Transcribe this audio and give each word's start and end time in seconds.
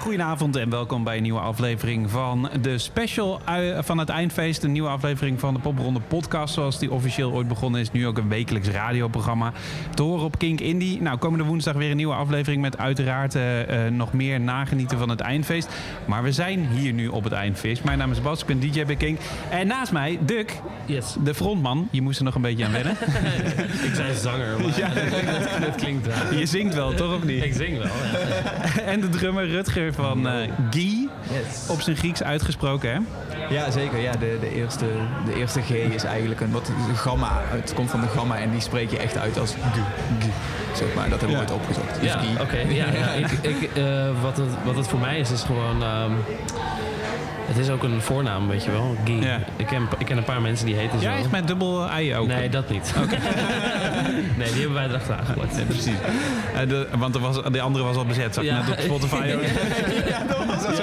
Goedenavond 0.00 0.56
en 0.56 0.70
welkom 0.70 1.04
bij 1.04 1.16
een 1.16 1.22
nieuwe 1.22 1.40
aflevering 1.40 2.10
van 2.10 2.50
de 2.62 2.78
special 2.78 3.40
van 3.80 3.98
het 3.98 4.08
Eindfeest. 4.08 4.62
Een 4.62 4.72
nieuwe 4.72 4.88
aflevering 4.88 5.40
van 5.40 5.54
de 5.54 5.60
Popronde 5.60 6.00
podcast, 6.00 6.54
zoals 6.54 6.78
die 6.78 6.90
officieel 6.90 7.32
ooit 7.32 7.48
begonnen 7.48 7.80
is. 7.80 7.92
Nu 7.92 8.06
ook 8.06 8.18
een 8.18 8.28
wekelijks 8.28 8.68
radioprogramma 8.68 9.52
te 9.94 10.02
horen 10.02 10.24
op 10.24 10.38
Kink 10.38 10.60
Indie. 10.60 11.02
Nou, 11.02 11.18
komende 11.18 11.44
woensdag 11.44 11.74
weer 11.74 11.90
een 11.90 11.96
nieuwe 11.96 12.14
aflevering 12.14 12.62
met 12.62 12.78
uiteraard 12.78 13.34
uh, 13.34 13.68
uh, 13.68 13.90
nog 13.90 14.12
meer 14.12 14.40
nagenieten 14.40 14.98
van 14.98 15.08
het 15.08 15.20
Eindfeest. 15.20 15.68
Maar 16.04 16.22
we 16.22 16.32
zijn 16.32 16.66
hier 16.66 16.92
nu 16.92 17.08
op 17.08 17.24
het 17.24 17.32
Eindfeest. 17.32 17.84
Mijn 17.84 17.98
naam 17.98 18.10
is 18.10 18.22
Bas, 18.22 18.40
ik 18.40 18.46
ben 18.46 18.60
DJ 18.60 18.84
bij 18.84 18.96
Kink. 18.96 19.18
En 19.50 19.66
naast 19.66 19.92
mij, 19.92 20.18
Duk, 20.20 20.60
yes. 20.86 21.16
de 21.24 21.34
frontman. 21.34 21.88
Je 21.90 22.02
moest 22.02 22.18
er 22.18 22.24
nog 22.24 22.34
een 22.34 22.42
beetje 22.42 22.64
aan 22.64 22.72
wennen. 22.72 22.92
ik 23.88 23.94
zei 23.94 24.14
zanger, 24.14 24.60
maar 24.60 24.78
ja. 24.78 24.88
dat, 24.88 25.60
dat, 25.66 25.74
klinkt. 25.76 26.08
Je 26.38 26.46
zingt 26.46 26.74
wel, 26.74 26.94
toch 26.94 27.14
of 27.14 27.24
niet? 27.24 27.44
Ik 27.44 27.54
zing 27.54 27.78
wel, 27.78 27.86
ja. 27.86 28.82
en 28.92 29.00
de 29.00 29.08
drummer 29.08 29.48
Rutger 29.48 29.89
van 29.92 30.26
uh, 30.26 30.32
Guy. 30.70 31.08
Yes. 31.22 31.68
Op 31.68 31.80
zijn 31.80 31.96
Grieks 31.96 32.22
uitgesproken, 32.22 32.90
hè? 32.92 32.98
Ja, 33.54 33.70
zeker. 33.70 33.98
Ja, 33.98 34.12
de, 34.12 34.36
de, 34.40 34.54
eerste, 34.54 34.86
de 35.24 35.34
eerste 35.34 35.60
G 35.60 35.70
is 35.70 36.04
eigenlijk 36.04 36.40
een 36.40 36.50
wat 36.50 36.70
gamma. 36.94 37.40
Het 37.42 37.74
komt 37.74 37.90
van 37.90 38.00
de 38.00 38.08
gamma 38.08 38.38
en 38.38 38.50
die 38.50 38.60
spreek 38.60 38.90
je 38.90 38.98
echt 38.98 39.18
uit 39.18 39.38
als 39.38 39.50
G. 39.50 39.54
G 39.54 40.26
zeg 40.76 40.94
maar. 40.94 41.08
Dat 41.08 41.20
hebben 41.20 41.38
we 41.38 41.44
ja. 41.44 41.50
ooit 41.50 41.62
opgezocht. 41.62 42.00
Dus 42.00 42.12
ja, 42.12 42.20
oké. 42.32 42.42
Okay. 42.42 42.74
Ja, 42.74 42.86
ja, 42.92 43.10
ik, 43.10 43.30
ik, 43.30 43.76
uh, 43.76 44.22
wat, 44.22 44.36
het, 44.36 44.48
wat 44.64 44.76
het 44.76 44.88
voor 44.88 44.98
mij 44.98 45.18
is, 45.18 45.30
is 45.30 45.42
gewoon... 45.42 45.82
Um, 45.82 46.12
het 47.50 47.58
is 47.58 47.70
ook 47.70 47.82
een 47.82 48.00
voornaam, 48.00 48.48
weet 48.48 48.64
je 48.64 48.70
wel. 48.70 48.96
Guy. 49.04 49.22
Ja. 49.22 49.40
Ik, 49.56 49.66
ken, 49.66 49.88
ik 49.98 50.06
ken 50.06 50.16
een 50.16 50.24
paar 50.24 50.40
mensen 50.40 50.66
die 50.66 50.74
heten 50.74 50.98
zo. 50.98 51.04
Ja, 51.04 51.16
echt 51.16 51.30
met 51.30 51.46
dubbel 51.46 51.88
ei 51.88 52.16
ook? 52.16 52.26
Nee, 52.26 52.48
dat 52.48 52.70
niet. 52.70 52.92
Okay. 53.02 53.18
nee, 54.38 54.50
die 54.50 54.60
hebben 54.60 54.72
wij 54.72 54.88
erachteraan 54.88 55.24
geplakt. 55.24 55.56
Ja, 55.56 55.64
precies. 55.64 55.94
Uh, 56.54 56.68
de, 56.68 56.88
want 56.98 57.14
er 57.14 57.20
was, 57.20 57.42
de 57.42 57.60
andere 57.60 57.84
was 57.84 57.96
al 57.96 58.04
bezet, 58.04 58.34
zag 58.34 58.44
ik 58.44 58.50
ja. 58.50 58.62
net 58.66 58.70
op 58.70 58.80
Spotify 58.80 59.24
ja, 60.08 60.22
dat 60.28 60.44
was 60.46 60.64
al 60.64 60.74
zo 60.74 60.82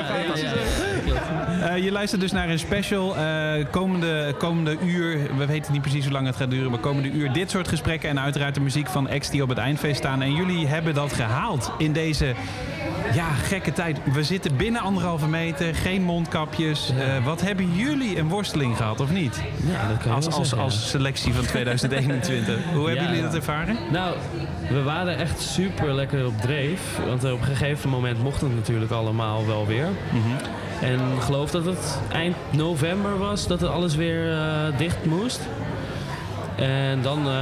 uh, 1.67 1.83
Je 1.83 1.91
luistert 1.91 2.21
dus 2.21 2.31
naar 2.31 2.49
een 2.49 2.59
special. 2.59 3.17
Uh, 3.17 3.65
komende, 3.71 4.35
komende 4.37 4.77
uur, 4.85 5.37
we 5.37 5.45
weten 5.45 5.71
niet 5.71 5.81
precies 5.81 6.03
hoe 6.03 6.13
lang 6.13 6.25
het 6.25 6.35
gaat 6.35 6.49
duren, 6.49 6.71
maar 6.71 6.79
komende 6.79 7.09
uur 7.09 7.33
dit 7.33 7.49
soort 7.49 7.67
gesprekken 7.67 8.09
en 8.09 8.19
uiteraard 8.19 8.53
de 8.53 8.61
muziek 8.61 8.87
van 8.87 9.09
X 9.19 9.29
die 9.29 9.41
op 9.41 9.49
het 9.49 9.57
eindfeest 9.57 9.97
staan. 9.97 10.21
En 10.21 10.33
jullie 10.33 10.67
hebben 10.67 10.93
dat 10.93 11.13
gehaald 11.13 11.71
in 11.77 11.93
deze 11.93 12.35
ja, 13.13 13.29
gekke 13.29 13.73
tijd. 13.73 13.97
We 14.13 14.23
zitten 14.23 14.55
binnen 14.55 14.81
anderhalve 14.81 15.27
meter, 15.27 15.75
geen 15.75 16.01
mondkapjes. 16.03 16.91
Uh, 16.91 17.25
wat 17.25 17.41
hebben 17.41 17.75
jullie 17.75 18.17
een 18.17 18.27
worsteling 18.27 18.77
gehad, 18.77 18.99
of 18.99 19.11
niet? 19.11 19.41
Ja, 19.71 19.87
dat 19.87 19.97
kan 19.97 20.11
als, 20.11 20.25
als, 20.25 20.35
zeggen, 20.35 20.57
als 20.57 20.89
selectie 20.89 21.33
van 21.33 21.45
2021. 21.45 22.57
Hoe 22.73 22.85
hebben 22.85 23.03
Ja, 23.03 23.09
jullie 23.09 23.23
dat 23.23 23.35
ervaren? 23.35 23.77
Nou, 23.91 24.15
we 24.69 24.83
waren 24.83 25.17
echt 25.17 25.41
super 25.41 25.93
lekker 25.93 26.25
op 26.25 26.41
dreef. 26.41 26.81
Want 27.07 27.23
op 27.23 27.39
een 27.39 27.45
gegeven 27.45 27.89
moment 27.89 28.23
mocht 28.23 28.41
het 28.41 28.55
natuurlijk 28.55 28.91
allemaal 28.91 29.45
wel 29.45 29.65
weer. 29.65 29.87
Mhm. 30.11 30.66
En 30.81 30.99
ik 31.15 31.21
geloof 31.21 31.51
dat 31.51 31.65
het 31.65 31.99
eind 32.11 32.35
november 32.51 33.17
was 33.17 33.47
dat 33.47 33.59
het 33.61 33.69
alles 33.69 33.95
weer 33.95 34.31
uh, 34.31 34.77
dicht 34.77 35.05
moest. 35.05 35.39
En 36.55 37.01
dan 37.01 37.27
uh, 37.27 37.33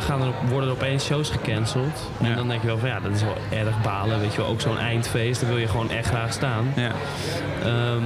gaan 0.00 0.22
er, 0.22 0.32
worden 0.48 0.68
er 0.68 0.74
opeens 0.74 1.04
shows 1.04 1.30
gecanceld. 1.30 2.10
En 2.20 2.28
Ja. 2.28 2.34
dan 2.34 2.48
denk 2.48 2.60
je 2.60 2.66
wel 2.66 2.78
van 2.78 2.88
ja, 2.88 3.00
dat 3.00 3.12
is 3.12 3.22
wel 3.22 3.36
erg 3.50 3.82
balen. 3.82 4.20
Weet 4.20 4.32
je 4.34 4.40
wel, 4.40 4.50
ook 4.50 4.60
zo'n 4.60 4.78
eindfeest, 4.78 5.40
daar 5.40 5.50
wil 5.50 5.58
je 5.58 5.68
gewoon 5.68 5.90
echt 5.90 6.06
graag 6.08 6.32
staan. 6.32 6.72
Ja. 6.76 6.92
Um, 7.66 8.02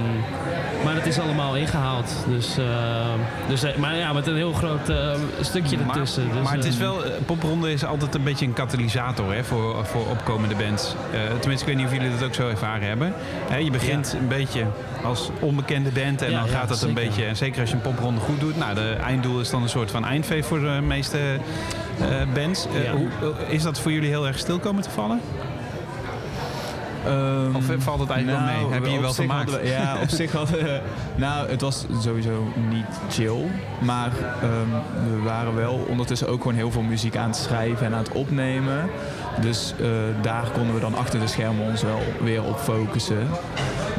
maar 0.85 0.95
het 0.95 1.05
is 1.05 1.19
allemaal 1.19 1.55
ingehaald. 1.55 2.11
Dus, 2.27 2.59
uh, 2.59 2.65
dus, 3.47 3.63
uh, 3.63 3.75
maar 3.75 3.95
ja, 3.95 4.13
met 4.13 4.27
een 4.27 4.35
heel 4.35 4.53
groot 4.53 4.89
uh, 4.89 5.11
stukje 5.41 5.77
Maar, 5.77 5.87
ertussen. 5.87 6.31
Dus, 6.33 6.43
maar 6.43 6.55
het 6.55 6.65
is 6.65 6.77
wel, 6.77 7.05
eh, 7.05 7.11
popronde 7.25 7.71
is 7.71 7.85
altijd 7.85 8.15
een 8.15 8.23
beetje 8.23 8.45
een 8.45 8.53
katalysator 8.53 9.33
hè, 9.33 9.43
voor, 9.43 9.85
voor 9.85 10.07
opkomende 10.09 10.55
bands. 10.55 10.95
Eh, 11.13 11.19
tenminste, 11.39 11.51
ik 11.51 11.65
weet 11.65 11.75
niet 11.75 11.85
of 11.85 11.93
jullie 11.93 12.17
dat 12.17 12.27
ook 12.27 12.33
zo 12.33 12.49
ervaren 12.49 12.87
hebben. 12.87 13.13
Hè, 13.49 13.57
je 13.57 13.71
begint 13.71 14.15
een 14.19 14.27
beetje 14.27 14.65
als 15.03 15.29
onbekende 15.39 15.91
band 15.91 16.21
en 16.21 16.31
Ja, 16.31 16.39
dan 16.39 16.49
gaat 16.49 16.69
het 16.69 16.81
een 16.81 16.93
beetje, 16.93 17.25
en 17.25 17.35
zeker 17.35 17.61
als 17.61 17.69
je 17.69 17.75
een 17.75 17.81
popronde 17.81 18.21
goed 18.21 18.39
doet. 18.39 18.57
Nou, 18.57 18.75
de 18.75 18.95
einddoel 19.03 19.39
is 19.39 19.49
dan 19.49 19.61
een 19.61 19.69
soort 19.69 19.91
van 19.91 20.05
eindfeest 20.05 20.47
voor 20.47 20.59
de 20.59 20.79
meeste 20.81 21.17
eh, 21.99 22.33
bands. 22.33 22.65
Eh, 22.65 22.91
hoe, 22.91 23.07
is 23.47 23.63
dat 23.63 23.79
voor 23.79 23.91
jullie 23.91 24.09
heel 24.09 24.27
erg 24.27 24.37
stil 24.37 24.59
komen 24.59 24.83
te 24.83 24.89
vallen? 24.89 25.21
Um, 27.07 27.55
Of 27.55 27.63
valt 27.77 27.99
het 27.99 28.09
eigenlijk 28.09 28.45
wel 28.45 28.55
mee? 28.55 28.73
Heb 28.73 28.85
je 28.85 28.99
wel 28.99 29.13
hadden 29.27 29.59
we- 29.61 29.67
ja, 29.67 29.97
op 30.01 30.09
zich 30.09 30.31
hadden 30.31 30.63
we... 30.63 30.81
Nou, 31.15 31.49
het 31.49 31.61
was 31.61 31.85
sowieso 32.01 32.47
niet 32.69 32.99
chill. 33.09 33.45
Maar 33.81 34.11
um, 34.43 34.71
we 35.15 35.21
waren 35.23 35.55
wel 35.55 35.85
ondertussen 35.89 36.27
ook 36.27 36.41
gewoon 36.41 36.55
heel 36.57 36.71
veel 36.71 36.81
muziek 36.81 37.15
aan 37.17 37.27
het 37.27 37.35
schrijven 37.35 37.85
en 37.85 37.93
aan 37.93 38.03
het 38.03 38.11
opnemen. 38.11 38.89
Dus 39.41 39.73
uh, 39.81 39.87
daar 40.21 40.43
konden 40.53 40.73
we 40.73 40.79
dan 40.79 40.95
achter 40.95 41.19
de 41.19 41.27
schermen 41.27 41.65
ons 41.65 41.81
wel 41.83 41.99
weer 42.23 42.43
op 42.43 42.57
focussen. 42.59 43.27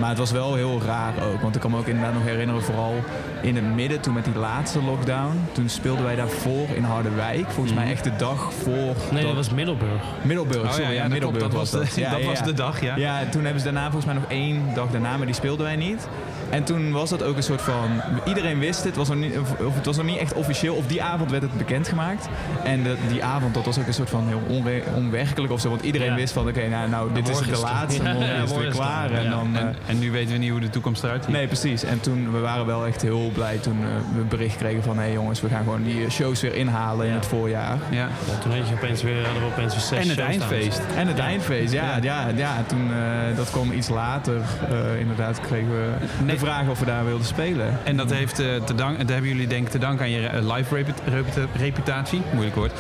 Maar 0.01 0.09
het 0.09 0.19
was 0.19 0.31
wel 0.31 0.55
heel 0.55 0.81
raar 0.87 1.13
ook. 1.33 1.41
Want 1.41 1.55
ik 1.55 1.61
kan 1.61 1.71
me 1.71 1.79
ook 1.79 1.87
inderdaad 1.87 2.15
nog 2.15 2.23
herinneren, 2.23 2.63
vooral 2.63 2.95
in 3.43 3.57
het 3.57 3.75
midden, 3.75 4.01
toen 4.01 4.15
met 4.15 4.25
die 4.25 4.37
laatste 4.39 4.83
lockdown. 4.83 5.41
Toen 5.53 5.69
speelden 5.69 6.05
wij 6.05 6.17
daarvoor 6.17 6.67
in 6.75 6.83
Harderwijk. 6.83 7.51
Volgens 7.51 7.75
mij 7.75 7.91
echt 7.91 8.05
de 8.05 8.17
dag 8.17 8.53
voor... 8.63 8.95
Nee, 9.13 9.25
dat 9.27 9.35
was 9.35 9.51
Middelburg. 9.51 10.03
Middelburg, 10.23 10.63
Oh, 10.63 10.71
sorry. 10.71 10.85
ja, 10.85 10.91
Ja, 10.91 11.03
dat 11.03 11.11
Middelburg. 11.11 11.43
Dat 11.45 11.53
was 11.53 11.71
de- 11.71 12.01
Ja, 12.01 12.11
dat 12.11 12.21
ja, 12.21 12.27
was 12.27 12.39
ja. 12.39 12.45
de 12.45 12.53
dag, 12.55 12.81
ja. 12.81 12.97
Ja, 12.97 13.21
toen 13.31 13.43
hebben 13.45 13.61
ze 13.63 13.73
daarna 13.73 13.83
volgens 13.91 14.05
mij 14.05 14.15
nog 14.15 14.25
één 14.29 14.63
dag 14.75 14.91
daarna, 14.91 15.17
maar 15.17 15.27
die 15.27 15.35
speelden 15.35 15.67
wij 15.67 15.77
niet. 15.77 16.09
En 16.51 16.65
toen 16.65 16.93
was 16.93 17.11
dat 17.11 17.23
ook 17.23 17.37
een 17.37 17.43
soort 17.43 17.63
van... 17.63 18.01
Iedereen 18.25 18.59
wist 18.59 18.85
het, 18.85 18.97
was 18.97 19.09
nog 19.09 19.17
niet, 19.19 19.39
of, 19.39 19.75
het 19.75 19.87
was 19.87 19.97
nog 19.97 20.07
niet 20.07 20.19
echt 20.19 20.33
officieel. 20.33 20.75
Of 20.75 20.87
die 20.87 21.03
avond 21.03 21.31
werd 21.31 21.43
het 21.43 21.57
bekendgemaakt. 21.59 22.29
En 22.65 22.83
de, 22.83 22.97
die 23.09 23.25
avond, 23.25 23.55
dat 23.55 23.65
was 23.65 23.79
ook 23.79 23.87
een 23.87 23.95
soort 23.95 24.11
van 24.11 24.27
heel 24.29 24.43
onwe- 24.49 24.83
onwerkelijk 24.95 25.53
of 25.53 25.61
zo. 25.61 25.69
Want 25.69 25.83
iedereen 25.83 26.09
Ja. 26.11 26.15
wist 26.15 26.33
van, 26.33 26.49
oké, 26.49 26.69
nou, 26.69 26.89
nou, 26.89 27.13
dit 27.13 27.23
is 27.29 27.35
morgen 27.35 27.47
de 27.53 27.53
het- 27.59 27.63
laatste. 27.63 28.03
Ja, 28.03 28.13
morgen 28.13 28.35
is 28.35 28.41
het 28.51 28.57
weer 28.59 28.67
het 28.67 28.77
klaar. 28.77 29.11
En 29.11 29.31
dan... 29.31 29.51
eh, 29.57 29.61
En, 29.61 29.75
en 29.87 29.99
nu 29.99 30.11
weten 30.11 30.33
we 30.33 30.39
niet 30.39 30.51
hoe 30.51 30.61
de 30.61 30.71
toekomst 30.71 31.05
eruit 31.05 31.25
ziet. 31.25 31.33
Nee, 31.33 31.47
precies. 31.47 31.85
En 31.85 32.01
toen 32.01 32.33
we 32.33 32.39
waren 32.39 32.67
wel 32.67 32.87
echt 32.87 33.03
heel 33.03 33.31
blij 33.35 33.57
toen 33.59 33.81
uh, 33.81 33.87
we 34.17 34.23
bericht 34.23 34.57
kregen 34.57 34.83
van... 34.83 34.97
hé 34.97 35.03
hey 35.03 35.13
jongens, 35.13 35.41
we 35.41 35.49
gaan 35.49 35.63
gewoon 35.63 35.83
die 35.83 36.11
shows 36.11 36.41
weer 36.41 36.55
inhalen 36.55 37.07
in 37.07 37.13
het 37.13 37.27
voorjaar. 37.27 37.77
Ja. 37.91 37.97
Ja, 38.27 38.39
toen 38.43 38.53
had 38.57 38.69
je 38.69 38.75
opeens 38.75 39.03
weer, 39.03 39.25
hadden 39.25 39.43
we 39.43 39.49
opeens 39.49 39.73
weer 39.73 39.83
zes 39.83 39.91
En 39.91 39.97
het 39.97 40.19
shows 40.19 40.35
staan. 40.35 40.51
eindfeest. 40.51 40.81
En 40.97 41.07
het 41.07 41.17
Ja. 41.17 41.25
eindfeest, 41.25 41.73
ja. 41.73 41.85
Ja. 41.85 41.99
ja. 42.03 42.27
ja, 42.37 42.53
toen, 42.67 42.91
uh, 42.91 43.37
dat 43.37 43.51
kwam 43.51 43.73
iets 43.73 43.89
later. 43.89 44.35
Uh, 44.37 45.01
inderdaad 45.01 45.41
kregen 45.41 45.71
we 45.71 45.85
Nee. 46.25 46.36
Vraag 46.39 46.69
of 46.69 46.79
we 46.79 46.85
daar 46.85 47.05
wilden 47.05 47.27
spelen. 47.27 47.79
En 47.85 47.97
dat 47.97 48.11
heeft 48.11 48.41
uh, 48.41 48.55
te 48.65 48.75
danken, 48.75 48.99
dat 48.99 49.09
hebben 49.09 49.31
jullie 49.31 49.47
denk 49.47 49.67
ik 49.67 49.71
te 49.71 49.79
danken 49.79 50.05
aan 50.05 50.11
je 50.11 50.31
uh, 50.35 50.55
live 50.55 50.75
reputa 50.75 51.03
reputa 51.05 51.47
reputatie. 51.57 52.23
Moeilijk 52.33 52.57
woord. 52.57 52.73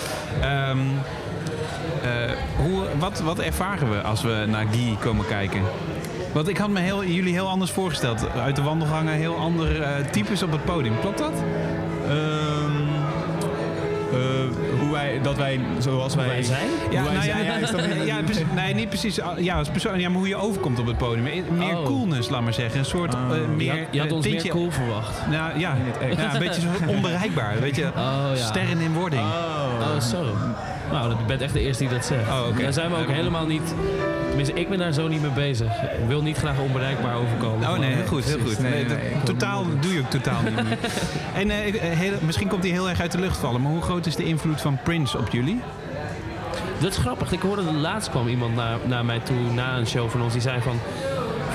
Um, 0.68 0.80
uh, 2.04 2.32
hoe, 2.56 2.84
wat, 2.98 3.20
wat 3.20 3.38
ervaren 3.38 3.90
we 3.90 4.00
als 4.02 4.22
we 4.22 4.44
naar 4.48 4.66
Guy 4.70 4.96
komen 5.00 5.26
kijken? 5.26 5.60
Want 6.32 6.48
ik 6.48 6.56
had 6.56 6.68
me 6.68 6.80
heel, 6.80 7.04
jullie 7.04 7.32
heel 7.32 7.48
anders 7.48 7.70
voorgesteld. 7.70 8.28
Uit 8.30 8.56
de 8.56 8.62
wandelgangen 8.62 9.14
heel 9.14 9.36
andere 9.36 9.78
uh, 9.78 9.86
types 10.10 10.42
op 10.42 10.52
het 10.52 10.64
podium. 10.64 11.00
Klopt 11.00 11.18
dat? 11.18 11.32
Dat 15.26 15.36
wij, 15.36 15.60
zoals 15.78 16.14
wij, 16.14 16.26
wij 16.26 16.42
zijn? 16.42 16.68
Ja, 16.90 17.02
wij 17.04 17.12
nou 17.12 17.24
zijn, 17.24 17.44
ja, 17.44 17.52
ja, 17.58 17.94
niet- 17.94 18.06
ja, 18.06 18.16
precies, 18.24 18.44
nee, 18.54 18.74
niet 18.74 18.88
precies. 18.88 19.18
Ja, 19.38 19.58
als 19.58 19.68
persoon, 19.68 20.00
ja, 20.00 20.08
maar 20.08 20.18
hoe 20.18 20.28
je 20.28 20.36
overkomt 20.36 20.78
op 20.78 20.86
het 20.86 20.96
podium. 20.96 21.22
Meer 21.56 21.76
Oh. 21.76 21.84
coolness, 21.84 22.28
laat 22.28 22.42
maar 22.42 22.54
zeggen. 22.54 22.78
Een 22.78 22.84
soort 22.84 23.14
Oh. 23.14 23.20
uh, 23.30 23.36
Je 23.36 23.46
meer. 23.46 23.70
had, 23.70 23.78
je 23.90 24.00
had 24.00 24.12
ons 24.12 24.24
tintje- 24.24 24.42
meer 24.42 24.52
cool 24.52 24.70
verwacht. 24.70 25.26
Nou 25.30 25.58
ja, 25.58 25.76
ja, 26.16 26.32
een 26.32 26.38
beetje 26.38 26.60
zo 26.60 26.68
onbereikbaar. 26.90 27.60
Weet 27.60 27.76
je, 27.76 27.84
Oh 27.96 28.24
sterren 28.34 28.80
in 28.80 28.92
wording. 28.92 29.22
Oh. 29.22 29.94
Oh, 29.94 30.00
zo. 30.00 30.24
Nou, 30.90 31.08
je 31.10 31.16
bent 31.26 31.40
echt 31.40 31.52
de 31.52 31.60
eerste 31.60 31.82
die 31.84 31.92
dat 31.92 32.04
zegt. 32.04 32.28
Oh, 32.28 32.46
oké. 32.48 32.62
Daar 32.62 32.72
zijn 32.72 32.90
we 32.90 32.96
ook 32.96 33.10
helemaal 33.10 33.46
niet... 33.46 33.74
Tenminste, 34.28 34.54
ik 34.54 34.68
ben 34.68 34.78
daar 34.78 34.92
zo 34.92 35.08
niet 35.08 35.22
mee 35.22 35.30
bezig. 35.30 35.72
Ik 35.82 36.06
wil 36.08 36.22
niet 36.22 36.36
graag 36.36 36.58
onbereikbaar 36.58 37.14
overkomen. 37.16 37.68
Oh 37.70 37.78
nee, 37.78 37.94
heel 37.94 38.06
goed, 38.06 38.24
heel 38.24 38.38
goed. 38.38 38.58
Nee, 38.58 38.72
Nee, 38.72 38.86
dat- 38.86 39.26
totaal 39.26 39.64
niet- 39.64 39.82
doe 39.82 39.92
je 39.94 40.00
ook 40.00 40.10
totaal 40.10 40.42
niet. 40.42 40.54
meer. 40.54 40.78
en 41.42 41.50
eh, 41.50 41.68
eh, 41.68 41.98
heel- 41.98 42.18
misschien 42.20 42.48
komt 42.48 42.62
hij 42.62 42.72
heel 42.72 42.88
erg 42.88 43.00
uit 43.00 43.12
de 43.12 43.18
lucht 43.18 43.36
vallen, 43.36 43.60
maar 43.62 43.72
hoe 43.72 43.82
groot 43.82 44.06
is 44.06 44.16
de 44.16 44.24
invloed 44.24 44.60
van 44.60 44.78
Prince 44.82 45.18
op 45.18 45.28
jullie? 45.30 45.60
Dat 46.78 46.90
is 46.90 46.96
grappig. 46.96 47.32
Ik 47.32 47.40
hoorde 47.40 47.62
laatst 47.72 48.10
kwam 48.10 48.28
iemand 48.28 48.54
naar, 48.54 48.78
naar 48.84 49.04
mij 49.04 49.18
toe 49.20 49.36
na 49.54 49.76
een 49.76 49.86
show 49.86 50.08
van 50.10 50.22
ons. 50.22 50.32
Die 50.32 50.42
zei 50.42 50.60
van... 50.60 50.78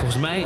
Volgens 0.01 0.21
mij 0.21 0.45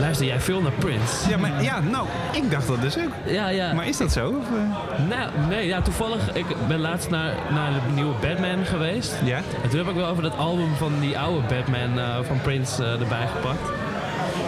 luister 0.00 0.26
jij 0.26 0.40
veel 0.40 0.60
naar 0.60 0.72
Prince. 0.72 1.28
Ja, 1.28 1.36
maar 1.36 1.62
ja, 1.62 1.80
nou, 1.80 2.06
ik 2.32 2.50
dacht 2.50 2.66
dat 2.66 2.80
dus 2.80 2.98
ook. 2.98 3.10
Ja, 3.24 3.48
ja. 3.48 3.72
Maar 3.72 3.88
is 3.88 3.96
dat 3.96 4.12
zo? 4.12 4.28
Of, 4.28 4.44
eh? 4.46 5.08
Nou, 5.08 5.30
nee, 5.48 5.66
ja, 5.66 5.82
toevallig. 5.82 6.34
Ik 6.34 6.46
ben 6.68 6.80
laatst 6.80 7.10
naar, 7.10 7.34
naar 7.50 7.70
de 7.72 7.94
nieuwe 7.94 8.14
Batman 8.20 8.64
geweest. 8.64 9.14
Ja? 9.24 9.36
En 9.36 9.68
toen 9.68 9.78
heb 9.78 9.88
ik 9.88 9.94
wel 9.94 10.06
over 10.06 10.22
dat 10.22 10.36
album 10.36 10.74
van 10.74 10.92
die 11.00 11.18
oude 11.18 11.46
Batman 11.46 11.98
eh, 11.98 12.16
van 12.22 12.40
Prince 12.40 12.84
eh, 12.84 13.00
erbij 13.00 13.26
gepakt. 13.34 13.70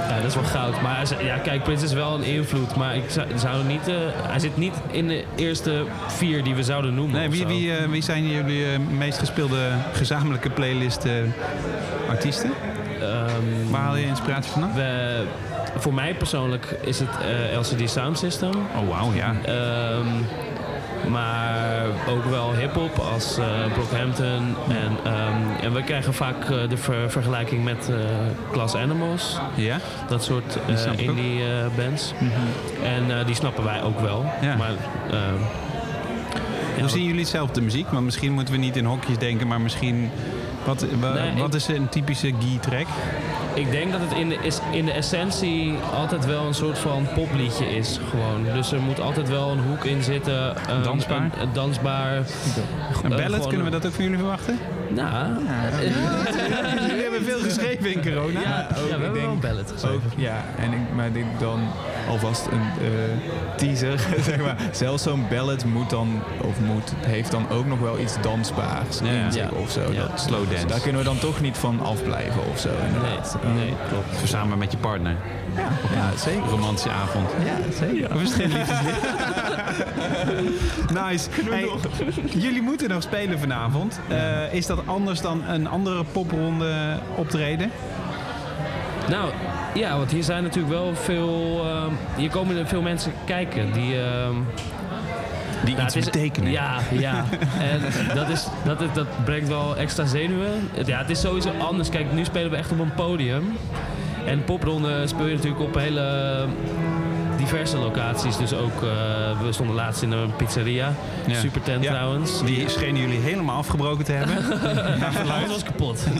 Ja, 0.08 0.17
dat 0.17 0.25
is 0.25 0.35
wel 0.35 0.44
goud. 0.44 0.81
Maar 0.82 1.25
ja, 1.25 1.38
kijk, 1.38 1.62
Prince 1.62 1.85
is 1.85 1.93
wel 1.93 2.14
een 2.14 2.25
invloed. 2.25 2.76
Maar 2.76 2.96
ik 2.96 3.11
zou, 3.11 3.26
zou 3.37 3.64
niet, 3.64 3.87
hij 4.17 4.38
zit 4.38 4.56
niet 4.56 4.75
in 4.90 5.08
de 5.08 5.25
eerste 5.37 5.85
vier 6.06 6.44
die 6.44 6.55
we 6.55 6.62
zouden 6.62 6.94
noemen. 6.94 7.19
Nee, 7.19 7.31
wie, 7.31 7.46
wie, 7.46 7.73
wie 7.90 8.02
zijn 8.02 8.29
jullie 8.29 8.79
meest 8.79 9.19
gespeelde 9.19 9.70
gezamenlijke 9.93 10.50
playlist 10.50 11.06
artiesten? 12.08 12.50
Ehm, 13.00 13.71
Waar 13.71 13.81
haal 13.81 13.97
je 13.97 14.06
inspiratie 14.06 14.50
vandaan? 14.53 14.75
we, 14.75 15.23
voor 15.77 15.95
mij 15.95 16.15
persoonlijk 16.15 16.65
is 16.83 16.99
het 16.99 17.09
eh, 17.53 17.59
LCD 17.59 17.91
Sound 17.91 18.19
System. 18.19 18.50
Oh, 18.50 18.89
wauw, 18.89 19.12
ja. 19.15 19.35
Ehm, 19.45 20.06
Maar 21.11 21.85
ook 22.09 22.25
wel 22.25 22.55
hip-hop 22.55 22.99
als 22.99 23.39
eh 23.39 23.45
Brockhampton. 23.73 24.55
En, 24.69 24.97
ehm, 25.12 25.65
en 25.65 25.73
we 25.73 25.83
krijgen 25.83 26.15
vaak 26.15 26.45
eh, 26.50 26.69
de 26.69 26.77
ver- 26.77 27.11
vergelijking 27.11 27.65
met 27.65 27.89
eh 27.91 27.95
Class 28.53 28.75
Animals. 28.75 29.39
Ja? 29.55 29.79
Dat 30.09 30.25
soort 30.25 30.59
indie 30.97 31.41
bands. 31.77 32.12
En 32.85 33.19
eh, 33.19 33.27
die 33.27 33.35
snappen 33.35 33.65
wij 33.65 33.83
ook 33.83 34.00
wel. 34.00 34.25
Ja. 34.41 34.56
Maar, 34.56 34.71
ja, 35.11 36.81
Hoe 36.81 36.89
zien 36.89 37.05
jullie 37.05 37.25
zelf 37.27 37.50
de 37.50 37.61
muziek? 37.61 37.89
Want 37.91 38.05
misschien 38.05 38.33
moeten 38.33 38.55
we 38.55 38.61
niet 38.61 38.77
in 38.77 38.85
hokjes 38.85 39.19
denken, 39.19 39.47
maar 39.47 39.61
misschien... 39.61 40.11
Wat, 40.69 40.87
wa- 41.00 41.12
Nee, 41.12 41.32
wat 41.35 41.49
ik- 41.49 41.55
is 41.55 41.69
een 41.69 41.88
typische 41.88 42.32
Guy-track? 42.41 42.87
Ik 43.55 43.70
denk 43.70 43.93
dat 43.93 44.00
het 44.00 44.12
in 44.19 44.29
de, 44.29 44.37
is, 44.43 44.59
in 44.73 44.85
de 44.85 44.93
essentie 44.93 45.75
altijd 45.94 46.26
wel 46.26 46.44
een 46.47 46.55
soort 46.55 46.79
van 46.79 47.06
popliedje 47.15 47.76
is. 47.76 48.00
Gewoon. 48.11 48.55
Dus 48.55 48.73
er 48.73 48.81
moet 48.81 49.00
altijd 49.00 49.29
wel 49.29 49.50
een 49.50 49.59
hoek 49.59 49.85
in 49.85 50.03
zitten. 50.03 50.55
Een, 50.70 50.82
Dansbaar? 50.82 51.23
Een, 51.23 51.31
een 51.41 51.53
dansbaar. 51.53 52.17
Een 52.17 52.25
ballad, 53.11 53.25
gewoon 53.32 53.47
kunnen 53.49 53.65
we 53.65 53.70
dat 53.73 53.87
ook 53.87 53.93
van 53.93 54.03
jullie 54.05 54.19
verwachten? 54.19 54.59
Nou, 54.88 55.26
hebben 57.26 57.41
veel 57.41 57.49
geschreven 57.49 57.93
in 57.93 58.03
corona. 58.12 58.41
ja, 58.41 58.69
ook, 58.70 58.76
ja, 58.76 58.82
we 58.82 58.85
ik 58.85 58.91
hebben 58.91 59.12
wel 59.12 59.12
denk 59.12 59.32
een 59.32 59.41
ballad 59.41 59.70
geschreven. 59.73 59.97
Ook, 59.97 60.12
ja, 60.17 60.44
en 60.59 60.73
ik, 60.73 60.79
maar 60.94 61.12
dit 61.12 61.25
dan 61.38 61.61
alvast 62.09 62.47
een 62.47 62.61
eh, 62.61 63.56
teaser, 63.56 63.99
zeg 64.29 64.37
maar. 64.41 64.56
Zelfs 64.73 65.03
zo'n 65.03 65.26
ballad 65.31 65.65
moet 65.65 65.91
dan, 65.91 66.23
of 66.43 66.61
moet, 66.61 66.93
heeft 67.06 67.31
dan 67.31 67.49
ook 67.50 67.67
nog 67.67 67.79
wel 67.81 67.99
iets 67.99 68.15
dansbaars 68.20 68.99
Ja. 68.99 69.06
in 69.25 69.32
zich 69.32 69.43
Ja. 69.43 69.49
of 69.62 69.70
zo. 69.70 69.81
Ja. 69.93 70.06
Dat, 70.06 70.20
Slow 70.20 70.50
dance. 70.50 70.67
Daar 70.67 70.81
kunnen 70.81 71.00
we 71.00 71.06
dan 71.06 71.19
toch 71.19 71.41
niet 71.41 71.56
van 71.56 71.81
afblijven 71.81 72.41
of 72.53 72.59
zo. 72.59 72.69
Nee, 72.69 73.55
nee, 73.55 73.75
klopt. 73.88 74.29
Samen 74.29 74.59
met 74.59 74.73
je 74.73 74.79
partner. 74.79 75.17
Ja, 75.94 76.16
zeker. 76.16 76.49
Romantische 76.49 76.90
avond. 76.90 77.28
Ja, 77.44 77.87
zeker. 77.87 78.14
Of 78.14 78.22
is 78.22 78.28
het 78.34 78.40
geen 78.43 78.52
liefdeslied? 78.52 78.94
nice. 81.05 81.28
Hey, 81.50 81.69
jullie 82.34 82.62
moeten 82.62 82.88
nog 82.88 83.02
spelen 83.02 83.38
vanavond. 83.38 84.00
Eh, 84.08 84.52
is 84.55 84.66
dat 84.66 84.78
anders 84.87 85.20
dan 85.20 85.43
een 85.49 85.66
andere 85.69 86.05
popronde 86.12 86.99
optreden? 87.14 87.70
Nou, 89.08 89.31
ja, 89.75 89.96
want 89.96 90.10
hier 90.10 90.22
zijn 90.22 90.43
natuurlijk 90.43 90.75
wel 90.75 90.94
veel... 90.94 91.61
ehm, 91.64 91.90
hier 92.16 92.31
komen 92.31 92.56
er 92.56 92.66
veel 92.66 92.82
mensen 92.82 93.12
kijken 93.25 93.72
die... 93.72 94.00
ehm, 94.02 94.34
Die 95.64 95.75
nou, 95.75 95.87
iets 95.87 95.96
is- 95.96 96.04
betekenen. 96.04 96.50
Ja, 96.50 96.76
ja. 96.90 97.25
En 97.70 97.81
dat, 98.14 98.28
is, 98.28 98.46
dat, 98.64 98.81
is, 98.81 98.88
dat 98.94 99.06
brengt 99.25 99.49
wel 99.49 99.76
extra 99.76 100.06
zenuwen. 100.06 100.70
Ja, 100.87 100.99
het 100.99 101.11
is 101.11 101.20
sowieso 101.20 101.50
anders. 101.58 101.88
Kijk, 101.88 102.12
nu 102.12 102.25
spelen 102.25 102.50
we 102.50 102.56
echt 102.56 102.72
op 102.72 102.78
een 102.78 102.94
podium. 102.94 103.56
En 104.28 104.44
popronde 104.44 105.06
speel 105.06 105.26
je 105.26 105.34
natuurlijk 105.34 105.62
op 105.62 105.75
hele 105.75 106.46
diverse 107.36 107.76
locaties. 107.76 108.36
Dus 108.36 108.54
ook, 108.54 108.82
eh, 108.82 109.40
we 109.40 109.52
stonden 109.52 109.75
laatst 109.75 110.02
in 110.02 110.10
een 110.12 110.36
pizzeria. 110.36 110.92
Ja. 111.26 111.34
Super 111.40 111.62
tent 111.62 111.84
Ja. 111.84 111.90
trouwens. 111.90 112.44
Die 112.44 112.69
schenen 112.69 113.00
jullie 113.00 113.19
helemaal 113.19 113.56
afgebroken 113.56 114.04
te 114.04 114.12
hebben. 114.12 114.36
Alles 115.36 115.48
was 115.48 115.62
kapot. 115.62 116.06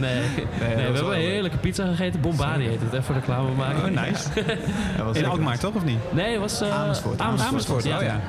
nee, 0.00 0.20
nee, 0.20 0.20
we 0.58 0.64
hebben 0.64 1.04
een 1.06 1.12
heerlijke 1.12 1.56
pizza 1.56 1.86
gegeten. 1.86 2.20
Bombari 2.20 2.68
heet 2.68 2.80
het. 2.80 2.92
Even 2.92 3.14
reclame 3.14 3.50
maken. 3.54 3.82
Oh, 3.82 4.02
nice. 4.02 4.28
Dat 4.96 5.06
was 5.06 5.16
In 5.16 5.26
Alkmaar 5.26 5.58
toch, 5.58 5.74
of 5.74 5.84
niet? 5.84 5.98
Nee, 6.12 6.30
het 6.32 6.40
was 6.40 6.62
uh, 6.62 6.82
Amersfoort. 6.82 7.20
Amersfoort, 7.20 7.84
ja. 7.84 7.96
oh 7.96 8.02
ja. 8.02 8.20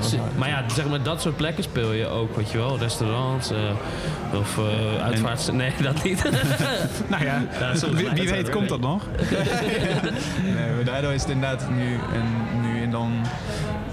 Ja, 0.00 0.18
Maar 0.36 0.48
ja, 0.48 0.64
zeg 0.68 0.88
maar, 0.88 1.02
dat 1.02 1.20
soort 1.20 1.36
plekken 1.36 1.64
speel 1.64 1.92
je 1.92 2.06
ook, 2.06 2.36
weet 2.36 2.50
je 2.50 2.58
wel. 2.58 2.78
Restaurants 2.78 3.50
eh, 3.50 3.58
of 4.38 4.58
uitvaarts... 5.02 5.50
Nee, 5.50 5.72
dat 5.82 6.02
niet. 6.02 6.22
Nou 7.08 7.24
ja, 7.24 7.42
wie, 8.14 8.30
weet 8.30 8.50
komt 8.50 8.68
dat 8.68 8.80
nog. 8.80 9.02
Nee, 10.54 10.72
maar 10.74 10.84
daardoor 10.84 11.12
is 11.12 11.20
het 11.20 11.30
inderdaad 11.30 11.70
nu 11.70 11.94
en, 11.94 12.60
nu 12.60 12.82
en 12.82 12.90
dan 12.90 13.12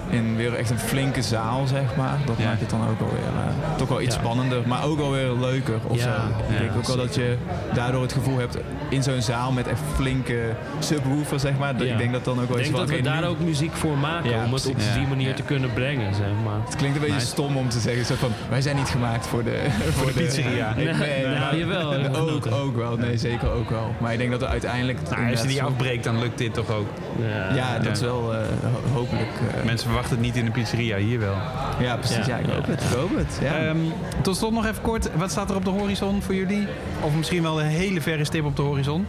in 0.10 0.36
weer 0.36 0.54
echt 0.54 0.70
een 0.70 0.80
flinke 0.80 1.22
zaal, 1.22 1.68
zeg 1.68 1.96
maar. 1.98 2.18
Dat 2.26 2.36
Ja. 2.38 2.46
maakt 2.46 2.60
het 2.60 2.70
dan 2.70 2.82
ook 2.82 3.00
alweer 3.00 3.20
uh, 3.20 3.78
toch 3.78 3.88
wel 3.88 4.02
iets 4.02 4.16
Ja. 4.16 4.22
spannender, 4.22 4.62
maar 4.68 4.84
ook 4.84 5.00
alweer 5.00 5.32
leuker 5.32 5.76
of 5.88 5.98
Ja, 5.98 6.04
zo. 6.04 6.10
Ik 6.10 6.54
ja, 6.54 6.60
denk 6.60 6.76
ook 6.78 6.88
wel 6.88 6.98
dat 6.98 7.16
je 7.16 7.36
daardoor 7.74 8.02
het 8.02 8.14
gevoel 8.14 8.38
hebt 8.38 8.58
in 8.90 9.04
zo'n 9.04 9.22
zaal 9.22 9.52
met 9.52 9.68
echt 9.68 9.80
flinke 9.96 10.40
subwoofer, 10.80 11.40
zeg 11.40 11.58
maar. 11.58 11.82
Ik 11.82 11.98
denk 11.98 12.12
dat 12.12 12.26
dan 12.26 12.42
ook 12.42 12.48
wel 12.48 12.58
Ik 12.58 12.64
denk 12.64 12.76
dat 12.76 12.90
we 12.90 13.02
daar 13.02 13.22
nu- 13.22 13.28
ook 13.28 13.40
muziek 13.40 13.74
voor 13.74 13.98
maken. 13.98 14.30
Ja, 14.30 14.44
om 14.46 14.54
het 14.54 14.66
op 14.68 14.76
die 14.98 15.08
manier 15.08 15.28
ja. 15.30 15.34
te 15.36 15.42
kunnen 15.44 15.74
brengen, 15.74 16.16
zeg 16.16 16.26
maar. 16.46 16.60
Het 16.66 16.76
klinkt 16.76 16.96
een 16.96 17.02
beetje 17.02 17.16
Nice. 17.18 17.28
stom 17.28 17.58
om 17.58 17.70
te 17.70 17.80
zeggen, 17.80 18.06
zo 18.06 18.16
van, 18.16 18.30
wij 18.50 18.62
zijn 18.62 18.76
niet 18.76 18.90
gemaakt 18.90 19.28
voor 19.28 19.44
de, 19.44 19.66
voor 19.92 20.06
de 20.08 20.14
pizzeria. 20.14 20.74
Nee, 20.76 20.94
nee, 20.94 21.26
nou, 21.28 21.58
jawel, 21.58 21.94
ook, 22.32 22.46
ook 22.52 22.76
wel, 22.76 22.98
nee, 22.98 23.18
zeker 23.18 23.52
ook 23.52 23.70
wel. 23.70 23.96
Maar 23.98 24.12
ik 24.12 24.18
denk 24.18 24.32
dat 24.32 24.42
er 24.42 24.48
uiteindelijk... 24.48 24.98
Nou, 25.10 25.32
als 25.32 25.42
je 25.42 25.48
die 25.48 25.64
afbreekt, 25.64 26.04
dan 26.04 26.20
lukt 26.20 26.38
dit 26.38 26.54
toch 26.54 26.70
ook. 26.72 26.88
Ja, 27.22 27.56
Ja, 27.56 27.76
dat 27.76 27.86
Ja. 27.86 27.92
is 27.92 28.00
wel 28.02 28.34
eh, 28.34 28.40
ho- 28.62 28.94
hopelijk... 29.00 29.30
eh, 29.58 29.64
Mensen 29.66 29.88
verwachten 29.96 30.18
het 30.18 30.26
niet 30.26 30.36
in 30.36 30.46
de 30.46 30.52
pizzeria, 30.52 30.98
hier 30.98 31.20
wel. 31.20 31.36
ja, 31.80 31.96
precies. 31.96 32.26
Ja, 32.26 32.38
Ja, 32.38 32.38
ik 32.38 32.46
hoop 32.50 32.66
ja. 32.66 32.72
het. 32.72 32.82
Ik 32.84 32.98
hoop 32.98 33.16
het. 33.18 33.40
Ja. 33.42 33.58
Ehm, 33.58 33.78
tot 34.22 34.38
slot 34.38 34.52
nog 34.54 34.66
even 34.66 34.82
kort. 34.82 35.10
Wat 35.16 35.32
staat 35.32 35.50
er 35.50 35.56
op 35.56 35.64
de 35.66 35.70
horizon 35.70 36.22
voor 36.22 36.36
jullie? 36.36 36.68
Of 37.02 37.14
misschien 37.16 37.42
wel 37.44 37.60
een 37.62 37.68
hele 37.68 38.02
verre 38.02 38.24
stip 38.26 38.46
op 38.46 38.56
de 38.56 38.62
horizon? 38.62 39.08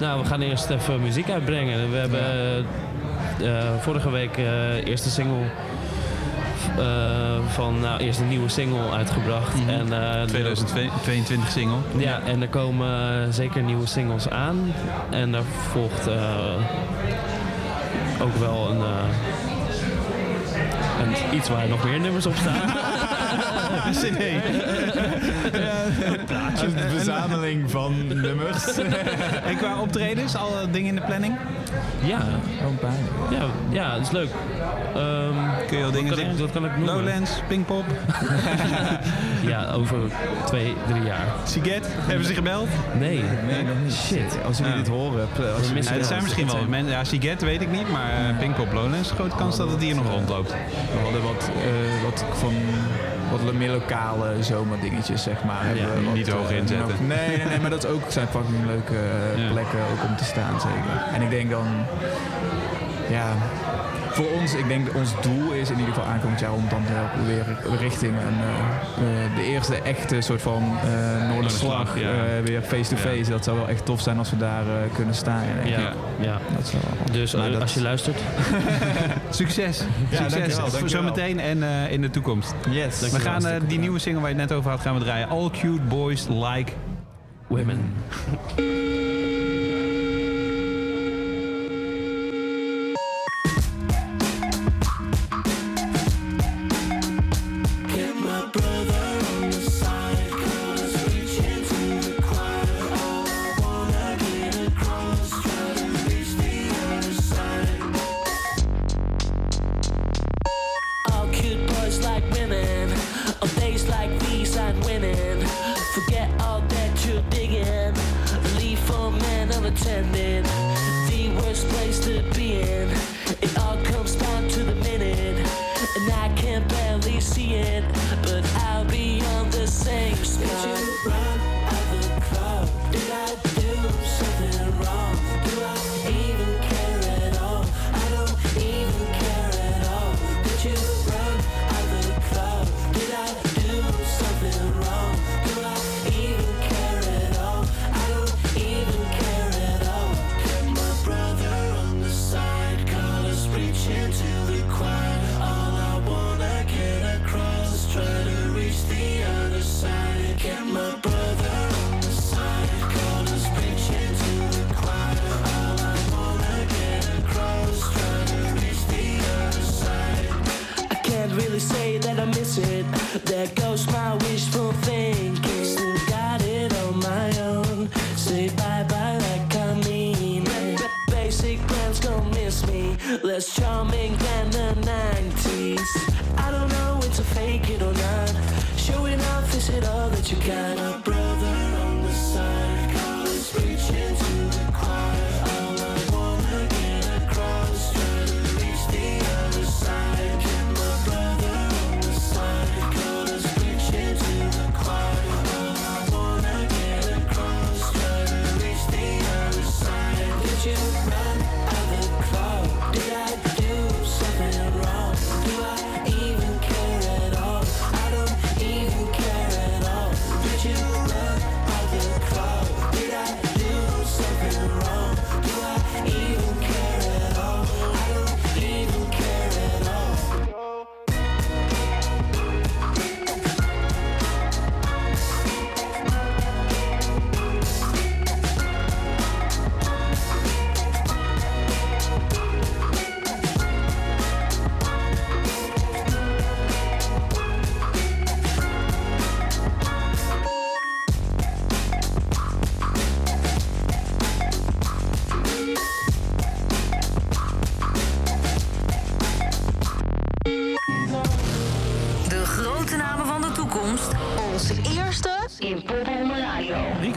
Nou, 0.00 0.20
we 0.22 0.26
gaan 0.26 0.40
eerst 0.40 0.70
even 0.70 1.02
muziek 1.02 1.30
uitbrengen. 1.30 1.90
We 1.90 1.96
hebben 1.96 2.20
eh, 3.42 3.62
vorige 3.80 4.10
week 4.10 4.36
eh 4.36 4.86
eerste 4.86 5.10
single 5.10 5.44
eh, 6.78 6.84
van, 7.48 7.80
nou, 7.80 8.00
eerst 8.00 8.20
een 8.20 8.28
nieuwe 8.28 8.48
single 8.48 8.90
uitgebracht. 8.90 9.54
Mhm. 9.54 9.68
en, 9.68 9.92
eh, 9.92 10.20
de- 10.20 10.26
2022 10.26 11.50
single. 11.50 11.76
Ja, 11.96 12.20
en 12.26 12.42
er 12.42 12.48
komen 12.48 13.32
zeker 13.34 13.62
nieuwe 13.62 13.86
singles 13.86 14.28
aan. 14.30 14.72
En 15.10 15.32
daar 15.32 15.42
volgt 15.70 16.06
eh, 16.06 16.14
ook 18.20 18.36
wel 18.36 18.70
een, 18.70 18.78
een 21.00 21.36
iets 21.36 21.48
waar 21.48 21.68
nog 21.68 21.84
meer 21.84 22.00
nummers 22.00 22.26
op 22.26 22.34
staan. 22.36 22.92
CD. 23.92 24.20
Een 26.62 26.90
verzameling 26.90 27.70
van 27.70 27.94
nummers. 28.06 28.76
En 29.44 29.56
qua 29.56 29.80
optredens, 29.80 30.36
al 30.36 30.48
eh, 30.60 30.66
dingen 30.72 30.88
in 30.88 30.94
de 30.94 31.00
planning? 31.02 31.36
ja, 32.02 32.20
Gewoon 32.58 32.76
pijn. 32.78 33.06
ja, 33.30 33.44
ja, 33.70 33.92
dat 33.92 34.00
is 34.00 34.10
leuk. 34.10 34.28
Ehm, 34.94 35.34
Kun 35.66 35.78
je 35.78 35.84
al 35.84 35.90
dingen 35.90 36.16
zeggen? 36.16 36.50
noemen? 36.62 36.84
Lowlands, 36.84 37.30
Pinkpop, 37.48 37.84
Ja, 39.46 39.70
over 39.72 39.98
twee, 40.46 40.74
drie 40.88 41.02
jaar. 41.02 41.24
Siget. 41.44 41.86
Hebben 41.90 42.26
ze 42.26 42.34
gebeld? 42.34 42.68
Nee. 42.98 43.22
Nee, 43.46 43.62
nog 43.62 43.74
niet. 43.84 43.92
Shit. 43.94 44.38
Als 44.46 44.58
jullie 44.58 44.74
dit 44.74 44.88
horen, 44.88 45.28
als 45.56 45.68
er 45.70 45.96
Ja, 45.96 46.02
zijn 46.04 46.22
misschien 46.22 46.46
wel 46.46 46.64
mensen. 46.68 46.90
Ja, 46.92 47.04
Siget 47.04 47.42
weet 47.42 47.60
ik 47.62 47.70
niet, 47.70 47.90
maar 47.90 48.10
eh, 48.10 48.38
Pinkpop, 48.38 48.72
Lowlands, 48.72 49.10
grote 49.10 49.36
kans 49.36 49.56
dat 49.56 49.70
het 49.70 49.82
hier 49.82 49.94
nog 49.94 50.08
rondloopt. 50.10 50.50
We 50.50 50.98
hadden 51.02 51.22
wat, 51.22 51.50
eh, 51.64 52.02
wat 52.04 52.24
van 52.38 52.52
wat 53.42 53.52
meer 53.54 53.70
lokale 53.70 54.42
zomerdingetjes, 54.42 55.22
zeg 55.22 55.44
maar. 55.44 55.64
hebben 55.64 56.04
we 56.04 56.10
niet 56.10 56.28
wat, 56.28 56.36
hoog 56.38 56.50
eh, 56.50 56.56
inzetten. 56.56 56.88
nog- 56.88 57.00
nee, 57.16 57.36
nee, 57.36 57.46
nee, 57.46 57.60
maar 57.60 57.70
dat 57.70 57.86
ook, 57.86 58.02
zijn 58.08 58.26
fucking 58.28 58.66
leuke 58.66 58.94
eh, 58.96 59.38
Ja. 59.44 59.50
plekken 59.50 59.78
ook 59.78 60.08
om 60.08 60.16
te 60.16 60.24
staan, 60.24 60.60
zeker. 60.60 61.02
En 61.14 61.22
ik 61.22 61.30
denk 61.30 61.50
dan, 61.50 61.66
ja, 63.10 63.26
voor 64.14 64.30
ons, 64.40 64.54
ik 64.54 64.68
denk 64.68 64.94
ons 64.94 65.10
doel 65.22 65.52
is 65.52 65.70
in 65.70 65.78
ieder 65.78 65.94
geval 65.94 66.08
aankomend 66.10 66.40
jaar 66.40 66.52
om 66.52 66.64
dan 66.68 66.82
weer 67.26 67.44
richting 67.78 68.12
een, 68.12 68.38
eh, 68.40 69.24
eh, 69.24 69.36
de 69.36 69.42
eerste 69.42 69.76
echte 69.76 70.20
soort 70.20 70.42
van 70.42 70.62
eh 70.84 71.28
Noorderslag, 71.28 71.98
ja. 71.98 72.12
weer 72.44 72.62
face-to-face. 72.62 73.30
Dat 73.30 73.44
zou 73.44 73.56
wel 73.58 73.68
echt 73.68 73.84
tof 73.84 74.00
zijn 74.00 74.18
als 74.18 74.30
we 74.30 74.36
daar 74.36 74.66
eh, 74.66 74.94
kunnen 74.94 75.14
staan. 75.14 75.42
En 75.62 75.68
Ja, 75.68 75.78
Ja. 75.80 75.92
ja. 76.20 76.38
Dat 76.56 76.66
zou 76.68 76.82
wel- 76.82 77.14
Dus 77.14 77.34
Maar 77.34 77.50
dat- 77.50 77.60
als 77.60 77.74
je 77.74 77.82
luistert, 77.82 78.18
Succes. 79.30 79.76
Succes. 80.12 80.32
dankjewel. 80.34 80.88
Zometeen 80.88 81.40
en 81.40 81.62
eh, 81.62 81.92
in 81.92 82.00
de 82.00 82.10
toekomst. 82.10 82.54
Yes. 82.70 83.10
We 83.10 83.20
gaan 83.20 83.42
die 83.68 83.78
nieuwe 83.78 83.98
single 83.98 84.20
waar 84.22 84.30
je 84.30 84.36
het 84.38 84.48
net 84.48 84.58
over 84.58 84.70
had 84.70 84.80
gaan 84.80 84.94
we 84.98 85.00
draaien. 85.04 85.28
All 85.28 85.50
cute 85.50 85.82
boys 85.82 86.26
like 86.28 86.72
women. 87.48 87.78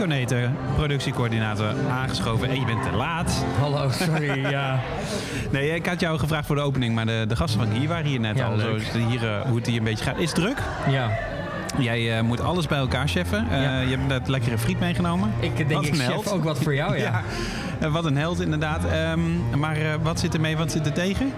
Neten, 0.07 0.55
productiecoördinator, 0.75 1.73
aangeschoven. 1.91 2.49
En 2.49 2.59
je 2.59 2.65
bent 2.65 2.83
te 2.83 2.91
laat. 2.91 3.43
Hallo, 3.59 3.89
sorry, 3.91 4.39
ja. 4.49 4.79
Nee, 5.51 5.69
ik 5.75 5.85
had 5.85 5.99
jou 5.99 6.19
gevraagd 6.19 6.45
voor 6.45 6.55
de 6.55 6.61
opening, 6.61 6.95
maar 6.95 7.05
de, 7.05 7.25
de 7.27 7.35
gasten 7.35 7.59
van 7.59 7.69
hier 7.71 7.87
waren 7.87 8.05
hier 8.05 8.19
net 8.19 8.37
Ja, 8.37 8.45
al. 8.45 8.57
Zo 8.57 8.67
leuk. 8.71 8.83
hier, 9.09 9.27
eh, 9.27 9.41
hoe 9.41 9.55
het 9.57 9.65
hier 9.67 9.77
een 9.77 9.83
beetje 9.83 10.03
gaat. 10.05 10.17
Is 10.17 10.29
het 10.31 10.35
druk? 10.35 10.57
Ja, 10.89 11.09
Jij 11.77 12.17
eh, 12.17 12.23
moet 12.23 12.41
alles 12.41 12.67
bij 12.67 12.77
elkaar 12.77 13.07
cheffen. 13.07 13.47
Eh, 13.51 13.61
Ja. 13.61 13.79
Je 13.79 13.89
hebt 13.89 14.07
net 14.07 14.27
lekkere 14.27 14.57
friet 14.57 14.79
meegenomen. 14.79 15.31
ik 15.39 15.67
denk 15.69 15.85
ik 15.85 15.95
chef 15.95 16.27
ook 16.31 16.43
wat 16.43 16.59
voor 16.59 16.75
jou, 16.75 16.97
ja. 16.97 17.03
Ja, 17.79 17.85
eh, 17.87 17.91
wat 17.93 18.05
een 18.05 18.17
held 18.17 18.41
inderdaad. 18.41 18.85
Ehm, 18.85 19.19
maar 19.59 19.75
eh, 19.75 19.81
wat 20.01 20.19
zit 20.19 20.33
er 20.33 20.41
mee, 20.41 20.57
wat 20.57 20.71
zit 20.71 20.85
er 20.85 20.93
tegen? 20.93 21.33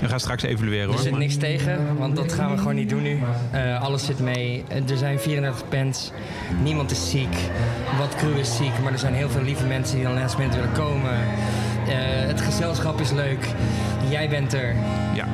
We 0.00 0.08
gaan 0.08 0.20
straks 0.20 0.42
evalueren 0.42 0.82
Er 0.86 0.88
hoor. 0.92 0.98
zit 1.02 1.10
maar- 1.10 1.20
niks 1.20 1.36
tegen, 1.36 1.96
want 1.98 2.16
dat 2.16 2.32
gaan 2.32 2.50
we 2.50 2.58
gewoon 2.58 2.74
niet 2.74 2.88
doen 2.88 3.02
nu. 3.02 3.18
Eh, 3.50 3.82
alles 3.82 4.04
zit 4.04 4.18
mee. 4.20 4.64
Er 4.88 4.96
zijn 4.96 5.18
34 5.18 5.68
bands. 5.68 6.10
Niemand 6.62 6.90
is 6.90 7.10
ziek. 7.10 7.36
Wat 7.98 8.14
crew 8.14 8.38
is 8.38 8.56
ziek, 8.56 8.72
maar 8.82 8.92
er 8.92 8.98
zijn 8.98 9.14
heel 9.14 9.28
veel 9.30 9.42
lieve 9.42 9.64
mensen 9.66 9.96
die 9.96 10.04
dan 10.04 10.14
minute 10.14 10.56
willen 10.56 10.72
komen. 10.72 11.12
Eh, 11.88 11.94
het 12.26 12.40
gezelschap 12.40 13.00
is 13.00 13.10
leuk. 13.10 13.46
Jij 14.08 14.28
bent 14.28 14.52
er. 14.52 14.74
Ja. 15.14 15.26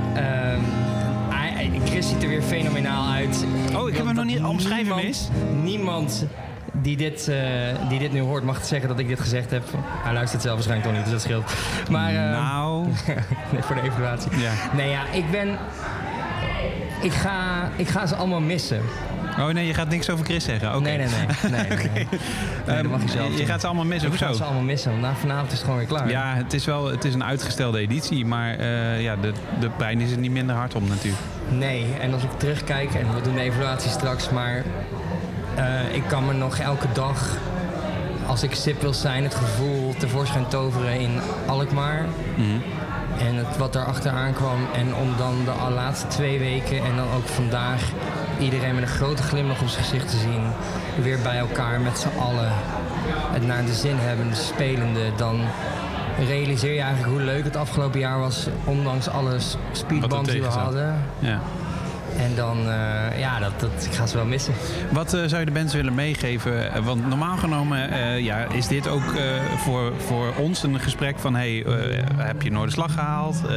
Hij- 1.28 1.70
Chris 1.84 2.08
ziet 2.08 2.22
er 2.22 2.28
weer 2.28 2.42
fenomenaal 2.42 3.12
uit. 3.12 3.44
Oh, 3.76 3.88
ik 3.88 3.96
heb 3.96 4.06
hem 4.06 4.14
nog 4.14 4.24
niet 4.24 4.42
omschrijven, 4.42 4.96
mis. 4.96 5.28
Niemand 5.62 6.26
die 6.86 6.96
dit, 6.96 7.28
eh, 7.28 7.36
die 7.88 7.98
dit 7.98 8.12
nu 8.12 8.20
hoort 8.20 8.44
mag 8.44 8.64
zeggen 8.64 8.88
dat 8.88 8.98
ik 8.98 9.08
dit 9.08 9.20
gezegd 9.20 9.50
heb. 9.50 9.62
Hij 9.86 10.12
luistert 10.12 10.42
zelf 10.42 10.54
waarschijnlijk 10.54 10.88
toch 10.88 10.96
niet, 10.98 11.04
dus 11.12 11.22
dat 11.22 11.22
scheelt. 11.22 11.52
Maar 11.90 12.14
eh, 12.14 12.30
Nou, 12.30 12.86
nee, 13.52 13.62
voor 13.62 13.74
de 13.74 13.82
evaluatie. 13.82 14.38
ja. 14.38 14.52
Nee, 14.76 14.90
ja, 14.90 15.00
ik 15.12 15.30
ben... 15.30 15.58
Ik 17.02 17.12
ga, 17.12 17.68
ik 17.76 17.88
ga 17.88 18.06
ze 18.06 18.14
allemaal 18.16 18.40
missen. 18.40 18.80
Oh 19.38 19.46
nee, 19.48 19.66
je 19.66 19.74
gaat 19.74 19.88
niks 19.88 20.10
over 20.10 20.24
Chris 20.24 20.44
zeggen. 20.44 20.68
Oké. 20.68 20.80
Nee, 20.80 20.96
nee, 20.96 21.06
nee. 21.06 21.26
nee, 21.52 21.68
nee, 21.68 21.88
nee. 21.94 22.06
Nee, 22.66 22.82
dat 22.82 22.90
mag 22.90 23.02
je 23.02 23.08
zelf 23.08 23.30
je 23.30 23.36
doen. 23.36 23.46
gaat 23.46 23.60
ze 23.60 23.66
allemaal 23.66 23.84
missen, 23.84 24.12
Ik 24.12 24.16
ga 24.18 24.24
hoezo? 24.26 24.38
ze 24.38 24.44
allemaal 24.44 24.64
missen, 24.64 24.90
want 24.90 25.02
na 25.02 25.14
vanavond 25.14 25.46
is 25.46 25.52
het 25.52 25.62
gewoon 25.62 25.78
weer 25.78 25.86
klaar. 25.88 26.08
Ja, 26.10 26.34
het 26.34 26.52
is 26.52 26.64
wel 26.64 26.90
het 26.90 27.04
is 27.04 27.14
een 27.14 27.24
uitgestelde 27.24 27.78
editie, 27.78 28.24
maar 28.26 28.58
eh, 28.58 29.02
ja, 29.02 29.16
de, 29.16 29.32
de 29.60 29.70
pijn 29.70 30.00
is 30.00 30.10
er 30.12 30.18
niet 30.18 30.30
minder 30.30 30.56
hard 30.56 30.74
om 30.74 30.88
natuurlijk. 30.88 31.22
Nee, 31.48 31.86
en 32.00 32.12
als 32.12 32.22
ik 32.22 32.30
terugkijk, 32.36 32.94
en 32.94 33.14
we 33.14 33.20
doen 33.20 33.34
de 33.34 33.40
evaluatie 33.40 33.90
straks, 33.90 34.30
maar 34.30 34.62
eh, 35.56 35.94
ik 35.94 36.02
kan 36.08 36.26
me 36.26 36.32
nog 36.32 36.58
elke 36.58 36.86
dag, 36.92 37.36
als 38.26 38.42
ik 38.42 38.54
sip 38.54 38.80
wil 38.82 38.94
zijn, 38.94 39.22
het 39.22 39.34
gevoel 39.34 39.94
tevoorschijn 39.98 40.46
toveren 40.48 41.00
in 41.00 41.20
Alkmaar. 41.46 42.04
En 43.18 43.34
het, 43.34 43.56
wat 43.56 43.72
daar 43.72 43.84
achteraan 43.84 44.32
kwam. 44.32 44.58
En 44.74 44.94
om 44.94 45.08
dan 45.18 45.34
de 45.44 45.72
laatste 45.74 46.06
twee 46.06 46.38
weken 46.38 46.76
en 46.76 46.96
dan 46.96 47.06
ook 47.16 47.26
vandaag 47.26 47.80
iedereen 48.38 48.74
met 48.74 48.82
een 48.82 48.88
grote 48.88 49.22
glimlach 49.22 49.60
op 49.60 49.68
zijn 49.68 49.84
gezicht 49.84 50.10
te 50.10 50.16
zien. 50.16 50.42
Weer 51.02 51.18
bij 51.22 51.38
elkaar 51.38 51.80
met 51.80 51.98
z'n 51.98 52.18
allen. 52.18 52.52
Het 53.32 53.46
naar 53.46 53.64
de 53.64 53.74
zin 53.74 53.96
hebben, 53.98 54.36
spelende. 54.36 55.00
Dan 55.16 55.40
realiseer 56.26 56.72
je 56.74 56.80
eigenlijk 56.80 57.12
hoe 57.12 57.22
leuk 57.22 57.44
het 57.44 57.56
afgelopen 57.56 58.00
jaar 58.00 58.18
was. 58.18 58.46
Ondanks 58.64 59.08
alle 59.08 59.38
s- 59.40 59.56
speedbumps 59.72 60.30
die 60.30 60.42
we 60.42 60.48
hadden. 60.48 61.02
Ja. 61.18 61.40
En 62.18 62.34
dan, 62.34 62.58
eh, 62.58 63.18
ja, 63.18 63.38
dat, 63.38 63.60
dat, 63.60 63.86
ik 63.90 63.92
ga 63.92 64.06
ze 64.06 64.16
wel 64.16 64.24
missen. 64.24 64.54
Wat 64.90 65.14
eh, 65.14 65.20
zou 65.26 65.40
je 65.40 65.46
de 65.46 65.52
mensen 65.52 65.76
willen 65.76 65.94
meegeven? 65.94 66.72
Eh, 66.72 66.84
Want 66.84 67.08
normaal 67.08 67.36
genomen 67.36 67.76
ja, 68.22 68.46
is 68.52 68.66
dit 68.66 68.88
ook 68.88 69.02
voor, 69.56 69.92
voor 70.06 70.34
ons 70.38 70.62
een 70.62 70.80
gesprek 70.80 71.18
van... 71.18 71.34
Hey, 71.34 71.64
heb 72.16 72.42
je 72.42 72.50
Noorderslag 72.50 72.92
gehaald? 72.92 73.42
Eh, 73.48 73.56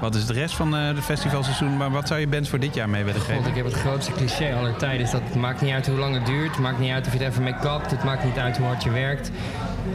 wat 0.00 0.14
is 0.14 0.26
de 0.26 0.32
rest 0.32 0.54
van 0.54 0.72
het 0.72 0.98
festivalseizoen? 0.98 1.76
Maar 1.76 1.90
wat 1.90 2.08
zou 2.08 2.20
je 2.20 2.26
bands 2.26 2.48
voor 2.48 2.58
dit 2.58 2.74
jaar 2.74 2.88
mee 2.88 3.04
willen 3.04 3.20
God, 3.20 3.30
geven? 3.30 3.50
ik 3.50 3.56
heb 3.56 3.64
het 3.64 3.74
grootste 3.74 4.12
cliché 4.12 4.54
aller 4.54 4.76
tijden. 4.76 5.00
Is 5.00 5.10
dat 5.10 5.20
het 5.24 5.34
maakt 5.34 5.60
niet 5.60 5.72
uit 5.72 5.86
hoe 5.86 5.98
lang 5.98 6.14
het 6.14 6.26
duurt. 6.26 6.50
Het 6.50 6.60
maakt 6.60 6.78
niet 6.78 6.92
uit 6.92 7.06
of 7.06 7.12
je 7.12 7.18
het 7.18 7.28
even 7.28 7.42
mee 7.42 7.56
kapt. 7.60 7.90
Het 7.90 8.04
maakt 8.04 8.24
niet 8.24 8.38
uit 8.38 8.56
hoe 8.56 8.66
hard 8.66 8.82
je 8.82 8.90
werkt. 8.90 9.30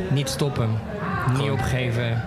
Niet 0.09 0.29
stoppen. 0.29 0.69
Niet 1.37 1.51
opgeven. 1.51 2.23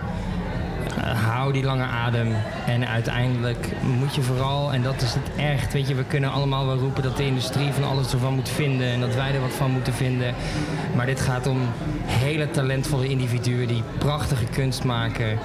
Eh, 1.03 1.23
hou 1.25 1.53
die 1.53 1.63
lange 1.63 1.83
adem. 1.83 2.35
En 2.65 2.87
uiteindelijk 2.87 3.71
moet 3.81 4.15
je 4.15 4.21
vooral, 4.21 4.73
en 4.73 4.81
dat 4.81 5.01
is 5.01 5.13
het 5.13 5.35
echt, 5.35 5.73
weet 5.73 5.87
je, 5.87 5.95
we 5.95 6.03
kunnen 6.03 6.31
allemaal 6.31 6.65
wel 6.65 6.77
roepen 6.77 7.03
dat 7.03 7.17
de 7.17 7.25
industrie 7.25 7.71
van 7.71 7.83
alles 7.83 8.11
ervan 8.11 8.33
moet 8.33 8.49
vinden 8.49 8.87
en 8.87 8.99
dat 8.99 9.15
wij 9.15 9.33
er 9.33 9.41
wat 9.41 9.53
van 9.53 9.71
moeten 9.71 9.93
vinden. 9.93 10.35
Maar 10.95 11.05
dit 11.05 11.19
gaat 11.19 11.47
om 11.47 11.57
hele 12.05 12.51
talentvolle 12.51 13.07
individuen 13.07 13.67
die 13.67 13.83
prachtige 13.97 14.45
kunst 14.45 14.83
maken. 14.83 15.39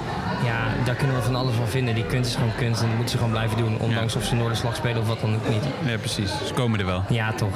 Ja, 0.45 0.85
daar 0.85 0.95
kunnen 0.95 1.17
we 1.17 1.23
van 1.23 1.35
alles 1.35 1.55
van 1.55 1.69
vinden. 1.69 1.95
Die 1.95 2.07
kunst 2.07 2.31
is 2.31 2.37
gewoon 2.37 2.55
kunst 2.59 2.81
en 2.81 2.87
dat 2.87 2.97
moeten 2.97 3.13
ze 3.13 3.17
gewoon 3.17 3.33
blijven 3.33 3.57
doen. 3.57 3.79
Ondanks 3.79 4.17
of 4.17 4.25
ze 4.25 4.35
Noorderslag 4.35 4.77
spelen 4.77 5.01
of 5.01 5.07
wat 5.09 5.21
dan 5.21 5.35
ook 5.35 5.49
niet. 5.49 5.65
Ja, 5.87 5.97
precies. 5.97 6.31
Ze 6.47 6.55
komen 6.55 6.79
er 6.81 6.87
wel. 6.87 7.03
Ja, 7.09 7.33
toch. 7.33 7.55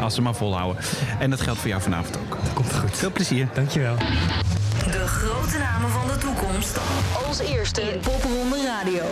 Als 0.00 0.14
ze 0.14 0.22
maar 0.22 0.34
volhouden. 0.34 0.82
En 1.18 1.30
dat 1.30 1.40
geldt 1.40 1.58
voor 1.60 1.68
jou 1.68 1.82
vanavond 1.82 2.18
ook. 2.18 2.38
Komt 2.54 2.74
goed. 2.74 2.96
Veel 2.96 3.12
plezier. 3.12 3.48
Dankjewel. 3.54 3.96
De 4.78 5.06
grote 5.06 5.58
namen 5.58 5.90
van 5.90 6.06
de 6.06 6.16
toekomst. 6.18 6.78
Als 7.26 7.38
eerste 7.38 7.80
in 7.82 8.00
Popronde 8.00 8.56
Radio. 8.66 9.02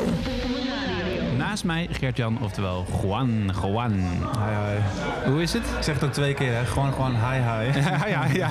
Naast 1.36 1.64
mij 1.64 1.88
Gert-Jan, 1.90 2.38
oftewel 2.42 2.86
Juan. 3.02 3.52
Juan. 3.62 3.92
Hi, 3.92 4.74
hi. 4.74 5.30
Hoe 5.30 5.42
is 5.42 5.52
het? 5.52 5.62
Ik 5.76 5.82
zeg 5.82 5.94
het 5.94 6.04
ook 6.04 6.12
twee 6.12 6.34
keer, 6.34 6.54
hè. 6.54 6.64
Gewoon, 6.64 6.92
gewoon 6.92 7.14
hi, 7.14 7.38
hi. 7.40 7.80
Ja, 7.90 8.06
ja, 8.06 8.24
ja. 8.32 8.50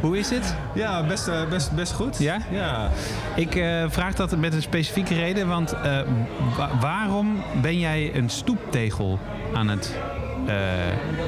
Hoe 0.00 0.18
is 0.18 0.30
het? 0.30 0.54
Ja, 0.74 1.06
best, 1.06 1.28
eh, 1.28 1.48
best, 1.48 1.72
best 1.72 1.92
goed. 1.92 2.18
Ja? 2.18 2.36
Ja. 2.50 2.90
Ik 3.36 3.54
eh, 3.54 3.84
vraag 3.88 4.14
dat 4.14 4.36
met 4.36 4.54
een 4.54 4.62
specifieke 4.62 5.14
reden, 5.14 5.48
want 5.48 5.72
eh, 5.72 6.00
wa- 6.56 6.70
waarom 6.80 7.42
ben 7.62 7.78
jij 7.78 8.14
een 8.14 8.28
stoeptegel 8.30 9.18
aan 9.54 9.68
het 9.68 9.94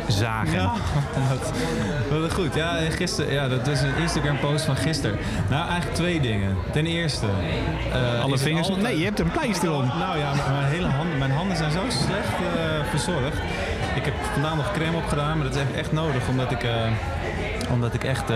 zagen? 0.09 0.53
Ja, 0.53 0.73
wat 2.21 2.33
goed. 2.33 2.55
Ja, 2.55 2.77
gisteren, 2.91 3.33
ja, 3.33 3.49
dat 3.49 3.67
is 3.67 3.81
een 3.81 3.97
Instagram 4.01 4.39
post 4.39 4.65
van 4.65 4.77
gisteren. 4.77 5.19
Nou, 5.51 5.63
eigenlijk 5.69 5.95
twee 5.95 6.21
dingen. 6.21 6.57
Ten 6.73 6.87
eerste... 6.87 7.27
eh, 7.93 8.23
Alle 8.23 8.39
vingers? 8.39 8.69
altijd- 8.69 8.87
Nee, 8.87 8.99
je 8.99 9.05
hebt 9.05 9.21
een 9.21 9.31
pleister 9.31 9.73
om. 9.73 9.87
Nou 9.99 10.19
ja, 10.19 10.33
mijn, 10.35 10.65
hele 10.65 10.87
handen, 10.87 11.19
mijn 11.19 11.31
handen 11.31 11.57
zijn 11.57 11.71
zo 11.73 11.81
slecht 11.89 12.29
eh, 12.57 12.85
verzorgd. 12.91 13.37
Ik 13.95 14.05
heb 14.05 14.15
vandaag 14.33 14.55
nog 14.57 14.73
crème 14.73 14.97
opgedaan, 14.97 15.39
maar 15.39 15.47
dat 15.47 15.57
is 15.57 15.63
echt, 15.77 15.93
nodig 15.93 16.29
omdat 16.29 16.51
ik, 16.51 16.63
eh, 16.63 16.71
omdat 17.73 17.95
ik 17.95 18.05
echt... 18.05 18.31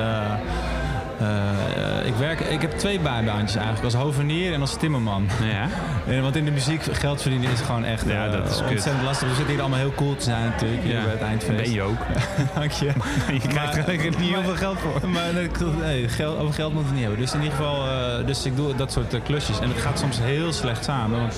eh, 1.21 1.27
eh, 1.29 1.99
eh, 2.01 2.07
ik, 2.07 2.15
werk, 2.15 2.41
ik 2.41 2.61
heb 2.61 2.73
twee 2.79 3.01
bijbaantjes 3.01 3.55
eigenlijk. 3.55 3.85
Als 3.85 3.95
hovenier 3.95 4.53
en 4.53 4.61
als 4.61 4.77
timmerman. 4.77 5.29
Ja. 5.43 5.67
En 6.07 6.23
want 6.23 6.37
in 6.37 6.45
de 6.45 6.51
muziek 6.51 6.83
geld 6.93 7.23
verdienen 7.23 7.51
is 7.51 7.61
gewoon 7.61 7.85
echt 7.85 8.09
Ja, 8.09 8.27
eh, 8.27 8.33
dat 8.33 8.51
is 8.51 8.57
kut. 8.57 8.71
ontzettend 8.71 9.05
lastig. 9.05 9.29
We 9.29 9.35
zitten 9.35 9.53
hier 9.53 9.61
allemaal 9.63 9.79
heel 9.79 9.95
cool 9.95 10.17
te 10.17 10.23
zijn 10.25 10.45
natuurlijk. 10.45 10.83
Ja. 10.85 11.03
bij 11.03 11.13
het 11.13 11.21
eindfeest. 11.21 11.63
Ben 11.63 11.73
je 11.73 11.83
ook. 11.83 11.99
Dank 12.55 12.71
je. 12.71 12.87
Je 13.41 13.49
krijgt 13.49 13.77
er 13.77 13.85
eigenlijk 13.89 14.19
niet 14.19 14.31
heel 14.31 14.43
veel 14.43 14.57
geld 14.57 14.79
voor. 14.79 15.09
Maar 15.09 15.33
nee, 15.81 16.09
geld, 16.09 16.39
over 16.39 16.55
geld 16.55 16.73
moeten 16.75 16.93
we 16.95 17.01
het 17.01 17.09
niet 17.09 17.19
hebben. 17.19 17.19
Dus 17.19 17.35
in 17.35 17.43
ieder 17.43 17.57
geval, 17.57 17.87
eh, 17.89 18.27
dus 18.27 18.45
ik 18.45 18.57
doe 18.57 18.75
dat 18.75 18.93
soort 18.93 19.15
eh, 19.15 19.21
klusjes. 19.23 19.61
En 19.61 19.69
het 19.69 19.81
gaat 19.81 19.99
soms 19.99 20.19
heel 20.21 20.53
slecht 20.53 20.85
samen. 20.85 21.21
Want 21.21 21.35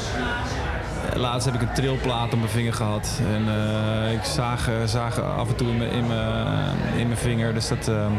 eh, 1.13 1.21
laatst 1.21 1.45
heb 1.51 1.55
ik 1.55 1.61
een 1.69 1.75
trilplaat 1.75 2.33
op 2.33 2.39
mijn 2.39 2.51
vinger 2.51 2.73
gehad. 2.75 3.21
En 3.35 3.45
eh, 3.49 4.13
ik 4.13 4.25
zaag, 4.25 4.69
eh, 4.69 4.75
zaag 4.85 5.21
af 5.21 5.49
en 5.49 5.57
toe 5.57 5.69
in 5.69 5.77
mijn, 5.77 5.91
in 5.91 6.07
mijn, 6.07 6.77
in 6.97 7.07
mijn 7.07 7.19
vinger. 7.19 7.55
Dus 7.55 7.69
dat, 7.69 7.89
ehm, 7.89 8.13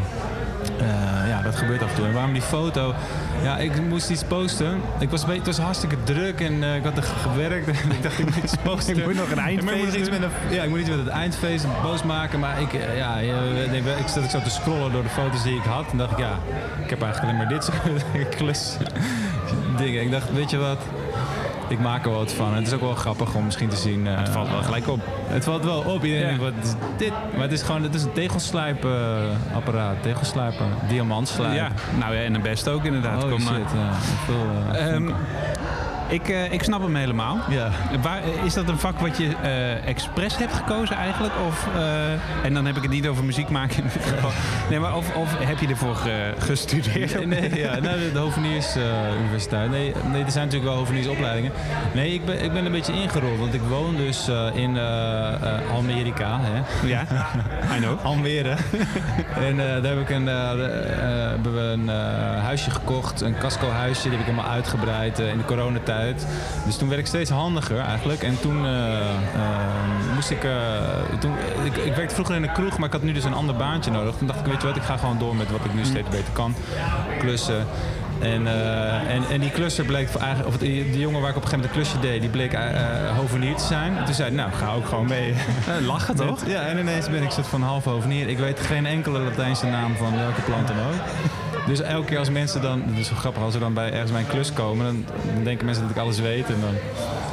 eh, 0.80 1.28
ja, 1.28 1.42
dat 1.42 1.56
gebeurt 1.56 1.82
af 1.82 1.90
en 1.90 1.96
toe. 1.96 2.06
En 2.06 2.12
waarom 2.12 2.32
die 2.32 2.42
foto? 2.42 2.94
Ja, 3.42 3.58
ik 3.58 3.82
moest 3.88 4.10
iets 4.10 4.24
posten. 4.24 4.80
Ik 4.98 5.10
was, 5.10 5.26
het 5.26 5.46
was 5.46 5.58
hartstikke 5.58 5.96
druk 6.04 6.40
en 6.40 6.62
eh, 6.62 6.76
ik 6.76 6.84
had 6.84 6.96
er 6.96 7.02
gewerkt. 7.02 7.66
En 7.66 7.74
ik 7.96 8.02
dacht, 8.02 8.18
ik 8.18 8.24
moet 8.24 8.36
iets 8.36 8.54
posten. 8.64 8.96
Ik 8.96 9.04
moet 9.04 9.14
nog 9.14 9.30
een 9.30 9.36
maar 9.36 9.50
ik 9.52 9.62
moet 9.62 9.70
eindfeest 9.70 9.96
iets 9.96 10.10
met 10.10 10.22
een, 10.22 10.30
ja, 10.50 10.62
ik 10.62 10.68
moet 10.68 10.78
iets 10.78 10.88
met 10.88 10.98
het 10.98 11.08
eindfeest, 11.08 11.64
een 11.64 11.80
post 11.82 12.04
maken. 12.04 12.40
Maar 12.40 12.60
ik, 12.60 12.72
eh, 12.72 12.96
ja, 12.96 13.14
nee, 13.14 13.80
ik 13.80 14.08
zat 14.08 14.24
ik 14.24 14.30
zo 14.30 14.40
te 14.40 14.50
scrollen 14.50 14.92
door 14.92 15.02
de 15.02 15.08
foto's 15.08 15.42
die 15.42 15.56
ik 15.56 15.64
had. 15.64 15.84
En 15.90 15.98
dacht 15.98 16.12
ik, 16.12 16.18
ja, 16.18 16.38
ik 16.84 16.90
heb 16.90 17.02
eigenlijk 17.02 17.32
alleen 17.32 17.36
maar 17.36 17.54
dit 17.58 17.64
soort 18.12 18.36
klus 18.36 18.76
dingen. 19.76 20.02
Ik 20.02 20.10
dacht, 20.10 20.32
weet 20.32 20.50
je 20.50 20.56
wat? 20.56 20.78
Ik 21.68 21.78
maak 21.78 22.04
er 22.04 22.10
wat 22.10 22.32
van. 22.32 22.48
En 22.50 22.54
het 22.54 22.66
is 22.66 22.72
ook 22.72 22.80
wel 22.80 22.94
grappig 22.94 23.34
om 23.34 23.44
misschien 23.44 23.68
te 23.68 23.76
zien. 23.76 24.06
eh, 24.06 24.16
Het 24.16 24.28
valt 24.28 24.48
wel 24.50 24.62
gelijk 24.62 24.88
op. 24.88 25.00
Het 25.26 25.44
valt 25.44 25.64
wel 25.64 25.78
op. 25.80 26.04
Iedereen 26.04 26.26
denkt, 26.26 26.42
wat 26.42 26.52
is 26.64 26.72
dit? 26.96 27.12
Maar 27.32 27.42
het 27.42 27.52
is 27.52 27.62
gewoon 27.62 27.82
het 27.82 27.94
is 27.94 28.02
een 28.02 28.12
tegelslijpapparaat. 28.12 30.02
Tegelslijper. 30.02 30.66
Diamantslijp. 30.88 31.54
Ja, 31.54 31.68
nou 31.98 32.14
ja, 32.14 32.20
en 32.22 32.32
de 32.32 32.38
best 32.38 32.68
ook 32.68 32.84
inderdaad. 32.84 33.24
Oh 33.24 33.30
Kom, 33.30 33.40
shit, 33.40 33.50
eh, 33.50 33.74
ja. 33.74 33.92
Veel, 34.24 34.46
eh, 34.72 34.92
ehm, 34.94 35.10
ik, 36.08 36.28
eh, 36.28 36.52
ik 36.52 36.62
snap 36.62 36.82
hem 36.82 36.94
helemaal. 36.96 37.38
ja. 37.48 37.70
Waar, 38.02 38.20
is 38.44 38.54
dat 38.54 38.68
een 38.68 38.78
vak 38.78 38.98
wat 38.98 39.16
je 39.16 39.28
eh 39.42 39.88
expres 39.88 40.36
hebt 40.36 40.52
gekozen 40.52 40.96
eigenlijk? 40.96 41.34
Of, 41.48 41.66
eh, 41.76 42.12
en 42.44 42.54
dan 42.54 42.66
heb 42.66 42.76
ik 42.76 42.82
het 42.82 42.90
niet 42.90 43.06
over 43.06 43.24
muziek 43.24 43.48
maken. 43.48 43.84
Nee, 44.70 44.78
maar 44.80 44.96
of, 44.96 45.14
of 45.14 45.38
heb 45.38 45.58
je 45.58 45.66
ervoor 45.68 45.94
ge- 45.94 46.34
gestudeerd? 46.38 47.14
Nee, 47.26 47.40
nee, 47.40 47.54
ja, 47.60 47.78
nou, 47.80 47.98
de, 47.98 48.10
de 48.12 48.18
Hoveniers 48.18 48.76
eh, 48.76 48.82
Universiteit. 49.20 49.70
Nee, 49.70 49.92
nee, 50.12 50.24
er 50.24 50.30
zijn 50.30 50.44
natuurlijk 50.44 50.70
wel 50.72 50.78
hoveniersopleidingen. 50.80 51.52
Nee, 51.94 52.12
ik 52.12 52.24
ben, 52.24 52.42
ik 52.44 52.52
ben 52.52 52.64
een 52.66 52.72
beetje 52.72 52.92
ingerold. 52.92 53.38
Want 53.38 53.54
ik 53.54 53.60
woon 53.68 53.96
dus 53.96 54.28
in 54.54 54.78
Amerika. 55.76 56.38
Hè? 56.42 56.86
Ja, 56.86 57.00
I 57.76 57.78
know. 57.80 58.04
Almere. 58.06 58.56
en 59.40 59.56
daar 59.56 59.82
heb 59.82 60.00
ik 60.00 60.10
een, 60.10 60.26
hebben 60.26 61.54
we 61.54 61.60
een 61.60 61.88
huisje 62.42 62.70
gekocht. 62.70 63.20
Een 63.20 63.38
casco-huisje. 63.38 64.02
Die 64.02 64.10
heb 64.18 64.20
ik 64.20 64.26
helemaal 64.26 64.50
uitgebreid 64.52 65.18
in 65.18 65.38
de 65.38 65.44
coronatijd. 65.44 65.95
Dus 66.64 66.76
toen 66.76 66.88
werd 66.88 67.00
ik 67.00 67.06
steeds 67.06 67.30
handiger 67.30 67.78
eigenlijk. 67.78 68.22
En 68.22 68.40
toen 68.40 68.66
eh, 68.66 69.00
eh, 69.00 70.14
moest 70.14 70.30
ik, 70.30 70.44
eh, 70.44 70.50
toen, 71.20 71.32
ik... 71.64 71.76
Ik 71.76 71.94
werkte 71.94 72.14
vroeger 72.14 72.34
in 72.34 72.42
een 72.42 72.52
kroeg, 72.52 72.78
maar 72.78 72.86
ik 72.86 72.92
had 72.92 73.02
nu 73.02 73.12
dus 73.12 73.24
een 73.24 73.34
ander 73.34 73.56
baantje 73.56 73.90
nodig. 73.90 74.14
Toen 74.16 74.26
dacht 74.26 74.40
ik, 74.40 74.46
weet 74.46 74.60
je 74.60 74.66
wat, 74.66 74.76
ik 74.76 74.82
ga 74.82 74.96
gewoon 74.96 75.18
door 75.18 75.36
met 75.36 75.50
wat 75.50 75.64
ik 75.64 75.74
nu 75.74 75.84
steeds 75.84 76.08
beter 76.08 76.32
kan. 76.32 76.54
Klussen. 77.18 77.66
En, 78.20 78.46
en, 79.08 79.22
en 79.30 79.40
die 79.40 79.50
klusser 79.50 79.84
bleek, 79.84 80.08
of 80.46 80.56
die, 80.58 80.98
jongen 80.98 81.20
waar 81.20 81.30
ik 81.30 81.36
op 81.36 81.42
een 81.42 81.48
gegeven 81.48 81.70
moment 81.70 81.88
een 81.88 81.98
klusje 81.98 81.98
deed, 81.98 82.20
die 82.20 82.30
bleek 82.30 82.52
eh, 82.52 83.16
hovenier 83.16 83.54
te 83.54 83.64
zijn. 83.64 83.96
En 83.96 84.04
toen 84.04 84.14
zei 84.14 84.28
hij, 84.28 84.36
nou, 84.36 84.52
ga 84.52 84.72
ook 84.72 84.86
gewoon 84.86 85.06
mee. 85.06 85.34
lachen 85.92 86.16
toch? 86.16 86.46
Ja, 86.46 86.62
en 86.62 86.78
ineens 86.78 87.10
ben 87.10 87.22
ik 87.22 87.30
soort 87.30 87.46
van 87.46 87.62
half 87.62 87.84
hovenier. 87.84 88.28
Ik 88.28 88.38
weet 88.38 88.60
geen 88.60 88.86
enkele 88.86 89.18
Latijnse 89.18 89.66
naam 89.66 89.96
van 89.96 90.16
welke 90.16 90.40
plant 90.40 90.68
dan 90.68 90.76
ook. 90.76 91.00
Dus 91.66 91.80
elke 91.80 92.06
keer 92.06 92.18
als 92.18 92.30
mensen 92.30 92.62
dan, 92.62 92.82
dat 92.86 92.98
is 92.98 93.10
wel 93.10 93.18
grappig, 93.18 93.42
als 93.42 93.52
ze 93.52 93.58
dan 93.58 93.74
bij 93.74 93.92
ergens 93.92 94.10
bij 94.10 94.20
een 94.20 94.26
klus 94.26 94.52
komen, 94.52 94.86
dan, 94.86 95.04
dan 95.34 95.44
denken 95.44 95.64
mensen 95.64 95.82
dat 95.82 95.92
ik 95.96 96.02
alles 96.02 96.20
weet. 96.20 96.46
En 96.46 96.60
dan, 96.60 96.74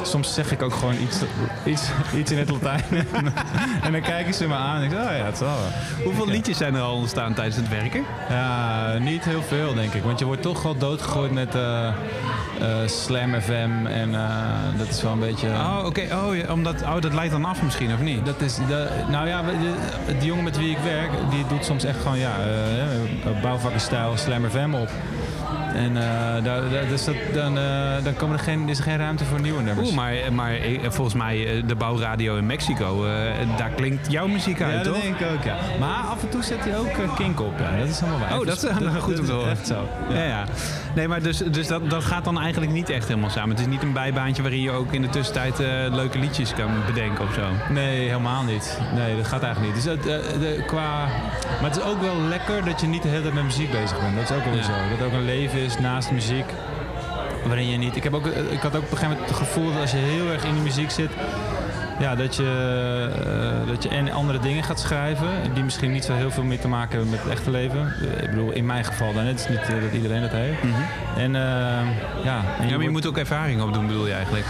soms 0.06 0.34
zeg 0.34 0.52
ik 0.52 0.62
ook 0.62 0.74
gewoon 0.74 0.96
iets, 1.02 1.18
iets, 1.66 1.90
iets 2.16 2.32
in 2.32 2.38
het 2.38 2.50
Latijn. 2.50 2.84
en 3.86 3.92
dan 3.92 4.02
kijken 4.02 4.34
ze 4.34 4.48
me 4.48 4.54
aan 4.54 4.78
en 4.78 4.84
ik 4.84 4.92
zeg, 4.92 5.00
oh 5.00 5.18
ja, 5.18 5.26
het 5.26 5.38
zal 5.38 5.48
wel. 5.48 6.04
Hoeveel 6.04 6.28
liedjes 6.28 6.58
zijn 6.58 6.76
er 6.76 6.82
al 6.82 6.96
ontstaan 6.96 7.34
tijdens 7.34 7.56
het 7.56 7.70
werken? 7.70 8.04
Ja, 8.30 8.98
niet 8.98 9.24
heel 9.24 9.42
veel 9.42 9.74
denk 9.74 9.94
ik. 9.94 10.04
Want 10.04 10.20
je 10.20 10.26
wordt 10.26 10.42
toch 10.42 10.64
wel 10.64 10.78
doodgegooid 10.78 11.32
met 11.32 11.56
eh, 11.56 11.88
eh, 11.88 11.94
Slam 12.86 13.42
FM 13.42 13.86
en 13.86 14.16
eh, 14.16 14.78
dat 14.78 14.88
is 14.88 15.02
wel 15.02 15.12
een 15.12 15.20
beetje... 15.20 15.48
Oh, 15.48 15.82
oké. 15.86 16.02
Oh, 16.02 16.36
ja, 16.36 16.52
omdat, 16.52 16.82
oh, 16.82 17.02
dat 17.02 17.14
leidt 17.14 17.32
dan 17.32 17.46
af 17.46 17.62
misschien, 17.62 17.94
of 17.94 18.00
niet? 18.00 18.26
Dat 18.26 18.42
is, 18.42 18.56
de, 18.56 18.88
nou 19.10 19.28
ja, 19.28 19.42
de, 20.20 20.26
jongen 20.26 20.44
met 20.44 20.58
wie 20.58 20.72
ik 20.72 20.78
werk, 20.78 21.10
die 21.30 21.46
doet 21.48 21.66
soms 21.66 21.84
echt 21.84 21.98
gewoon, 22.02 22.20
ja, 22.20 22.32
uh, 23.26 23.42
bouwvakkenstijl, 23.42 24.18
Slam 24.24 24.50
FM 24.50 24.74
op. 24.74 24.90
En 25.76 25.98
eh, 25.98 26.04
daar, 26.44 26.70
daar- 26.70 26.88
dus 26.90 27.06
dat, 27.06 27.16
dan, 27.34 27.58
eh, 27.58 27.64
dan 28.04 28.16
komen 28.16 28.38
er 28.38 28.44
geen, 28.44 28.70
is 28.70 28.78
er 28.78 28.84
geen 28.84 28.98
ruimte 28.98 29.26
voor 29.26 29.42
nieuwe 29.42 29.62
nummers. 29.62 29.88
Oeh, 29.88 29.96
maar, 29.98 30.14
maar 30.32 30.52
eh, 30.54 30.80
volgens 30.90 31.16
mij 31.16 31.64
de 31.68 31.76
bouwradio 31.76 32.36
in 32.38 32.46
Mexico, 32.46 33.06
daar 33.58 33.70
klinkt 33.70 34.12
jouw 34.12 34.28
muziek 34.28 34.62
uit, 34.62 34.72
ja, 34.78 34.84
dat 34.84 34.94
toch? 34.94 35.02
denk 35.04 35.20
ik 35.20 35.28
ook, 35.36 35.44
ja. 35.44 35.56
Maar 35.80 35.96
af 35.98 36.22
en 36.24 36.30
toe 36.30 36.44
zet 36.44 36.64
hij 36.64 36.78
ook 36.78 37.16
kink 37.16 37.42
op, 37.42 37.60
ja. 37.60 37.78
Dat 37.78 37.88
is 37.88 38.00
helemaal 38.00 38.20
waar. 38.30 38.40
Oh, 38.40 38.46
dat 38.46 38.58
is 38.58 38.64
eh, 38.64 38.96
goed 38.96 39.20
om 39.20 39.26
te 39.26 39.32
horen. 39.32 39.52
Echt 39.52 39.68
zo. 39.68 39.88
Ja, 40.10 40.24
ja. 40.24 40.44
Nee, 40.96 41.08
maar 41.08 41.22
dus, 41.22 41.38
dus 41.38 41.68
dat, 41.68 41.90
dat 41.90 42.04
gaat 42.04 42.24
dan 42.26 42.40
eigenlijk 42.40 42.72
niet 42.72 42.90
echt 42.90 43.08
helemaal 43.08 43.30
samen. 43.30 43.50
Het 43.50 43.60
is 43.60 43.66
niet 43.66 43.84
een 43.84 43.94
bijbaantje 43.94 44.42
waarin 44.42 44.62
je 44.62 44.72
ook 44.72 44.92
in 44.94 45.02
de 45.02 45.10
tussentijd 45.10 45.58
leuke 45.92 46.20
liedjes 46.20 46.54
kan 46.54 46.72
bedenken 46.86 47.24
of 47.26 47.34
zo. 47.34 47.74
Nee, 47.74 48.08
helemaal 48.08 48.44
niet. 48.44 48.80
Nee, 48.96 49.16
dat 49.16 49.28
gaat 49.28 49.44
eigenlijk 49.44 49.76
niet. 49.76 49.84
Dus 49.84 49.94
dat, 49.96 50.04
de, 50.04 50.64
qua... 50.68 51.06
Maar 51.62 51.70
het 51.72 51.78
is 51.78 51.84
ook 51.84 52.02
wel 52.02 52.22
lekker 52.22 52.66
dat 52.66 52.82
je 52.82 52.88
niet 52.88 53.02
de 53.02 53.08
hele 53.08 53.22
tijd 53.22 53.34
met 53.34 53.44
muziek 53.44 53.72
bezig 53.72 54.00
bent. 54.02 54.16
Dat 54.16 54.30
is 54.30 54.36
ook 54.36 54.44
wel 54.46 54.56
Ja. 54.56 54.64
zo. 54.64 54.72
Dat 54.98 55.08
ook 55.08 55.14
een 55.14 55.26
leven 55.26 55.63
is 55.64 55.80
naast 55.80 56.12
muziek. 56.12 56.46
Waarin 57.46 57.70
je 57.70 57.78
niet... 57.78 57.96
Ik, 57.96 58.04
heb 58.04 58.14
ook, 58.14 58.26
ik 58.26 58.62
had 58.62 58.76
ook 58.76 58.84
op 58.84 58.92
een 58.92 58.98
gegeven 58.98 59.10
moment 59.10 59.28
het 59.28 59.38
gevoel 59.38 59.72
dat 59.72 59.82
als 59.82 59.92
je 59.92 59.98
heel 59.98 60.28
erg 60.28 60.44
in 60.44 60.56
de 60.56 60.62
muziek 60.62 60.92
zit... 60.92 61.10
Ja, 62.00 62.16
dat 62.16 62.36
je, 62.36 63.10
eh, 63.26 63.68
dat 63.68 63.84
je 63.84 63.90
en 63.90 64.12
andere 64.12 64.40
dingen 64.40 64.64
gaat 64.64 64.80
schrijven... 64.80 65.28
die 65.54 65.64
misschien 65.64 65.92
niet 65.92 66.04
zo 66.04 66.14
heel 66.14 66.32
veel 66.32 66.44
meer 66.44 66.60
te 66.60 66.68
maken 66.68 66.92
hebben 66.92 67.10
met 67.10 67.20
het 67.24 67.32
echte 67.32 67.52
leven. 67.52 67.94
Ik 68.22 68.30
bedoel, 68.30 68.52
in 68.52 68.66
mijn 68.66 68.86
geval 68.86 69.14
dan. 69.14 69.26
Het 69.26 69.40
is 69.40 69.48
niet 69.48 69.60
eh, 69.60 69.82
dat 69.82 69.94
iedereen 69.94 70.22
dat 70.22 70.32
heeft. 70.32 70.62
En 71.18 71.36
eh, 71.36 71.42
ja... 72.24 72.44
en 72.60 72.68
Ja, 72.68 72.76
maar 72.76 72.84
je 72.84 72.90
moet 72.90 73.08
ook 73.08 73.18
ervaring 73.18 73.62
opdoen, 73.62 73.88
bedoel 73.88 74.08
je 74.08 74.14
eigenlijk? 74.14 74.46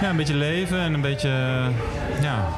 ja, 0.00 0.10
een 0.10 0.16
beetje 0.16 0.34
leven 0.34 0.80
en 0.80 0.94
een 0.94 1.00
beetje. 1.00 1.28
ja. 2.20 2.48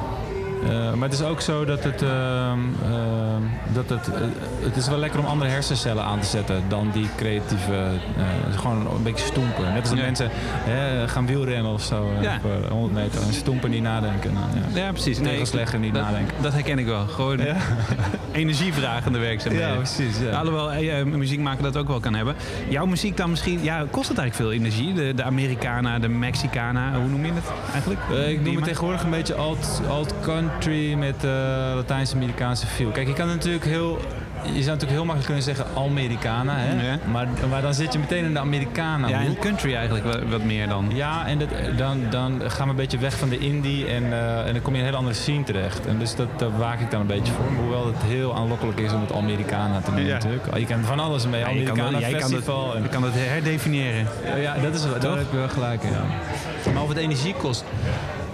Eh, 0.69 0.93
maar 0.93 1.09
het 1.09 1.19
is 1.19 1.25
ook 1.25 1.41
zo 1.41 1.65
dat 1.65 1.83
het. 1.83 2.01
ehm, 2.01 2.59
ehm, 2.83 3.41
dat 3.73 3.89
het, 3.89 4.07
eh, 4.13 4.21
het 4.59 4.75
is 4.75 4.87
wel 4.87 4.97
lekker 4.97 5.19
om 5.19 5.25
andere 5.25 5.49
hersencellen 5.51 6.03
aan 6.03 6.19
te 6.19 6.27
zetten 6.27 6.63
dan 6.67 6.89
die 6.93 7.07
creatieve. 7.17 7.73
eh, 8.17 8.57
gewoon 8.59 8.77
een 8.95 9.03
beetje 9.03 9.25
stoempen. 9.25 9.63
Net 9.73 9.79
als 9.79 9.89
dat 9.89 9.97
Ja. 9.97 10.03
mensen 10.03 10.29
hè, 10.63 11.07
gaan 11.07 11.25
wielrennen 11.25 11.71
of 11.71 11.81
zo. 11.81 12.09
Ja. 12.21 12.39
Op 12.43 12.63
eh, 12.63 12.69
100 12.71 12.93
meter. 12.93 13.21
En 13.21 13.33
stoempen 13.33 13.69
niet 13.69 13.81
nadenken. 13.81 14.33
Nou, 14.33 14.45
ja. 14.73 14.81
Ja, 14.85 14.91
precies. 14.91 15.17
Tegels 15.17 15.51
leggen, 15.51 15.79
niet 15.81 15.93
dat, 15.93 16.03
nadenken. 16.03 16.35
Dat 16.41 16.53
herken 16.53 16.79
ik 16.79 16.85
wel. 16.85 17.07
Gewoon 17.07 17.37
Ja. 17.37 17.55
energievragende 18.31 19.19
werkzaamheden. 19.19 19.67
Ja, 19.69 19.75
precies, 19.75 20.19
ja. 20.19 20.37
Alhoewel 20.37 20.71
eh, 20.71 21.03
muziek 21.03 21.39
maken 21.39 21.63
dat 21.63 21.77
ook 21.77 21.87
wel 21.87 21.99
kan 21.99 22.13
hebben. 22.13 22.35
Jouw 22.69 22.85
muziek 22.85 23.17
dan 23.17 23.29
misschien... 23.29 23.63
Ja, 23.63 23.85
kost 23.91 24.09
het 24.09 24.17
eigenlijk 24.17 24.49
veel 24.51 24.59
energie? 24.65 24.93
De, 24.93 25.13
de 25.15 25.23
Americana, 25.23 25.99
de 25.99 26.07
Mexicana, 26.09 26.93
hoe 26.99 27.09
noem 27.09 27.25
je 27.25 27.31
het 27.33 27.43
eigenlijk? 27.71 27.99
Ik 28.29 28.43
noem 28.43 28.55
het 28.55 28.63
tegenwoordig 28.63 29.03
een 29.03 29.09
beetje 29.09 29.35
alt, 29.35 29.81
alt 29.89 30.13
country 30.21 30.49
met 30.97 31.23
eh, 31.23 31.31
Latijns-Amerikaanse 31.75 32.67
feel. 32.67 32.89
Kijk, 32.89 33.07
je 33.07 33.13
kan 33.13 33.27
natuurlijk 33.27 33.65
heel. 33.65 33.99
Je 34.43 34.49
zou 34.49 34.65
natuurlijk 34.65 34.91
heel 34.91 35.05
makkelijk 35.05 35.25
kunnen 35.25 35.43
zeggen 35.43 35.65
Americana, 35.75 36.53
hè? 36.57 36.91
Ja. 36.91 36.97
Maar, 37.11 37.27
maar 37.49 37.61
dan 37.61 37.73
zit 37.73 37.93
je 37.93 37.99
meteen 37.99 38.23
in 38.23 38.33
de 38.33 38.39
Americana. 38.39 39.07
Ja, 39.07 39.19
in 39.19 39.37
country 39.39 39.75
eigenlijk 39.75 40.05
wat, 40.05 40.19
wat 40.29 40.43
meer 40.43 40.67
dan. 40.67 40.91
Ja, 40.93 41.27
en 41.27 41.37
dat, 41.39 41.49
dan, 41.77 41.99
dan 42.09 42.41
gaan 42.47 42.63
we 42.65 42.69
een 42.69 42.75
beetje 42.75 42.97
weg 42.97 43.17
van 43.17 43.29
de 43.29 43.37
indie 43.37 43.87
en, 43.87 44.13
eh, 44.13 44.47
en 44.47 44.53
dan 44.53 44.61
kom 44.61 44.73
je 44.73 44.79
in 44.79 44.79
een 44.79 44.85
hele 44.85 44.97
andere 44.97 45.15
scene 45.15 45.43
terecht. 45.43 45.85
En 45.85 45.99
dus 45.99 46.15
dat, 46.15 46.27
daar 46.39 46.57
waak 46.57 46.79
ik 46.79 46.91
dan 46.91 47.01
een 47.01 47.07
beetje 47.07 47.33
voor. 47.33 47.45
Hoewel 47.63 47.85
het 47.85 47.95
heel 48.05 48.35
aanlokkelijk 48.35 48.79
is 48.79 48.91
om 48.93 49.01
het 49.01 49.13
Americana 49.13 49.79
te 49.79 49.91
noemen 49.91 50.07
Ja. 50.07 50.13
natuurlijk. 50.13 50.57
Je 50.57 50.65
kan 50.65 50.83
van 50.83 50.99
alles 50.99 51.27
mee. 51.27 51.39
Ja, 51.39 51.49
je 51.49 51.63
kan, 51.63 51.79
Americana 51.79 51.99
jij 51.99 52.19
kan 52.19 52.33
het, 52.33 52.47
en- 52.47 52.81
je 52.83 52.89
kan 52.89 53.03
het 53.03 53.13
herdefiniëren. 53.15 54.07
ja, 54.41 54.55
dat 54.61 54.73
is 54.73 54.83
wel, 54.85 54.99
daar 54.99 55.17
heb 55.17 55.31
je 55.31 55.37
wel 55.37 55.49
gelijk 55.49 55.83
in. 55.83 55.89
Ja. 55.91 56.71
Maar 56.73 56.83
of 56.83 56.89
het 56.89 56.97
energie 56.97 57.33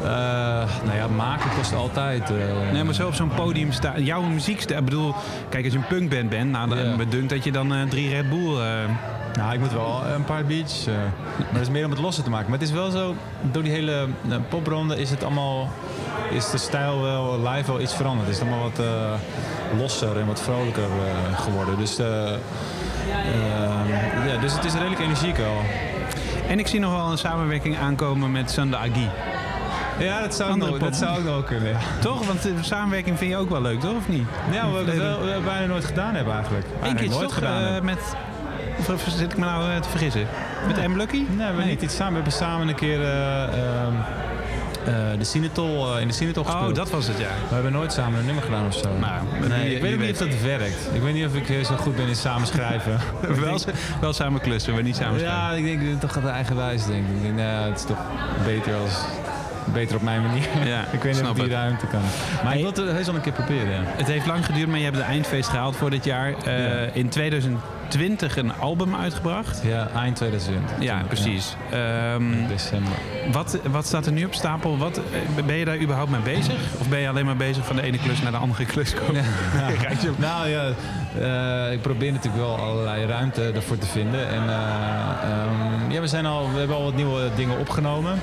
eh, 0.04 0.08
nou 0.86 0.96
ja, 0.98 1.08
maken 1.16 1.50
kost 1.56 1.74
altijd. 1.74 2.30
eh, 2.30 2.36
Nee, 2.74 2.84
maar 2.84 2.94
zo 2.94 3.08
op 3.08 3.14
zo'n 3.14 3.32
podium 3.36 3.72
staan. 3.72 4.04
Jouw 4.04 4.22
muziek. 4.22 4.64
Ik 4.64 4.84
bedoel, 4.86 5.16
kijk, 5.50 5.64
als 5.64 5.74
je 5.74 5.80
een 5.80 5.88
punkband 5.88 6.30
bent, 6.30 6.52
nou, 6.52 6.70
dan 6.70 6.78
Ja. 6.78 6.96
me 6.96 7.08
dunkt 7.08 7.30
dat 7.30 7.44
je 7.44 7.52
dan 7.52 7.74
eh, 7.74 7.82
drie 7.90 8.10
Red 8.10 8.30
Bull. 8.30 8.58
Nou, 9.38 9.54
ik 9.54 9.60
moet 9.60 9.74
wel 9.74 10.02
een 10.16 10.24
paar 10.24 10.46
beats. 10.46 10.86
maar 10.86 11.14
dat 11.54 11.62
is 11.62 11.70
meer 11.70 11.86
om 11.86 11.92
het 11.92 12.00
losser 12.00 12.24
te 12.24 12.30
maken. 12.30 12.50
Maar 12.50 12.60
het 12.60 12.68
is 12.68 12.74
wel 12.74 12.92
zo, 12.92 13.16
door 13.42 13.64
die 13.64 13.72
hele 13.72 14.08
popronde 14.50 15.00
is 15.00 15.10
het 15.10 15.24
allemaal. 15.24 15.70
Is 16.32 16.50
de 16.50 16.58
stijl 16.58 17.02
wel 17.02 17.40
live 17.50 17.72
wel 17.72 17.82
iets 17.82 17.96
veranderd. 17.96 18.28
Het 18.28 18.36
is 18.36 18.42
allemaal 18.42 18.62
wat 18.62 18.82
losser 19.80 20.20
en 20.20 20.26
wat 20.26 20.42
vrolijker 20.42 20.88
geworden. 21.36 21.78
Dus, 21.78 21.96
ja, 24.28 24.38
dus 24.42 24.54
het 24.54 24.66
is 24.66 24.74
redelijk 24.74 25.02
energiek 25.02 25.38
wel. 25.38 25.62
En 26.48 26.60
ik 26.60 26.68
zie 26.68 26.80
nog 26.80 26.92
wel 26.92 27.12
een 27.12 27.18
samenwerking 27.18 27.78
aankomen 27.78 28.32
met 28.32 28.52
Sanda 28.52 28.78
Agi. 28.78 29.10
Ja, 30.00 30.22
dat 30.22 30.36
zou, 30.36 30.58
nog, 30.58 30.78
dat 30.80 30.96
zou 30.96 31.18
ook 31.18 31.24
wel 31.24 31.42
kunnen. 31.44 31.70
Ja, 31.70 31.78
Toch? 32.02 32.26
Want 32.26 32.42
de 32.42 32.54
samenwerking 32.62 33.18
vind 33.18 33.32
je 33.32 33.38
ook 33.38 33.50
wel 33.50 33.62
leuk, 33.62 33.80
toch? 33.80 33.96
Of 33.96 34.08
niet? 34.08 34.28
ja 34.52 34.72
we 34.72 34.84
wel- 34.98 35.20
we 35.22 35.40
bijna 35.46 35.66
nooit 35.66 35.86
gedaan 35.86 36.16
hebben 36.16 36.34
eigenlijk. 36.34 36.66
Eén 36.84 36.96
keer 36.96 37.10
nooit 37.10 37.22
toch 37.22 37.34
gedaan 37.34 37.62
eh, 37.64 37.72
hebben. 37.72 37.86
met 37.86 38.00
Of, 38.94 39.04
zit 39.18 39.32
ik 39.32 39.38
me 39.38 39.46
nou 39.46 39.72
eh, 39.72 39.80
te 39.80 39.90
vergissen? 39.90 40.28
Met 40.68 40.88
M. 40.88 40.96
Lucky? 40.96 41.18
Nee, 41.18 41.38
we 41.38 41.44
hebben 41.44 41.68
niet 41.68 41.82
iets 41.82 41.96
samen. 41.96 42.10
We 42.14 42.16
hebben 42.20 42.34
samen 42.34 42.68
een 42.68 42.76
keer 42.76 43.02
eh, 43.04 43.44
ehm, 43.44 43.94
eh, 44.86 44.94
de 45.18 45.24
Cinetol, 45.24 45.96
eh, 45.96 46.02
in 46.02 46.08
de 46.08 46.14
Cinetol 46.14 46.44
gespeeld. 46.44 46.70
Oh, 46.70 46.76
dat 46.76 46.90
was 46.90 47.08
het, 47.08 47.18
ja. 47.18 47.28
We 47.48 47.54
hebben 47.54 47.72
nooit 47.72 47.94
samen 47.94 48.20
een 48.20 48.26
nummer 48.26 48.44
gedaan 48.44 48.66
of 48.66 48.74
zo. 48.74 48.90
Nou, 49.00 49.48
nee, 49.48 49.76
ik 49.76 49.82
weet 49.82 49.94
ook 49.94 50.00
niet 50.00 50.12
of 50.12 50.18
dat 50.28 50.42
werkt. 50.42 50.90
Ik 50.94 51.02
weet 51.02 51.14
niet 51.14 51.26
of 51.26 51.36
ik 51.36 51.50
eh, 51.50 51.64
zo 51.66 51.76
goed 51.76 51.96
ben 51.96 52.08
in 52.08 52.16
samenschrijven. 52.16 53.00
wel, 53.42 53.60
wel 54.02 54.14
samen 54.14 54.42
klussen, 54.42 54.74
maar 54.74 54.84
niet 54.84 54.96
samen 54.96 55.20
schrijven. 55.20 55.40
ja, 55.40 55.52
ik 55.52 55.64
denk 55.64 55.82
eh, 55.82 56.00
toch 56.00 56.14
gaat 56.14 56.24
het 56.24 56.32
eigenwijs 56.32 56.86
denk 56.86 57.08
ik. 57.08 57.16
Ik 57.16 57.22
denk, 57.22 57.36
nou, 57.36 57.70
het 57.70 57.78
is 57.80 57.86
toch 57.86 57.98
beter 58.46 58.74
als... 58.76 58.94
Beter 59.74 59.96
op 59.96 60.02
mijn 60.02 60.22
manier. 60.22 60.48
Ja, 60.66 60.86
ik 60.92 61.02
weet 61.02 61.14
niet 61.14 61.30
of 61.30 61.34
die 61.34 61.44
het. 61.44 61.52
ruimte 61.52 61.88
kan. 61.88 62.02
Maar 62.44 62.56
ik 62.56 62.62
wil 62.62 62.86
het 62.86 62.96
heus 62.96 63.06
wel 63.06 63.16
een 63.16 63.22
keer 63.22 63.34
proberen. 63.34 63.72
Ja. 63.72 63.82
Het 63.86 64.08
heeft 64.08 64.26
lang 64.26 64.46
geduurd, 64.46 64.68
maar 64.68 64.78
je 64.78 64.84
hebt 64.84 64.98
de 64.98 65.02
eindfeest 65.02 65.50
gehaald 65.50 65.76
voor 65.76 65.90
dit 65.90 66.04
jaar. 66.04 66.34
Eh. 66.44 66.96
In 66.96 67.10
2020 67.10 68.38
een 68.38 68.54
album 68.54 68.96
uitgebracht. 68.96 69.62
Ja, 69.64 69.90
eind 69.96 70.16
2020. 70.16 70.76
Ja, 70.80 71.04
precies. 71.08 71.56
Ja, 71.72 72.18
december. 72.48 72.94
wat, 73.32 73.60
wat 73.72 73.86
staat 73.86 74.06
er 74.06 74.12
nu 74.12 74.26
op 74.26 74.34
stapel? 74.34 74.78
Wat, 74.78 74.98
eh, 74.98 75.46
ben 75.46 75.56
je 75.56 75.66
daar 75.66 75.80
überhaupt 75.80 76.12
mee 76.12 76.22
bezig? 76.22 76.56
Of 76.80 76.90
ben 76.90 77.00
je 77.00 77.10
alleen 77.10 77.26
maar 77.26 77.38
bezig 77.38 77.66
van 77.66 77.76
de 77.76 77.82
ene 77.82 77.98
klus 77.98 78.22
naar 78.22 78.32
de 78.32 78.38
andere 78.38 78.66
klus 78.66 78.94
komen? 78.94 79.24
Nou 80.18 80.48
ja, 80.48 80.72
eh, 81.22 81.74
ik 81.74 81.82
probeer 81.82 82.12
natuurlijk 82.12 82.44
wel 82.44 82.56
allerlei 82.56 83.06
ruimte 83.06 83.52
ervoor 83.56 83.78
te 83.78 83.88
vinden. 83.88 84.28
En 84.28 84.50
eh, 84.50 85.32
ehm, 85.32 85.92
ja, 85.92 86.02
we, 86.02 86.08
zijn 86.08 86.26
al, 86.26 86.52
we 86.52 86.58
hebben 86.58 86.76
al 86.76 86.84
wat 86.84 86.96
nieuwe 86.96 87.30
dingen 87.36 87.58
opgenomen. 87.58 88.20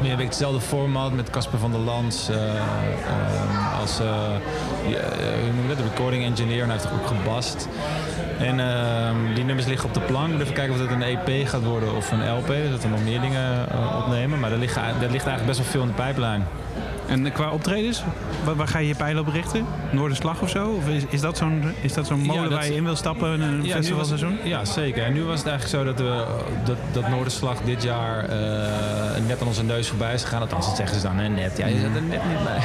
We 0.00 0.08
hebben 0.08 0.26
hetzelfde 0.26 0.60
format 0.60 1.12
met 1.12 1.30
Casper 1.30 1.58
van 1.58 1.70
der 1.70 1.80
Lans 1.80 2.28
eh, 2.28 2.36
ehm, 2.36 3.80
als 3.80 4.00
eh, 4.00 4.06
eh, 4.06 5.76
de 5.76 5.82
recording 5.82 6.24
engineer. 6.24 6.62
En 6.62 6.68
hij 6.68 6.78
heeft 6.78 6.92
ook 6.92 7.06
gebast. 7.06 7.68
En 8.38 8.60
ehm, 8.60 9.34
die 9.34 9.44
nummers 9.44 9.66
liggen 9.66 9.88
op 9.88 9.94
de 9.94 10.00
plank. 10.00 10.36
We 10.36 10.42
even 10.42 10.54
kijken 10.54 10.74
of 10.74 10.80
het 10.80 10.90
een 10.90 11.02
EP 11.02 11.48
gaat 11.48 11.64
worden 11.64 11.96
of 11.96 12.12
een 12.12 12.30
LP. 12.30 12.70
Dat 12.70 12.82
we 12.82 12.88
nog 12.88 13.04
meer 13.04 13.20
dingen 13.20 13.68
eh, 13.70 14.02
opnemen. 14.02 14.40
Maar 14.40 14.52
er 14.52 14.58
ligt, 14.58 14.76
ligt 15.00 15.26
eigenlijk 15.26 15.46
best 15.46 15.58
wel 15.58 15.68
veel 15.68 15.80
in 15.80 15.86
de 15.86 15.92
pijplijn. 15.94 16.46
En 17.06 17.32
qua 17.32 17.50
optredens, 17.50 18.02
waar, 18.44 18.56
waar 18.56 18.68
ga 18.68 18.78
je 18.78 18.86
je 18.88 18.94
pijlen 18.94 19.22
op 19.26 19.32
richten? 19.32 19.66
Noorderslag 19.90 20.40
of 20.42 20.50
zo? 20.50 20.68
Of 20.68 20.88
is, 20.88 21.02
is 21.08 21.20
dat 21.20 21.36
zo'n 21.36 21.62
is 21.80 21.92
dat 21.92 22.08
Ja, 22.22 22.42
dat 22.42 22.50
waar 22.52 22.66
je 22.66 22.74
in 22.74 22.84
wil 22.84 22.96
stappen 22.96 23.32
in 23.34 23.40
een 23.40 23.60
was- 23.62 23.70
festivalseizoen? 23.70 24.38
Ja, 24.44 24.64
zeker. 24.64 25.02
En 25.04 25.12
nu 25.12 25.22
was 25.24 25.38
het 25.38 25.48
eigenlijk 25.48 25.78
zo 25.86 25.92
dat, 25.92 25.98
we, 26.06 26.24
dat, 26.64 26.76
dat 26.92 27.08
Noorderslag 27.08 27.60
dit 27.64 27.82
jaar 27.82 28.24
eh, 28.24 28.38
net 29.26 29.40
aan 29.40 29.46
onze 29.46 29.64
neus 29.64 29.88
voorbij 29.88 30.14
is 30.14 30.22
gegaan. 30.22 30.40
Althans, 30.40 30.66
dat 30.66 30.76
zeggen 30.76 30.96
ze 31.00 31.02
dan 31.06 31.16
hè, 31.16 31.28
net. 31.28 31.56
Ja, 31.58 31.66
je 31.66 31.80
zat 31.80 31.94
er 31.94 32.02
net 32.02 32.24
niet 32.28 32.44
bij. 32.44 32.58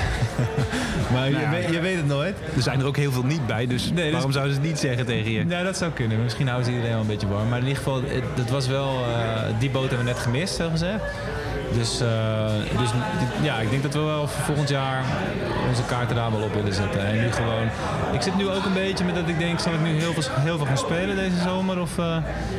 maar 1.13 1.29
Nou 1.31 1.31
ja, 1.31 1.39
je, 1.39 1.49
weet, 1.49 1.73
je 1.73 1.79
weet 1.79 1.95
het 1.95 2.07
nooit. 2.07 2.35
Er 2.55 2.61
zijn 2.61 2.79
er 2.79 2.85
ook 2.85 2.97
heel 2.97 3.11
veel 3.11 3.23
niet 3.25 3.47
bij, 3.47 3.67
dus 3.67 3.91
Nee, 3.91 4.03
dus- 4.03 4.11
waarom 4.11 4.31
zouden 4.31 4.53
ze 4.53 4.59
het 4.59 4.69
niet 4.69 4.79
zeggen 4.79 5.05
tegen 5.05 5.31
je? 5.31 5.45
Ja, 5.47 5.63
dat 5.63 5.77
zou 5.77 5.91
kunnen. 5.91 6.23
Misschien 6.23 6.45
houden 6.47 6.65
ze 6.65 6.71
iedereen 6.71 6.93
wel 6.93 7.01
een 7.01 7.07
beetje 7.07 7.27
warm. 7.27 7.49
Maar 7.49 7.59
in 7.59 7.67
ieder 7.67 7.77
geval, 7.83 8.01
het, 8.01 8.23
het 8.35 8.49
was 8.49 8.67
wel... 8.67 8.87
eh, 9.05 9.41
die 9.59 9.69
boot 9.69 9.87
hebben 9.89 10.05
we 10.05 10.11
net 10.11 10.21
gemist, 10.21 10.55
zo 10.55 10.69
gezegd. 10.69 11.03
Dus, 11.73 12.01
eh, 12.01 12.45
dus 12.77 12.89
ja, 13.41 13.59
ik 13.59 13.69
denk 13.69 13.83
dat 13.83 13.93
we 13.93 13.99
wel 13.99 14.27
voor 14.27 14.43
volgend 14.43 14.69
jaar 14.69 15.03
onze 15.67 15.83
kaarten 15.85 16.15
daar 16.15 16.31
wel 16.31 16.41
op 16.41 16.53
willen 16.53 16.73
zetten. 16.73 17.05
En 17.05 17.15
nu 17.15 17.31
gewoon... 17.31 17.67
Ik 18.11 18.21
zit 18.21 18.35
nu 18.35 18.49
ook 18.49 18.65
een 18.65 18.73
beetje 18.73 19.05
met 19.05 19.15
dat 19.15 19.27
ik 19.27 19.39
denk, 19.39 19.59
zal 19.59 19.73
ik 19.73 19.81
nu 19.81 19.99
heel 19.99 20.13
veel, 20.13 20.23
heel 20.33 20.57
veel 20.57 20.65
gaan 20.65 20.77
spelen 20.77 21.15
deze 21.15 21.41
zomer? 21.43 21.79
Of 21.81 21.97
eh, 21.97 22.17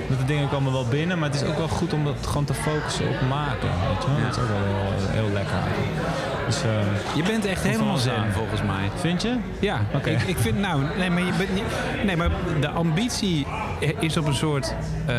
dat 0.08 0.18
de 0.18 0.24
dingen 0.24 0.48
komen 0.48 0.72
wel 0.72 0.86
binnen. 0.86 1.18
Maar 1.18 1.30
het 1.30 1.42
is 1.42 1.48
ook 1.48 1.56
wel 1.58 1.68
goed 1.68 1.92
om 1.92 2.04
dat 2.04 2.26
gewoon 2.26 2.44
te 2.44 2.54
focussen 2.54 3.08
op 3.08 3.20
maken. 3.28 3.68
Weet 3.88 4.02
je? 4.02 4.22
Dat 4.22 4.36
is 4.36 4.42
ook 4.42 4.48
wel 4.48 4.58
heel, 4.58 5.22
heel 5.22 5.32
lekker 5.32 5.56
eigenlijk. 5.56 5.90
Dus, 6.50 6.62
eh, 6.62 7.16
Je 7.16 7.22
bent 7.22 7.44
echt 7.44 7.62
helemaal 7.62 7.96
zen, 7.96 8.16
aan. 8.16 8.32
volgens 8.32 8.62
mij. 8.62 8.90
vind 8.96 9.22
je? 9.22 9.36
Ja, 9.58 9.80
Oké. 9.94 10.10
ik, 10.10 10.20
ik 10.22 10.38
vind 10.38 10.58
nou, 10.58 10.82
nee, 10.98 11.10
maar 11.10 11.22
je 11.22 11.32
bent 11.38 11.54
niet, 11.54 11.64
nee, 12.04 12.16
maar 12.16 12.30
de 12.60 12.68
ambitie 12.68 13.46
is 13.98 14.16
op 14.16 14.26
een 14.26 14.34
soort 14.34 14.74
eh, 15.06 15.14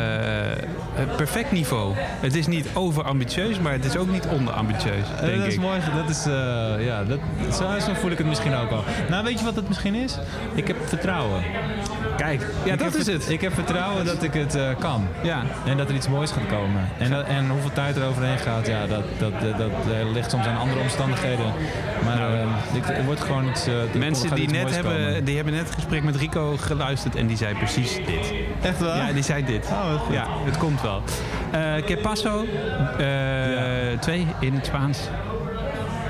perfect 1.15 1.51
niveau. 1.51 1.93
Het 1.97 2.35
is 2.35 2.47
niet 2.47 2.67
overambitieus, 2.73 3.59
maar 3.59 3.73
het 3.73 3.85
is 3.85 3.97
ook 3.97 4.09
niet 4.09 4.27
onderambitieus, 4.27 5.05
denk 5.21 5.37
dat 5.37 5.47
is 5.47 5.57
mooi. 5.57 5.79
Dat 5.95 6.09
is, 6.09 6.23
ja, 6.85 7.03
dat, 7.03 7.19
zo, 7.53 7.79
zo 7.79 7.93
voel 7.93 8.11
ik 8.11 8.17
het 8.17 8.27
misschien 8.27 8.53
ook 8.53 8.71
al. 8.71 8.83
Nou, 9.09 9.23
weet 9.23 9.39
je 9.39 9.45
wat 9.45 9.55
het 9.55 9.67
misschien 9.67 9.95
is? 9.95 10.17
Ik 10.55 10.67
heb 10.67 10.77
vertrouwen. 10.85 11.43
Kijk, 12.21 12.45
ja, 12.63 12.75
dat 12.75 12.95
is 12.95 13.05
het. 13.07 13.29
Ik 13.29 13.41
heb 13.41 13.53
vertrouwen 13.53 14.05
dat 14.05 14.23
ik 14.23 14.33
het 14.33 14.55
eh, 14.55 14.69
kan. 14.79 15.07
Ja. 15.23 15.41
En 15.65 15.77
dat 15.77 15.89
er 15.89 15.95
iets 15.95 16.07
moois 16.07 16.31
gaat 16.31 16.47
komen. 16.49 16.89
En, 16.97 17.11
dat- 17.11 17.25
en 17.25 17.49
hoeveel 17.49 17.71
tijd 17.73 17.95
er 17.97 18.05
overheen 18.07 18.37
gaat, 18.37 18.67
ja, 18.67 18.85
dat, 18.87 19.03
dat, 19.17 19.31
dat, 19.41 19.57
dat, 19.57 19.69
eh, 19.93 20.11
ligt 20.13 20.31
soms 20.31 20.45
aan 20.45 20.57
andere 20.57 20.79
omstandigheden. 20.81 21.45
Maar 22.05 22.33
eh, 22.33 22.47
ik, 22.73 22.87
er 22.87 23.03
wordt 23.05 23.21
gewoon 23.21 23.47
iets... 23.49 23.65
Nou. 23.65 23.87
Mensen 23.97 24.35
die 24.35 24.43
iets 24.43 24.53
net 24.53 24.69
hebben, 24.75 24.91
komen. 25.05 25.23
die 25.25 25.35
hebben 25.35 25.53
net 25.53 25.65
het 25.65 25.75
gesprek 25.75 26.03
met 26.03 26.15
Rico 26.15 26.55
geluisterd 26.59 27.15
en 27.15 27.27
die 27.27 27.37
zei 27.37 27.55
precies 27.55 27.95
dit. 27.95 28.33
Echt 28.61 28.79
waar? 28.79 28.97
Ja, 28.97 29.13
die 29.13 29.23
zei 29.23 29.45
dit. 29.45 29.65
Oh, 29.71 30.01
goed. 30.01 30.13
Ja, 30.13 30.27
het 30.45 30.57
komt 30.57 30.81
wel. 30.81 31.01
Que 31.85 31.97
paso, 32.01 32.45
eh, 32.97 33.99
twee 33.99 34.27
in 34.39 34.53
het 34.53 34.65
Spaans. 34.65 34.99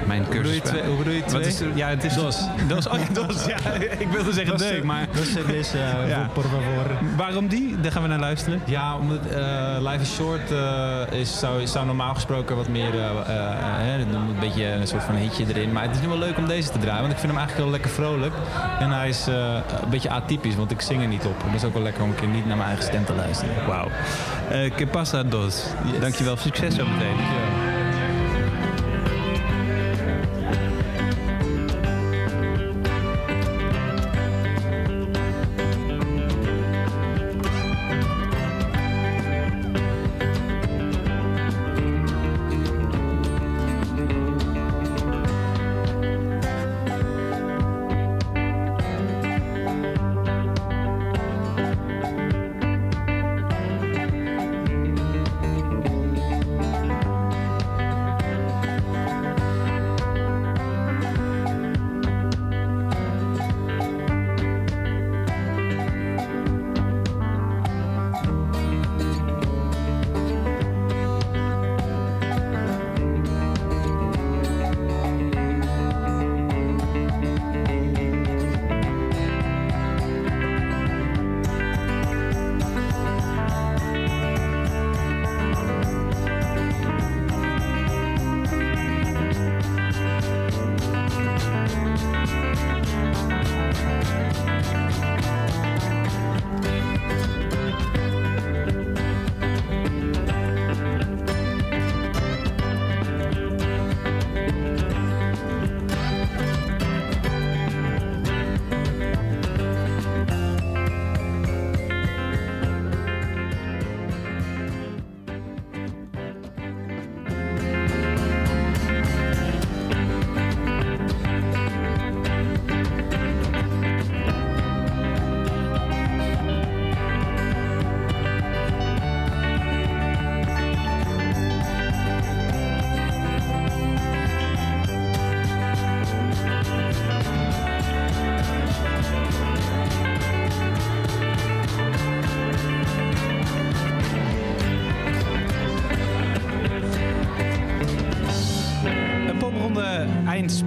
Mijn 0.06 0.24
bedoel 0.24 0.42
cursus. 0.42 0.56
je 0.56 0.62
twee- 0.62 0.84
hoe 0.84 0.98
bedoel 0.98 1.14
je 1.14 1.20
Wat 1.20 1.30
twee? 1.30 1.48
is, 1.48 1.60
er- 1.62 1.68
ja, 1.76 1.88
het 1.88 2.04
is 2.04 2.14
Dos. 2.22 2.38
Dos. 2.68 2.88
Oh 2.88 3.00
ja, 3.00 3.06
dos. 3.26 3.46
Ja, 3.46 3.58
ik 4.06 4.08
wilde 4.12 4.34
zeggen 4.34 4.54
is, 4.54 4.60
deuk, 4.62 4.84
maar 4.84 5.08
is 5.12 5.34
dus, 5.34 5.74
eh, 5.74 6.08
Ja. 6.08 6.30
por 6.34 6.44
favor. 6.44 6.86
waarom 7.18 7.48
die? 7.48 7.80
Daar 7.82 7.92
gaan 7.92 8.02
we 8.02 8.08
naar 8.08 8.20
luisteren. 8.20 8.62
Ja, 8.66 8.96
omdat 8.96 9.26
eh 9.26 9.76
Live 9.80 10.02
is 10.02 10.14
Short 10.14 10.52
eh, 10.52 11.20
is, 11.20 11.40
zou, 11.40 11.68
zou 11.68 11.86
normaal 11.86 12.14
gesproken 12.14 12.56
wat 12.56 12.68
meer, 12.68 12.92
hè, 13.26 14.00
een 14.00 14.36
beetje 14.40 14.66
een 14.66 14.88
soort 14.88 15.04
van 15.04 15.16
hitje 15.16 15.46
erin. 15.48 15.72
Maar 15.72 15.84
het 15.84 15.96
is 15.96 16.02
nu 16.02 16.08
wel 16.08 16.18
leuk 16.18 16.38
om 16.38 16.48
deze 16.48 16.70
te 16.72 16.80
draaien, 16.80 17.02
want 17.02 17.14
ik 17.14 17.20
vind 17.20 17.32
hem 17.32 17.42
eigenlijk 17.42 17.58
heel 17.68 17.70
lekker 17.80 17.92
vrolijk. 17.92 18.34
En 18.80 18.92
hij 18.92 19.10
is 19.10 19.26
een 19.26 19.90
beetje 19.90 20.10
atypisch, 20.10 20.56
want 20.56 20.72
ik 20.72 20.82
zing 20.82 21.02
er 21.02 21.08
niet 21.08 21.26
op. 21.26 21.40
En 21.40 21.46
dat 21.46 21.56
is 21.56 21.64
ook 21.64 21.74
wel 21.74 21.82
lekker 21.84 22.04
om 22.04 22.10
een 22.10 22.16
keer 22.16 22.28
niet 22.28 22.46
naar 22.46 22.58
mijn 22.58 22.70
eigen 22.70 22.86
stem 22.88 23.06
te 23.06 23.14
luisteren. 23.14 23.54
Wauw. 23.68 23.88
Que 24.76 24.88
pasa, 24.88 25.24
dos. 25.24 25.64
Dankjewel. 26.00 26.38
Succes 26.38 26.76
zo 26.76 26.86
meteen. 26.86 27.51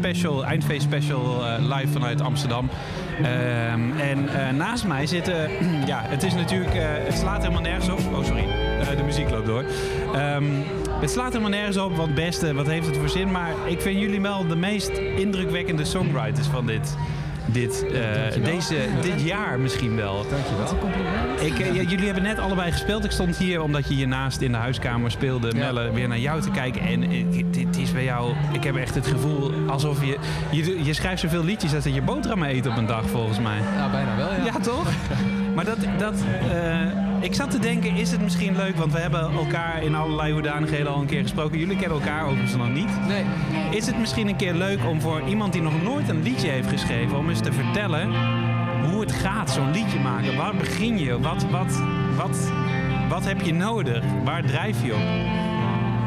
Eindspecial, 0.05 0.45
eindfeest 0.45 0.83
special 0.83 1.45
eh, 1.47 1.77
live 1.77 1.93
vanuit 1.93 2.21
Amsterdam. 2.21 2.69
Ehm, 3.23 3.99
en 4.01 4.29
eh, 4.29 4.51
naast 4.57 4.87
mij 4.87 5.07
zitten, 5.07 5.51
ja, 5.87 6.01
het 6.05 6.23
is 6.23 6.35
natuurlijk, 6.35 6.75
eh, 6.75 6.83
het 6.85 7.19
slaat 7.19 7.40
helemaal 7.43 7.62
nergens 7.62 7.88
op. 7.88 7.99
Oh, 8.14 8.25
sorry, 8.25 8.45
de 8.97 9.03
muziek 9.05 9.31
loopt 9.31 9.47
door. 9.47 9.64
Ehm, 10.14 10.45
het 11.01 11.11
slaat 11.11 11.29
helemaal 11.29 11.51
nergens 11.51 11.77
op, 11.77 11.97
wat 11.97 12.14
beste, 12.14 12.55
wat 12.55 12.67
heeft 12.67 12.87
het 12.87 12.97
voor 12.97 13.09
zin. 13.09 13.31
Maar 13.31 13.51
ik 13.67 13.81
vind 13.81 14.01
jullie 14.01 14.21
wel 14.21 14.47
de 14.47 14.57
meest 14.57 14.88
indrukwekkende 15.17 15.85
songwriters 15.85 16.47
van 16.47 16.67
dit, 16.67 16.97
dit, 17.47 17.85
deze, 18.45 18.75
dit 19.03 19.23
jaar 19.23 19.59
misschien 19.59 19.97
wel. 19.97 20.25
Dankjewel. 20.31 20.79
Ik, 21.40 21.59
eh, 21.59 21.75
j- 21.75 21.88
jullie 21.90 22.05
hebben 22.05 22.23
net 22.23 22.38
allebei 22.38 22.71
gespeeld. 22.73 23.05
Ik 23.05 23.11
stond 23.11 23.37
hier 23.37 23.62
omdat 23.62 23.88
je 23.88 23.95
hiernaast 23.95 24.40
in 24.40 24.53
de 24.53 24.59
huiskamer 24.59 25.11
speelde. 25.11 25.55
Melle, 25.55 25.93
weer 25.93 26.09
naar 26.09 26.19
jou 26.19 26.40
te 26.40 26.51
kijken. 26.51 26.81
En 26.81 27.03
is 27.03 27.43
bij 27.94 28.04
jou... 28.04 28.35
Ik 28.52 28.64
heb 28.64 28.76
echt 28.76 28.94
het 28.94 29.07
gevoel 29.07 29.52
alsof 29.66 30.04
je... 30.04 30.18
Je, 30.50 30.85
je 30.85 30.92
schrijft 30.92 31.20
zoveel 31.20 31.44
liedjes 31.44 31.72
dat 31.72 31.85
je 31.85 32.02
boterhammen 32.02 32.48
eet 32.48 32.66
op 32.66 32.76
een 32.76 32.87
dag, 32.87 33.09
volgens 33.09 33.40
mij. 33.40 33.59
Ja, 33.76 33.90
bijna 33.90 34.16
wel, 34.16 34.33
ja. 34.33 34.44
Ja, 34.44 34.59
toch? 34.59 34.88
Maar 35.54 35.64
dat... 35.64 35.78
dat 35.98 36.14
eh, 36.50 37.04
ik 37.20 37.35
zat 37.35 37.50
te 37.50 37.59
denken, 37.59 37.94
is 37.94 38.11
het 38.11 38.20
misschien 38.20 38.57
leuk? 38.57 38.76
Want 38.76 38.92
we 38.92 38.98
hebben 38.98 39.33
elkaar 39.33 39.83
in 39.83 39.94
allerlei 39.94 40.33
hoedanigheden 40.33 40.92
al 40.92 41.00
een 41.00 41.07
keer 41.07 41.22
gesproken. 41.22 41.59
Jullie 41.59 41.76
kennen 41.76 41.98
elkaar 41.98 42.24
overigens 42.24 42.57
nog 42.57 42.72
niet. 42.72 43.07
Nee, 43.07 43.24
Is 43.70 43.87
het 43.87 43.98
misschien 43.98 44.28
een 44.28 44.37
keer 44.37 44.54
leuk 44.54 44.85
om 44.88 45.00
voor 45.00 45.22
iemand 45.28 45.52
die 45.52 45.62
nog 45.62 45.83
nooit 45.83 46.09
een 46.09 46.22
liedje 46.22 46.48
heeft 46.48 46.68
geschreven... 46.68 47.18
om 47.18 47.28
eens 47.28 47.40
te 47.40 47.52
vertellen 47.52 48.14
hoe 48.90 49.00
het 49.00 49.12
gaat, 49.12 49.50
zo'n 49.50 49.70
liedje 49.70 49.98
maken? 49.98 50.37
Waar 50.37 50.54
begin 50.54 50.98
je? 50.98 51.20
Wat, 51.20 51.46
wat, 51.50 51.83
wat, 52.16 52.52
wat 53.09 53.24
heb 53.24 53.40
je 53.40 53.54
nodig? 53.54 54.04
Waar 54.24 54.42
drijf 54.42 54.85
je 54.85 54.94
op? 54.94 55.43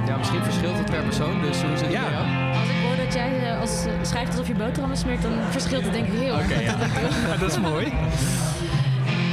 Ja, 0.08 0.17
misschien 0.17 0.43
verschilt 0.43 0.78
het 0.78 0.89
per 0.89 1.04
persoon, 1.04 1.41
dus 1.41 1.62
hoe 1.62 1.72
is 1.72 1.82
het 1.82 1.91
Ja. 1.91 2.02
bij 2.02 2.12
jou? 2.12 2.26
Als 2.60 2.70
ik 2.70 2.76
hoor 2.86 2.96
dat 3.06 3.13
jij 3.13 3.32
eh, 3.52 3.60
als, 3.62 3.86
eh, 3.86 3.91
schrijft 4.02 4.32
alsof 4.32 4.48
je 4.48 4.54
boterhammen 4.54 4.98
smeert, 4.98 5.22
dan 5.22 5.32
verschilt 5.50 5.84
het 5.84 5.93
denk 5.93 6.06
ik 6.08 6.13
heel 6.20 6.36
erg. 6.38 6.46
Oké, 6.52 6.60
ja. 6.60 6.76
Ja, 7.30 7.38
dat 7.43 7.50
is 7.52 7.60
mooi. 7.60 7.86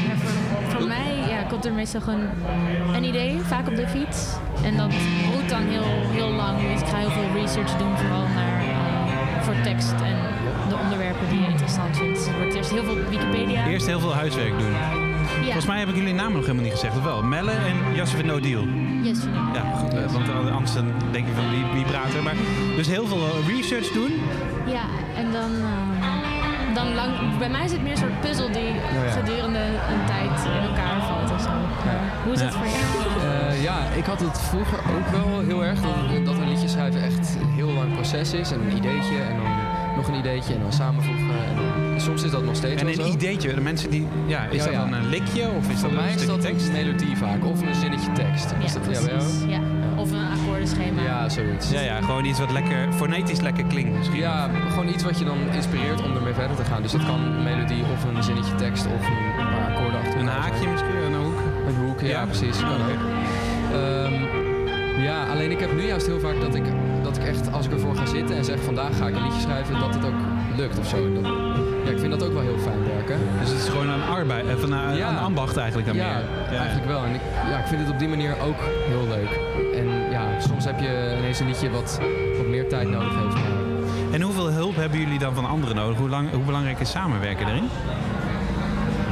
Ja, 0.09 0.15
voor, 0.23 0.71
voor 0.79 0.87
mij 0.89 1.15
ja, 1.29 1.43
komt 1.49 1.65
er 1.65 1.73
meestal 1.73 2.01
gewoon 2.01 2.21
een 2.95 3.05
idee, 3.05 3.41
vaak 3.41 3.69
op 3.69 3.77
de 3.77 3.89
fiets. 3.89 4.27
En 4.65 4.77
dat 4.77 4.93
roet 5.35 5.49
dan 5.49 5.63
heel, 5.63 5.87
heel 6.11 6.29
lang. 6.31 6.59
Dus 6.73 6.81
ik 6.81 6.87
ga 6.87 6.97
heel 6.97 7.11
veel 7.11 7.41
research 7.43 7.77
doen, 7.77 7.97
vooral 7.97 8.27
naar, 8.35 8.61
eh, 8.61 9.43
voor 9.43 9.55
tekst 9.63 9.93
en 9.93 10.17
de 10.69 10.77
onderwerpen 10.83 11.29
die 11.31 11.41
je 11.41 11.47
interessant 11.47 11.97
vindt. 11.97 12.31
Wordt 12.39 12.55
eerst 12.55 12.71
heel 12.71 12.85
veel 12.85 12.97
Wikipedia. 13.11 13.67
Eerst 13.67 13.87
heel 13.87 14.01
veel 14.01 14.15
huiswerk 14.15 14.59
doen. 14.59 14.73
ja. 14.73 15.43
Volgens 15.43 15.67
mij 15.67 15.79
heb 15.79 15.89
ik 15.89 15.95
jullie 15.97 16.15
namen 16.15 16.33
nog 16.33 16.41
helemaal 16.43 16.63
niet 16.65 16.73
gezegd, 16.73 16.97
of 16.97 17.03
wel? 17.03 17.23
Melle 17.23 17.51
en 17.51 17.95
Jasper 17.95 18.25
No 18.25 18.41
Deal. 18.41 18.65
Yes, 19.05 19.19
Ja, 19.55 19.65
goed, 19.81 19.95
eh, 19.95 20.13
want 20.13 20.29
anders 20.53 20.75
dan 20.75 20.87
denk 21.13 21.27
je 21.27 21.33
van 21.35 21.51
wie, 21.51 21.65
wie 21.75 21.85
praat 21.85 22.15
er. 22.15 22.23
Maar, 22.23 22.35
dus 22.77 22.87
heel 22.87 23.07
veel 23.07 23.19
eh, 23.19 23.49
research 23.57 23.89
doen. 23.93 24.13
Ja, 24.67 24.85
en 25.17 25.27
dan, 25.33 25.51
eh, 25.53 26.75
dan 26.75 26.95
lang. 26.95 27.13
Bij 27.39 27.51
mij 27.51 27.65
is 27.65 27.73
het 27.73 27.83
meer 27.83 27.91
een 27.93 27.97
soort 27.99 28.21
puzzel 28.21 28.53
die 28.53 28.73
ja. 28.75 29.11
gedurende 29.21 29.59
een 29.93 30.05
tijd 30.07 30.45
in 30.59 30.63
elkaar 30.69 31.01
valt 31.09 31.31
of 31.33 31.41
zo. 31.41 31.51
Hoe 32.25 32.33
is 32.33 32.39
dat 32.39 32.53
Ja. 32.53 32.59
voor 32.59 32.67
jou? 32.67 33.31
Eh, 33.31 33.63
ja, 33.63 33.77
ik 33.97 34.05
had 34.05 34.21
het 34.21 34.41
vroeger 34.41 34.79
ook 34.79 35.09
wel 35.09 35.41
heel 35.41 35.65
erg. 35.65 35.81
Dat, 35.81 36.25
dat 36.25 36.35
een 36.35 36.49
liedje 36.49 36.69
schrijven 36.69 37.03
echt 37.03 37.37
een 37.43 37.51
heel 37.53 37.71
lang 37.73 37.93
proces 37.95 38.33
is. 38.33 38.51
En 38.53 38.61
een 38.61 38.77
ideetje 38.77 39.17
en 39.31 39.37
dan 39.37 39.53
nog 39.97 40.09
een 40.09 40.15
ideetje 40.15 40.55
en 40.55 40.61
dan 40.61 40.73
samenvoegen. 40.73 41.25
En 41.49 41.57
dan- 41.57 41.84
soms 42.01 42.23
is 42.23 42.31
dat 42.31 42.45
nog 42.45 42.57
steeds 42.57 42.81
En 42.83 42.89
een 42.89 42.95
zo. 42.95 43.05
ideetje, 43.07 43.55
de 43.55 43.61
mensen 43.61 43.91
die... 43.91 44.07
Ja, 44.27 44.45
is 44.45 44.57
Ja, 44.57 44.65
dat 44.65 44.73
ja. 44.73 44.81
dan 44.81 44.93
een 44.93 45.09
likje 45.09 45.49
of 45.57 45.69
is 45.71 45.79
Voor 45.81 45.89
dat 45.89 45.99
mij 45.99 46.13
een 46.13 46.19
is 46.19 46.27
dat 46.27 46.41
tekst? 46.41 46.67
een 46.67 46.73
melodie 46.73 47.17
vaak. 47.17 47.45
Of 47.45 47.61
een 47.63 47.75
zinnetje 47.75 48.13
tekst. 48.13 48.51
Ja, 48.59 48.65
Is 48.65 48.73
dat 48.73 48.83
ja, 48.91 49.01
precies. 49.01 49.59
Of 49.97 50.11
een 50.13 50.27
akkoordenschema. 50.41 51.03
Ja, 51.03 51.29
zoiets. 51.29 51.71
Ja, 51.71 51.81
ja, 51.81 52.01
gewoon 52.01 52.25
iets 52.25 52.39
wat 52.39 52.53
lekker, 52.53 52.93
fonetisch 52.93 53.41
lekker 53.41 53.65
klinkt 53.65 53.97
misschien. 53.99 54.19
Ja, 54.21 54.51
gewoon 54.69 54.89
iets 54.89 55.03
wat 55.03 55.19
je 55.19 55.25
dan 55.25 55.39
inspireert 55.53 56.03
om 56.05 56.17
ermee 56.17 56.33
verder 56.35 56.57
te 56.57 56.65
gaan. 56.65 56.83
Dus 56.83 56.93
dat 56.93 57.05
kan 57.07 57.21
een 57.21 57.43
melodie 57.43 57.83
of 57.93 58.05
een 58.05 58.23
zinnetje 58.23 58.55
tekst 58.55 58.87
of 58.87 59.07
een 59.09 59.35
paar 59.37 59.71
akkoorden 59.75 60.01
achter 60.01 60.21
Een 60.21 60.27
haakje 60.27 60.57
zijn. 60.59 60.71
misschien, 60.71 60.97
een 61.07 61.15
hoek. 61.25 61.39
Een 61.69 61.75
hoek, 61.87 62.01
ja, 62.01 62.07
Ja? 62.09 62.25
precies. 62.25 62.61
Kan 62.61 62.69
Oké. 62.71 62.83
ook. 62.93 63.03
Ehm, 63.81 64.15
ja, 65.03 65.25
alleen 65.33 65.51
ik 65.51 65.61
heb 65.61 65.73
nu 65.75 65.87
juist 65.87 66.07
heel 66.07 66.21
vaak 66.21 66.41
dat 66.41 66.55
ik, 66.55 66.65
dat 67.03 67.17
ik 67.17 67.23
echt, 67.25 67.53
als 67.53 67.67
ik 67.67 67.73
ervoor 67.73 67.97
ga 67.97 68.07
zitten 68.07 68.37
en 68.37 68.45
zeg 68.45 68.59
vandaag 68.63 68.97
ga 68.97 69.07
ik 69.07 69.15
een 69.17 69.23
liedje 69.23 69.41
schrijven, 69.41 69.79
dat 69.81 69.95
het 69.95 70.05
ook 70.05 70.21
lukt 70.57 70.79
of 70.79 70.87
zo. 70.89 70.97
En 70.97 71.15
dan- 71.15 71.33
ja, 71.85 71.91
ik 71.91 71.99
vind 71.99 72.11
dat 72.11 72.25
ook 72.27 72.33
wel 72.33 72.43
heel 72.43 72.59
fijn 72.59 72.85
werken. 72.95 73.19
Dus 73.41 73.49
het 73.49 73.59
is 73.59 73.69
gewoon 73.69 73.89
een 73.89 74.03
arbeid, 74.03 74.45
van 74.61 74.73
een, 74.73 74.97
Ja. 74.97 75.09
een 75.09 75.19
ambacht 75.19 75.57
eigenlijk 75.57 75.89
dan 75.89 75.97
Ja, 75.97 76.05
meer. 76.05 76.25
Ja, 76.51 76.59
eigenlijk 76.59 76.87
wel. 76.87 77.05
En 77.05 77.15
ik, 77.15 77.21
ja, 77.51 77.59
ik 77.59 77.67
vind 77.67 77.81
het 77.81 77.91
op 77.91 77.99
die 77.99 78.09
manier 78.09 78.31
ook 78.43 78.61
heel 78.89 79.07
leuk. 79.09 79.31
En 79.81 80.11
ja, 80.11 80.41
soms 80.41 80.65
heb 80.65 80.81
je 80.81 81.15
ineens 81.19 81.41
een 81.41 81.47
liedje 81.47 81.71
wat, 81.71 82.01
wat 82.37 82.47
meer 82.47 82.69
tijd 82.69 82.89
nodig 82.89 83.15
heeft. 83.23 83.35
Maar 83.35 83.53
En 84.13 84.21
hoeveel 84.23 84.51
hulp 84.51 84.77
hebben 84.77 84.99
jullie 84.99 85.19
dan 85.19 85.35
van 85.35 85.45
anderen 85.49 85.77
nodig? 85.77 85.99
Hoe, 85.99 86.09
lang, 86.09 86.31
hoe 86.31 86.43
belangrijk 86.45 86.81
is 86.81 86.91
samenwerken 86.91 87.47
erin? 87.49 87.69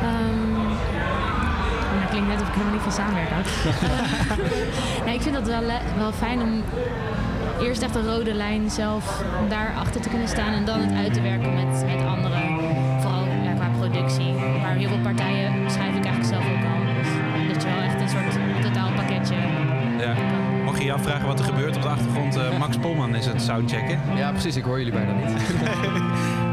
Ehm, 0.03 0.53
nou, 0.53 2.01
dat 2.01 2.09
klinkt 2.11 2.29
net 2.29 2.41
of 2.41 2.49
ik 2.49 2.53
helemaal 2.55 2.73
niet 2.73 2.83
van 2.83 2.93
samenwerken 2.93 3.35
houd. 3.35 3.49
nee, 5.07 5.15
ik 5.15 5.23
vind 5.23 5.35
dat 5.35 5.47
wel, 5.47 5.63
wel 5.99 6.13
fijn 6.13 6.41
om 6.43 6.63
eerst 7.63 7.83
echt 7.83 7.95
een 7.95 8.07
rode 8.15 8.35
lijn 8.35 8.71
zelf 8.71 9.23
daarachter 9.49 10.01
te 10.01 10.09
kunnen 10.09 10.29
staan 10.29 10.53
en 10.53 10.65
dan 10.65 10.81
het 10.81 10.93
uit 11.05 11.15
te 11.15 11.21
werken 11.21 11.55
met, 11.55 11.85
met 11.87 12.07
anderen. 12.07 12.43
Vooral 13.01 13.25
ja, 13.45 13.53
qua 13.55 13.69
productie. 13.79 14.33
Maar 14.63 14.75
heel 14.75 14.89
veel 14.89 15.01
partijen 15.03 15.71
schrijf 15.71 15.97
ik 15.97 16.05
eigenlijk 16.05 16.25
zelf 16.35 16.45
ook 16.45 16.65
al. 16.65 16.81
Dus 16.99 17.53
dat 17.53 17.63
je 17.63 17.69
wel 17.69 17.83
echt 17.83 18.01
een 18.01 18.09
soort 18.09 18.63
totaalpakketje 18.63 19.35
Ja. 19.99 20.15
Mocht 20.65 20.79
je 20.79 20.85
je 20.85 20.93
afvragen 20.93 21.27
wat 21.27 21.39
er 21.39 21.45
gebeurt 21.45 21.77
op 21.77 21.83
de 21.83 21.89
achtergrond, 21.89 22.37
eh, 22.37 22.59
Max 22.59 22.77
Polman 22.77 23.15
is 23.15 23.27
het 23.27 23.43
soundchecken. 23.43 24.01
ja, 24.15 24.31
precies. 24.31 24.57
Ik 24.57 24.65
hoor 24.65 24.79
jullie 24.79 24.93
bijna 24.93 25.13
niet. 25.13 25.33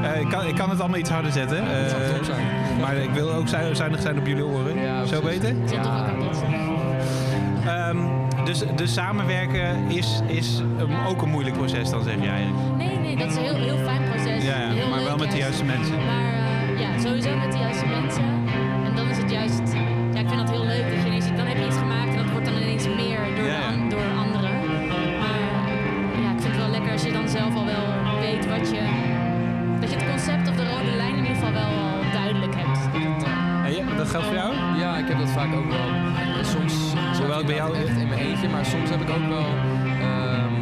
Eh, 0.03 0.19
ik, 0.19 0.29
kan, 0.29 0.45
ik 0.47 0.55
kan 0.55 0.69
het 0.69 0.79
allemaal 0.79 0.99
iets 0.99 1.09
harder 1.09 1.31
zetten. 1.31 1.57
eh, 1.57 1.89
zou 1.89 2.01
top 2.15 2.23
zijn. 2.23 2.45
Maar 2.81 2.95
ik 2.95 3.09
wil 3.09 3.31
ook 3.33 3.47
zu- 3.47 3.75
zuinig 3.75 4.01
zijn 4.01 4.17
op 4.19 4.27
jullie 4.27 4.45
oren. 4.45 4.79
Ja, 4.79 5.05
Zo 5.05 5.21
beter? 5.21 5.53
toch 5.65 6.05
kapot. 6.05 6.43
Dus, 8.49 8.63
dus 8.75 8.93
samenwerken 8.93 9.89
is, 9.89 10.21
is 10.27 10.57
een- 10.77 11.05
ook 11.07 11.21
een 11.21 11.29
moeilijk 11.29 11.55
proces 11.57 11.89
dan 11.89 12.03
zeg 12.03 12.15
je 12.21 12.27
eigenlijk. 12.29 12.77
Nee, 12.77 12.97
nee, 12.97 13.15
dat 13.17 13.29
is 13.29 13.35
een 13.35 13.43
heel, 13.43 13.55
heel 13.55 13.77
fijn 13.77 14.01
proces. 14.09 14.43
Ja, 14.43 14.59
ja, 14.59 14.69
Heel 14.69 14.89
maar 14.89 15.03
wel 15.03 15.17
met 15.17 15.31
de 15.31 15.37
juist. 15.37 15.39
juiste 15.59 15.63
mensen. 15.65 15.95
Maar 16.05 16.33
eh, 16.33 16.79
ja, 16.83 16.89
sowieso 17.05 17.35
met 17.43 17.51
de 17.51 17.57
juiste 17.57 17.85
mensen. 17.85 18.23
En 18.87 18.91
dan 18.95 19.07
is 19.09 19.17
het 19.17 19.31
juist... 19.31 19.61
Ja, 20.13 20.19
ik 20.19 20.27
vind 20.31 20.39
dat 20.45 20.49
heel 20.49 20.65
leuk 20.73 20.85
dat 20.91 20.99
je 21.01 21.05
ineens... 21.07 21.27
Dan 21.39 21.45
heb 21.51 21.57
je 21.57 21.65
iets 21.65 21.77
gemaakt 21.77 22.09
en 22.15 22.17
dat 22.23 22.31
wordt 22.31 22.45
dan 22.45 22.55
ineens 22.55 22.85
meer 22.87 23.19
door, 23.35 23.45
Ja, 23.45 23.57
de 23.59 23.65
ja. 23.65 23.67
an- 23.81 23.89
door 23.89 24.07
anderen. 24.23 24.53
Maar 25.21 25.41
ja, 26.23 26.29
ik 26.35 26.39
vind 26.43 26.51
het 26.55 26.61
wel 26.63 26.69
lekker 26.75 26.91
als 26.91 27.03
je 27.03 27.11
dan 27.11 27.27
zelf 27.29 27.55
al 27.55 27.65
wel 27.75 27.85
weet 28.19 28.43
wat 28.55 28.65
je... 28.75 28.81
Dat 29.81 29.89
je 29.91 29.95
het 29.99 30.07
concept 30.09 30.45
of 30.49 30.55
de 30.55 30.65
rode 30.73 30.93
lijn 31.01 31.15
in 31.19 31.23
ieder 31.25 31.35
geval 31.37 31.51
wel 31.61 31.71
al 31.83 32.11
duidelijk 32.19 32.53
hebt. 32.61 32.79
Dat 32.93 33.27
eh, 33.65 33.77
ja, 33.77 33.83
dat 34.01 34.07
geldt 34.09 34.25
voor 34.25 34.35
jou? 34.35 34.51
Ja, 34.83 34.97
ik 34.97 35.07
heb 35.07 35.17
dat 35.19 35.29
vaak 35.39 35.51
ook 35.59 35.69
wel. 35.77 35.89
En 36.39 36.45
Soms 36.45 36.73
Hoewel 37.19 37.39
ik 37.39 37.45
bij 37.45 37.55
jou- 37.55 37.75
echt 37.75 37.97
maar 38.59 38.67
soms 38.67 38.89
heb 38.89 39.01
ik 39.01 39.09
ook 39.09 39.27
wel 39.37 39.49
ehm, 40.07 40.53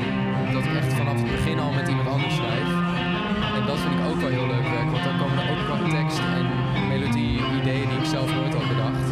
dat 0.53 0.63
ik 0.63 0.73
echt 0.81 0.93
vanaf 0.93 1.17
het 1.23 1.31
begin 1.31 1.59
al 1.59 1.71
met 1.71 1.87
iemand 1.87 2.07
anders 2.07 2.35
schrijf. 2.35 2.69
En 3.57 3.63
dat 3.69 3.77
vind 3.83 3.93
ik 3.99 4.03
ook 4.09 4.19
wel 4.23 4.29
heel 4.37 4.47
leuk 4.53 4.67
werk, 4.77 4.89
want 4.93 5.03
dan 5.03 5.17
komen 5.21 5.37
er 5.43 5.49
ook 5.53 5.63
wat 5.71 5.89
tekst 5.89 6.19
en 6.37 6.45
melodie, 6.87 7.35
ideeën 7.59 7.87
die 7.91 7.99
ik 8.03 8.09
zelf 8.15 8.29
nooit 8.35 8.53
had 8.53 8.67
bedacht. 8.73 9.05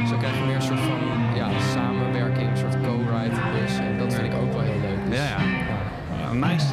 Dus 0.00 0.08
dan 0.10 0.18
krijg 0.18 0.34
je 0.38 0.44
meer 0.44 0.54
een 0.54 0.70
soort 0.72 0.84
van 0.90 1.00
ja, 1.40 1.48
samenwerking, 1.74 2.48
een 2.50 2.56
soort 2.64 2.76
co-writing 2.86 3.46
dus. 3.58 3.74
En 3.88 3.98
dat 3.98 4.14
vind 4.14 4.26
ik 4.30 4.34
ook 4.40 4.52
wel 4.52 4.64
heel 4.70 4.80
leuk. 4.88 5.00
Dus, 5.08 5.18
Ja, 5.18 5.24
ja. 5.24 5.78
Ja, 6.22 6.28
nice. 6.46 6.66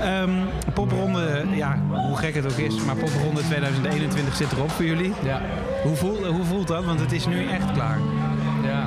Ehm, 0.00 0.34
popronde, 0.74 1.44
ja, 1.62 1.78
hoe 2.08 2.16
gek 2.16 2.34
het 2.34 2.46
ook 2.52 2.58
is, 2.68 2.74
maar 2.84 2.96
popronde 2.96 3.40
2021 3.42 4.36
zit 4.36 4.52
erop 4.52 4.70
voor 4.70 4.84
jullie. 4.84 5.12
Ja, 5.22 5.40
Hoe, 5.82 5.96
voel, 5.96 6.24
hoe 6.26 6.44
voelt 6.44 6.68
dat? 6.68 6.84
Want 6.84 7.00
het 7.00 7.12
is 7.12 7.26
nu 7.26 7.46
echt 7.46 7.72
klaar. 7.72 7.98
ja. 8.64 8.82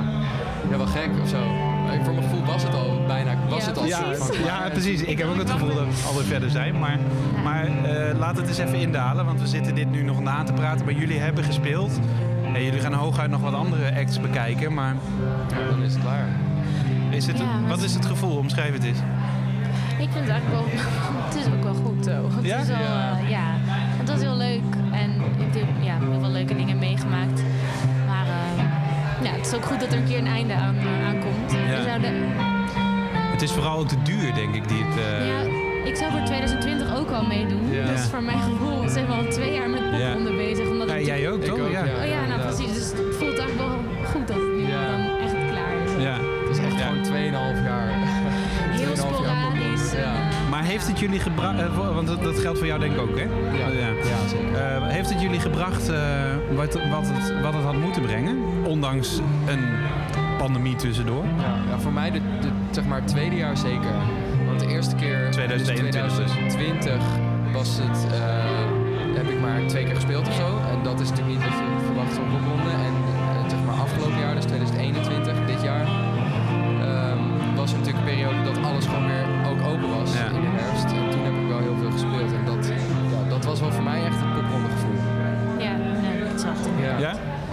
ja, 0.70 0.76
wel 0.76 0.86
gek 0.86 1.10
of 1.22 1.28
zo. 1.28 1.69
Voor 2.04 2.14
mijn 2.14 2.22
gevoel 2.28 2.44
was 2.44 2.62
het 2.62 2.74
al 2.74 3.00
bijna, 3.06 3.34
was 3.48 3.60
Ja, 3.62 3.68
het 3.68 3.78
al 3.78 3.86
Ja, 3.86 3.98
klaar. 3.98 4.44
ja, 4.44 4.68
precies. 4.70 5.02
Ik 5.02 5.18
heb 5.18 5.28
ook 5.28 5.36
het 5.38 5.50
gevoel 5.50 5.74
dat 5.74 5.84
we 5.86 6.06
alweer 6.08 6.24
verder 6.24 6.50
zijn. 6.50 6.78
Maar, 6.78 6.98
maar 7.44 7.64
eh, 7.66 8.18
laat 8.18 8.36
het 8.36 8.48
eens 8.48 8.58
even 8.58 8.74
indalen, 8.74 9.24
want 9.24 9.40
we 9.40 9.46
zitten 9.46 9.74
dit 9.74 9.90
nu 9.90 10.02
nog 10.02 10.20
na 10.20 10.42
te 10.42 10.52
praten. 10.52 10.84
Maar 10.84 10.94
jullie 10.94 11.18
hebben 11.18 11.44
gespeeld. 11.44 12.00
En 12.54 12.64
jullie 12.64 12.80
gaan 12.80 12.92
hooguit 12.92 13.30
nog 13.30 13.40
wat 13.40 13.54
andere 13.54 13.94
acts 13.98 14.20
bekijken. 14.20 14.74
Maar 14.74 14.94
Ja, 15.50 15.70
dan 15.70 15.82
is 15.82 15.92
het 15.92 16.02
klaar. 16.02 16.26
is 17.10 17.26
het, 17.26 17.38
Ja, 17.38 17.44
maar 17.44 17.68
wat 17.68 17.82
is 17.82 17.94
het 17.94 18.06
gevoel? 18.06 18.36
Omschrijf 18.36 18.72
het 18.72 18.84
eens. 18.84 18.98
Ik 19.98 20.08
vind 20.12 20.14
het 20.24 20.28
eigenlijk 20.28 20.60
wel... 20.60 20.64
Het 21.28 21.34
is 21.38 21.46
ook 21.46 21.62
wel 21.62 21.74
goed 21.74 22.04
zo. 22.04 22.30
Het 22.36 22.44
Ja? 22.44 22.58
is 22.58 22.66
wel, 22.66 22.76
Ja. 22.78 23.18
eh, 23.18 23.30
ja. 23.30 23.44
Het 24.00 24.08
was 24.10 24.20
heel 24.20 24.36
leuk. 24.36 24.62
En 24.92 25.10
ik 25.38 25.54
heb 25.54 25.66
ja, 25.80 25.98
heel 25.98 26.20
veel 26.20 26.30
leuke 26.30 26.54
dingen 26.56 26.78
meegemaakt. 26.78 27.42
Maar 28.06 28.26
eh, 28.26 28.64
ja, 29.24 29.30
het 29.30 29.46
is 29.46 29.54
ook 29.54 29.64
goed 29.64 29.80
dat 29.80 29.92
er 29.92 29.98
een 29.98 30.04
keer 30.04 30.18
een 30.18 30.26
einde 30.26 30.54
aan, 30.54 30.76
eh, 30.76 31.19
Het 33.32 33.42
is 33.42 33.52
vooral 33.52 33.78
ook 33.78 33.88
de 33.88 34.02
duur, 34.02 34.34
denk 34.34 34.54
ik, 34.54 34.68
die 34.68 34.84
het... 34.84 34.96
eh, 34.98 35.26
ja, 35.28 35.40
ik 35.90 35.96
zou 35.96 36.10
voor 36.10 36.20
2020 36.24 36.96
ook 36.96 37.10
al 37.10 37.26
meedoen. 37.26 37.70
Ja. 37.72 37.86
Dus 37.86 38.00
voor 38.04 38.22
mijn 38.22 38.38
gevoel 38.40 38.88
zijn 38.88 39.06
we 39.06 39.12
al 39.12 39.24
twee 39.30 39.52
jaar 39.54 39.68
met 39.70 39.90
popronde 39.90 40.32
bezig. 40.36 40.68
Omdat 40.68 40.88
Ja, 40.90 40.96
jij 40.98 41.30
ook, 41.30 41.38
Ik 41.40 41.44
toch? 41.44 41.58
ook, 41.60 41.70
ja. 41.70 41.82
Oh 41.82 42.06
ja, 42.08 42.26
nou 42.26 42.40
precies. 42.40 42.72
Dus 42.74 42.88
het 42.90 43.16
voelt 43.18 43.38
eigenlijk 43.38 43.58
wel 43.58 43.78
goed 44.12 44.26
dat 44.28 44.36
het 44.36 44.52
nu 44.56 44.66
Ja. 44.66 44.90
dan 44.90 45.18
echt 45.24 45.32
klaar 45.50 45.72
is. 45.84 46.02
Ja. 46.02 46.16
Het 46.46 46.58
is 46.58 46.64
echt 46.64 46.78
Ja. 46.78 46.86
gewoon 46.86 47.02
2,5 47.02 47.64
jaar. 47.70 47.88
Heel 48.70 48.94
2,5 48.94 48.96
jaar 48.96 49.14
sporadisch. 49.14 49.94
eh, 49.94 50.50
Maar 50.50 50.64
heeft 50.64 50.86
het 50.88 50.98
jullie 50.98 51.20
gebracht, 51.20 51.56
want 51.94 52.06
dat, 52.06 52.22
dat 52.22 52.38
geldt 52.38 52.58
voor 52.58 52.66
jou 52.66 52.80
denk 52.80 52.92
ik 52.92 53.00
ook, 53.00 53.18
hè? 53.18 53.24
Ja, 53.58 53.68
ja. 53.68 54.28
zeker. 54.28 54.54
Eh, 54.54 54.86
heeft 54.88 55.08
het 55.10 55.20
jullie 55.22 55.40
gebracht 55.40 55.88
eh, 55.88 55.98
wat, 56.54 56.74
wat, 56.90 57.06
het, 57.08 57.40
wat 57.42 57.54
het 57.54 57.62
had 57.64 57.76
moeten 57.76 58.02
brengen? 58.02 58.36
Ondanks 58.64 59.20
een 59.46 59.60
pandemie 60.40 60.76
tussendoor? 60.76 61.24
Ja, 61.24 61.54
ja, 61.68 61.78
voor 61.78 61.92
mij 61.92 62.10
de, 62.10 62.20
de, 62.40 62.50
zeg 62.70 62.84
maar, 62.84 63.00
het 63.00 63.08
tweede 63.08 63.36
jaar 63.36 63.56
zeker. 63.56 63.94
Want 64.46 64.60
de 64.60 64.66
eerste 64.66 64.94
keer, 64.94 65.30
2021 65.30 66.16
dus 66.16 66.52
2020, 66.52 67.02
was 67.52 67.78
het, 67.82 67.98
eh, 68.12 69.16
heb 69.18 69.28
ik 69.28 69.40
maar 69.40 69.66
twee 69.66 69.84
keer 69.84 69.94
gespeeld 69.94 70.28
of 70.28 70.34
zo. 70.34 70.48
En 70.72 70.82
dat 70.82 71.00
is 71.00 71.08
natuurlijk 71.08 71.36
niet 71.36 71.48
wat 71.48 71.58
je 71.58 71.84
verwacht 71.84 72.14
popronde. 72.32 72.70
En 72.88 72.94
eh, 73.12 73.48
zeg 73.48 73.60
maar 73.66 73.74
afgelopen 73.74 74.18
jaar, 74.18 74.34
dus 74.34 74.44
2021, 74.44 75.46
dit 75.46 75.62
jaar, 75.62 75.86
ehm, 76.88 77.22
was 77.56 77.72
er 77.72 77.78
natuurlijk 77.78 78.04
een 78.06 78.12
periode 78.14 78.42
dat 78.42 78.58
alles 78.64 78.86
gewoon 78.86 79.06
weer 79.06 79.26
ook 79.50 79.60
open 79.72 79.88
was 79.98 80.10
in 80.14 80.40
de 80.40 80.52
herfst. 80.60 81.09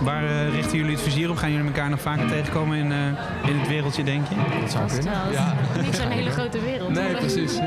Waar 0.01 0.23
eh, 0.23 0.53
richten 0.53 0.77
jullie 0.77 0.91
het 0.93 1.01
vizier 1.01 1.29
op? 1.29 1.38
Gaan 1.38 1.51
jullie 1.51 1.65
elkaar 1.65 1.89
nog 1.89 2.01
vaker 2.01 2.27
tegenkomen 2.27 2.77
in, 2.77 2.91
eh, 2.91 3.49
in 3.49 3.60
het 3.60 3.67
wereldje, 3.67 4.03
denk 4.03 4.27
je? 4.27 4.36
Dat 4.62 4.71
zou 4.71 4.88
kunnen. 4.88 5.13
wel. 5.23 5.31
Ja. 5.31 5.53
Niet 5.86 5.95
zo'n 5.95 6.10
hele 6.10 6.29
grote 6.29 6.62
wereld. 6.62 6.89
Nee, 6.89 7.03
hoor. 7.07 7.15
precies. 7.17 7.60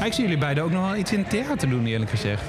Ah, 0.00 0.06
ik 0.06 0.12
zie 0.12 0.22
jullie 0.24 0.38
beiden 0.38 0.64
ook 0.64 0.70
nog 0.70 0.86
wel 0.86 0.96
iets 0.96 1.12
in 1.12 1.18
het 1.18 1.30
theater 1.30 1.68
doen, 1.70 1.86
eerlijk 1.86 2.10
gezegd. 2.10 2.42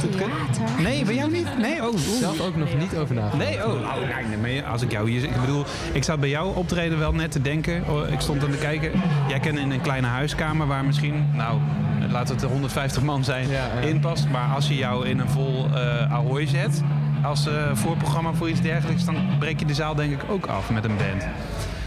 Theater. 0.00 0.82
Nee, 0.82 1.04
bij 1.04 1.14
jou 1.14 1.30
niet? 1.30 1.58
Nee, 1.58 1.88
oh. 1.88 1.96
Zelf 1.98 2.40
ook 2.40 2.56
nog 2.56 2.68
niet 2.78 2.96
over 2.96 3.14
nagedacht. 3.14 3.44
Nee, 3.44 3.66
oh, 3.66 3.72
oh 3.72 3.94
nee, 4.16 4.38
nee, 4.38 4.60
maar 4.62 4.70
als 4.70 4.82
ik 4.82 4.90
jou 4.90 5.10
hier... 5.10 5.22
Ik 5.24 5.40
bedoel, 5.40 5.64
ik 5.92 6.04
zat 6.04 6.20
bij 6.20 6.28
jou 6.28 6.56
optreden 6.56 6.98
wel 6.98 7.12
net 7.12 7.30
te 7.32 7.42
denken. 7.42 7.84
Oh, 7.88 8.08
ik 8.08 8.20
stond 8.20 8.44
aan 8.44 8.50
te 8.50 8.56
kijken. 8.56 8.90
Jij 9.28 9.40
kent 9.40 9.58
in 9.58 9.70
een 9.70 9.80
kleine 9.80 10.06
huiskamer 10.06 10.66
waar 10.66 10.84
misschien, 10.84 11.26
nou, 11.34 11.58
laten 12.10 12.34
het 12.34 12.44
er 12.44 12.50
150 12.50 13.02
man 13.02 13.24
zijn, 13.24 13.48
Ja, 13.48 13.66
ja. 13.80 13.88
in 13.88 14.00
past. 14.00 14.28
Maar 14.28 14.54
als 14.54 14.68
je 14.68 14.76
jou 14.76 15.06
in 15.06 15.18
een 15.18 15.28
vol 15.28 15.66
eh 15.74 16.12
Ahoy 16.12 16.46
zet, 16.46 16.82
als 17.22 17.46
eh, 17.46 17.54
voorprogramma 17.72 18.32
voor 18.32 18.48
iets 18.48 18.60
dergelijks, 18.60 19.04
dan 19.04 19.16
breek 19.38 19.58
je 19.58 19.66
de 19.66 19.74
zaal 19.74 19.94
denk 19.94 20.12
ik 20.12 20.20
ook 20.30 20.46
af 20.46 20.70
met 20.70 20.84
een 20.84 20.96
band. 20.96 21.26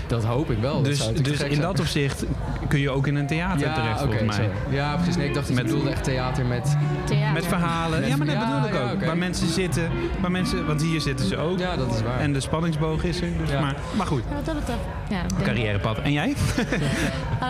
Dat 0.08 0.24
hoop 0.24 0.52
ik 0.52 0.58
wel. 0.58 0.82
Dus, 0.82 1.14
dus 1.14 1.28
in 1.28 1.36
zijn. 1.38 1.60
dat 1.62 1.80
opzicht 1.80 2.26
kun 2.68 2.80
je 2.80 2.90
ook 2.90 3.08
in 3.08 3.16
een 3.16 3.28
theater 3.28 3.68
ja, 3.68 3.74
terecht, 3.74 4.00
volgens 4.02 4.38
mij. 4.38 4.50
Ja, 4.70 4.96
precies. 4.96 5.16
Nee, 5.16 5.28
ik 5.28 5.34
dacht 5.34 5.48
dat 5.48 5.56
je 5.58 5.64
Met- 5.64 5.72
bedoelde 5.72 5.92
echt 5.92 6.04
theater 6.04 6.46
met... 6.46 6.78
Theater. 7.06 7.34
Met 7.34 7.46
verhalen. 7.46 8.00
Met- 8.00 8.10
ja, 8.10 8.18
maar 8.18 8.26
dat 8.28 8.36
ja, 8.36 8.50
bedoel 8.52 8.68
ik 8.68 8.74
ja, 8.74 8.92
ook. 8.92 9.06
Waar 9.06 9.18
mensen 9.18 9.48
zitten, 9.48 9.90
waar 10.22 10.32
mensen, 10.32 10.66
want 10.66 10.82
hier 10.82 11.02
zitten 11.02 11.28
ze 11.28 11.38
ook. 11.38 11.60
Ja, 11.60 11.76
dat 11.76 11.94
is 11.96 12.02
waar. 12.02 12.20
En 12.20 12.34
de 12.34 12.40
spanningsboog 12.40 13.04
is 13.04 13.22
er. 13.22 13.28
Dus 13.38 13.50
Ja. 13.50 13.60
maar, 13.60 13.76
maar 13.98 14.08
goed, 14.08 14.24
Ja, 14.30 14.36
wat 14.36 14.46
dat 14.46 14.56
betreft. 14.56 14.80
Ja, 15.10 15.22
carrièrepad. 15.44 15.98
En 15.98 16.12
jij? 16.12 16.34
Eh, 17.40 17.48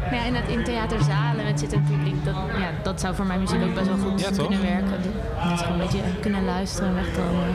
maar 0.00 0.14
ja, 0.14 0.24
in, 0.24 0.34
het, 0.34 0.48
in 0.48 0.64
theaterzalen 0.64 1.44
met 1.44 1.60
zittend 1.60 1.84
publiek, 1.90 2.24
dat, 2.24 2.34
ja, 2.58 2.70
dat 2.82 3.00
zou 3.00 3.14
voor 3.14 3.26
mijn 3.26 3.40
muziek 3.40 3.62
ook 3.62 3.74
best 3.74 3.86
wel 3.86 3.96
goed 3.96 4.20
Ja, 4.20 4.30
toch? 4.30 4.48
kunnen 4.48 4.62
werken. 4.62 5.00
Net 5.48 5.58
gewoon 5.60 5.80
een 5.80 5.86
beetje 5.86 6.02
kunnen 6.20 6.44
luisteren 6.44 6.88
en 6.88 6.94
wegkomen. 6.94 7.54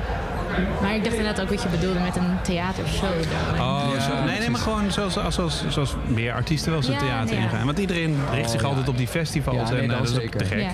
Maar 0.81 0.95
ik 0.95 1.03
dacht 1.03 1.15
inderdaad 1.15 1.41
ook 1.43 1.49
wat 1.49 1.63
je 1.63 1.69
bedoelde 1.69 1.99
met 1.99 2.15
een 2.15 2.41
theatershow. 2.41 3.09
Oh, 3.59 3.89
Ja, 3.93 3.99
zo. 4.01 4.23
Nee, 4.23 4.39
nee, 4.39 4.49
maar 4.49 4.59
gewoon 4.61 4.91
zoals, 4.91 5.13
zoals, 5.29 5.63
zoals 5.67 5.95
meer 6.07 6.33
artiesten 6.33 6.71
wel 6.71 6.83
zo'n 6.83 6.93
Ja, 6.93 6.99
theater 6.99 7.35
nee, 7.35 7.43
ingaan. 7.43 7.65
Want 7.65 7.79
iedereen 7.79 8.17
richt 8.31 8.49
zich 8.49 8.61
ja. 8.61 8.67
altijd 8.67 8.87
op 8.87 8.97
die 8.97 9.07
festivals. 9.07 9.69
Nee, 9.69 9.79
en 9.79 9.83
eh, 9.91 9.97
dat 9.97 10.07
dat 10.07 10.21
is 10.21 10.29
te 10.37 10.45
gek. 10.45 10.65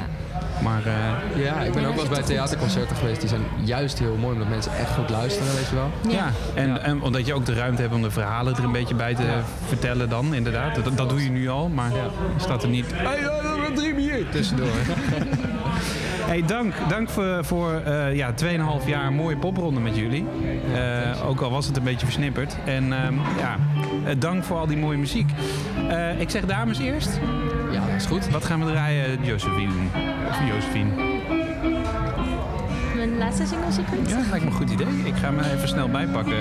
Ja. 0.61 0.69
Maar 0.69 0.81
eh, 0.85 1.43
Ja, 1.43 1.61
ik 1.61 1.73
ben 1.73 1.85
ook 1.85 1.95
wel 1.95 2.03
eens 2.05 2.13
bij 2.13 2.21
theaterconcerten 2.23 2.95
geweest. 2.95 3.19
Die 3.19 3.29
zijn 3.29 3.41
juist 3.63 3.99
heel 3.99 4.15
mooi, 4.19 4.33
omdat 4.33 4.49
mensen 4.49 4.71
echt 4.77 4.91
goed 4.93 5.09
luisteren, 5.09 5.53
weet 5.55 5.67
je 5.69 5.75
wel. 5.75 5.91
ja, 6.09 6.29
en, 6.55 6.67
Ja. 6.67 6.77
en 6.79 7.01
omdat 7.01 7.25
je 7.25 7.33
ook 7.33 7.45
de 7.45 7.53
ruimte 7.53 7.81
hebt 7.81 7.93
om 7.93 8.01
de 8.01 8.11
verhalen 8.11 8.55
er 8.55 8.63
een 8.63 8.71
beetje 8.71 8.95
bij 8.95 9.15
te 9.15 9.27
vertellen 9.67 10.09
dan, 10.09 10.33
inderdaad. 10.33 10.75
Dat, 10.83 10.97
dat 10.97 11.09
doe 11.09 11.23
je 11.23 11.29
nu 11.29 11.49
al, 11.49 11.69
maar 11.69 11.91
Ja. 11.91 12.05
staat 12.37 12.63
er 12.63 12.69
niet... 12.69 12.85
Hey, 12.93 13.19
drie 13.75 13.95
bier 13.95 14.29
tussendoor. 14.29 14.67
Hey, 16.31 16.45
dank, 16.45 16.73
dank 16.89 17.09
voor, 17.09 17.45
voor 17.45 17.73
eh, 17.73 18.15
ja, 18.15 18.33
2,5 18.81 18.87
jaar 18.87 19.13
mooie 19.13 19.37
popronde 19.37 19.79
met 19.79 19.95
jullie. 19.95 20.25
Eh, 20.73 21.27
ook 21.29 21.41
al 21.41 21.51
was 21.51 21.65
het 21.65 21.77
een 21.77 21.83
beetje 21.83 22.05
versnipperd. 22.05 22.57
En 22.65 22.93
ehm, 22.93 23.13
ja, 23.37 23.57
eh, 24.05 24.15
dank 24.19 24.43
voor 24.43 24.57
al 24.57 24.67
die 24.67 24.77
mooie 24.77 24.97
muziek. 24.97 25.29
Eh, 25.89 26.19
ik 26.19 26.29
zeg 26.29 26.45
dames 26.45 26.79
eerst. 26.79 27.19
Ja, 27.71 27.85
dat 27.85 27.95
is 27.95 28.05
goed. 28.05 28.29
Wat 28.29 28.45
gaan 28.45 28.65
we 28.65 28.71
draaien, 28.71 29.23
Josephine? 29.23 29.73
Of 30.29 30.39
Josephine? 30.47 30.89
Mijn 32.95 33.17
laatste 33.17 33.45
single 33.45 33.71
Secret? 33.71 34.09
Ja, 34.09 34.19
lijkt 34.29 34.45
me 34.45 34.51
een 34.51 34.57
goed 34.57 34.69
idee. 34.69 34.87
Ik 35.03 35.15
ga 35.15 35.31
me 35.31 35.51
even 35.51 35.67
snel 35.67 35.89
bijpakken. 35.89 36.37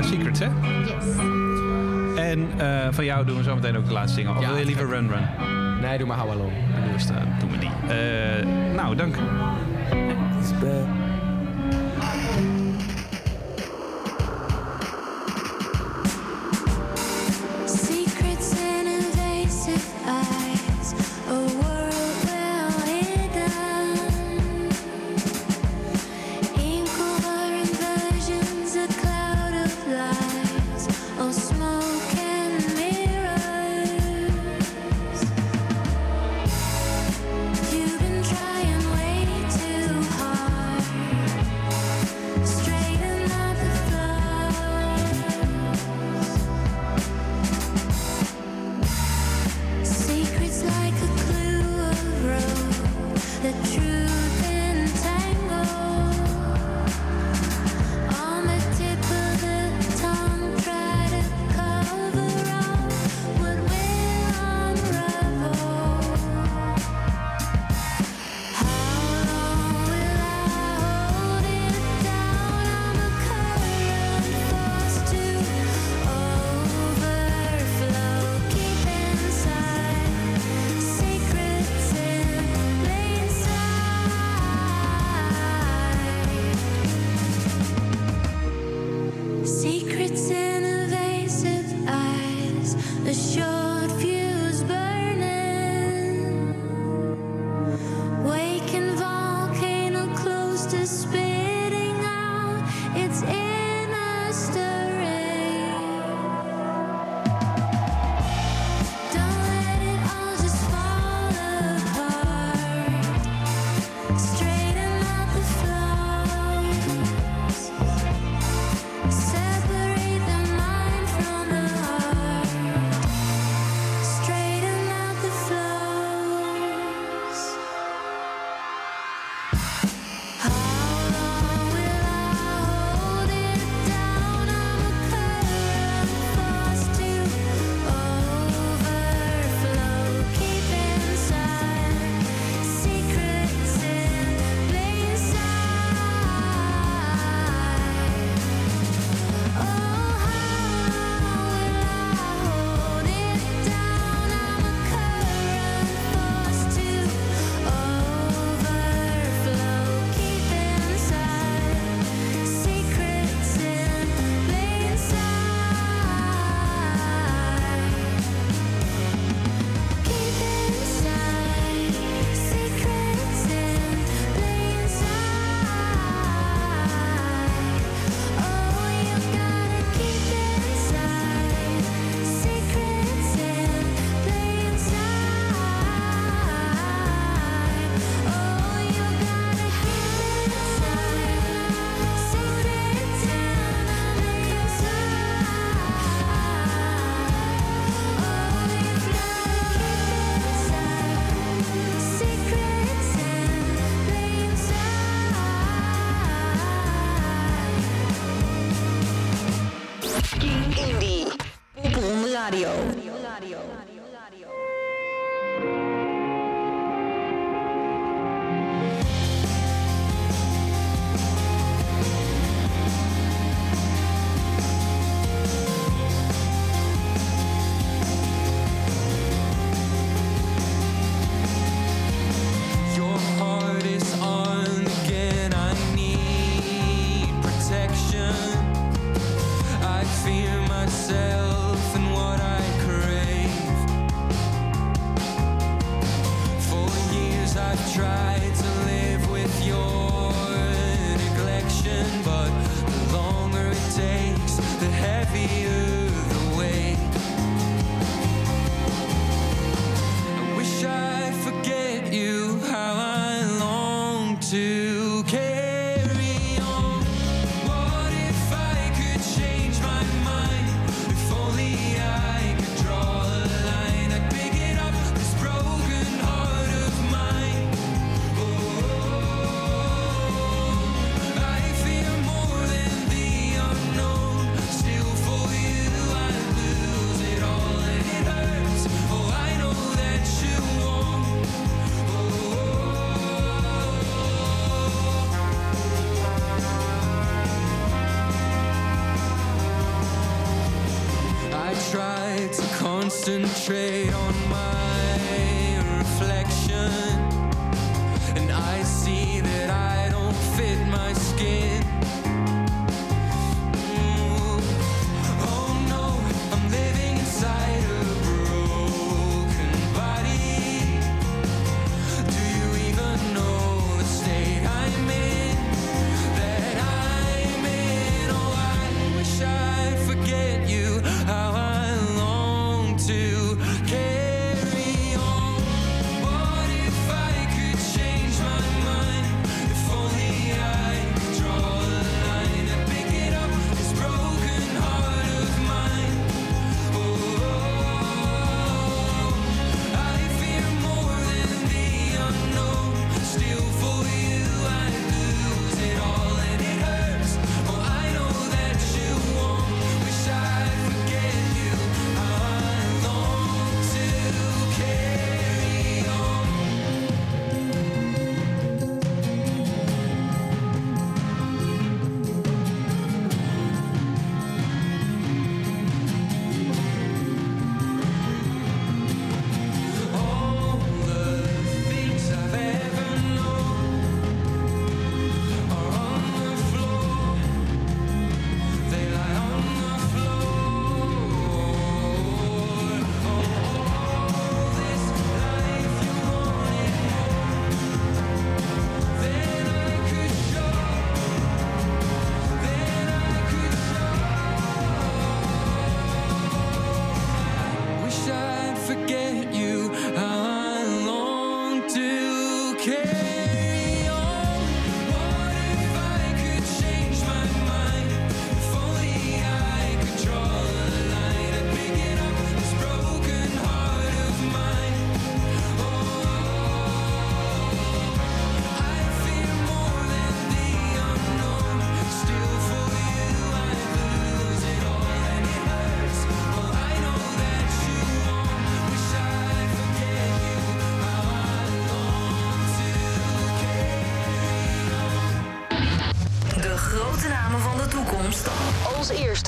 Secrets, 0.00 0.38
hè? 0.38 0.46
Yes. 0.80 1.04
En 2.16 2.48
eh, 2.58 2.88
van 2.90 3.04
jou 3.04 3.26
doen 3.26 3.36
we 3.36 3.42
zo 3.42 3.54
meteen 3.54 3.76
ook 3.76 3.86
de 3.86 3.92
laatste 3.92 4.18
single. 4.18 4.34
Of 4.34 4.40
Ja, 4.40 4.48
wil 4.48 4.58
je 4.58 4.64
liever 4.64 4.88
Run 4.88 5.08
Run? 5.08 5.61
Nee, 5.82 5.98
doe 5.98 6.06
maar 6.06 6.18
How 6.18 6.30
Along. 6.30 6.52
De 6.74 6.80
nieuwste, 6.88 7.12
doen 7.38 7.50
we 7.50 7.58
die. 7.58 7.70
Eh, 7.88 8.74
nou, 8.74 8.96
dank. 8.96 9.16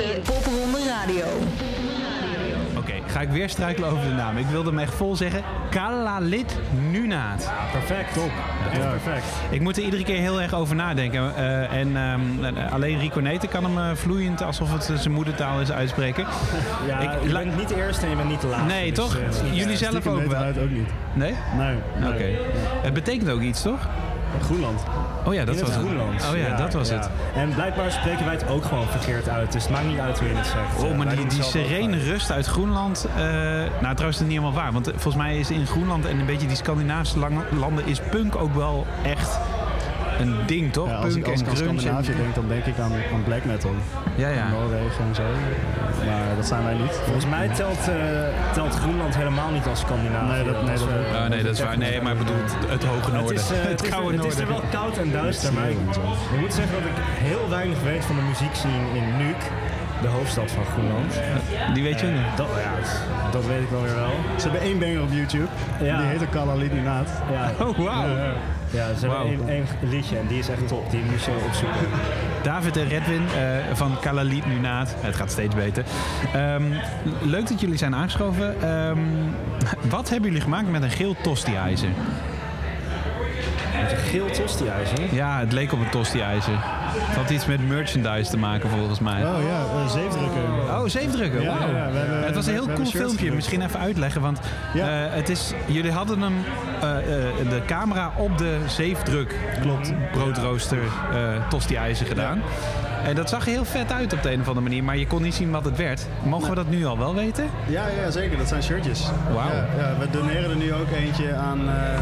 Popronde 0.03 0.78
Radio. 0.88 1.24
Oké, 2.76 2.92
ga 3.07 3.20
ik 3.20 3.28
weer 3.28 3.49
struikelen 3.49 3.90
over 3.90 4.05
de 4.09 4.14
naam. 4.14 4.36
Ik 4.36 4.47
wilde 4.47 4.68
hem 4.70 4.78
echt 4.78 4.95
vol 4.95 5.16
zeggen. 5.16 5.42
Kalalit 5.70 6.57
Nunaat. 6.90 7.51
perfect, 7.72 8.14
top. 8.14 8.30
Ja, 8.72 8.88
perfect. 8.90 9.24
Ik 9.51 9.61
moet 9.61 9.76
er 9.76 9.82
iedere 9.82 10.03
keer 10.05 10.16
heel 10.20 10.40
erg 10.42 10.55
over 10.55 10.74
nadenken. 10.76 11.36
Eh, 11.36 11.72
en 11.72 11.97
ehm, 11.97 12.57
eh, 12.57 12.72
alleen 12.72 12.99
Rico 12.99 13.20
Neten 13.20 13.49
kan 13.49 13.64
hem 13.64 13.78
eh, 13.78 13.97
vloeiend, 13.97 14.42
alsof 14.42 14.72
het 14.72 14.90
zijn 15.01 15.14
moedertaal 15.14 15.61
is, 15.61 15.70
uitspreken. 15.72 16.26
Ja, 16.86 16.99
Ik- 16.99 17.22
je 17.22 17.32
bent 17.32 17.57
niet 17.57 17.68
de 17.68 17.76
eerste 17.76 18.05
en 18.05 18.11
je 18.11 18.16
bent 18.16 18.28
niet 18.28 18.40
de 18.40 18.47
laatste. 18.47 18.68
Nee, 18.74 18.92
dus, 18.92 18.99
toch? 19.05 19.16
Jullie 19.53 19.70
ja, 19.70 19.76
zelf 19.76 20.07
ook 20.07 20.26
wel? 20.26 20.45
ook 20.47 20.70
niet. 20.70 20.88
Nee? 21.12 21.34
Nee. 21.57 21.76
nee. 21.99 22.12
Oké. 22.12 22.24
Het 22.82 22.95
betekent 22.95 23.30
ook 23.30 23.40
iets, 23.40 23.62
toch? 23.62 23.88
Groenland. 24.43 24.82
Oh 25.24 25.35
ja, 25.35 25.45
dat 25.45 25.61
was 25.61 25.74
het. 25.74 25.78
Groenland. 25.78 26.28
Oh 26.32 26.37
ja, 26.39 26.57
dat 26.57 26.72
was 26.72 26.91
het. 26.91 27.11
En 27.35 27.55
blijkbaar 27.55 27.91
spreken 27.91 28.24
wij 28.24 28.35
het 28.35 28.49
ook 28.49 28.64
gewoon 28.64 28.87
verkeerd 28.87 29.28
uit. 29.28 29.53
Dus 29.53 29.62
het 29.62 29.72
maakt 29.72 29.87
niet 29.87 29.99
uit 29.99 30.18
hoe 30.18 30.28
je 30.28 30.35
het 30.35 30.47
zegt. 30.47 30.82
Oh, 30.82 30.97
maar 30.97 31.16
die, 31.16 31.43
serene 31.43 31.99
rust 31.99 32.30
uit 32.30 32.47
Groenland. 32.47 33.07
eh, 33.16 33.22
nou, 33.22 33.70
trouwens, 33.80 33.99
dat 33.99 34.09
is 34.09 34.18
niet 34.20 34.28
helemaal 34.28 34.53
waar. 34.53 34.72
Want 34.72 34.87
volgens 34.91 35.16
mij 35.16 35.39
is 35.39 35.51
in 35.51 35.66
Groenland 35.66 36.07
en 36.07 36.18
een 36.18 36.26
beetje 36.26 36.47
die 36.47 36.57
Scandinavische 36.57 37.18
landen 37.59 37.87
is 37.87 38.01
punk 38.11 38.37
ook 38.37 38.55
wel 38.55 38.87
echt 39.03 39.39
een 40.20 40.34
ding, 40.46 40.72
toch? 40.72 40.88
Ja, 40.88 40.94
als 40.96 41.14
ik, 41.14 41.22
punk 41.22 41.26
als 41.32 41.40
ik 41.40 41.46
en 41.46 41.50
aan 41.50 41.56
grunge. 41.56 41.80
Scandinavië 41.80 42.12
en- 42.12 42.16
denk, 42.22 42.34
dan 42.34 42.48
denk 42.48 42.64
ik 42.64 42.78
aan, 42.78 42.92
aan 43.14 43.24
black 43.24 43.44
metal. 43.44 43.74
Ja, 44.16 44.28
ja. 44.28 44.48
Noorwegen 44.48 45.04
en 45.08 45.14
zo. 45.14 45.22
Maar 46.06 46.36
dat 46.36 46.46
zijn 46.46 46.64
wij 46.64 46.74
niet. 46.74 46.92
Volgens 47.04 47.26
mij 47.26 47.48
telt, 47.48 47.88
eh, 47.88 47.94
telt 48.52 48.74
Groenland 48.74 49.16
helemaal 49.16 49.50
niet 49.50 49.66
als 49.66 49.80
Scandinavië. 49.80 50.32
Nee, 50.32 50.44
dat- 50.52 50.62
nee, 50.62 50.70
Als 50.70 50.80
dat- 50.80 50.88
we- 50.88 51.28
nee, 51.28 51.42
dat 51.42 51.52
is 51.54 51.60
waar. 51.62 51.78
Nee, 51.78 52.00
maar 52.02 52.12
ik 52.12 52.18
bedoel 52.18 52.36
het- 52.42 52.70
het 52.70 52.84
hoge 52.84 53.10
noorden. 53.12 53.36
Het, 53.36 53.50
is, 53.50 53.58
eh, 53.58 53.64
Het 53.64 53.82
is- 53.82 53.88
gouden 53.88 54.20
Het 54.20 54.32
is 54.32 54.38
er 54.38 54.46
wel 54.46 54.52
noorden. 54.60 54.70
koud 54.80 54.96
en 54.98 55.10
duister. 55.12 55.52
Maar 55.52 55.68
ik, 55.70 55.78
ik 56.34 56.40
moet 56.40 56.54
zeggen 56.54 56.74
dat 56.82 56.86
ik 56.92 56.98
heel 57.28 57.48
weinig 57.48 57.78
weet 57.82 58.04
van 58.04 58.16
de 58.16 58.22
muziekscene 58.22 58.86
in 58.94 59.16
Nuuk. 59.16 59.42
De 60.03 60.09
hoofdstad 60.09 60.51
van 60.51 60.64
Groenland. 60.64 61.20
Die 61.74 61.82
weet 61.82 62.01
je 62.01 62.07
nog? 62.07 62.34
dat, 62.36 62.49
ja, 62.62 62.70
dat, 62.80 63.32
dat 63.32 63.47
weet 63.47 63.61
ik 63.61 63.68
wel 63.68 63.82
weer 63.82 63.95
wel. 63.95 64.12
Ze 64.36 64.42
hebben 64.42 64.61
één 64.61 64.78
banger 64.78 65.03
op 65.03 65.09
YouTube. 65.12 65.49
Ja. 65.80 65.99
Die 65.99 66.07
heet 66.07 66.22
ook 66.22 66.30
Kalalit 66.30 66.72
Nunaat. 66.72 67.11
Ja. 67.32 67.51
Oh, 67.66 67.78
wauw. 67.78 68.07
Ja, 68.70 68.95
ze 68.95 69.09
hebben 69.09 69.49
één 69.49 69.66
liedje 69.80 70.18
en 70.18 70.26
die 70.26 70.38
is 70.38 70.49
echt 70.49 70.68
top. 70.68 70.90
Die 70.90 71.01
moet 71.11 71.22
je 71.22 71.30
opzoeken. 71.47 71.80
David 72.42 72.76
en 72.76 72.88
Redwin 72.88 73.22
eh, 73.26 73.76
van 73.76 74.01
Kalalit 74.01 74.47
Nunaat. 74.47 74.95
Het 75.01 75.16
gaat 75.16 75.30
steeds 75.30 75.55
beter. 75.55 75.84
Ehm, 76.32 76.62
leuk 77.22 77.49
dat 77.49 77.61
jullie 77.61 77.76
zijn 77.76 77.95
aangeschoven. 77.95 78.62
Ehm, 78.62 78.99
wat 79.97 80.09
hebben 80.09 80.28
jullie 80.28 80.45
gemaakt 80.45 80.70
met 80.70 80.82
een 80.82 80.90
geel 80.90 81.16
tosti-ijzer? 81.22 81.88
Een 83.91 83.97
geel 83.97 84.30
tosti-ijzer? 84.30 84.99
Ja, 85.14 85.39
het 85.39 85.53
leek 85.53 85.72
op 85.72 85.80
een 85.80 85.91
tosti-ijzer. 85.91 86.53
Het 86.57 87.16
had 87.16 87.30
iets 87.30 87.47
met 87.47 87.68
merchandise 87.68 88.30
te 88.30 88.37
maken 88.39 88.68
volgens 88.70 88.99
mij. 89.01 89.24
Oh 89.24 89.43
ja, 89.43 89.80
eh, 89.82 89.91
zeefdrukken. 89.91 90.43
Oh, 90.68 90.82
zeefdrukken. 90.87 91.43
Ja, 91.43 91.59
wauw. 91.59 91.74
ja, 91.76 91.91
we 91.91 91.99
hebben- 91.99 92.24
het 92.24 92.35
was 92.35 92.47
een 92.47 92.53
heel 92.53 92.64
cool 92.66 92.76
filmpje. 92.87 93.09
gedrukt. 93.16 93.35
Misschien 93.35 93.62
even 93.62 93.80
uitleggen. 93.80 94.20
Want 94.20 94.39
Ja. 94.74 95.05
eh, 95.07 95.14
het 95.14 95.28
is, 95.28 95.53
jullie 95.66 95.93
hadden 95.93 96.20
hem, 96.20 96.35
eh, 96.80 96.97
eh, 96.99 97.05
de 97.51 97.62
camera 97.66 98.12
op 98.16 98.39
de 98.39 98.59
zeefdruk 98.66 99.35
Klopt. 99.61 99.93
broodrooster 100.12 100.78
eh 101.12 101.49
tosti-ijzer 101.49 102.07
gedaan. 102.07 102.41
En 103.05 103.14
dat 103.14 103.28
zag 103.28 103.46
er 103.46 103.52
heel 103.52 103.64
vet 103.64 103.92
uit 103.92 104.12
op 104.12 104.22
de 104.22 104.32
een 104.32 104.40
of 104.40 104.46
andere 104.48 104.66
manier. 104.66 104.84
Maar 104.84 104.96
je 104.96 105.07
kon 105.07 105.22
niet 105.22 105.34
zien 105.34 105.50
wat 105.50 105.64
het 105.64 105.76
werd. 105.76 106.07
Mogen 106.22 106.48
we 106.48 106.55
dat 106.55 106.68
nu 106.68 106.84
al 106.86 106.98
wel 106.98 107.14
weten? 107.14 107.44
Ja, 107.66 107.86
ja, 107.88 108.11
zeker. 108.11 108.38
Dat 108.38 108.48
zijn 108.48 108.62
shirtjes. 108.62 109.02
Wauw. 109.34 109.48
Ja, 109.52 109.66
ja, 109.78 109.98
we 109.98 110.11
doneren 110.11 110.50
er 110.50 110.57
nu 110.57 110.72
ook 110.74 110.90
eentje 110.90 111.34
aan 111.34 111.68
eh 111.68 111.94
eh, 111.94 112.00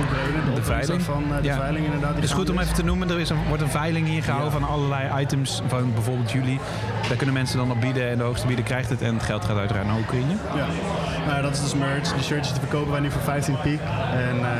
Oekraïne. 0.00 0.54
De, 0.54 0.62
veiling. 0.62 1.02
Van, 1.02 1.24
eh, 1.30 1.36
de 1.36 1.42
Ja. 1.48 1.56
veiling 1.56 1.84
inderdaad. 1.84 2.14
Het 2.14 2.24
is 2.24 2.32
goed 2.32 2.50
om 2.50 2.58
even 2.58 2.74
te 2.74 2.84
noemen. 2.84 3.10
Er 3.10 3.20
is 3.20 3.30
een, 3.30 3.36
wordt 3.48 3.62
een 3.62 3.70
veiling 3.70 4.06
hier 4.08 4.22
gehouden 4.22 4.52
van 4.52 4.64
allerlei 4.64 5.22
items. 5.22 5.62
Van 5.66 5.94
bijvoorbeeld 5.94 6.30
jullie. 6.30 6.60
Daar 7.08 7.16
kunnen 7.16 7.34
mensen 7.34 7.58
dan 7.58 7.70
op 7.70 7.80
bieden. 7.80 8.08
En 8.10 8.18
de 8.18 8.24
hoogste 8.24 8.46
bieder 8.46 8.64
krijgt 8.64 8.88
het. 8.90 9.02
En 9.02 9.14
het 9.14 9.22
geld 9.22 9.44
gaat 9.44 9.56
uiteraard 9.56 9.86
naar 9.86 9.98
Oekraïne. 9.98 10.32
Ja, 10.56 10.66
nou, 11.26 11.42
dat 11.42 11.52
is 11.52 11.60
dus 11.60 11.74
merch. 11.74 12.12
Die 12.12 12.22
shirtjes 12.22 12.52
die 12.52 12.60
verkopen 12.60 12.90
wij 12.92 13.00
nu 13.00 13.10
voor 13.10 13.20
15 13.22 13.56
piek. 13.62 13.80
En 14.12 14.36
eh, 14.44 14.50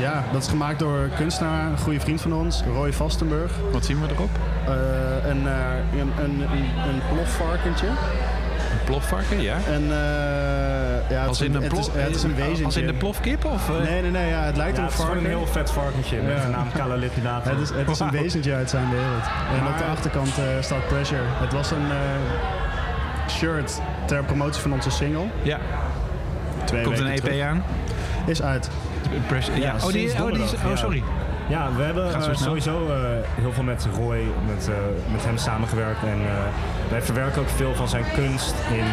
ja, 0.00 0.24
dat 0.32 0.42
is 0.42 0.48
gemaakt 0.48 0.78
door 0.78 0.98
een 0.98 1.14
kunstenaar, 1.16 1.70
een 1.70 1.78
goede 1.78 2.00
vriend 2.00 2.20
van 2.20 2.32
ons, 2.34 2.62
Roy 2.72 2.92
Vastenburg. 2.92 3.52
Wat 3.72 3.84
zien 3.84 4.00
we 4.00 4.08
erop? 4.14 4.30
Eh, 4.66 5.30
een, 5.30 5.46
eh, 5.46 6.00
een, 6.00 6.40
een, 6.88 7.00
plofvarkentje. 7.14 7.86
Een 7.86 8.84
plofvarken, 8.84 9.42
ja. 9.42 9.56
En, 9.66 9.82
eh, 9.82 11.10
ja, 11.10 11.18
het 11.20 11.28
Als 11.28 11.40
is 11.40 11.46
in 11.46 11.54
een 11.54 11.62
het 11.62 11.72
plof, 11.72 11.86
is, 11.88 11.94
ja, 11.94 12.00
het 12.00 12.14
is 12.14 12.22
een 12.22 12.34
wezentje. 12.34 12.64
Als 12.64 12.76
in 12.76 12.86
de 12.86 12.94
plofkip? 12.94 13.44
Of? 13.44 13.68
Nee, 13.82 14.02
nee, 14.02 14.10
nee. 14.10 14.28
Ja, 14.28 14.42
het 14.42 14.56
lijkt 14.56 14.76
Ja, 14.76 14.82
op 14.84 14.88
het 14.90 14.98
een 14.98 15.04
is 15.04 15.04
gewoon 15.04 15.06
varken. 15.10 15.24
een 15.30 15.36
heel 15.38 15.46
vet 15.46 15.70
varkentje 15.70 16.16
met 16.22 16.42
de 16.42 16.48
naam 16.48 16.66
Nunaat. 17.16 17.44
Het 17.44 17.60
is, 17.60 17.70
het 17.70 17.90
is 17.90 17.98
een 17.98 18.10
wezentje 18.10 18.54
uit 18.54 18.70
zijn 18.70 18.90
wereld. 18.90 19.24
En 19.60 19.66
op 19.66 19.78
de 19.78 19.84
achterkant 19.84 20.28
eh, 20.38 20.44
staat 20.60 20.86
Pressure. 20.86 21.22
Het 21.24 21.52
was 21.52 21.70
een 21.70 21.90
eh, 21.90 23.28
shirt 23.28 23.80
ter 24.04 24.24
promotie 24.24 24.62
van 24.62 24.72
onze 24.72 24.90
single. 24.90 25.24
Ja. 25.42 25.58
Twee 26.64 26.82
Komt 26.84 26.98
een 26.98 27.06
EP 27.06 27.16
terug. 27.24 27.40
aan? 27.40 27.64
Is 28.26 28.42
uit. 28.42 28.70
Ja. 29.54 29.74
Oh, 29.74 29.92
die, 29.92 30.22
oh, 30.22 30.32
die 30.32 30.42
is, 30.42 30.54
oh, 30.54 30.76
sorry. 30.76 31.02
Ja, 31.48 31.68
we 31.76 31.82
hebben 31.82 32.14
eh, 32.14 32.34
sowieso 32.34 32.88
eh, 32.88 32.98
heel 33.34 33.52
veel 33.52 33.62
met 33.62 33.88
Roy, 33.94 34.20
met, 34.46 34.68
eh, 34.68 34.74
met 35.12 35.24
hem 35.24 35.36
samengewerkt. 35.36 36.02
En 36.02 36.18
wij 36.90 37.02
verwerken 37.02 37.40
ook 37.40 37.48
veel 37.48 37.74
van 37.74 37.88
zijn 37.88 38.04
kunst 38.14 38.54
in 38.72 38.84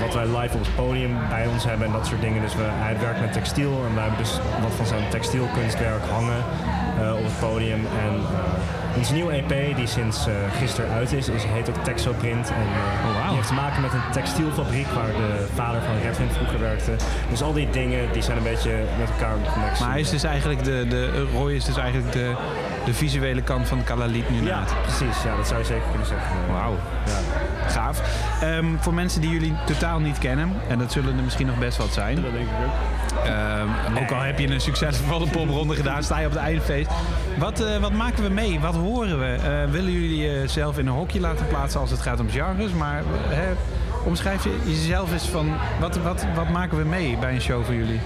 wat 0.00 0.14
wij 0.14 0.26
live 0.26 0.56
op 0.56 0.64
het 0.64 0.74
podium 0.74 1.16
bij 1.28 1.46
ons 1.46 1.64
hebben 1.64 1.86
en 1.86 1.92
dat 1.92 2.06
soort 2.06 2.20
dingen. 2.20 2.42
Dus 2.42 2.54
we, 2.54 2.62
hij 2.62 2.98
werkt 3.00 3.20
met 3.20 3.32
textiel 3.32 3.84
en 3.88 3.94
wij 3.94 4.04
hebben 4.04 4.22
dus 4.22 4.38
wat 4.62 4.72
van 4.72 4.86
zijn 4.86 5.08
textielkunstwerk 5.08 6.04
hangen 6.10 6.42
op 7.16 7.24
het 7.24 7.38
podium. 7.40 7.86
En 8.04 8.14
onze 8.96 9.12
nieuwe 9.12 9.32
EP, 9.32 9.76
die 9.76 9.86
sinds 9.86 10.26
eh, 10.26 10.34
gisteren 10.58 10.90
uit 10.90 11.12
is, 11.12 11.28
is, 11.28 11.44
heet 11.44 11.68
ook 11.68 11.84
Texoprint. 11.84 12.48
En 12.48 12.54
eh, 12.54 13.08
Oh, 13.08 13.26
die 13.26 13.36
heeft 13.36 13.48
te 13.48 13.54
maken 13.54 13.82
met 13.82 13.92
een 13.92 14.10
textielfabriek 14.12 14.86
waar 14.86 15.06
de 15.06 15.46
vader 15.54 15.82
van 15.82 15.94
Redwin 16.02 16.28
vroeger 16.30 16.60
werkte. 16.60 16.92
Dus 17.30 17.42
al 17.42 17.52
die 17.52 17.70
dingen 17.70 18.12
die 18.12 18.22
zijn 18.22 18.36
een 18.36 18.42
beetje 18.42 18.84
met 18.98 19.08
elkaar 19.10 19.36
connectie. 19.52 19.84
Maar 19.84 19.92
hij 19.92 20.00
is 20.00 20.10
dus 20.10 20.24
eigenlijk 20.24 20.64
de, 20.64 20.86
de, 20.88 21.26
Roy 21.32 21.52
is 21.52 21.64
dus 21.64 21.76
eigenlijk 21.76 22.12
de, 22.12 22.34
de 22.86 22.94
visuele 22.94 23.42
kant 23.42 23.68
van 23.68 23.84
Kalalit 23.84 24.30
nu 24.30 24.46
Ja, 24.46 24.64
precies. 24.82 25.22
Ja, 25.22 25.36
dat 25.36 25.46
zou 25.46 25.58
je 25.60 25.66
zeker 25.66 25.88
kunnen 25.88 26.06
zeggen. 26.06 26.30
Wauw. 26.52 26.76
Gaaf. 27.66 28.00
Ehm, 28.42 28.66
voor 28.78 28.94
mensen 28.94 29.20
die 29.20 29.30
jullie 29.30 29.54
totaal 29.66 29.98
niet 29.98 30.18
kennen, 30.18 30.52
en 30.68 30.78
dat 30.78 30.92
zullen 30.92 31.16
er 31.16 31.22
misschien 31.22 31.46
nog 31.46 31.58
best 31.58 31.78
wat 31.78 31.92
zijn. 31.92 32.14
Dat 32.14 32.32
denk 32.32 32.46
ik 32.46 32.54
ook. 32.66 33.24
Ehm, 33.24 34.02
Ook 34.02 34.10
al 34.10 34.20
heb 34.20 34.38
je 34.38 34.48
een 34.50 34.60
succesvolle 34.60 35.26
popronde 35.28 35.74
gedaan, 35.74 36.02
sta 36.02 36.18
je 36.18 36.26
op 36.26 36.32
het 36.32 36.40
eindfeest. 36.40 36.90
Wat, 37.38 37.60
eh, 37.60 37.76
wat 37.76 37.92
maken 37.92 38.22
we 38.22 38.28
mee? 38.28 38.60
Wat 38.60 38.74
horen 38.74 39.18
we? 39.18 39.26
Eh, 39.26 39.70
willen 39.70 39.92
jullie 39.92 40.16
jezelf 40.16 40.78
in 40.78 40.86
een 40.86 40.92
hokje 40.92 41.20
laten 41.20 41.46
plaatsen 41.46 41.80
als 41.80 41.90
het 41.90 42.00
gaat 42.00 42.20
om 42.20 42.30
genres? 42.30 42.72
Maar 42.72 42.98
eh, 42.98 43.04
hè, 43.36 43.46
omschrijf 44.04 44.44
je 44.44 44.60
jezelf 44.64 45.12
eens 45.12 45.28
van, 45.28 45.54
wat, 45.80 45.96
wat, 45.96 46.26
wat 46.34 46.48
maken 46.48 46.78
we 46.78 46.84
mee 46.84 47.16
bij 47.20 47.34
een 47.34 47.40
show 47.40 47.64
voor 47.64 47.74
jullie? 47.74 48.00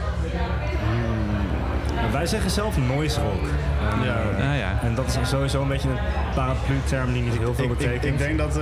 Wij 2.13 2.27
zeggen 2.27 2.51
zelf 2.51 2.77
noise 2.79 3.21
rock. 3.21 3.49
En, 3.81 4.05
Ja. 4.05 4.15
Ah, 4.51 4.59
ja. 4.59 4.79
en 4.83 4.95
dat 4.95 5.07
is 5.23 5.29
sowieso 5.29 5.63
een 5.63 5.69
beetje 5.69 5.89
een 5.89 5.99
paraplu-term 6.35 7.13
die 7.13 7.23
niet 7.23 7.39
heel 7.39 7.55
veel 7.55 7.65
Ik, 7.65 7.71
ik, 7.71 7.77
betekent. 7.79 8.05
ik 8.05 8.19
denk 8.19 8.39
dat 8.39 8.53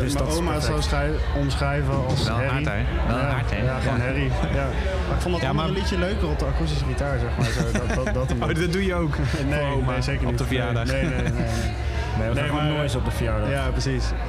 Dus 0.00 0.12
dat 0.12 0.26
mijn 0.26 0.36
oma 0.38 0.52
het 0.52 0.62
zou 0.62 1.12
omschrijven 1.36 1.94
als 2.06 2.24
Wel 2.24 2.36
herrie. 2.36 2.50
hard? 2.52 2.64
Wel 3.08 3.16
ja, 3.18 3.28
hard, 3.30 3.50
hè? 3.50 3.62
Ja, 3.64 3.78
gewoon 3.80 3.96
Ja. 3.98 4.02
herrie. 4.04 4.30
Ja. 4.54 4.66
Maar 5.06 5.16
ik 5.16 5.20
vond 5.22 5.34
dat 5.34 5.42
Ja, 5.42 5.48
andere 5.48 5.68
maar- 5.68 5.76
liedje 5.76 5.98
leuker 5.98 6.28
op 6.28 6.38
de 6.38 6.44
akoestische 6.44 6.84
gitaar, 6.84 7.18
zeg 7.18 7.28
maar. 7.38 7.46
Zo, 7.46 8.04
dat, 8.04 8.14
dat, 8.14 8.32
Oh, 8.48 8.54
dat 8.62 8.72
doe 8.72 8.84
je 8.86 8.94
ook 8.94 9.14
nee, 9.48 9.60
voor 9.60 9.70
oma 9.76 9.92
nee, 9.92 10.02
zeker 10.02 10.22
op 10.24 10.30
niet. 10.30 10.38
de 10.38 10.44
verjaardag. 10.44 10.84
Nee, 10.84 11.02
nee, 11.02 11.10
nee. 11.10 11.22
nee, 11.32 11.32
we 12.28 12.34
Nee, 12.34 12.34
gaan 12.34 12.44
gewoon 12.48 12.64
maar- 12.66 12.72
noise 12.76 12.96
op 12.98 13.04
de 13.04 13.10
verjaardag. 13.10 13.50
Ja, 13.50 13.68
precies. 13.70 14.04
Eh, 14.04 14.28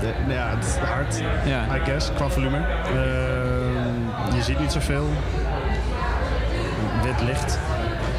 de- 0.00 0.32
ja, 0.34 0.48
het 0.56 0.64
is 0.64 0.76
hard, 0.76 1.22
Ja. 1.44 1.76
I 1.76 1.80
guess, 1.84 2.10
qua 2.14 2.28
volume. 2.28 2.56
Eh, 2.58 4.34
je 4.36 4.42
ziet 4.42 4.58
niet 4.60 4.72
zoveel. 4.72 5.08
Wit 7.02 7.20
licht. 7.22 7.58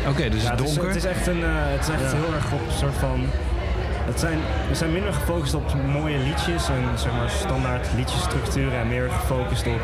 Oké, 0.10 0.30
dus 0.30 0.44
Ja, 0.44 0.52
het, 0.52 0.60
is, 0.62 0.66
donker. 0.74 0.88
het 0.88 0.96
is 0.96 1.06
echt, 1.06 1.28
een, 1.28 1.44
eh, 1.44 1.50
het 1.54 1.82
is 1.82 1.90
echt 1.90 2.02
Ja. 2.12 2.18
heel 2.18 2.34
erg 2.34 2.52
op 2.54 2.60
een 2.68 2.78
soort 2.78 2.96
van... 2.96 3.20
Het 4.12 4.20
zijn, 4.20 4.40
we 4.70 4.76
zijn 4.76 4.92
minder 4.92 5.14
gefocust 5.14 5.54
op 5.54 5.74
mooie 5.94 6.18
liedjes 6.18 6.70
en 6.70 6.84
zeg 6.96 7.12
maar 7.12 7.30
standaard 7.30 7.88
liedjesstructuren 7.96 8.80
en 8.80 8.88
meer 8.88 9.10
gefocust 9.20 9.68
op 9.68 9.82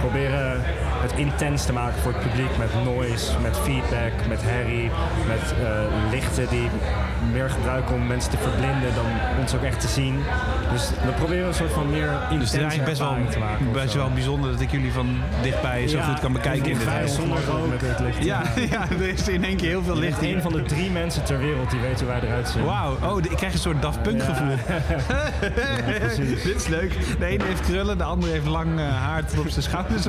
proberen 0.00 0.62
het 1.10 1.18
intens 1.18 1.64
te 1.64 1.72
maken 1.72 2.00
voor 2.00 2.12
het 2.12 2.20
publiek 2.22 2.56
met 2.58 2.84
noise, 2.84 3.38
met 3.42 3.56
feedback, 3.58 4.12
met 4.28 4.40
herrie, 4.42 4.90
met 5.26 5.54
eh, 5.62 6.10
lichten 6.10 6.48
die 6.48 6.68
meer 7.32 7.50
gebruiken 7.50 7.94
om 7.94 8.06
mensen 8.06 8.30
te 8.30 8.36
verblinden 8.38 8.94
dan 8.94 9.04
ons 9.40 9.54
ook 9.54 9.62
echt 9.62 9.80
te 9.80 9.88
zien. 9.88 10.22
Dus 10.72 10.90
we 11.04 11.12
proberen 11.16 11.46
een 11.46 11.54
soort 11.54 11.72
van 11.72 11.90
meer 11.90 12.06
Dus 12.06 12.12
het 12.20 12.30
intense 12.30 12.56
is 12.56 12.60
eigenlijk 12.62 12.88
best 12.88 13.00
wel, 13.00 13.16
te 13.30 13.38
maken. 13.38 13.72
best 13.72 13.90
zo. 13.90 13.98
wel 13.98 14.10
bijzonder 14.10 14.50
dat 14.50 14.60
ik 14.60 14.70
jullie 14.70 14.92
van 14.92 15.16
dichtbij 15.42 15.88
zo 15.88 15.96
Ja, 15.96 16.02
goed 16.04 16.20
kan 16.20 16.32
bekijken 16.32 16.64
in 16.70 16.72
dit 16.74 16.82
vrij 16.82 16.94
huis. 16.94 17.14
zonder 17.14 17.44
rook. 17.44 17.68
Met 17.68 17.80
dit 17.80 17.98
licht. 18.00 18.24
Ja, 18.24 18.42
ja, 18.70 18.86
er 18.90 19.08
is 19.08 19.28
in 19.28 19.44
één 19.44 19.56
keer 19.56 19.68
heel 19.68 19.82
veel 19.82 19.96
licht 19.96 20.20
hier. 20.20 20.34
een 20.36 20.42
van 20.42 20.52
de 20.52 20.62
drie 20.62 20.90
mensen 20.90 21.24
ter 21.24 21.38
wereld 21.38 21.70
die 21.70 21.80
weet 21.80 21.98
hoe 22.00 22.08
wij 22.08 22.20
eruit 22.20 22.48
zien. 22.48 22.64
Wauw, 22.64 22.96
oh, 23.02 23.18
ik 23.24 23.36
krijg 23.36 23.52
een 23.52 23.58
soort 23.58 23.82
Daft 23.82 24.02
Punk 24.02 24.20
Ja. 24.22 24.24
gevoel. 24.34 24.56
precies. 25.98 26.42
Dit 26.42 26.56
is 26.56 26.66
leuk. 26.66 26.96
De 27.18 27.24
ene 27.26 27.44
heeft 27.44 27.60
krullen, 27.60 27.98
de 27.98 28.04
andere 28.04 28.32
heeft 28.32 28.46
lang 28.46 28.78
eh, 28.80 28.86
haar 28.88 29.24
tot 29.24 29.38
op 29.38 29.48
zijn 29.48 29.64
schouders. 29.64 30.04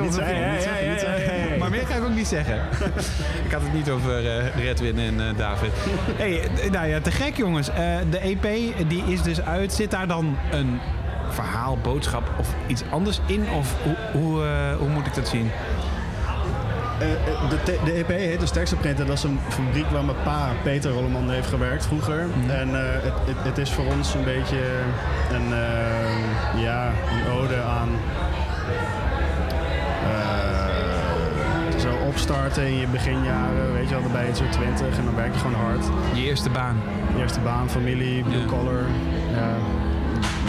Niet 0.88 1.00
Ja, 1.00 1.06
zeggen, 1.06 1.20
ja, 1.20 1.26
niet 1.26 1.28
ja, 1.28 1.36
zeggen. 1.36 1.48
ja, 1.48 1.52
ja. 1.52 1.58
Maar 1.58 1.70
meer 1.70 1.86
ga 1.86 1.94
ik 1.94 2.02
ook 2.02 2.14
niet 2.14 2.26
zeggen. 2.26 2.54
ik 3.46 3.52
had 3.52 3.62
het 3.62 3.72
niet 3.72 3.90
over 3.90 4.38
eh, 4.38 4.64
Redwin 4.64 4.98
en 4.98 5.28
eh, 5.28 5.36
David. 5.36 5.70
hey, 6.16 6.40
eh, 6.62 6.70
nou 6.70 6.86
ja, 6.86 7.00
te 7.00 7.10
gek 7.10 7.36
jongens. 7.36 7.68
Eh, 7.68 7.76
de 8.10 8.18
EP 8.18 8.42
die 8.88 9.02
is 9.06 9.22
dus 9.22 9.40
uit. 9.42 9.72
Zit 9.72 9.90
daar 9.90 10.06
dan 10.06 10.36
een 10.50 10.80
verhaal, 11.30 11.78
boodschap 11.82 12.30
of 12.38 12.48
iets 12.66 12.82
anders 12.90 13.20
in? 13.26 13.44
Of 13.58 13.74
hoe, 13.82 13.96
hoe, 14.22 14.44
eh, 14.44 14.76
hoe 14.78 14.88
moet 14.88 15.06
ik 15.06 15.14
dat 15.14 15.28
zien? 15.28 15.50
Eh, 16.98 17.12
eh, 17.12 17.50
de, 17.64 17.78
de 17.84 17.92
EP 17.92 18.08
heet 18.08 18.40
dus 18.40 18.50
Textoprinter. 18.50 19.06
Dat 19.06 19.16
is 19.16 19.22
een 19.22 19.38
fabriek 19.48 19.86
waar 19.86 20.04
mijn 20.04 20.16
pa, 20.24 20.48
Peter 20.62 20.90
Rolleman, 20.90 21.30
heeft 21.30 21.48
gewerkt 21.48 21.86
vroeger. 21.86 22.20
En 22.48 22.74
eh, 22.74 22.92
het, 23.02 23.12
het, 23.24 23.36
het 23.42 23.58
is 23.58 23.70
voor 23.70 23.84
ons 23.86 24.14
een 24.14 24.24
beetje 24.24 24.58
een, 25.32 25.52
eh, 25.52 26.62
ja, 26.62 26.86
een 26.86 27.32
ode 27.32 27.56
aan... 27.62 27.88
opstarten 32.20 32.66
in 32.66 32.76
je 32.78 32.86
beginjaren, 32.86 33.72
weet 33.72 33.88
je 33.88 33.94
wel, 33.94 34.02
dan 34.02 34.12
ben 34.12 34.26
je 34.26 34.34
zo'n 34.34 34.48
20 34.50 34.98
en 34.98 35.04
dan 35.04 35.14
werk 35.14 35.32
je 35.32 35.38
gewoon 35.40 35.60
hard. 35.60 35.84
Je 36.14 36.22
eerste 36.24 36.50
baan. 36.50 36.76
Eerste 37.18 37.40
baan, 37.40 37.70
familie, 37.70 38.22
blue 38.22 38.38
Ja. 38.40 38.46
collar, 38.46 38.82
ja, 39.34 39.48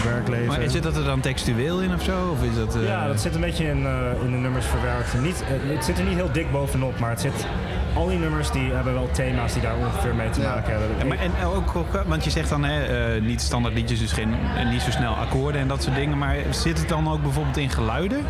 werkleven. 0.04 0.48
Maar 0.48 0.70
zit 0.70 0.84
dat 0.84 0.96
er 0.98 1.04
dan 1.04 1.20
textueel 1.20 1.82
in 1.82 1.94
of 1.94 2.02
zo? 2.04 2.30
Of 2.32 2.44
is 2.50 2.56
dat, 2.56 2.76
eh, 2.76 2.88
Ja, 2.88 3.08
dat 3.08 3.22
zit 3.22 3.36
een 3.36 3.42
beetje 3.42 3.64
in, 3.66 3.86
eh, 3.86 4.24
in 4.26 4.32
de 4.32 4.38
nummers 4.38 4.66
verwerkt. 4.66 5.22
Niet, 5.22 5.42
eh, 5.44 5.76
het 5.76 5.86
zit 5.86 5.98
er 5.98 6.04
niet 6.06 6.16
heel 6.16 6.32
dik 6.32 6.52
bovenop, 6.52 7.00
maar 7.00 7.10
het 7.10 7.22
zit, 7.22 7.46
al 7.94 8.08
die 8.08 8.18
nummers 8.20 8.52
die 8.52 8.72
hebben 8.72 8.94
wel 8.94 9.10
thema's 9.12 9.54
die 9.54 9.62
daar 9.62 9.76
ongeveer 9.78 10.16
mee 10.16 10.30
te 10.30 10.42
Ja. 10.42 10.54
maken 10.54 10.72
hebben. 10.72 10.90
Ja, 11.00 11.06
maar 11.06 11.18
en 11.20 11.32
ook, 11.46 11.76
ook, 11.76 12.04
want 12.08 12.24
je 12.24 12.30
zegt 12.30 12.50
dan 12.50 12.64
hè, 12.64 12.84
eh, 13.16 13.22
niet 13.22 13.42
standaard 13.42 13.74
liedjes, 13.74 14.00
dus 14.00 14.12
geen, 14.12 14.34
eh, 14.58 14.70
niet 14.70 14.82
zo 14.82 14.92
snel 14.92 15.14
akkoorden 15.14 15.62
en 15.62 15.68
dat 15.68 15.84
soort 15.84 15.96
dingen. 15.96 16.18
Maar 16.18 16.36
zit 16.50 16.78
het 16.80 16.90
dan 16.90 17.12
ook 17.12 17.22
bijvoorbeeld 17.22 17.58
in 17.58 17.70
geluiden? 17.70 18.26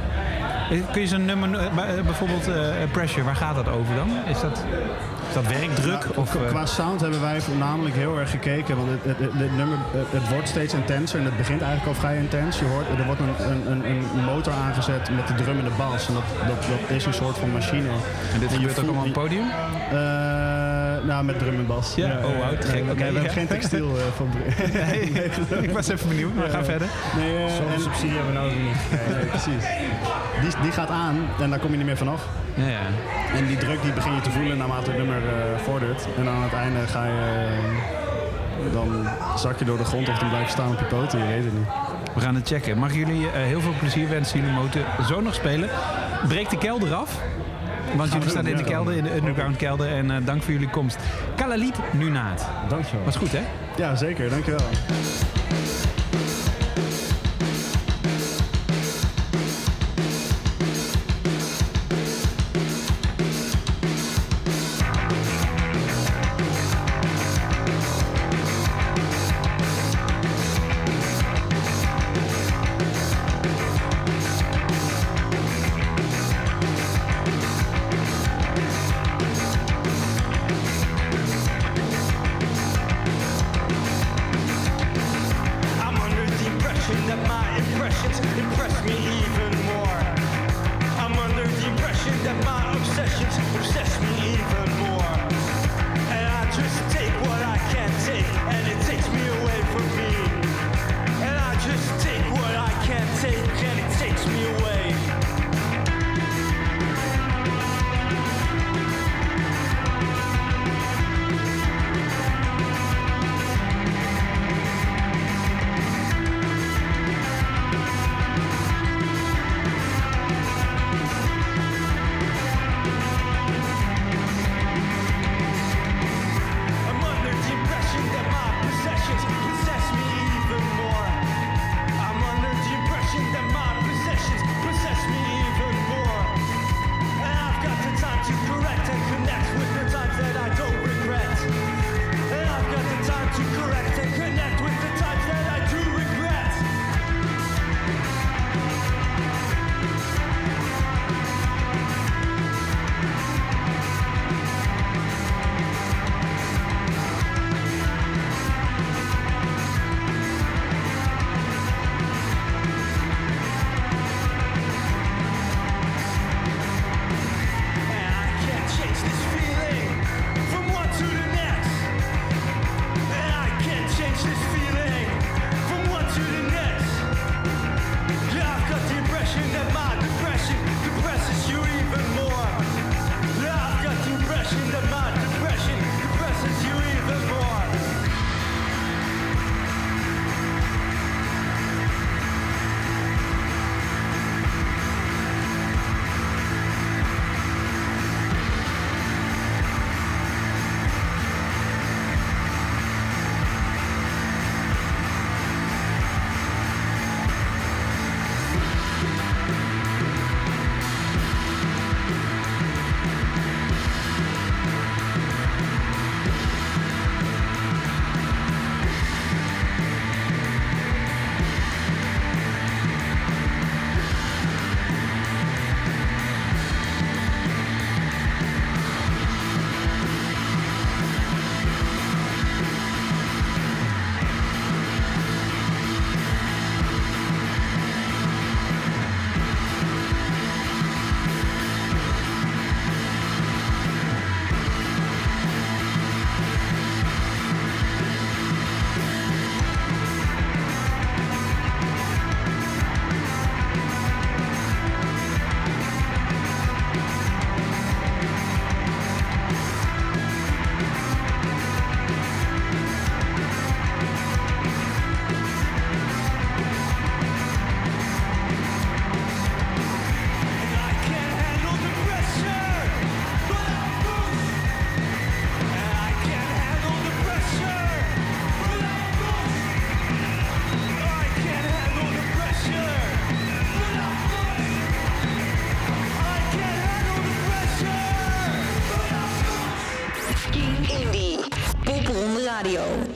Eh, 0.71 0.77
Kun 0.91 1.01
je 1.01 1.07
zo'n 1.07 1.25
nummer, 1.25 1.53
eh, 1.59 1.65
eh, 1.97 2.05
bijvoorbeeld 2.05 2.47
eh, 2.47 2.55
Pressure, 2.91 3.23
waar 3.23 3.35
gaat 3.35 3.55
dat 3.55 3.67
over 3.69 3.95
dan? 3.95 4.09
Is 4.27 4.39
dat... 4.41 4.63
Is 5.29 5.33
dat 5.33 5.47
werkdruk? 5.47 5.99
Nou, 6.03 6.15
of, 6.15 6.29
qua- 6.29 6.39
eh, 6.43 6.47
qua 6.47 6.65
sound 6.65 7.01
hebben 7.01 7.21
wij 7.21 7.41
voornamelijk 7.41 7.95
heel 7.95 8.19
erg 8.19 8.29
gekeken. 8.31 8.75
Want 8.77 8.89
het, 8.89 8.99
het, 9.03 9.17
het, 9.19 9.33
het 9.33 9.55
nummer 9.57 9.77
het, 9.91 10.07
het 10.11 10.29
wordt 10.29 10.47
steeds 10.47 10.73
intenser 10.73 11.19
en 11.19 11.25
het 11.25 11.37
begint 11.37 11.61
eigenlijk 11.61 11.95
al 11.95 11.99
vrij 12.03 12.17
intens. 12.17 12.59
Je 12.59 12.65
hoort, 12.65 12.85
er 12.99 13.05
wordt 13.05 13.21
een, 13.21 13.51
een, 13.51 13.67
een, 13.71 13.85
een 14.17 14.23
motor 14.25 14.53
aangezet 14.53 15.09
met 15.15 15.27
de 15.27 15.33
drum 15.35 15.57
en 15.57 15.63
de 15.63 15.75
bas. 15.77 16.07
En 16.07 16.13
dat, 16.13 16.23
dat, 16.47 16.61
dat 16.87 16.95
is 16.97 17.05
een 17.05 17.13
soort 17.13 17.37
van 17.37 17.51
machine. 17.51 17.89
En 18.33 18.39
dit 18.39 18.49
je 18.51 18.55
gebeurt 18.55 18.79
ook 18.79 18.83
allemaal 18.85 18.99
op 19.05 19.13
het 19.13 19.13
podium? 19.23 19.45
Eh, 19.91 20.26
nou, 21.07 21.23
met 21.23 21.39
drum 21.39 21.53
en 21.55 21.65
bas. 21.67 21.95
Ja? 21.95 22.17
Oh, 22.23 22.47
gek. 22.47 22.85
We 22.95 23.03
hebben 23.03 23.23
ja. 23.23 23.29
geen 23.29 23.47
textiel 23.47 23.87
eh, 23.97 24.03
van 24.15 24.29
Nee, 24.73 25.63
ik 25.63 25.71
was 25.71 25.87
even 25.87 26.07
benieuwd, 26.09 26.33
maar 26.35 26.49
ga 26.49 26.63
verder. 26.63 26.87
Nee, 27.17 27.37
eh, 27.37 27.49
Zoveel 27.55 27.73
en- 27.73 27.81
subsidie 27.81 28.09
hebben 28.15 28.33
we 28.33 28.39
nou 28.39 28.49
ook 28.51 28.57
niet. 28.57 28.99
Nee, 29.15 29.25
precies. 29.25 29.63
Die, 30.41 30.61
die 30.61 30.71
gaat 30.71 30.89
aan 30.89 31.27
en 31.41 31.49
daar 31.49 31.59
kom 31.59 31.71
je 31.71 31.77
niet 31.77 31.85
meer 31.85 31.97
vanaf. 31.97 32.25
Ja, 32.53 32.67
ja. 32.67 32.79
En 33.35 33.47
die 33.47 33.57
druk 33.57 33.81
die 33.81 33.93
begin 33.93 34.13
je 34.13 34.21
te 34.21 34.31
voelen 34.31 34.57
naarmate 34.57 34.89
het 34.89 34.97
nummer 34.99 35.17
eh, 35.17 35.59
vordert. 35.63 36.07
En 36.17 36.27
aan 36.27 36.43
het 36.43 36.53
einde 36.53 36.79
ga 36.87 37.05
je... 37.05 37.47
eh, 38.67 38.73
dan 38.73 39.07
zak 39.37 39.59
je 39.59 39.65
door 39.65 39.77
de 39.77 39.83
grond 39.85 40.09
of 40.09 40.17
dan 40.19 40.29
blijf 40.29 40.45
je 40.45 40.51
staan 40.51 40.69
op 40.71 40.79
je 40.79 40.85
poten. 40.85 41.19
Je 41.19 41.25
weet 41.25 41.43
het 41.43 41.53
niet. 41.53 41.67
We 42.15 42.21
gaan 42.21 42.35
het 42.35 42.47
checken. 42.47 42.77
Mag 42.77 42.89
ik 42.89 42.95
jullie 42.95 43.25
eh, 43.29 43.41
heel 43.41 43.61
veel 43.61 43.73
plezier 43.79 44.09
wensen. 44.09 44.39
Jullie 44.39 44.55
moeten 44.55 44.81
zo 45.07 45.21
nog 45.21 45.33
spelen. 45.33 45.69
Breek 46.27 46.49
de 46.49 46.57
kelder 46.57 46.93
af. 46.93 47.19
Want 47.95 48.11
jullie 48.11 48.29
staan 48.29 48.47
in 48.47 48.55
de 48.55 48.63
kelder, 48.63 48.93
in 48.93 49.03
de 49.03 49.15
underground 49.15 49.55
kelder. 49.55 49.87
En 49.87 50.11
eh, 50.11 50.17
dank 50.25 50.43
voor 50.43 50.53
jullie 50.53 50.69
komst. 50.69 50.97
Kalalit 51.35 51.75
Nunaat. 51.91 52.47
Dankjewel. 52.69 53.05
Was 53.05 53.15
goed, 53.15 53.31
hè? 53.31 53.41
Ja, 53.77 53.95
zeker. 53.95 54.29
Dankjewel. 54.29 54.65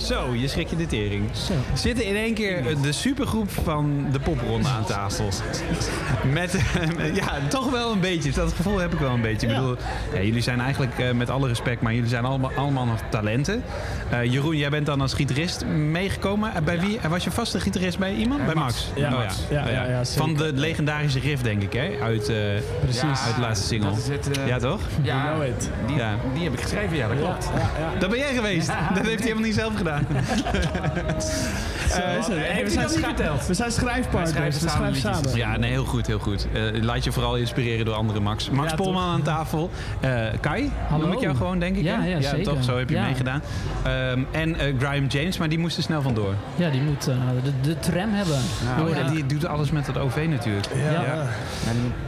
Zo, 0.06 0.34
je 0.34 0.48
schrik 0.48 0.68
je 0.68 0.76
de 0.76 0.86
tering. 0.86 1.30
Zitten 1.74 2.06
in 2.06 2.16
één 2.16 2.34
keer 2.34 2.82
de 2.82 2.92
supergroep 2.92 3.52
van 3.52 4.06
de 4.12 4.20
popronde 4.20 4.68
aan 4.68 4.86
tafel. 4.86 5.30
Met, 6.34 6.56
eh, 6.56 7.16
ja, 7.16 7.40
toch 7.50 7.72
wel 7.72 7.92
een 7.92 8.00
beetje. 8.00 8.32
Dat 8.32 8.54
gevoel 8.54 8.78
heb 8.78 8.94
ik 8.94 9.00
wel 9.00 9.14
een 9.14 9.22
beetje. 9.22 9.48
Ik 9.48 9.56
bedoel, 9.56 9.76
ja, 10.14 10.22
jullie 10.22 10.42
zijn 10.42 10.60
eigenlijk, 10.60 11.00
eh, 11.00 11.12
met 11.12 11.30
alle 11.30 11.48
respect, 11.48 11.82
maar 11.82 11.94
jullie 11.94 12.10
zijn 12.10 12.26
allemaal, 12.26 12.52
allemaal 12.56 12.86
nog 12.86 13.00
talenten. 13.10 13.64
Eh, 14.12 14.32
Jeroen, 14.32 14.58
jij 14.58 14.70
bent 14.70 14.86
dan 14.86 15.02
als 15.02 15.14
gitarist 15.14 15.66
meegekomen. 15.66 16.56
Eh, 16.56 16.62
bij 16.62 16.80
wie? 16.80 17.00
eh, 17.00 17.10
Was 17.10 17.24
je 17.24 17.32
vaste 17.32 17.60
gitarist 17.60 18.00
bij 18.00 18.14
iemand? 18.14 18.46
bij 18.46 18.56
Max? 18.56 18.88
Ja, 18.96 19.12
Oh, 19.12 19.18
Max. 19.20 19.36
Ja, 19.50 19.70
ja, 19.70 19.86
ja, 19.86 20.04
zeker. 20.04 20.22
Van 20.22 20.34
de 20.36 20.52
legendarische 20.54 21.20
riff, 21.20 21.42
denk 21.42 21.62
ik, 21.62 21.74
hè? 21.74 21.92
Uit, 22.02 22.30
eh, 22.30 22.36
Precies. 22.82 23.02
uit 23.26 23.36
de 23.36 23.42
laatste 23.42 23.68
single. 23.68 23.90
Dat 23.90 23.98
is 23.98 24.08
het, 24.08 24.30
ja, 24.46 24.58
toch? 24.60 24.80
Ja, 25.02 25.24
You 25.24 25.36
know 25.36 25.48
it. 25.58 25.70
die- 25.88 25.96
ja. 25.96 26.16
die 26.34 26.44
heb 26.44 26.54
ik 26.54 26.62
geschreven, 26.62 26.98
ja, 26.98 27.08
dat 27.08 27.18
klopt. 27.18 27.50
Dat 28.00 28.10
ben 28.10 28.20
jij 28.20 28.34
geweest. 28.34 28.68
Dat 28.68 29.06
heeft 29.06 29.08
hij 29.20 29.22
helemaal 29.22 29.44
niet 29.44 29.56
zelf 29.56 29.76
gedaan. 29.78 30.08
Hey, 31.94 32.64
we, 32.64 32.70
zijn 32.70 32.88
we 33.48 33.54
zijn 33.54 33.72
schrijfpartners. 33.72 34.60
We 34.60 34.70
schrijven 34.70 35.02
samen. 35.02 35.36
Ja, 35.36 35.58
nee, 35.58 35.72
heel 35.72 35.86
goed, 35.86 36.08
heel 36.08 36.20
goed. 36.20 36.48
Eh, 36.54 36.62
laat 36.84 37.04
je 37.04 37.12
vooral 37.12 37.36
inspireren 37.38 37.86
door 37.86 37.94
andere 37.96 38.20
Max. 38.20 38.50
Max 38.50 38.70
Ja, 38.70 38.76
Polman 38.76 39.04
toch? 39.04 39.12
aan 39.14 39.22
tafel. 39.22 39.70
Eh, 40.00 40.26
Kai, 40.42 40.72
Hallo. 40.90 41.04
noem 41.06 41.14
ik 41.14 41.20
jou 41.22 41.36
gewoon, 41.36 41.60
denk 41.60 41.76
ik. 41.76 41.84
Ja, 41.84 42.02
hè? 42.02 42.08
ja, 42.10 42.22
zeker. 42.22 42.44
toch? 42.44 42.64
Zo 42.64 42.78
heb 42.78 42.90
je 42.90 42.96
Ja. 42.96 43.04
meegedaan. 43.04 43.42
Ehm, 43.84 44.20
en 44.32 44.60
eh, 44.60 44.74
Graham 44.80 45.06
James, 45.08 45.38
maar 45.38 45.50
die 45.50 45.60
moest 45.60 45.78
er 45.78 45.84
snel 45.84 46.02
vandoor. 46.02 46.34
Ja, 46.56 46.70
die 46.70 46.82
moet 46.82 47.08
eh, 47.08 47.16
de, 47.44 47.52
de 47.62 47.80
tram 47.80 48.14
hebben. 48.14 48.38
Nou, 48.78 49.12
die 49.14 49.26
doet 49.26 49.46
alles 49.46 49.72
met 49.72 49.88
het 49.88 49.98
OV 49.98 50.26
natuurlijk. 50.30 50.68
Ja. 50.76 51.04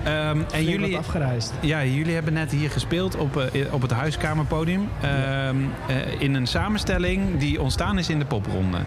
Ehm, 0.03 0.37
en 0.39 0.45
Flink 0.47 0.69
jullie, 0.69 0.97
afgereisd. 0.97 1.53
ja, 1.59 1.83
jullie 1.83 2.13
hebben 2.13 2.33
net 2.33 2.51
hier 2.51 2.69
gespeeld 2.69 3.15
op, 3.15 3.37
eh, 3.37 3.73
op 3.73 3.81
het 3.81 3.91
huiskamerpodium. 3.91 4.89
Ehm, 5.01 5.55
eh, 5.87 5.95
in 6.21 6.33
een 6.33 6.47
samenstelling 6.47 7.39
die 7.39 7.61
ontstaan 7.61 7.97
is 7.97 8.09
in 8.09 8.19
de 8.19 8.25
popronde. 8.25 8.77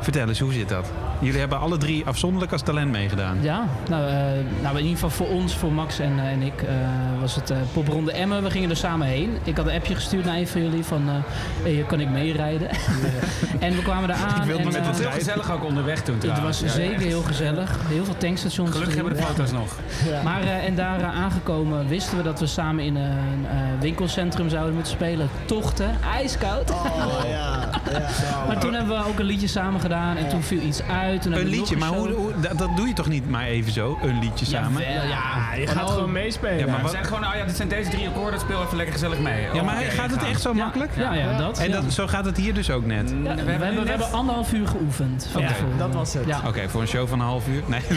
Vertel 0.00 0.28
eens, 0.28 0.38
hoe 0.46 0.54
zit 0.54 0.68
dat? 0.68 0.86
Jullie 1.20 1.38
hebben 1.38 1.60
alle 1.60 1.76
drie 1.76 2.06
afzonderlijk 2.06 2.52
als 2.52 2.62
talent 2.62 2.90
meegedaan. 2.90 3.38
Ja, 3.42 3.68
nou, 3.88 4.06
eh, 4.06 4.14
nou 4.62 4.76
in 4.76 4.82
ieder 4.84 4.92
geval 4.98 5.10
voor 5.10 5.28
ons, 5.28 5.54
voor 5.54 5.72
Max 5.72 5.98
en, 5.98 6.18
eh, 6.18 6.30
en 6.30 6.42
ik, 6.42 6.62
eh, 6.62 6.74
was 7.20 7.34
het 7.34 7.50
eh 7.50 7.56
popronde 7.72 8.12
Emmen. 8.12 8.42
We 8.42 8.50
gingen 8.50 8.70
er 8.70 8.76
samen 8.76 9.06
heen. 9.06 9.38
Ik 9.44 9.56
had 9.56 9.66
een 9.66 9.74
appje 9.74 9.94
gestuurd 9.94 10.24
naar 10.24 10.36
een 10.36 10.48
van 10.48 10.62
jullie 10.62 10.84
van, 10.84 11.08
eh, 11.08 11.14
hey, 11.62 11.84
kan 11.88 12.00
ik 12.00 12.08
meerijden? 12.08 12.68
en 13.66 13.76
we 13.76 13.82
kwamen 13.82 14.08
daar 14.08 14.16
aan. 14.16 14.40
Ik 14.40 14.46
wilde 14.46 14.62
en, 14.62 14.72
met 14.72 14.86
het 14.86 14.98
heel 14.98 15.10
gezellig 15.10 15.52
ook 15.52 15.64
onderweg 15.64 16.02
toen 16.02 16.16
Het 16.20 16.40
was 16.40 16.60
Ja, 16.60 16.68
zeker 16.68 16.94
echt. 16.94 17.04
heel 17.04 17.22
gezellig. 17.22 17.78
Heel 17.88 18.04
veel 18.04 18.16
tankstations. 18.16 18.70
Gelukkig 18.70 18.94
hebben 18.94 19.12
we 19.12 19.18
de 19.18 19.26
foto's 19.26 19.52
nog. 19.52 19.76
Maar 20.24 20.42
eh, 20.42 20.64
en 20.64 20.74
daar 20.74 21.02
aangekomen 21.02 21.88
wisten 21.88 22.16
we 22.16 22.22
dat 22.22 22.40
we 22.40 22.46
samen 22.46 22.84
in 22.84 22.96
een 22.96 23.46
eh, 23.46 23.56
winkelcentrum 23.80 24.48
zouden 24.48 24.74
moeten 24.74 24.92
spelen. 24.92 25.28
Tochten, 25.44 25.96
ijskoud. 26.14 26.72
maar 28.46 28.58
toen 28.58 28.74
hebben 28.74 28.98
we 28.98 29.04
ook 29.04 29.18
een 29.18 29.24
liedje 29.24 29.46
samen 29.46 29.80
gedaan 29.80 30.16
en 30.16 30.28
toen 30.28 30.35
viel 30.42 30.60
iets 30.62 30.82
uit. 30.82 31.22
Toen 31.22 31.32
Een 31.32 31.46
liedje, 31.46 31.76
maar 31.76 31.88
hoe, 31.88 32.08
hoe- 32.12 32.32
dat, 32.40 32.58
dat 32.58 32.76
doe 32.76 32.86
je 32.88 32.92
toch 32.94 33.08
niet 33.08 33.30
maar 33.30 33.44
even 33.44 33.72
zo? 33.72 33.98
Een 34.02 34.18
liedje 34.18 34.46
samen? 34.46 34.82
Jawel, 34.82 35.08
ja. 35.08 35.54
je 35.54 35.66
gaat 35.66 35.90
gewoon 35.90 36.12
meespelen. 36.12 36.58
Ja, 36.58 36.66
maar 36.66 36.76
Ja, 36.76 36.82
wat- 36.82 36.90
zijn 36.90 37.04
gewoon, 37.04 37.24
oh 37.26 37.34
ja, 37.34 37.44
dit 37.44 37.56
zijn 37.56 37.68
deze 37.68 37.90
drie 37.90 38.08
akkoorden, 38.08 38.40
speel 38.40 38.62
even 38.62 38.76
lekker 38.76 38.94
gezellig 38.94 39.18
mee. 39.18 39.46
Ja, 39.52 39.62
maar 39.62 39.74
gaat 39.76 40.10
het 40.10 40.20
gaan. 40.20 40.28
echt 40.30 40.40
zo 40.40 40.54
makkelijk? 40.54 40.90
Ja, 40.96 41.12
ja, 41.14 41.36
dat. 41.38 41.58
En 41.58 41.68
ja. 41.68 41.80
dat, 41.80 41.92
zo 41.92 42.06
gaat 42.06 42.24
het 42.24 42.36
hier 42.36 42.54
dus 42.54 42.70
ook 42.70 42.86
net? 42.86 43.10
Ja, 43.24 43.34
we, 43.34 43.50
hebben 43.50 43.82
we 43.84 43.88
hebben 43.90 44.12
anderhalf 44.12 44.52
uur 44.52 44.68
geoefend. 44.68 45.28
van 45.32 45.42
Oké. 45.42 45.52
tevoren. 45.52 45.78
Dat 45.78 45.94
was 45.94 46.14
het. 46.14 46.26
Ja. 46.26 46.40
Oké, 46.46 46.68
voor 46.68 46.80
een 46.80 46.88
show 46.88 47.08
van 47.08 47.20
een 47.20 47.26
half 47.26 47.48
uur? 47.48 47.62
Nee. 47.66 47.80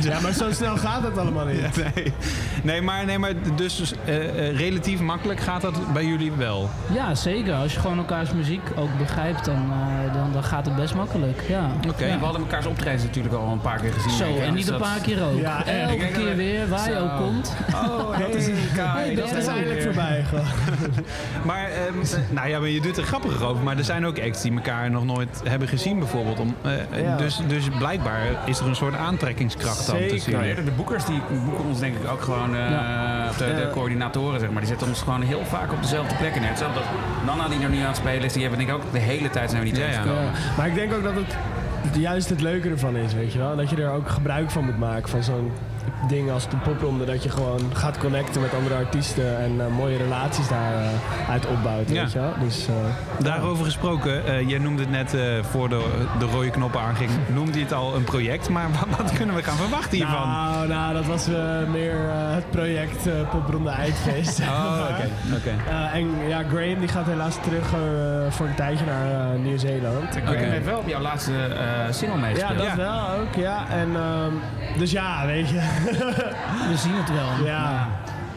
Ja, 0.00 0.20
maar 0.20 0.32
zo 0.32 0.52
snel 0.52 0.76
gaat 0.76 1.02
het 1.02 1.18
allemaal 1.18 1.46
niet. 1.46 1.60
nee. 1.94 2.12
nee, 2.62 2.82
maar, 2.82 3.04
nee, 3.04 3.18
maar 3.18 3.32
dus 3.56 3.92
eh, 4.04 4.48
eh, 4.48 4.56
relatief 4.56 5.00
makkelijk 5.00 5.40
gaat 5.40 5.60
dat 5.60 5.92
bij 5.92 6.04
jullie 6.04 6.32
wel? 6.32 6.70
ja, 6.92 7.14
zeker. 7.14 7.54
Als 7.54 7.72
je 7.74 7.80
gewoon 7.80 7.98
elkaars 7.98 8.32
muziek 8.32 8.60
ook 8.76 8.98
begrijpt, 8.98 9.44
dan, 9.44 9.54
eh, 9.72 10.14
dan, 10.14 10.32
dan 10.32 10.42
gaat 10.52 10.66
het 10.66 10.76
best 10.76 10.94
makkelijk. 10.94 11.42
Ja. 11.48 11.70
Oké. 11.88 12.06
Ja, 12.06 12.18
we 12.18 12.24
hadden 12.24 12.40
elkaars 12.42 12.66
optredens 12.66 13.02
natuurlijk 13.02 13.34
al 13.34 13.52
een 13.52 13.60
paar 13.60 13.80
keer 13.80 13.92
gezien. 13.92 14.10
Zo, 14.10 14.24
en 14.24 14.54
niet 14.54 14.66
Dus 14.66 14.74
een 14.74 14.80
paar 14.80 15.00
keer 15.02 15.22
ook. 15.24 15.40
Ja. 15.40 15.66
Elke 15.66 16.06
keer 16.06 16.36
weer, 16.36 16.68
waar 16.68 16.90
je 16.90 16.98
ook 16.98 17.16
komt. 17.16 17.54
Oh, 17.74 18.18
dat 18.18 18.34
is 18.34 18.46
Kai. 18.76 19.14
dat 19.14 19.28
Dat 19.28 19.38
is 19.38 19.46
weer. 19.52 19.82
voorbij. 19.82 20.24
Maar, 21.44 21.64
ehm, 21.70 22.00
eh, 22.00 22.18
nou 22.30 22.48
ja, 22.48 22.58
maar 22.58 22.68
je 22.68 22.80
doet 22.80 22.96
er 22.96 23.02
grappig 23.04 23.42
over. 23.42 23.62
Maar 23.64 23.76
er 23.78 23.84
zijn 23.84 24.06
ook 24.06 24.18
acts 24.20 24.42
die 24.42 24.52
elkaar 24.54 24.90
nog 24.90 25.04
nooit 25.04 25.40
hebben 25.44 25.68
gezien 25.68 25.98
bijvoorbeeld. 25.98 26.38
Om, 26.40 26.54
eh, 26.62 26.72
eh, 26.72 27.02
Ja. 27.02 27.16
dus, 27.16 27.40
dus 27.48 27.64
blijkbaar 27.78 28.20
is 28.44 28.58
er 28.60 28.66
een 28.66 28.76
soort 28.76 28.94
aantrekkingskracht 28.96 29.86
dan 29.86 29.96
Zeker. 29.96 30.16
Nou, 30.16 30.30
jullie. 30.30 30.48
eerder 30.48 30.64
de 30.64 30.70
boekers 30.70 31.04
die 31.04 31.20
boeken 31.44 31.64
ons 31.64 31.78
denk 31.80 31.94
ik 31.96 32.10
ook 32.10 32.22
gewoon, 32.22 32.56
eh, 32.56 32.68
de, 33.38 33.44
de 33.44 33.68
coördinatoren 33.72 34.40
zeg 34.40 34.50
maar, 34.50 34.60
die 34.60 34.68
zetten 34.70 34.88
ons 34.88 35.02
gewoon 35.02 35.22
heel 35.22 35.44
vaak 35.44 35.72
op 35.72 35.82
dezelfde 35.82 36.14
plekken 36.14 36.40
neer. 36.40 36.50
Hetzelfde 36.50 36.78
als 36.78 36.88
Nana 37.26 37.48
die 37.48 37.60
er 37.62 37.68
nu 37.70 37.78
aan 37.80 37.86
het 37.86 37.96
spelen 37.96 38.22
is, 38.24 38.32
die 38.32 38.42
hebben 38.42 38.58
denk 38.58 38.70
ik 38.70 38.76
ook 38.76 38.92
de 38.92 38.98
hele 38.98 39.30
tijd 39.30 39.50
zijn 39.50 39.62
we 39.62 39.68
niet 39.68 39.76
Ja, 39.76 39.86
ja. 39.86 40.02
Maar 40.56 40.66
ik 40.66 40.74
denk 40.74 40.92
ook 40.92 41.02
dat 41.02 41.14
het 41.14 41.36
juist 41.96 42.28
het 42.28 42.40
leuke 42.40 42.68
ervan 42.68 42.96
is, 42.96 43.14
weet 43.14 43.32
je 43.32 43.38
wel. 43.38 43.56
Dat 43.56 43.70
je 43.70 43.76
er 43.76 43.90
ook 43.90 44.08
gebruik 44.08 44.50
van 44.50 44.64
moet 44.64 44.78
maken 44.78 45.08
van 45.08 45.22
zo'n 45.22 45.52
ding 46.08 46.30
als 46.30 46.48
de 46.48 46.56
popronde. 46.56 47.04
Dat 47.04 47.22
je 47.22 47.28
gewoon 47.30 47.60
gaat 47.72 47.98
connecten 47.98 48.40
met 48.40 48.54
andere 48.54 48.74
artiesten 48.74 49.38
en 49.38 49.60
eh, 49.60 49.66
mooie 49.66 49.96
relaties 49.96 50.48
daaruit 50.48 50.90
uit 51.28 51.46
opbouwt, 51.46 51.88
Ja. 51.88 52.02
weet 52.02 52.12
je 52.12 52.18
wel. 52.18 52.32
Dus, 52.40 52.66
eh, 52.68 52.74
Daarover 53.24 53.64
gesproken, 53.64 54.26
eh, 54.26 54.48
jij 54.48 54.58
noemde 54.58 54.82
het 54.82 54.90
net 54.90 55.14
eh, 55.14 55.20
voor 55.50 55.68
de, 55.68 55.84
de 56.18 56.24
rode 56.24 56.50
knoppen 56.50 56.80
aanging, 56.80 57.10
noemde 57.34 57.58
je 57.58 57.64
het 57.64 57.72
al 57.72 57.94
een 57.96 58.04
project. 58.04 58.48
Maar 58.48 58.66
wat, 58.70 58.98
wat 58.98 59.12
kunnen 59.12 59.34
we 59.34 59.42
gaan 59.42 59.56
verwachten 59.56 59.96
hiervan? 59.96 60.28
Nou, 60.28 60.68
nou, 60.68 60.94
dat 60.94 61.06
was 61.06 61.28
eh, 61.28 61.34
meer 61.72 61.94
eh, 61.94 62.34
het 62.34 62.50
project 62.50 63.06
eh 63.06 63.12
Popronde 63.30 63.70
Eindfeest. 63.70 64.40
Oh, 64.52 64.86
oké. 64.90 65.08
oké. 65.38 65.70
Eh, 65.70 65.94
en 65.94 66.28
ja, 66.28 66.42
Graham 66.50 66.78
die 66.78 66.88
gaat 66.88 67.06
helaas 67.06 67.36
terug 67.42 67.72
eh, 67.72 67.78
voor 68.30 68.46
een 68.46 68.54
tijdje 68.54 68.84
naar 68.84 69.32
eh, 69.34 69.40
Nieuw-Zeeland. 69.40 70.08
Graham 70.24 70.36
heeft 70.50 70.64
wel 70.64 70.78
op 70.78 70.88
jouw 70.88 71.00
laatste 71.00 71.32
eh, 71.32 71.92
single 71.92 72.16
Ja, 72.18 72.22
meegespeeld. 72.26 72.58
dat 72.58 72.74
wel 72.74 73.08
ook, 73.20 73.34
ja. 73.34 73.64
En, 73.70 73.88
ehm, 73.96 74.32
dus 74.78 74.90
ja, 74.90 75.26
weet 75.26 75.48
je. 75.48 75.60
We 76.70 76.76
zien 76.76 76.94
het 76.94 77.10
wel. 77.12 77.46
ja. 77.46 77.88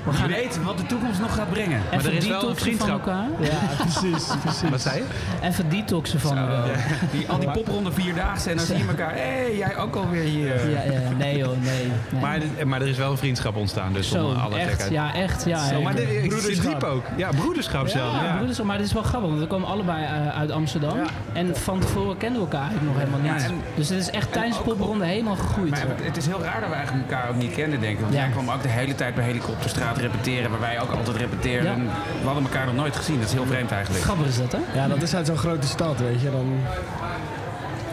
We 0.05 0.13
gaan 0.13 0.27
weten 0.27 0.63
wat 0.63 0.77
de 0.77 0.85
toekomst 0.85 1.19
nog 1.19 1.35
gaat 1.35 1.49
brengen. 1.49 1.81
Maar 1.91 2.05
er 2.05 2.13
is 2.13 2.27
wel 2.27 2.35
een 2.41 2.47
detoxen 2.47 2.47
van 2.47 2.55
vriendschap. 2.55 2.89
elkaar. 3.07 3.27
ja, 3.39 3.75
precies, 3.77 4.27
precies. 4.43 4.69
Wat 4.69 4.81
zei 4.81 4.95
je? 4.97 5.05
Even 5.47 5.69
detoxen 5.69 6.19
van 6.19 6.37
elkaar. 6.37 6.65
Die, 7.11 7.29
al 7.29 7.39
die 7.39 7.51
popronde 7.51 7.91
vierdaagse 7.91 8.49
en 8.49 8.57
dan 8.57 8.65
zie 8.65 8.77
je 8.77 8.83
elkaar. 8.87 9.11
Hé, 9.13 9.19
hey, 9.21 9.57
jij 9.57 9.77
ook 9.77 9.95
alweer 9.95 10.21
hier. 10.23 10.69
Ja, 10.69 10.81
ja, 10.81 10.99
nee 11.17 11.37
joh, 11.37 11.49
nee. 11.61 11.91
nee. 12.11 12.21
Maar, 12.21 12.39
maar 12.65 12.81
er 12.81 12.87
is 12.87 12.97
wel 12.97 13.11
een 13.11 13.17
vriendschap 13.17 13.55
ontstaan, 13.55 13.93
dus 13.93 14.09
Zo, 14.09 14.31
alle 14.33 14.57
echt, 14.57 14.69
gekheid. 14.71 14.91
ja, 14.91 15.13
echt, 15.13 15.45
ja. 15.45 15.67
Zo, 15.67 15.81
maar 15.81 15.95
de, 15.95 16.25
Broederschap. 16.27 16.79
diep 16.79 16.83
ook. 16.89 17.03
Ja, 17.17 17.29
broederschap 17.35 17.87
zelf. 17.87 18.13
Ja, 18.15 18.23
Ja. 18.23 18.35
broeders, 18.35 18.61
maar 18.61 18.77
dit 18.77 18.85
is 18.85 18.93
wel 18.93 19.03
grappig, 19.03 19.29
want 19.29 19.41
we 19.41 19.47
komen 19.47 19.67
allebei 19.67 20.03
eh, 20.05 20.37
uit 20.39 20.51
Amsterdam. 20.51 20.97
En 21.33 21.55
van 21.57 21.79
tevoren 21.79 22.17
kenden 22.17 22.41
we 22.41 22.47
elkaar 22.47 22.71
nog 22.81 22.97
helemaal 22.97 23.19
niet. 23.19 23.41
Ja, 23.41 23.47
en- 23.47 23.61
dus 23.75 23.89
het 23.89 23.99
is 23.99 24.09
echt 24.09 24.31
tijdens 24.33 24.57
de 24.57 24.63
popronde 24.63 25.05
helemaal 25.05 25.35
gegroeid. 25.35 25.69
Maar 25.69 25.79
het- 25.79 26.03
het 26.05 26.17
is 26.17 26.25
heel 26.25 26.41
raar 26.41 26.59
dat 26.59 26.69
we 26.69 26.75
eigenlijk 26.75 27.11
elkaar 27.11 27.29
ook 27.29 27.35
niet 27.35 27.53
kenden, 27.53 27.79
denk 27.79 27.93
ik. 27.93 27.99
Want 27.99 28.13
Ja. 28.13 28.19
jij 28.19 28.29
kwam 28.29 28.49
ook 28.49 28.61
de 28.61 28.67
hele 28.69 28.95
tijd 28.95 29.15
bij 29.15 29.23
Helikopterstraat 29.25 29.94
repeteren, 29.97 30.51
waar 30.51 30.59
wij 30.59 30.81
ook 30.81 30.91
altijd 30.91 31.17
repeteerden. 31.17 31.71
Ja. 31.71 31.77
En 31.77 31.89
We 32.21 32.25
hadden 32.25 32.43
elkaar 32.43 32.65
nog 32.65 32.75
nooit 32.75 32.95
gezien, 32.95 33.19
dat 33.19 33.27
is 33.27 33.33
heel 33.33 33.45
vreemd 33.45 33.71
eigenlijk. 33.71 34.03
Grappig 34.03 34.27
is 34.27 34.37
dat, 34.37 34.51
hè? 34.51 34.59
Ja, 34.79 34.87
dat 34.87 35.01
is 35.01 35.15
uit 35.15 35.25
zo'n 35.25 35.37
grote 35.37 35.67
stad, 35.67 35.99
weet 35.99 36.21
je. 36.21 36.31
Dan 36.31 36.57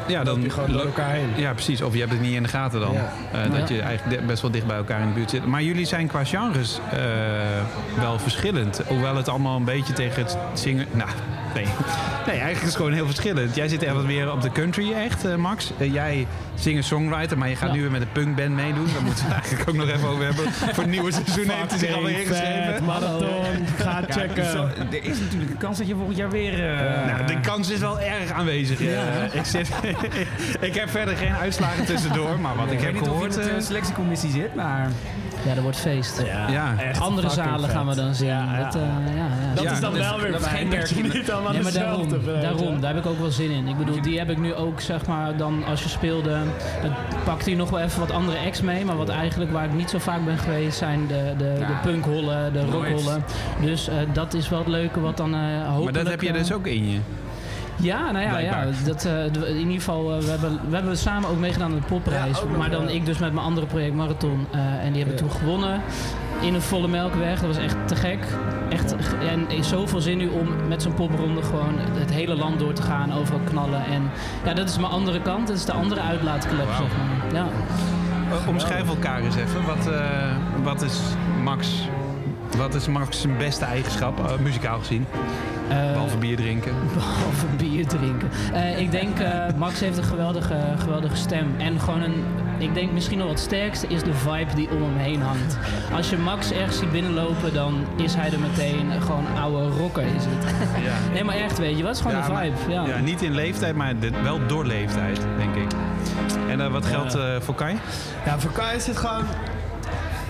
Ja, 0.06 0.24
dan 0.24 0.34
loop 0.34 0.44
je 0.44 0.50
gewoon 0.50 0.72
door 0.72 0.84
elkaar 0.84 1.10
heen. 1.10 1.28
Ja, 1.36 1.52
precies. 1.52 1.82
Of 1.82 1.92
je 1.92 1.98
hebt 2.00 2.12
het 2.12 2.20
niet 2.20 2.34
in 2.34 2.42
de 2.42 2.48
gaten 2.48 2.80
dan. 2.80 2.92
Ja. 2.92 3.12
Eh, 3.32 3.50
dat 3.58 3.68
Ja. 3.68 3.74
je 3.74 3.82
eigenlijk 3.82 4.26
best 4.26 4.42
wel 4.42 4.50
dicht 4.50 4.66
bij 4.66 4.76
elkaar 4.76 5.00
in 5.00 5.06
de 5.08 5.12
buurt 5.14 5.30
zit. 5.30 5.46
Maar 5.46 5.62
jullie 5.62 5.86
zijn 5.86 6.06
qua 6.06 6.24
genres 6.24 6.80
eh, 6.92 6.98
wel 7.98 8.18
verschillend. 8.18 8.80
Hoewel 8.86 9.16
het 9.16 9.28
allemaal 9.28 9.56
een 9.56 9.64
beetje 9.64 9.92
tegen 9.92 10.22
het 10.22 10.36
zingen... 10.54 10.86
Nou, 10.92 11.10
nee. 11.54 11.64
Nee, 12.26 12.30
eigenlijk 12.40 12.60
is 12.60 12.66
het 12.68 12.76
gewoon 12.76 12.92
heel 12.92 13.06
verschillend. 13.06 13.54
Jij 13.54 13.68
zit 13.68 13.82
echt 13.82 13.94
wat 13.94 14.04
meer 14.04 14.32
op 14.32 14.42
de 14.42 14.50
country 14.52 14.92
echt, 14.92 15.24
eh, 15.24 15.34
Max. 15.34 15.72
Jij 15.78 16.26
singer-songwriter, 16.54 17.38
maar 17.38 17.48
je 17.48 17.56
gaat 17.56 17.68
Ja. 17.68 17.74
nu 17.74 17.80
weer 17.80 17.90
met 17.90 18.00
een 18.00 18.12
punkband 18.12 18.50
meedoen. 18.50 18.86
Daar 18.92 19.02
moeten 19.02 19.24
we 19.26 19.30
het 19.34 19.38
eigenlijk 19.42 19.68
ook 19.68 19.74
nog 19.76 19.88
even 19.88 20.08
over 20.08 20.24
hebben. 20.24 20.52
Voor 20.52 20.82
het 20.82 20.86
nieuwe 20.92 21.12
seizoen 21.12 21.48
heeft 21.48 21.70
hij 21.70 21.78
zich 21.78 21.94
alweer 21.94 22.20
ingeschreven. 22.20 22.84
marathon, 22.84 23.66
ga 23.78 24.00
Ja, 24.06 24.14
checken. 24.14 24.50
zo- 24.50 24.68
er 24.90 25.04
is 25.04 25.18
natuurlijk 25.18 25.50
een 25.50 25.56
kans 25.58 25.78
dat 25.78 25.86
je 25.86 25.94
volgend 25.94 26.16
jaar 26.16 26.30
weer... 26.30 26.70
eh, 26.72 27.06
Nou, 27.06 27.26
de 27.26 27.40
kans 27.40 27.70
is 27.70 27.78
wel 27.78 28.00
erg 28.00 28.30
aanwezig. 28.30 28.80
eh. 28.80 29.34
ik, 29.34 29.44
zit, 29.44 29.68
ik 30.68 30.74
heb 30.74 30.90
verder 30.90 31.16
geen 31.16 31.32
uitslagen 31.34 31.84
tussendoor, 31.84 32.40
maar 32.40 32.56
wat 32.56 32.66
ik 32.66 32.72
ik 32.72 32.78
weet 32.78 32.84
heb 32.84 32.92
niet 32.94 33.02
of 33.02 33.08
gehoord... 33.08 33.36
in 33.36 33.42
de 33.44 33.50
eh, 33.50 33.60
selectiecommissie 33.60 34.30
zit, 34.30 34.54
maar... 34.54 34.90
Ja, 35.46 35.54
dat 35.54 35.62
wordt 35.62 35.78
feest. 35.78 36.22
ja, 36.50 36.74
Andere 36.98 37.28
zalen 37.30 37.60
vet. 37.60 37.70
gaan 37.70 37.86
we 37.86 37.94
dan 37.94 38.14
zien. 38.14 38.26
Ja, 38.28 38.48
ja. 38.58 38.64
Dat, 38.64 38.74
eh, 38.74 38.80
ja, 38.82 39.12
ja. 39.16 39.54
Dat 39.54 39.64
Ja, 39.64 39.72
is 39.72 39.80
dan 39.80 39.92
dat 39.92 40.00
is- 40.00 40.08
wel 40.10 40.20
weer 40.20 40.32
dat 40.32 40.40
fijn, 40.42 40.56
geen 40.70 40.80
dat 40.80 40.88
je 40.88 41.02
niet 41.02 41.30
allemaal 41.32 41.52
maar 41.62 41.72
daarom, 41.72 42.80
daar 42.80 42.94
heb 42.94 43.04
ik 43.04 43.10
ook 43.10 43.18
wel 43.18 43.30
zin 43.30 43.50
in. 43.50 43.68
Ik 43.68 43.76
bedoel, 43.78 44.02
die 44.02 44.18
heb 44.18 44.30
ik 44.30 44.38
nu 44.38 44.54
ook, 44.54 44.80
zeg 44.80 45.06
maar, 45.06 45.36
dan 45.36 45.64
als 45.64 45.82
je 45.82 45.88
speelde, 45.88 46.30
dan 46.82 46.92
pakte 47.24 47.48
hij 47.48 47.58
nog 47.58 47.70
wel 47.70 47.80
even 47.80 48.00
wat 48.00 48.10
andere 48.10 48.38
acts 48.46 48.60
mee. 48.60 48.84
Maar 48.84 48.96
wat 48.96 49.08
eigenlijk 49.08 49.52
waar 49.52 49.64
ik 49.64 49.72
niet 49.74 49.90
zo 49.90 49.98
vaak 49.98 50.24
ben 50.24 50.38
geweest, 50.38 50.78
zijn 50.78 51.06
de, 51.06 51.34
de, 51.38 51.54
de 51.58 51.74
punkhollen, 51.82 52.52
de 52.52 52.64
rockhollen. 52.64 53.24
Dus 53.60 53.88
eh, 53.88 53.94
dat 54.12 54.34
is 54.34 54.48
wel 54.48 54.58
het 54.58 54.68
leuke 54.68 55.00
wat 55.00 55.16
dan 55.16 55.34
eh 55.34 55.40
hopelijk... 55.66 55.84
maar 55.84 55.92
dat 56.02 56.12
heb 56.12 56.20
je 56.20 56.28
eh, 56.28 56.34
dus 56.34 56.52
ook 56.52 56.66
in 56.66 56.90
je. 56.90 56.98
Ja, 57.76 58.10
nou 58.10 58.24
ja, 58.24 58.38
ja 58.38 58.64
dat, 58.84 59.04
eh, 59.04 59.24
in 59.24 59.56
ieder 59.58 59.74
geval, 59.74 60.12
eh, 60.12 60.18
we, 60.18 60.30
hebben, 60.30 60.60
we 60.68 60.74
hebben 60.74 60.96
samen 60.96 61.28
ook 61.28 61.38
meegedaan 61.38 61.70
aan 61.70 61.80
de 61.80 61.86
popprijs. 61.86 62.38
Ja, 62.38 62.56
maar 62.58 62.70
dan 62.70 62.88
ik 62.88 63.06
dus 63.06 63.18
met 63.18 63.32
mijn 63.32 63.46
andere 63.46 63.66
project 63.66 63.94
Marathon. 63.94 64.46
eh, 64.50 64.84
en 64.84 64.92
die 64.92 65.02
hebben 65.02 65.16
toen 65.16 65.30
gewonnen 65.30 65.80
in 66.40 66.54
een 66.54 66.62
volle 66.62 66.88
melkweg. 66.88 67.40
Dat 67.40 67.54
was 67.54 67.64
echt 67.64 67.76
te 67.86 67.96
gek. 67.96 68.26
Echt, 68.68 68.94
en 69.30 69.50
is 69.50 69.68
zoveel 69.68 70.00
zin 70.00 70.18
nu 70.18 70.28
om 70.28 70.48
met 70.68 70.82
zo'n 70.82 70.94
popronde 70.94 71.42
gewoon 71.42 71.78
het 71.78 72.10
hele 72.10 72.36
land 72.36 72.58
door 72.58 72.72
te 72.72 72.82
gaan, 72.82 73.12
overal 73.12 73.40
knallen. 73.44 73.84
En 73.84 74.10
ja, 74.44 74.54
dat 74.54 74.68
is 74.68 74.78
mijn 74.78 74.92
andere 74.92 75.20
kant. 75.20 75.46
Dat 75.46 75.56
is 75.56 75.64
de 75.64 75.72
andere 75.72 76.00
uitlaatklep, 76.00 76.68
zeg 76.78 76.78
maar. 76.78 77.34
Ja. 77.34 77.46
Omschrijf 78.48 78.88
elkaar 78.88 79.20
eens 79.20 79.36
even. 79.36 79.64
Wat, 79.66 79.92
eh, 79.92 80.36
wat 80.62 80.82
is 80.82 81.00
Max... 81.42 81.88
Wat 82.56 82.74
is 82.74 82.86
Max 82.86 83.20
zijn 83.20 83.36
beste 83.36 83.64
eigenschap, 83.64 84.38
muzikaal 84.42 84.78
gezien? 84.78 85.06
Behalve 85.92 86.16
bier 86.16 86.36
drinken. 86.36 86.72
Behalve 86.94 87.46
bier 87.56 87.86
drinken. 87.86 88.28
Eh, 88.52 88.78
ik 88.80 88.90
denk, 88.90 89.18
eh, 89.18 89.44
Max 89.56 89.80
heeft 89.80 89.96
een 89.98 90.04
geweldige, 90.04 90.56
geweldige 90.78 91.16
stem. 91.16 91.54
En 91.58 91.80
gewoon 91.80 92.02
een, 92.02 92.24
ik 92.58 92.74
denk 92.74 92.92
misschien 92.92 93.18
nog 93.18 93.26
wat 93.28 93.38
sterkste 93.40 93.86
is 93.86 94.02
de 94.02 94.14
vibe 94.14 94.54
die 94.54 94.70
om 94.70 94.82
hem 94.82 94.96
heen 94.96 95.20
hangt. 95.22 95.58
Als 95.94 96.10
je 96.10 96.16
Max 96.16 96.52
ergens 96.52 96.78
ziet 96.78 96.92
binnenlopen, 96.92 97.54
dan 97.54 97.84
is 97.96 98.14
hij 98.14 98.32
er 98.32 98.40
meteen 98.40 98.90
gewoon 99.02 99.24
oude 99.40 99.68
rocker 99.76 100.02
is 100.02 100.24
het. 100.24 100.44
Ja. 100.84 101.12
nee, 101.12 101.24
maar 101.24 101.34
echt, 101.36 101.58
weet 101.58 101.76
je, 101.76 101.82
wat 101.82 101.94
is 101.94 102.00
gewoon 102.00 102.16
Ja, 102.16 102.26
de 102.26 102.32
maar- 102.32 102.44
vibe. 102.44 102.72
Ja. 102.72 102.86
Ja, 102.86 102.98
niet 102.98 103.22
in 103.22 103.34
leeftijd, 103.34 103.76
maar 103.76 103.98
de- 103.98 104.10
wel 104.22 104.40
door 104.46 104.64
leeftijd, 104.66 105.20
denk 105.38 105.54
ik. 105.54 105.70
En 106.48 106.60
eh, 106.60 106.66
wat 106.72 106.86
geldt 106.86 107.14
eh, 107.14 107.22
voor 107.40 107.54
Kai? 107.54 107.76
Ja, 108.24 108.38
voor 108.38 108.52
Kai 108.52 108.76
is 108.76 108.86
het 108.86 108.96
gewoon 108.96 109.24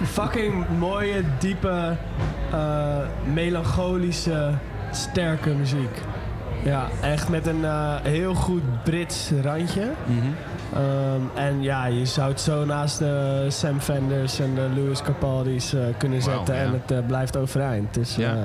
fucking 0.05 0.65
mooie, 0.79 1.23
diepe, 1.39 1.97
eh, 2.53 2.97
melancholische, 3.33 4.51
sterke 4.97 5.51
muziek. 5.51 6.01
Ja, 6.65 6.89
echt 7.03 7.29
met 7.29 7.47
een 7.47 7.65
eh, 7.65 7.95
heel 8.03 8.35
goed 8.35 8.83
Brits 8.83 9.31
randje. 9.43 9.91
Ehm, 10.75 11.21
en 11.35 11.63
ja, 11.63 11.87
je 11.87 12.07
zou 12.07 12.31
het 12.31 12.41
zo 12.41 12.65
naast 12.65 12.99
de 12.99 13.47
Sam 13.49 13.81
Fenders 13.81 14.41
en 14.41 14.55
de 14.55 14.69
Louis 14.75 15.03
Capaldi's 15.03 15.75
eh, 15.75 15.81
kunnen 15.99 16.23
zetten 16.23 16.55
ja. 16.55 16.61
en 16.61 16.73
het 16.73 16.91
eh, 16.91 17.07
blijft 17.07 17.37
overeind. 17.37 17.95
Dus 17.95 18.17
Ja. 18.17 18.37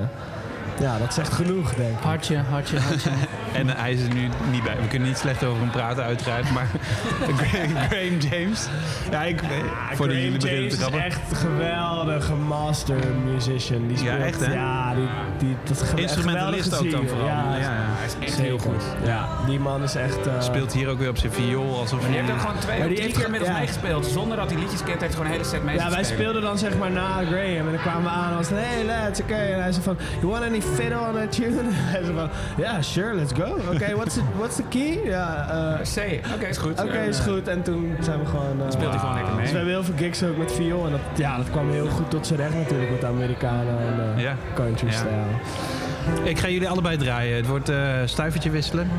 Ja. 0.78 0.92
ja, 0.92 0.98
dat 0.98 1.14
zegt 1.14 1.32
genoeg, 1.32 1.74
denk 1.74 1.98
ik. 1.98 2.02
Hartje, 2.04 2.36
hartje, 2.50 2.78
hartje. 2.78 3.10
En 3.52 3.68
hij 3.68 3.92
is 3.92 4.02
er 4.02 4.14
nu 4.14 4.28
niet 4.50 4.62
bij. 4.62 4.76
We 4.80 4.86
kunnen 4.88 5.08
niet 5.08 5.18
slecht 5.18 5.44
over 5.44 5.60
hem 5.60 5.70
praten, 5.70 6.04
uiteraard. 6.04 6.50
Maar 6.52 6.66
Gra- 7.36 7.86
Graham 7.88 8.18
James. 8.18 8.66
Ja, 9.10 9.24
ik, 9.24 9.40
Voordat 9.40 10.16
Graham 10.16 10.32
jullie 10.32 10.38
James 10.38 10.78
te 10.78 10.86
is 10.96 11.02
echt 11.02 11.20
een 11.30 11.36
geweldige 11.36 12.34
master 12.34 12.96
musician. 13.34 13.86
Die 13.88 13.96
Ja, 13.96 14.02
speelt, 14.14 14.22
echt, 14.26 14.46
hè? 14.46 14.52
Ja, 14.52 14.94
die, 14.94 15.08
die, 15.38 15.56
dat 15.64 15.82
ge- 15.82 16.00
Instrumentalist 16.00 16.78
ook 16.78 16.90
dan 16.90 17.06
vooral. 17.08 17.26
Ja, 17.26 17.44
Ja, 17.54 17.58
ja. 17.60 17.68
Hij 17.70 18.06
is 18.06 18.14
echt 18.20 18.30
zeker. 18.30 18.44
heel 18.44 18.58
goed. 18.58 18.82
Ja, 19.04 19.28
die 19.46 19.60
man 19.60 19.82
is 19.82 19.94
echt... 19.94 20.26
eh, 20.26 20.40
Speelt 20.40 20.72
hier 20.72 20.88
ook 20.88 20.98
weer 20.98 21.08
op 21.08 21.18
zijn 21.18 21.32
viool. 21.32 21.78
Alsof 21.78 22.00
Maar 22.00 22.10
die 22.10 22.18
heeft 22.20 22.32
ook 22.32 22.40
gewoon 22.40 22.58
twee 22.58 22.78
Maar 22.78 22.86
of 22.88 22.92
die 22.94 23.02
drie 23.02 23.08
heeft 23.14 23.20
keer 23.20 23.30
met 23.30 23.40
ons 23.40 23.48
ge- 23.48 23.54
ja. 23.54 23.60
meegespeeld. 23.60 24.06
Zonder 24.06 24.36
dat 24.36 24.50
hij 24.50 24.58
liedjes 24.60 24.82
kent, 24.82 25.00
heeft 25.00 25.12
gewoon 25.14 25.26
een 25.26 25.32
hele 25.32 25.44
set 25.44 25.60
Ja, 25.60 25.64
wij 25.66 25.74
meegespeeld. 25.74 26.06
speelden 26.20 26.42
dan 26.42 26.58
zeg 26.58 26.76
maar 26.76 26.90
na 26.90 27.08
Graham 27.30 27.66
en 27.66 27.70
dan 27.72 27.80
kwamen 27.80 28.02
we 28.02 28.08
aan 28.08 28.30
en 28.30 28.36
was 28.36 28.48
hey 28.50 28.84
lads, 28.84 29.20
oké. 29.20 29.34
En 29.34 29.62
hij 29.62 29.72
zei 29.72 29.84
van, 29.84 29.96
you 30.20 30.32
want 30.32 30.44
any 30.44 30.57
fiddle 30.62 31.00
on 31.08 31.14
that 31.14 31.32
tune? 31.32 31.46
En 31.58 31.64
hij 31.70 32.02
zei 32.02 32.14
van, 32.16 32.28
ja, 32.56 32.82
sure, 32.82 33.14
let's 33.14 33.32
go. 33.32 33.56
Oké, 33.74 33.94
what's, 33.94 34.14
the, 34.14 34.20
what's 34.36 34.56
the 34.56 34.62
key? 34.68 35.00
Ja, 35.04 35.46
eh, 35.50 35.80
C. 35.94 36.20
Oké, 36.34 36.46
is 36.46 36.56
goed. 36.56 36.80
Oké, 36.82 36.98
is 36.98 37.18
goed. 37.18 37.48
En 37.48 37.62
toen 37.62 37.94
zijn 38.00 38.18
we 38.18 38.26
gewoon... 38.26 38.60
eh, 38.64 38.70
Speelt 38.70 38.90
hij 38.90 38.98
gewoon 38.98 39.14
lekker 39.14 39.32
mee. 39.32 39.42
Dus 39.42 39.50
we 39.50 39.56
hebben 39.56 39.74
heel 39.74 39.84
veel 39.84 39.94
gigs 39.96 40.22
ook 40.22 40.36
met 40.36 40.52
viool. 40.52 40.84
En 40.84 40.90
dat, 40.90 41.00
ja, 41.16 41.36
dat 41.36 41.50
kwam 41.50 41.70
heel 41.70 41.88
goed 41.88 42.10
tot 42.10 42.26
zijn 42.26 42.38
recht 42.40 42.54
natuurlijk 42.54 42.90
met 42.90 43.00
de 43.00 43.06
Amerikanen 43.06 43.78
en 43.78 44.14
eh, 44.16 44.22
Ja. 44.22 44.34
country 44.54 44.86
Ja. 44.86 44.92
style. 44.92 46.28
Ik 46.30 46.38
ga 46.38 46.48
jullie 46.48 46.68
allebei 46.68 46.96
draaien. 46.96 47.36
Het 47.36 47.46
wordt 47.46 47.68
eh 47.68 47.76
stuivertje 48.04 48.50
wisselen. 48.50 48.90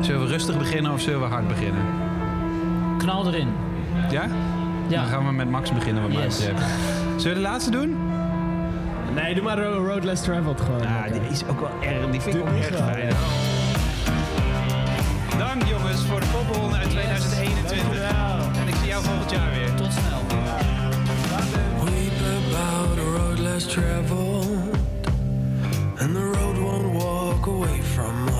Zullen 0.00 0.20
we 0.22 0.26
rustig 0.26 0.58
beginnen 0.58 0.92
of 0.92 1.00
zullen 1.00 1.20
we 1.20 1.26
hard 1.26 1.48
beginnen? 1.48 1.82
Knal 2.98 3.26
erin. 3.26 3.48
Ja? 4.10 4.22
Ja. 4.88 5.00
Dan 5.00 5.06
gaan 5.10 5.26
we 5.26 5.32
met 5.32 5.50
Max 5.50 5.72
beginnen 5.72 6.02
wat 6.02 6.12
mij 6.12 6.22
Yes. 6.24 6.38
betreft. 6.38 6.62
Zullen 7.16 7.36
we 7.36 7.42
de 7.42 7.48
laatste 7.48 7.70
doen? 7.70 7.96
Nee, 9.22 9.34
doe 9.34 9.42
maar 9.42 9.58
Ro- 9.58 9.84
Road 9.86 10.04
Less 10.04 10.22
Traveled 10.22 10.60
gewoon. 10.60 10.80
Ja, 10.82 11.08
die 11.08 11.20
is 11.30 11.42
ook 11.50 11.60
wel 11.60 11.70
erg. 11.80 12.10
Die 12.10 12.20
vind 12.20 12.34
ik 12.36 12.40
ook 12.42 12.48
wel, 12.48 12.62
fijn. 12.62 13.06
ja. 13.08 13.14
Dank 15.38 15.62
jongens 15.64 16.04
voor 16.04 16.20
de 16.20 16.26
popronde 16.26 16.76
uit 16.76 16.90
2021. 16.90 18.10
En 18.60 18.68
ik 18.68 18.74
zie 18.74 18.86
jou 18.88 19.04
volgend 19.04 19.30
jaar 19.30 19.50
weer. 19.50 19.74
Tot 19.74 19.92
snel. 19.92 20.20
Weep 21.84 22.12
about 22.46 22.98
a 22.98 23.18
road 23.18 23.38
less 23.38 23.66
traveled, 23.66 24.46
and 25.98 26.14
the 26.14 26.30
road 26.34 26.58
won't 26.58 27.02
walk 27.02 27.46
away 27.46 27.82
from 27.82 28.28
us. 28.28 28.35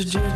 It's 0.00 0.14
a 0.14 0.27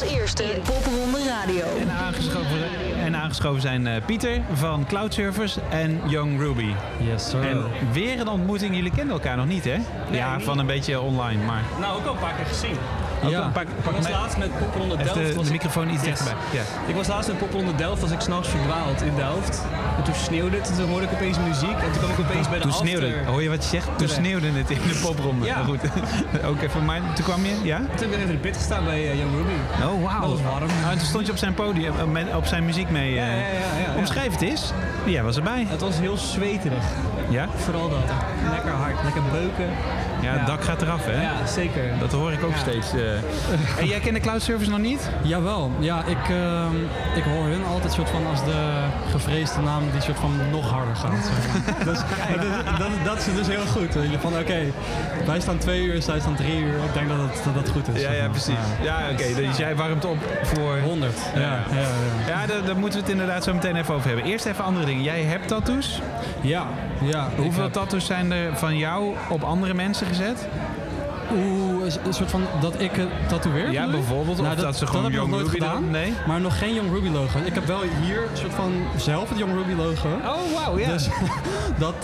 Als 0.00 0.10
eerste 0.10 0.44
in 0.44 0.62
Popronde 0.62 1.24
Radio. 1.24 1.64
En 1.80 1.90
aangeschoven, 1.90 2.70
en 3.04 3.16
aangeschoven 3.16 3.60
zijn 3.60 3.86
eh, 3.86 4.04
Pieter 4.04 4.40
van 4.52 4.86
Cloud 4.86 5.14
Servers 5.14 5.56
en 5.70 6.00
Young 6.06 6.40
Ruby. 6.40 6.72
Yes, 6.98 7.30
sir. 7.30 7.42
En 7.42 7.64
weer 7.92 8.20
een 8.20 8.28
ontmoeting. 8.28 8.74
Jullie 8.74 8.90
kenden 8.90 9.14
elkaar 9.14 9.36
nog 9.36 9.46
niet, 9.46 9.64
hè? 9.64 9.76
ja, 10.10 10.40
van 10.40 10.58
een 10.58 10.66
beetje 10.66 11.00
online, 11.00 11.44
maar... 11.44 11.62
Nou, 11.80 11.98
ook 11.98 12.06
al 12.06 12.12
een 12.12 12.18
paar 12.18 12.34
keer 12.34 12.46
gezien. 12.46 12.76
Ook 13.24 13.34
al 13.34 13.42
een 13.42 13.52
paar- 13.52 13.62
ik 13.62 13.82
pak 13.84 13.96
was 13.96 14.08
laatst 14.10 14.38
met 14.38 14.58
Popronde 14.58 14.96
Delft. 14.96 15.14
de- 15.14 15.22
was 15.22 15.34
de 15.34 15.40
ik- 15.40 15.50
microfoon 15.50 15.90
iets 15.90 16.02
dichterbij, 16.02 16.34
ja. 16.52 16.62
Ik 16.86 16.94
was 16.94 17.06
laatst 17.06 17.28
met 17.28 17.38
Popronde 17.38 17.74
Delft, 17.74 18.00
was 18.00 18.10
ik 18.10 18.20
s'nachts 18.20 18.48
verdwaald 18.48 19.02
in 19.02 19.12
Delft. 19.16 19.62
En 19.96 20.02
toen 20.04 20.14
sneeuwde 20.14 20.56
het, 20.56 20.70
en 20.70 20.76
toen 20.76 20.88
hoorde 20.88 21.06
ik 21.06 21.12
opeens 21.12 21.38
muziek. 21.48 21.70
En 21.84 21.90
toen 21.92 21.98
kwam 22.02 22.10
ik 22.10 22.18
opeens 22.18 22.48
bij 22.48 22.56
de 22.58 22.62
Toen 22.64 22.72
sneeuwde 22.72 23.06
after. 23.06 23.26
Hoor 23.26 23.42
je 23.42 23.48
wat 23.48 23.62
je 23.62 23.68
zegt? 23.68 23.84
Toen 23.86 23.96
Terecht. 23.96 24.14
sneeuwde 24.14 24.46
het 24.46 24.70
in 24.70 24.78
de 24.88 25.00
popronde. 25.02 25.46
Ja. 25.46 25.54
Maar 25.56 25.64
goed, 25.64 25.80
ook 26.50 26.60
even 26.62 26.84
maar 26.84 27.00
Toen 27.14 27.24
kwam 27.24 27.44
je, 27.44 27.54
ja? 27.62 27.76
Toen 27.78 27.86
heb 27.90 28.00
ik 28.00 28.12
even 28.14 28.20
in 28.20 28.26
de 28.28 28.36
pit 28.36 28.56
gestaan 28.56 28.84
bij 28.84 29.10
eh, 29.10 29.18
Young 29.18 29.30
Ruby. 29.36 29.52
Oh, 29.84 30.04
wauw. 30.04 30.20
Dat 30.20 30.30
was 30.30 30.40
warm. 30.42 30.68
Ah, 30.84 30.90
en 30.90 30.98
toen 30.98 31.06
stond 31.06 31.26
je 31.26 31.32
op 31.32 31.38
zijn 31.38 31.54
podium, 31.54 31.92
op 32.00 32.12
met- 32.12 32.34
op 32.34 32.46
zijn 32.46 32.64
muziek 32.64 32.90
mee. 32.90 33.14
Ja, 33.14 33.22
eh. 33.22 33.28
ja, 33.30 33.36
ja, 33.36 33.42
ja, 33.42 33.92
ja. 33.92 33.96
Omschrijf 33.98 34.32
het 34.32 34.42
eens. 34.42 34.72
Jij 35.04 35.22
was 35.22 35.36
erbij. 35.36 35.66
Het 35.68 35.80
was 35.80 35.98
heel 35.98 36.16
zweterig. 36.16 36.84
Ja? 37.28 37.46
Vooral 37.56 37.88
dat. 37.88 37.98
Lekker 38.50 38.70
hard, 38.70 38.87
lekker 39.04 39.22
beuken. 39.32 39.66
Ja, 40.20 40.32
het 40.32 40.46
dak 40.46 40.64
gaat 40.64 40.82
eraf, 40.82 41.04
hè? 41.04 41.22
Ja, 41.22 41.46
zeker. 41.46 41.82
Dat 42.00 42.12
hoor 42.12 42.32
ik 42.32 42.44
ook 42.44 42.50
Ja. 42.50 42.56
steeds. 42.58 42.92
eh. 42.92 43.00
en 43.80 43.86
jij 43.86 43.98
kent 44.00 44.14
de 44.14 44.20
cloud 44.20 44.42
service 44.42 44.70
nog 44.70 44.78
niet? 44.78 45.10
Jawel, 45.22 45.70
ja, 45.78 46.02
ik, 46.06 46.28
ehm, 46.28 46.74
ik 47.16 47.22
hoor 47.24 47.46
hun 47.46 47.64
altijd 47.64 47.92
soort 47.92 48.10
van 48.10 48.26
als 48.26 48.44
de 48.44 48.70
gevreesde 49.10 49.60
naam 49.60 49.82
die 49.92 50.00
soort 50.00 50.18
van 50.18 50.32
nog 50.50 50.70
harder 50.70 50.96
gaat. 50.96 51.24
zeg 51.24 51.76
maar. 51.76 51.84
dus, 51.92 51.98
dat, 52.64 52.78
dat, 52.78 52.88
dat 53.04 53.16
is 53.18 53.34
dus 53.34 53.46
heel 53.46 53.66
goed. 53.66 53.96
Van 54.20 54.32
oké, 54.38 54.58
wij 55.26 55.40
staan 55.40 55.58
twee 55.58 55.82
uur, 55.82 56.02
zij 56.02 56.20
staan 56.20 56.34
drie 56.34 56.58
uur. 56.60 56.74
Ik 56.74 56.92
denk 56.94 57.08
dat 57.08 57.18
het, 57.18 57.40
dat, 57.44 57.54
dat 57.54 57.68
goed 57.68 57.88
is. 57.88 58.00
Ja, 58.02 58.08
zeg 58.08 58.16
ja, 58.18 58.28
precies. 58.28 58.54
Ja, 58.82 58.98
oké. 59.12 59.34
Dus 59.34 59.56
jij 59.56 59.76
warmt 59.76 60.04
op 60.04 60.16
voor... 60.42 60.78
100. 60.80 61.12
Ja, 61.34 61.40
ja, 61.40 61.58
ja. 61.74 62.40
Ja, 62.40 62.46
daar, 62.46 62.64
daar 62.66 62.76
moeten 62.76 62.98
we 62.98 63.04
het 63.04 63.12
inderdaad 63.14 63.44
zo 63.44 63.54
meteen 63.54 63.76
even 63.76 63.94
over 63.94 64.06
hebben. 64.06 64.24
Eerst 64.26 64.46
even 64.46 64.64
andere 64.64 64.86
dingen. 64.86 65.02
Jij 65.02 65.22
hebt 65.22 65.48
tattoos. 65.48 66.00
Ja, 66.40 66.66
ja. 67.00 67.28
Hoeveel 67.36 67.62
heb- 67.62 67.72
tattoos 67.72 68.06
zijn 68.06 68.32
er 68.32 68.56
van 68.56 68.76
jou 68.76 68.87
op 69.28 69.42
andere 69.42 69.74
mensen 69.74 70.06
gezet? 70.06 70.48
Oeh, 71.32 71.86
is- 71.86 71.98
een 72.06 72.14
soort 72.14 72.30
van 72.30 72.42
dat 72.60 72.80
ik 72.80 72.90
het 72.92 73.08
tatoeëer? 73.28 73.70
Ja, 73.70 73.90
bijvoorbeeld. 73.90 74.36
Nou, 74.42 74.54
of 74.56 74.60
dat, 74.60 74.76
ze 74.76 74.86
gewoon 74.86 75.02
nog 75.02 75.12
Young 75.12 75.34
Ruby 75.34 75.48
gedaan. 75.48 75.90
Nee? 75.90 76.12
Maar 76.26 76.40
nog 76.40 76.58
geen 76.58 76.74
Young 76.74 76.90
Ruby 76.92 77.08
logo. 77.08 77.38
Ik 77.44 77.54
heb 77.54 77.66
wel 77.66 77.80
hier 78.02 78.22
een 78.30 78.36
soort 78.36 78.54
van 78.54 78.72
zelf 78.96 79.28
het 79.28 79.38
Young 79.38 79.52
Ruby 79.54 79.72
logo. 79.72 80.08
Oh, 80.08 80.54
wauw, 80.64 80.78
ja. 80.78 80.88
Dus 80.92 81.08
dat... 81.78 81.94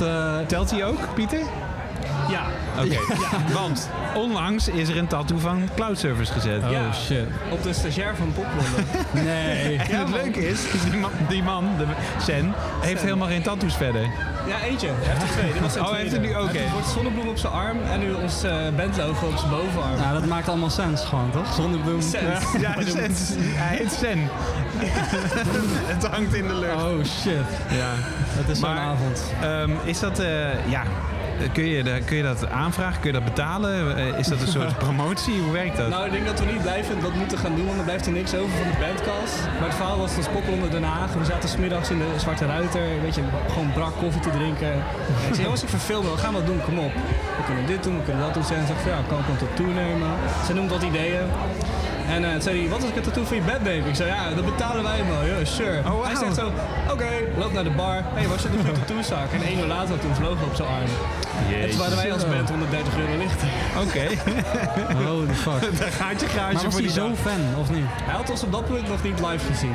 Telt 0.49 0.71
hij 0.71 0.85
ook, 0.85 0.99
Pieter? 1.15 1.41
Ja. 2.29 2.43
Oké, 2.79 2.99
want 3.53 3.89
onlangs 4.15 4.69
is 4.69 4.89
er 4.89 4.97
een 4.97 5.07
tattoo 5.07 5.39
van 5.39 5.69
Cloud 5.77 5.99
Service 5.99 6.33
gezet. 6.33 6.63
Ja. 6.71 6.81
Op 7.51 7.63
de 7.63 7.73
stagiair 7.73 8.17
van 8.17 8.33
Popronde. 8.33 8.83
Nee. 9.31 9.77
En 9.79 9.99
het 9.99 10.09
leuke 10.11 10.49
is, 10.49 10.61
die 10.91 11.01
man, 11.01 11.11
die 11.29 11.43
man 11.43 11.69
de 11.79 11.85
Sen, 12.23 12.55
heeft 12.81 12.99
Sen. 12.99 13.07
helemaal 13.09 13.29
geen 13.29 13.43
tattoos 13.43 13.75
verder. 13.77 14.03
Ja, 14.47 14.61
eentje. 14.61 14.87
Hij 14.87 14.97
heeft 15.15 15.23
er 15.23 15.29
twee. 15.29 15.53
Dit 15.53 15.63
was 15.63 15.73
zijn 15.73 15.85
Oh, 15.85 15.91
hij 15.91 16.01
heeft 16.01 16.13
er 16.13 16.21
nu- 16.21 16.29
oké. 16.35 16.43
Hij 16.45 16.53
heeft 16.61 16.87
een 16.87 16.93
zonnebloem 16.93 17.29
op 17.29 17.39
zijn 17.39 17.53
arm 17.53 17.77
en 17.93 17.99
nu 18.01 18.13
ons 18.13 18.43
eh, 18.43 18.53
bandlogo 18.77 19.27
op 19.27 19.37
zijn 19.37 19.51
bovenarm. 19.51 19.97
Ja, 19.97 20.13
dat 20.13 20.27
maakt 20.27 20.49
allemaal 20.49 20.71
sens 20.71 21.05
gewoon, 21.05 21.31
toch? 21.31 21.55
Zonnebloem. 21.55 22.01
Sens. 22.03 22.45
Ja, 22.61 22.75
Sen. 22.87 23.13
Hij 23.55 23.77
heet 23.77 23.93
Sen. 23.93 24.29
het 25.87 26.07
hangt 26.07 26.35
in 26.35 26.47
de 26.49 26.55
lucht. 26.55 26.75
Oh 26.83 27.05
shit. 27.05 27.33
Ja. 27.71 27.93
Het 28.29 28.49
is 28.49 28.59
zo'n 28.59 28.69
avond. 28.69 29.23
ehm, 29.43 29.71
is 29.85 30.01
dat, 30.01 30.19
eh, 30.19 30.69
ja, 30.71 30.83
kun 31.53 31.65
je, 31.67 31.83
de- 31.83 32.01
kun 32.05 32.17
je 32.17 32.23
dat 32.23 32.49
aanvragen? 32.51 33.01
Kun 33.01 33.13
je 33.13 33.19
dat 33.21 33.25
betalen? 33.25 33.97
Eh, 33.97 34.19
is 34.19 34.27
dat 34.29 34.41
een 34.41 34.47
soort 34.47 34.79
promotie? 34.87 35.41
Hoe 35.41 35.53
werkt 35.53 35.77
dat? 35.77 35.89
Nou, 35.89 36.07
ik 36.07 36.13
denk 36.13 36.27
dat 36.27 36.39
we 36.41 36.47
niet 36.53 36.63
blijven 36.63 37.01
dat 37.01 37.15
moeten 37.15 37.39
gaan 37.39 37.55
doen, 37.57 37.67
want 37.67 37.79
er 37.79 37.85
blijft 37.85 38.07
er 38.07 38.13
niks 38.13 38.35
over 38.35 38.57
van 38.59 38.71
de 38.71 38.77
bandcast. 38.85 39.37
Maar 39.59 39.69
het 39.69 39.75
verhaal 39.77 39.99
was 39.99 40.15
dat 40.15 40.25
Spokkelonder 40.25 40.71
Den 40.71 40.83
Haag. 40.83 41.13
We 41.13 41.25
zaten 41.25 41.49
smiddags 41.49 41.91
in 41.91 41.99
de 41.99 42.09
Zwarte 42.17 42.47
Ruiter, 42.47 42.87
weet 43.03 43.15
je, 43.15 43.23
gewoon 43.53 43.73
brak 43.73 43.93
koffie 43.99 44.21
te 44.21 44.31
drinken. 44.31 44.73
En 44.73 44.79
ik 45.29 45.35
zei, 45.35 45.43
jongens, 45.43 45.63
ik 45.63 45.69
verveel 45.69 46.03
me, 46.03 46.11
we 46.11 46.17
gaan 46.17 46.33
wat 46.33 46.47
doen, 46.47 46.61
kom 46.63 46.79
op. 46.79 46.93
We 47.39 47.43
kunnen 47.47 47.67
dit 47.67 47.83
doen, 47.83 47.97
we 47.97 48.03
kunnen 48.03 48.23
dat 48.23 48.35
doen. 48.35 48.45
Ze 48.45 48.55
zegt, 48.67 48.81
van, 48.83 48.91
ja, 48.91 48.99
kan 49.09 49.19
ik 49.19 49.29
een 49.29 49.37
tattoo 49.47 49.67
nemen? 49.67 50.09
Ze 50.47 50.55
noemt 50.55 50.71
wat 50.71 50.83
ideeën. 50.83 51.27
En 52.09 52.25
eh, 52.25 52.31
toen 52.33 52.43
zei 52.43 52.61
hij, 52.61 52.69
wat 52.69 52.81
als 52.81 52.91
ik 52.91 52.97
een 52.97 53.03
tattoo 53.03 53.25
voor 53.25 53.37
je 53.37 53.43
bed 53.43 53.63
neem? 53.63 53.87
Ik 53.87 53.95
zei, 53.95 54.09
ja, 54.09 54.35
dat 54.35 54.45
betalen 54.45 54.83
wij 54.83 55.05
wel, 55.07 55.27
joh, 55.27 55.45
sure. 55.47 55.79
Oh, 55.93 56.05
Hij 56.07 56.17
zegt 56.17 56.35
zo, 56.35 56.53
oké, 56.91 57.09
loop 57.39 57.53
naar 57.53 57.65
de 57.65 57.71
bar. 57.71 57.95
Hé, 57.95 58.03
hey, 58.15 58.29
waar 58.29 58.39
zit 58.39 58.53
de 58.53 58.73
tattoozaak? 58.73 59.33
En 59.37 59.43
één 59.43 59.59
uur 59.59 59.67
later 59.67 59.89
had 59.89 59.99
hij 60.01 60.09
ons 60.09 60.19
logo 60.19 60.45
op 60.45 60.55
zijn 60.55 60.69
arm. 60.69 60.91
En 61.63 61.71
toen 61.71 61.79
waren 61.79 61.97
wij 61.97 62.13
als 62.13 62.27
band 62.29 62.49
130 62.49 62.99
euro 62.99 63.17
lichter. 63.17 63.49
Oké. 63.85 64.07
Holy 65.09 65.35
fuck. 65.35 65.79
Daar 65.79 65.91
gaat 65.91 66.21
je 66.21 66.27
Maar 66.27 66.35
garage 66.35 66.53
was 66.55 66.63
voor 66.63 66.73
hij 66.73 66.81
die 66.83 66.91
zo 66.91 67.09
dag. 67.09 67.19
fan, 67.19 67.41
of 67.61 67.71
niet? 67.71 67.85
Hij 67.89 68.15
had 68.15 68.31
ons 68.31 68.43
op 68.43 68.53
dat 68.53 68.65
punt 68.67 68.89
nog 68.89 69.03
niet 69.03 69.21
live 69.21 69.47
gezien. 69.53 69.75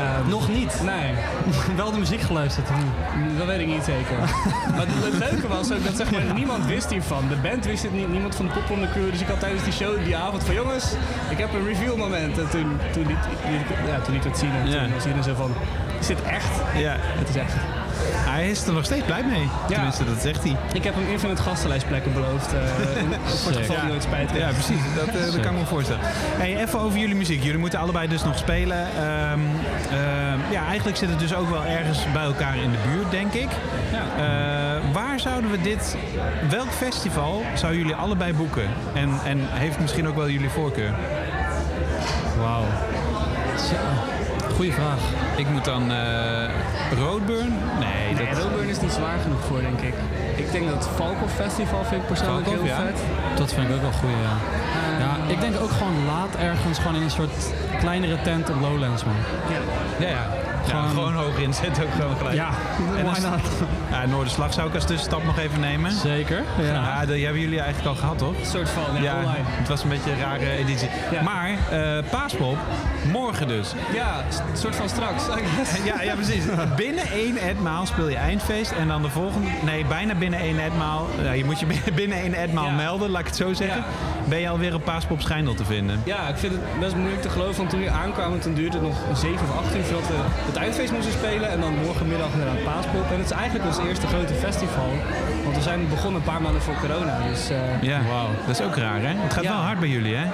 Ehm, 0.00 0.28
Nog 0.28 0.48
niet? 0.48 0.80
Nee. 0.84 1.14
Wel 1.76 1.90
de 1.92 1.98
muziek 1.98 2.20
geluisterd, 2.20 2.68
niet? 2.70 3.38
Dat 3.38 3.46
weet 3.46 3.60
ik 3.60 3.66
niet 3.66 3.84
zeker. 3.84 4.18
maar 4.76 4.86
het, 4.86 4.88
het 5.04 5.30
leuke 5.30 5.48
was 5.48 5.72
ook 5.72 5.84
dat 5.84 5.96
zeg 5.96 6.10
maar, 6.10 6.34
niemand 6.34 6.66
wist 6.66 6.90
hiervan. 6.90 7.28
De 7.28 7.36
band 7.48 7.64
wist 7.64 7.82
het 7.82 7.92
niet, 7.92 8.08
niemand 8.08 8.34
van 8.34 8.46
de 8.46 8.52
Popronde 8.52 8.88
crew. 8.90 9.10
Dus 9.10 9.20
ik 9.20 9.26
had 9.26 9.40
tijdens 9.40 9.64
die 9.64 9.72
show 9.72 10.04
die 10.04 10.16
avond 10.16 10.44
van 10.44 10.54
jongens, 10.54 10.84
ik 11.30 11.38
heb 11.38 11.52
een 11.52 11.64
reveal 11.66 11.96
moment. 11.96 12.38
En 12.38 12.48
toen, 12.50 12.78
toen, 12.92 13.06
liet, 13.06 13.24
ja, 13.86 14.00
toen 14.00 14.14
liet 14.14 14.24
het 14.24 14.38
zien 14.38 14.50
en 14.62 14.70
Ja. 14.70 14.82
toen 14.82 14.92
was 14.94 15.02
iedereen 15.02 15.24
zo 15.24 15.34
van, 15.34 15.52
is 16.00 16.06
dit 16.06 16.22
echt? 16.22 16.50
Ja. 16.76 16.96
Het 16.98 17.28
is 17.28 17.36
echt. 17.36 17.52
Hij 18.30 18.50
is 18.50 18.66
er 18.66 18.72
nog 18.72 18.84
steeds 18.84 19.04
blij 19.04 19.24
mee. 19.24 19.48
Tenminste, 19.68 20.04
dat 20.04 20.20
zegt 20.20 20.42
hij. 20.42 20.56
Ik 20.72 20.84
heb 20.84 20.94
hem 20.94 21.08
infinite 21.08 21.42
gastenlijstplekken 21.42 22.12
beloofd. 22.12 22.52
eh, 22.54 22.60
in- 23.02 23.12
voor 23.26 23.50
het 23.50 23.60
geval 23.60 23.76
hij 23.76 23.88
nooit 23.88 24.02
spijt 24.02 24.30
heeft. 24.30 24.42
Ja, 24.42 24.50
precies. 24.52 24.80
Dat, 24.96 25.06
eh, 25.14 25.24
dat 25.32 25.40
kan 25.40 25.52
ik 25.52 25.58
me 25.58 25.66
voorstellen. 25.66 26.00
Hey, 26.04 26.56
even 26.56 26.78
over 26.80 26.98
jullie 26.98 27.14
muziek. 27.14 27.42
Jullie 27.42 27.58
moeten 27.58 27.78
allebei 27.78 28.08
dus 28.08 28.24
nog 28.24 28.38
spelen. 28.38 28.76
Ehm, 28.96 29.38
ehm, 29.90 30.38
ja, 30.52 30.66
eigenlijk 30.66 30.96
zit 30.96 31.08
het 31.08 31.18
dus 31.18 31.34
ook 31.34 31.50
wel 31.50 31.64
ergens 31.64 31.98
bij 32.12 32.22
elkaar 32.22 32.56
in 32.56 32.70
de 32.70 32.78
buurt, 32.88 33.10
denk 33.10 33.32
ik. 33.32 33.48
Eh, 34.16 34.22
waar 34.92 35.20
zouden 35.20 35.50
we 35.50 35.60
dit... 35.60 35.96
Welk 36.50 36.70
festival 36.72 37.42
zouden 37.54 37.80
jullie 37.80 37.96
allebei 37.96 38.32
boeken? 38.32 38.68
En, 38.94 39.10
en 39.24 39.38
heeft 39.50 39.80
misschien 39.80 40.08
ook 40.08 40.16
wel 40.16 40.28
jullie 40.28 40.50
voorkeur? 40.50 40.94
Wauw. 42.40 42.64
Goeie 44.60 44.74
vraag. 44.74 45.00
Ik 45.36 45.48
moet 45.48 45.64
dan 45.64 45.92
eh 45.92 46.50
Roadburn? 46.98 47.52
Nee, 47.78 48.14
Nee, 48.14 48.34
dat... 48.34 48.42
Roadburn 48.42 48.68
is 48.68 48.80
niet 48.80 48.92
zwaar 48.92 49.18
genoeg 49.18 49.44
voor, 49.44 49.60
denk 49.60 49.80
ik. 49.80 49.94
Ik 50.36 50.52
denk 50.52 50.68
dat 50.68 50.88
Valkhof 50.96 51.32
Festival 51.34 51.84
vind 51.84 52.00
ik 52.02 52.06
persoonlijk 52.06 52.46
Valkhof, 52.46 52.66
heel 52.66 52.76
ja. 52.76 52.86
vet. 52.86 53.00
Dat 53.36 53.52
vind 53.54 53.68
ik 53.68 53.74
ook 53.74 53.80
wel 53.80 53.92
goed, 53.92 54.10
ja. 54.28 54.36
Ja, 54.98 55.16
ik 55.34 55.40
denk 55.40 55.60
ook 55.60 55.70
gewoon 55.70 56.04
laat 56.06 56.34
ergens 56.36 56.78
gewoon 56.78 56.96
in 56.96 57.02
een 57.02 57.10
soort 57.10 57.36
kleinere 57.80 58.22
tent 58.22 58.50
op 58.50 58.60
Lowlands, 58.60 59.04
man. 59.04 59.14
Ja, 59.98 60.06
ja. 60.08 60.26
Ja, 60.66 60.82
gewoon 60.88 61.14
hoger 61.14 61.42
inzetten 61.42 61.82
ook 61.84 61.90
gewoon 61.92 62.16
gelijk. 62.16 62.34
Ja, 62.34 62.48
en 62.96 63.04
not? 63.04 63.40
Ja, 63.90 64.06
Noorderslag 64.06 64.52
zou 64.52 64.68
ik 64.68 64.74
als 64.74 64.84
tussenstap 64.84 65.24
nog 65.24 65.38
even 65.38 65.60
nemen. 65.60 65.92
Zeker. 65.92 66.42
Ja, 66.58 66.64
Ja. 66.64 67.06
die 67.06 67.24
hebben 67.24 67.42
jullie 67.42 67.60
eigenlijk 67.60 67.88
al 67.88 67.94
gehad, 68.00 68.18
toch? 68.18 68.38
Een 68.40 68.46
soort 68.46 68.68
van, 68.68 69.02
ja, 69.02 69.14
online. 69.16 69.36
Het 69.44 69.68
was 69.68 69.82
een 69.82 69.88
beetje 69.88 70.10
een 70.12 70.18
rare 70.20 70.50
editie. 70.50 70.88
Maar 71.24 71.50
eh 71.70 72.10
Paaspop, 72.10 72.56
morgen 73.12 73.48
dus. 73.48 73.72
Ja, 73.94 74.16
een 74.50 74.56
soort 74.58 74.76
van 74.76 74.88
straks. 74.88 75.22
I 75.26 75.42
guess. 75.56 75.84
Ja, 75.84 76.02
ja, 76.02 76.14
precies. 76.14 76.44
Binnen 76.76 77.04
één 77.12 77.36
etmaal 77.36 77.86
speel 77.86 78.08
je 78.08 78.16
eindfeest. 78.16 78.70
En 78.70 78.88
dan 78.88 79.02
de 79.02 79.08
volgende... 79.10 79.48
Nee, 79.64 79.84
bijna 79.84 80.14
binnen 80.14 80.38
één 80.40 80.58
etmaal. 80.58 81.08
Ja, 81.22 81.32
je 81.32 81.44
moet 81.44 81.60
je 81.60 81.66
binnen- 81.94 82.18
één 82.18 82.34
etmaal 82.34 82.64
Ja. 82.66 82.70
melden, 82.72 83.10
laat 83.10 83.20
ik 83.20 83.26
het 83.26 83.36
zo 83.36 83.52
zeggen. 83.52 83.84
Ben 84.30 84.40
je 84.40 84.48
alweer 84.48 84.74
op 84.74 84.84
Paaspop 84.84 85.20
Schijndel 85.20 85.54
te 85.54 85.64
vinden. 85.64 86.00
Ja, 86.04 86.28
ik 86.28 86.36
vind 86.36 86.52
het 86.52 86.80
best 86.80 86.94
moeilijk 86.96 87.22
te 87.22 87.28
geloven, 87.30 87.56
want 87.56 87.70
toen 87.70 87.80
we 87.80 87.90
aankwamen, 87.90 88.40
toen 88.40 88.54
duurde 88.54 88.76
het 88.78 88.86
nog 88.86 88.96
7 89.18 89.48
of 89.48 89.56
8 89.64 89.76
uur 89.76 89.82
voordat 89.84 90.08
we 90.08 90.14
het 90.46 90.56
eindfeest 90.56 90.92
moesten 90.92 91.12
spelen. 91.12 91.50
En 91.50 91.60
dan 91.60 91.74
morgenmiddag 91.84 92.28
naar 92.36 92.46
het 92.54 92.64
Paaspop. 92.64 93.04
En 93.12 93.16
het 93.18 93.24
is 93.30 93.30
eigenlijk 93.30 93.66
ons 93.66 93.78
eerste 93.88 94.06
grote 94.06 94.34
festival, 94.34 94.90
want 95.44 95.56
we 95.56 95.62
zijn 95.62 95.88
begonnen 95.88 96.20
een 96.20 96.26
paar 96.32 96.42
maanden 96.42 96.62
voor 96.62 96.74
corona. 96.80 97.18
Dus 97.30 97.50
eh, 97.50 97.82
Ja, 97.82 98.00
dat 98.46 98.58
is 98.60 98.66
ook 98.66 98.76
raar, 98.76 99.00
hè? 99.00 99.12
Het 99.26 99.32
gaat 99.32 99.42
Ja. 99.42 99.52
wel 99.52 99.60
hard 99.62 99.78
bij 99.80 99.88
jullie, 99.88 100.14
hè? 100.16 100.24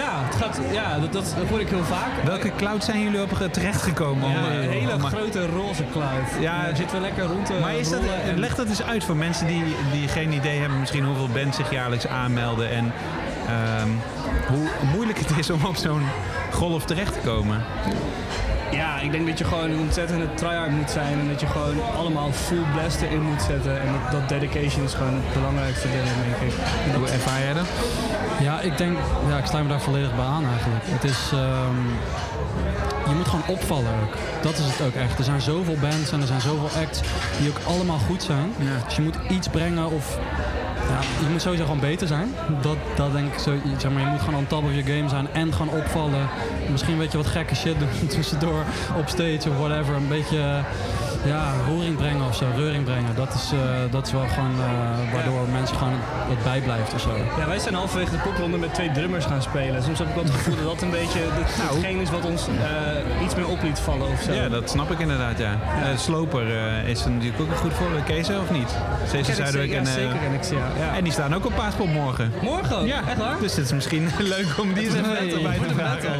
ja, 0.00 0.10
het 0.28 0.34
gaat, 0.42 0.60
ja 0.72 0.98
dat, 0.98 1.12
dat, 1.12 1.34
dat 1.38 1.48
hoor 1.48 1.60
ik 1.60 1.68
heel 1.68 1.84
vaak. 1.84 2.10
Welke 2.24 2.50
cloud 2.56 2.84
zijn 2.84 3.02
jullie 3.02 3.22
op 3.22 3.30
terechtgekomen? 3.50 4.30
Ja, 4.30 4.36
om, 4.38 4.50
eh, 4.50 4.64
een 4.64 4.70
hele 4.70 4.94
om- 4.94 5.04
grote 5.04 5.46
roze 5.46 5.84
cloud. 5.92 6.28
Ja, 6.40 6.66
Ja, 6.68 6.74
zitten 6.74 6.96
we 6.96 7.02
lekker 7.02 7.24
rond 7.24 7.46
te 7.46 7.52
Maar 7.60 7.74
is 7.74 7.90
dat, 7.90 8.00
en- 8.26 8.38
leg 8.38 8.54
dat 8.54 8.66
eens 8.68 8.82
uit 8.82 9.04
voor 9.04 9.16
mensen 9.16 9.46
die, 9.46 9.62
die 9.92 10.08
geen 10.08 10.32
idee 10.32 10.58
hebben 10.60 10.80
misschien 10.80 11.04
hoeveel 11.04 11.28
bands 11.28 11.56
zich 11.56 11.70
jaarlijks 11.70 12.06
aanmelden 12.06 12.70
en 12.70 12.92
ehm, 13.46 13.88
hoe 14.48 14.68
moeilijk 14.92 15.18
het 15.18 15.38
is 15.38 15.50
om 15.50 15.64
op 15.64 15.76
zo'n 15.76 16.02
golf 16.52 16.84
terecht 16.84 17.12
te 17.12 17.18
komen. 17.24 17.62
Ja, 18.70 18.98
ik 19.00 19.12
denk 19.12 19.26
dat 19.26 19.38
je 19.38 19.44
gewoon 19.44 19.70
een 19.70 19.78
ontzettende 19.78 20.34
tryhard 20.34 20.70
moet 20.70 20.90
zijn 20.90 21.18
en 21.20 21.28
dat 21.28 21.40
je 21.40 21.46
gewoon 21.46 21.74
allemaal 21.96 22.32
full 22.32 22.62
blast 22.74 23.00
erin 23.00 23.22
moet 23.22 23.42
zetten. 23.42 23.80
En 23.80 23.86
dat, 23.92 24.12
dat 24.12 24.28
dedication 24.28 24.84
is 24.84 24.94
gewoon 24.94 25.14
het 25.14 25.32
belangrijkste 25.34 25.88
ding, 25.90 26.02
denk 26.04 26.52
ik. 26.52 26.58
Dat- 26.86 26.96
Hoe 27.00 27.08
ervaar 27.08 27.40
jij 27.40 27.52
dat? 27.54 27.66
Ja, 28.40 28.60
ik 28.60 28.78
denk, 28.78 28.96
ja, 29.28 29.38
ik 29.38 29.46
sluit 29.46 29.64
me 29.64 29.70
daar 29.70 29.80
volledig 29.80 30.14
bij 30.16 30.24
aan 30.24 30.44
eigenlijk. 30.54 30.84
Het 30.86 31.04
is, 31.04 31.30
ehm, 31.32 31.80
je 33.08 33.14
moet 33.16 33.28
gewoon 33.28 33.46
opvallen 33.46 33.92
ook. 34.02 34.14
Dat 34.42 34.52
is 34.58 34.64
het 34.66 34.86
ook 34.86 34.94
echt. 34.94 35.18
Er 35.18 35.24
zijn 35.24 35.40
zoveel 35.40 35.76
bands 35.80 36.12
en 36.12 36.20
er 36.20 36.26
zijn 36.26 36.40
zoveel 36.40 36.80
acts 36.82 37.00
die 37.38 37.48
ook 37.48 37.60
allemaal 37.66 37.98
goed 37.98 38.22
zijn. 38.22 38.52
Dus 38.86 38.96
je 38.96 39.02
moet 39.02 39.16
iets 39.28 39.48
brengen 39.48 39.90
of 39.90 40.18
ja, 40.88 41.00
je 41.24 41.30
moet 41.30 41.42
sowieso 41.42 41.64
gewoon 41.64 41.80
beter 41.80 42.06
zijn. 42.06 42.34
Dat, 42.62 42.76
dat 42.96 43.12
denk 43.12 43.32
ik 43.32 43.38
zo. 43.38 43.54
Zeg 43.78 43.92
maar, 43.92 44.02
je 44.02 44.08
moet 44.08 44.20
gewoon 44.20 44.34
on 44.40 44.46
top 44.46 44.64
of 44.64 44.70
your 44.72 44.86
game 44.86 45.08
zijn 45.08 45.28
en 45.32 45.52
gewoon 45.52 45.74
opvallen. 45.78 46.28
Misschien 46.70 46.92
een 46.92 46.98
beetje 46.98 47.16
wat 47.18 47.26
gekke 47.26 47.54
shit 47.54 47.78
doen 47.78 48.06
tussendoor 48.16 48.64
op 48.98 49.08
stage 49.08 49.50
of 49.50 49.58
whatever. 49.58 49.94
Een 49.94 50.08
beetje 50.08 50.38
ja, 51.24 51.52
roering 51.68 51.96
brengen 51.96 52.26
of 52.26 52.36
zo, 52.36 52.44
reuring 52.56 52.84
brengen. 52.84 53.14
Dat 53.14 53.34
is, 53.34 53.50
eh, 53.52 53.58
dat 53.90 54.06
is 54.06 54.12
wel 54.12 54.26
gewoon 54.28 54.50
eh, 54.60 55.12
waardoor 55.12 55.48
mensen 55.52 55.76
gewoon 55.76 55.98
wat 56.28 56.42
bijblijft 56.42 56.94
of 56.94 57.00
zo. 57.00 57.10
Ja, 57.38 57.46
wij 57.46 57.58
zijn 57.58 57.74
halverwege 57.74 58.10
de 58.10 58.16
popronde 58.16 58.56
met 58.58 58.74
twee 58.74 58.90
drummers 58.90 59.24
gaan 59.24 59.42
spelen. 59.42 59.82
Soms 59.82 59.98
heb 59.98 60.08
ik 60.08 60.14
wel 60.14 60.24
het 60.24 60.32
gevoel 60.32 60.56
dat 60.56 60.64
dat 60.64 60.82
een 60.82 60.90
beetje 60.90 61.18
het- 61.18 61.56
hetgeen 61.74 62.00
is 62.00 62.10
wat 62.10 62.24
ons 62.24 62.46
eh, 62.46 63.24
iets 63.24 63.34
meer 63.34 63.48
op 63.48 63.62
liet 63.62 63.78
vallen 63.78 64.08
of 64.08 64.20
zo. 64.22 64.32
Ja, 64.32 64.48
dat 64.48 64.70
snap 64.70 64.90
ik 64.90 64.98
inderdaad, 64.98 65.38
ja. 65.38 65.52
Eh, 65.52 65.98
Sloper 65.98 66.56
eh, 66.56 66.88
is 66.88 67.04
er 67.04 67.10
natuurlijk 67.10 67.40
ook 67.40 67.50
een 67.50 67.56
goed 67.56 67.72
voor. 67.72 67.86
Kees 68.04 68.28
of 68.28 68.50
niet? 68.50 68.70
Zuiderwijk 69.10 69.52
zeker, 69.52 69.76
en... 69.76 69.84
ja, 69.84 69.88
eh, 69.88 69.94
zeker 69.94 70.16
ken 70.18 70.32
ik 70.32 70.44
ja. 70.44 70.84
ja. 70.86 70.96
En 70.96 71.04
die 71.04 71.12
staan 71.12 71.34
ook 71.34 71.46
op 71.46 71.54
Paaspop 71.54 71.86
morgen. 71.92 72.32
Morgen 72.42 72.76
ook? 72.76 72.86
Ja, 72.86 73.00
Echt 73.08 73.18
waar? 73.18 73.36
Dus 73.40 73.56
het 73.56 73.64
is 73.64 73.72
misschien 73.72 74.10
leuk 74.36 74.46
om 74.60 74.72
die 74.72 74.84
eens 74.84 74.94
even 74.94 75.10
erbij 75.36 75.58
te 75.68 75.74
vragen. 75.74 76.10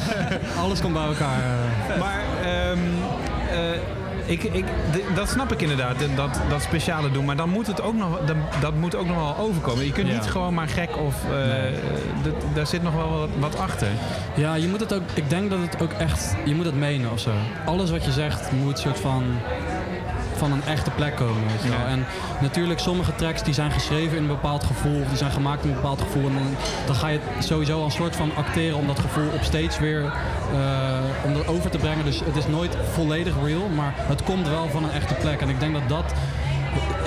Alles 0.62 0.80
komt 0.80 0.92
bij 0.92 1.04
elkaar. 1.06 1.38
eh. 1.38 1.98
Maar 2.00 2.20
ehm, 2.42 2.78
eh, 3.50 3.80
ik, 4.24 4.42
ik, 4.42 4.64
dat 5.14 5.28
snap 5.28 5.52
ik 5.52 5.62
inderdaad, 5.62 5.98
dat- 5.98 6.16
dat, 6.16 6.40
dat 6.48 6.62
speciale 6.62 7.10
doen. 7.10 7.24
Maar 7.24 7.36
dan 7.36 7.48
moet 7.48 7.66
het 7.66 7.82
ook 7.82 7.94
nog, 7.94 8.20
dan, 8.26 8.36
dat 8.60 8.74
moet 8.74 8.94
ook 8.96 9.06
nog 9.06 9.16
wel 9.16 9.36
overkomen. 9.38 9.84
Je 9.84 9.92
kunt 9.92 10.08
Ja. 10.08 10.14
niet 10.14 10.24
gewoon 10.30 10.54
maar 10.54 10.68
gek 10.68 10.96
of... 10.96 11.14
eh, 11.24 11.32
dat- 12.22 12.54
daar 12.54 12.66
zit 12.66 12.82
nog 12.82 12.94
wel 12.94 13.10
wat, 13.18 13.28
wat 13.38 13.58
achter. 13.58 13.88
Ja, 14.34 14.54
je 14.54 14.68
moet 14.68 14.80
het 14.80 14.94
ook. 14.94 15.02
Ik 15.14 15.30
denk 15.30 15.50
dat 15.50 15.58
het 15.60 15.82
ook 15.82 15.92
echt. 15.92 16.34
Je 16.44 16.54
moet 16.54 16.64
het 16.64 16.76
menen 16.78 17.10
of 17.12 17.20
zo. 17.20 17.30
Alles 17.64 17.90
wat 17.90 18.04
je 18.04 18.12
zegt 18.12 18.52
moet 18.52 18.78
soort 18.78 19.00
van 19.00 19.22
van 20.42 20.52
een 20.52 20.64
echte 20.64 20.90
plek 20.90 21.16
komen. 21.16 21.46
Weet 21.46 21.62
je 21.62 21.68
wel. 21.68 21.78
Ja. 21.78 21.86
En 21.86 22.06
natuurlijk, 22.40 22.80
sommige 22.80 23.14
tracks 23.14 23.42
die 23.42 23.54
zijn 23.54 23.70
geschreven 23.70 24.16
in 24.16 24.22
een 24.22 24.28
bepaald 24.28 24.64
gevoel, 24.64 25.00
of 25.00 25.08
die 25.08 25.16
zijn 25.16 25.30
gemaakt 25.30 25.62
in 25.62 25.68
een 25.68 25.74
bepaald 25.74 26.00
gevoel. 26.00 26.26
En 26.28 26.34
dan, 26.34 26.56
dan 26.86 26.94
ga 26.94 27.08
je 27.08 27.20
sowieso 27.38 27.78
al 27.78 27.84
een 27.84 27.90
soort 27.90 28.16
van 28.16 28.30
acteren 28.36 28.78
om 28.78 28.86
dat 28.86 28.98
gevoel 28.98 29.28
op 29.34 29.42
steeds 29.42 29.78
weer 29.78 30.02
eh, 30.04 31.24
om 31.24 31.34
dat 31.34 31.46
over 31.46 31.70
te 31.70 31.78
brengen. 31.78 32.04
Dus 32.04 32.20
het 32.24 32.36
is 32.36 32.46
nooit 32.46 32.76
volledig 32.92 33.34
real, 33.44 33.68
maar 33.68 33.94
het 33.96 34.22
komt 34.22 34.48
wel 34.48 34.68
van 34.68 34.84
een 34.84 34.90
echte 34.90 35.14
plek. 35.14 35.40
En 35.40 35.48
ik 35.48 35.60
denk 35.60 35.72
dat 35.72 35.88
dat. 35.88 36.12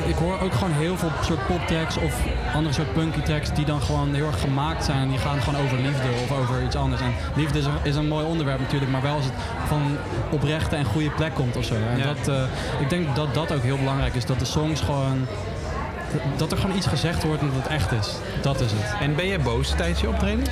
Ik 0.05 0.15
hoor 0.15 0.39
ook 0.39 0.53
gewoon 0.53 0.73
heel 0.73 0.97
veel 0.97 1.09
soort 1.21 1.47
poptracks 1.47 1.97
of 1.97 2.13
andere 2.53 2.73
soort 2.73 2.93
punky 2.93 3.21
tracks 3.21 3.53
die 3.53 3.65
dan 3.65 3.81
gewoon 3.81 4.13
heel 4.13 4.25
erg 4.27 4.39
gemaakt 4.41 4.83
zijn. 4.85 4.97
En 5.01 5.09
die 5.09 5.17
gaan 5.17 5.41
gewoon 5.41 5.61
over 5.61 5.77
liefde 5.77 6.07
of 6.23 6.37
over 6.39 6.63
iets 6.63 6.75
anders. 6.75 7.01
En 7.01 7.13
liefde 7.35 7.59
is 7.59 7.65
een, 7.65 7.73
is 7.83 7.95
een 7.95 8.07
mooi 8.07 8.25
onderwerp 8.25 8.59
natuurlijk, 8.59 8.91
maar 8.91 9.01
wel 9.01 9.15
als 9.15 9.25
het 9.25 9.33
van 9.67 9.97
oprechte 10.29 10.75
en 10.75 10.85
goede 10.85 11.09
plek 11.09 11.33
komt 11.33 11.55
of 11.55 11.63
zo. 11.65 11.73
En 11.91 11.97
Ja. 11.97 12.05
dat, 12.13 12.27
eh, 12.27 12.43
ik 12.79 12.89
denk 12.89 13.15
dat 13.15 13.33
dat 13.33 13.51
ook 13.53 13.61
heel 13.63 13.77
belangrijk 13.77 14.13
is. 14.15 14.25
Dat 14.25 14.39
de 14.39 14.45
songs 14.45 14.81
gewoon 14.81 15.27
dat 16.37 16.51
er 16.51 16.57
gewoon 16.57 16.75
iets 16.75 16.87
gezegd 16.87 17.23
wordt 17.23 17.41
en 17.41 17.47
dat 17.47 17.63
het 17.63 17.71
echt 17.71 17.91
is. 17.91 18.09
Dat 18.41 18.61
is 18.61 18.71
het. 18.71 18.95
En 19.01 19.15
ben 19.15 19.27
jij 19.27 19.39
boos 19.39 19.69
tijdens 19.69 20.01
je 20.01 20.07
optreden? 20.09 20.45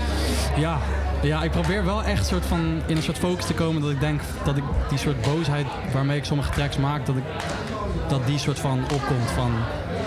Ja. 0.58 0.78
Ja, 1.24 1.44
ik 1.44 1.52
probeer 1.52 1.86
wel 1.86 2.04
echt 2.04 2.26
soort 2.26 2.46
van 2.46 2.82
in 2.86 2.96
een 2.96 3.04
soort 3.04 3.18
focus 3.18 3.46
te 3.46 3.54
komen 3.54 3.82
dat 3.82 3.92
ik 3.92 4.00
denk 4.00 4.22
dat 4.44 4.58
ik 4.58 4.64
die 4.90 4.98
soort 4.98 5.22
boosheid 5.22 5.68
waarmee 5.94 6.18
ik 6.18 6.26
sommige 6.26 6.52
tracks 6.52 6.78
maak, 6.78 7.06
dat 7.06 7.16
ik 7.16 7.24
dat 8.08 8.26
die 8.26 8.38
soort 8.38 8.60
van 8.60 8.80
opkomt 8.82 9.32
van 9.36 9.52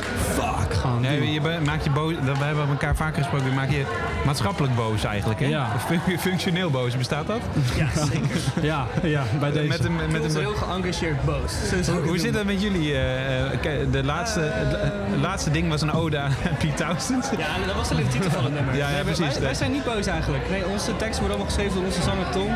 fuck 0.09 0.75
gewoon. 0.75 1.01
Nee, 1.01 1.19
doen. 1.19 1.33
je 1.33 1.61
maakt 1.65 1.85
je 1.85 1.91
boos. 1.91 2.13
We 2.13 2.45
hebben 2.45 2.69
elkaar 2.69 2.97
vaker 2.97 3.23
gesproken. 3.23 3.49
Je 3.49 3.55
maakt 3.55 3.73
je 3.73 3.85
maatschappelijk 4.27 4.75
boos 4.75 5.05
eigenlijk. 5.05 5.41
Hè? 5.41 5.47
Ja. 5.47 5.69
Fun- 5.87 6.19
Functioneel 6.29 6.71
boos, 6.71 6.97
bestaat 6.97 7.27
dat? 7.27 7.41
Ja, 7.77 7.89
zeker. 8.05 8.41
Ja, 8.63 8.87
ja, 9.03 9.23
bij 9.41 9.51
deze. 9.53 9.69
Met 9.69 9.85
een, 9.85 9.97
met 10.11 10.25
een, 10.35 10.41
heel 10.41 10.55
geëngageerd 10.55 11.25
boos. 11.25 11.53
Hoe, 11.87 11.95
hoe 12.01 12.13
het 12.13 12.21
zit 12.21 12.33
dat 12.33 12.45
met 12.45 12.63
jullie? 12.63 12.93
eh, 12.93 13.41
eh, 13.53 13.61
ke- 13.61 13.87
de 13.91 14.05
laatste, 14.05 14.41
het 14.41 15.21
laatste 15.21 15.51
ding 15.51 15.69
was 15.69 15.83
een 15.83 15.93
ode 15.93 16.19
aan 16.19 16.33
Pete 16.59 16.75
Townsend. 16.85 17.31
Ja, 17.39 17.67
dat 17.67 17.75
was 17.77 17.91
alleen 17.91 18.05
de 18.05 18.11
titel 18.11 18.31
van 18.31 18.45
het 18.45 18.55
nummer. 18.55 18.77
Ja, 18.77 18.89
precies. 19.05 19.33
Wij, 19.33 19.41
wij 19.41 19.55
zijn 19.55 19.73
niet 19.73 19.85
boos 19.85 20.07
eigenlijk. 20.07 20.51
Nee, 20.51 20.67
onze 20.67 20.97
teksten 20.97 21.21
worden 21.21 21.29
allemaal 21.37 21.47
geschreven 21.47 21.75
door 21.75 21.85
onze 21.85 22.03
zanger 22.03 22.31
Tom. 22.31 22.49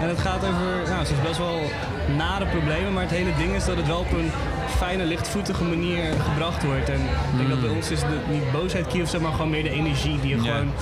En 0.00 0.08
het 0.08 0.18
gaat 0.18 0.36
over 0.44 0.90
nou, 0.92 1.06
soms 1.06 1.22
best 1.22 1.38
wel 1.38 1.60
nare 2.16 2.46
problemen. 2.46 2.92
Maar 2.92 3.02
het 3.02 3.10
hele 3.12 3.30
ding 3.38 3.54
is 3.54 3.64
dat 3.64 3.76
het 3.76 3.86
wel 3.86 3.98
op 3.98 4.12
een 4.12 4.30
fijne, 4.76 5.04
lichtvoetige 5.04 5.64
manier 5.64 6.02
gebracht 6.30 6.64
wordt. 6.64 6.88
En 6.88 7.00
ik 7.32 7.36
denk 7.36 7.48
dat 7.48 7.60
bij 7.60 7.70
ons 7.70 7.90
is 7.90 8.00
de, 8.00 8.18
niet 8.30 8.52
boosheid 8.52 8.86
key 8.86 9.02
of 9.02 9.08
zo, 9.08 9.20
maar 9.20 9.32
gewoon 9.32 9.50
meer 9.50 9.62
de 9.62 9.70
energie. 9.70 10.20
Die 10.20 10.36
je 10.36 10.42
Ja. 10.42 10.52
gewoon 10.52 10.72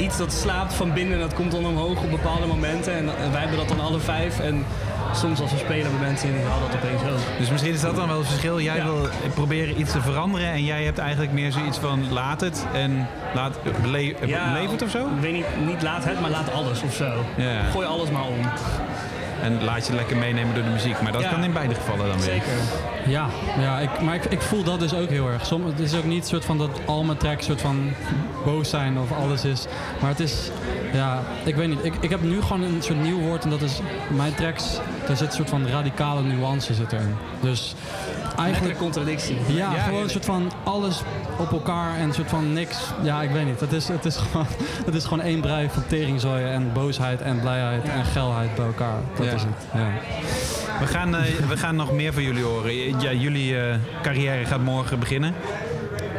iets 0.00 0.16
dat 0.16 0.32
slaapt 0.32 0.74
van 0.74 0.92
binnen 0.92 1.14
en 1.14 1.20
dat 1.20 1.34
komt 1.34 1.50
dan 1.50 1.66
omhoog 1.66 2.02
op 2.02 2.10
bepaalde 2.10 2.46
momenten. 2.46 2.92
En, 2.94 3.06
wij 3.06 3.40
hebben 3.40 3.58
dat 3.58 3.68
dan 3.68 3.80
alle 3.80 3.98
vijf. 3.98 4.40
En 4.40 4.64
soms 5.14 5.40
als 5.40 5.50
we 5.50 5.58
spelen 5.58 5.82
hebben 5.82 6.00
mensen 6.00 6.28
in, 6.28 6.46
haal 6.46 6.60
dat 6.60 6.76
opeens 6.76 7.02
ook. 7.02 7.38
Dus 7.38 7.50
misschien 7.50 7.72
is 7.72 7.80
dat 7.80 7.96
dan 7.96 8.08
wel 8.08 8.18
het 8.18 8.26
verschil. 8.26 8.60
Jij 8.60 8.84
wil 8.84 9.08
proberen 9.34 9.80
iets 9.80 9.92
te 9.92 10.00
veranderen 10.00 10.48
en 10.48 10.64
jij 10.64 10.84
hebt 10.84 10.98
eigenlijk 10.98 11.32
meer 11.32 11.52
zoiets 11.52 11.78
van 11.78 12.12
laat 12.12 12.40
het 12.40 12.66
en 12.72 13.08
laat 13.34 13.58
bele 13.62 14.14
beleef 14.20 14.70
het 14.70 14.82
of 14.82 14.90
zo? 14.90 15.06
Ik 15.06 15.20
weet 15.20 15.32
niet, 15.32 15.46
niet 15.66 15.82
laat 15.82 16.04
het, 16.04 16.20
maar 16.20 16.30
laat 16.30 16.52
alles 16.52 16.82
of 16.82 16.94
zo. 16.94 17.24
Ja. 17.36 17.62
Gooi 17.62 17.86
alles 17.86 18.10
maar 18.10 18.26
om. 18.26 18.40
En 19.42 19.64
laat 19.64 19.86
je 19.86 19.94
lekker 19.94 20.16
meenemen 20.16 20.54
door 20.54 20.64
de 20.64 20.70
muziek. 20.70 21.00
Maar 21.00 21.12
dat 21.12 21.22
Ja. 21.22 21.28
kan 21.28 21.44
in 21.44 21.52
beide 21.52 21.74
gevallen 21.74 22.06
dan 22.06 22.16
weer. 22.16 22.24
Zeker. 22.24 22.52
Ja, 23.06 23.26
ja 23.58 23.78
ik, 23.78 24.00
maar 24.00 24.14
ik, 24.14 24.24
ik 24.24 24.40
voel 24.40 24.62
dat 24.62 24.80
dus 24.80 24.94
ook 24.94 25.08
heel 25.08 25.28
erg. 25.28 25.46
Som, 25.46 25.66
het 25.66 25.78
is 25.78 25.94
ook 25.94 26.04
niet 26.04 26.26
soort 26.26 26.44
van 26.44 26.58
dat 26.58 26.70
al 26.86 27.02
mijn 27.04 27.18
tracks 27.18 27.46
soort 27.46 27.60
van 27.60 27.92
boos 28.44 28.70
zijn 28.70 28.98
of 28.98 29.12
alles 29.12 29.44
is. 29.44 29.66
Maar 30.00 30.10
het 30.10 30.20
is, 30.20 30.50
ja, 30.92 31.22
ik 31.44 31.54
weet 31.54 31.68
niet. 31.68 31.84
Ik, 31.84 31.94
ik 32.00 32.10
heb 32.10 32.22
nu 32.22 32.42
gewoon 32.42 32.62
een 32.62 32.82
soort 32.82 33.02
nieuw 33.02 33.18
woord 33.20 33.44
en 33.44 33.50
dat 33.50 33.62
is 33.62 33.80
mijn 34.08 34.34
tracks. 34.34 34.78
Daar 35.06 35.16
zit 35.16 35.26
een 35.26 35.34
soort 35.34 35.48
van 35.48 35.66
radicale 35.68 36.22
nuance 36.22 36.74
zit 36.74 36.92
erin. 36.92 37.14
Dus 37.40 37.74
eigenlijk. 38.38 38.78
contradictie. 38.78 39.36
Ja, 39.46 39.70
gewoon 39.70 40.02
een 40.02 40.10
soort 40.10 40.24
van 40.24 40.52
alles 40.64 41.02
op 41.38 41.52
elkaar 41.52 41.96
en 41.96 42.02
een 42.02 42.14
soort 42.14 42.28
van 42.28 42.52
niks. 42.52 42.78
Ja, 43.02 43.22
ik 43.22 43.30
weet 43.30 43.46
niet. 43.46 43.60
Het 43.60 43.72
is, 43.72 43.88
het 43.88 44.04
is, 44.04 44.16
gewoon, 44.30 44.46
het 44.84 44.94
is 44.94 45.04
gewoon 45.04 45.20
één 45.20 45.40
brei 45.40 45.68
van 45.72 45.82
teringzooien 45.86 46.50
en 46.50 46.72
boosheid 46.72 47.20
en 47.22 47.40
blijheid 47.40 47.82
en 47.88 48.04
geilheid 48.04 48.54
bij 48.54 48.66
elkaar. 48.66 48.98
Dat 49.16 49.26
Ja. 49.26 49.32
is 49.32 49.42
het. 49.42 49.50
Ja. 49.74 49.88
We 50.80 50.86
gaan, 50.86 51.16
eh, 51.16 51.22
we 51.48 51.56
gaan 51.56 51.76
nog 51.76 51.92
meer 51.92 52.12
van 52.12 52.22
jullie 52.22 52.42
horen. 52.42 53.00
Ja, 53.00 53.12
jullie 53.12 53.60
eh, 53.60 53.74
carrière 54.02 54.44
gaat 54.44 54.60
morgen 54.62 54.98
beginnen. 54.98 55.34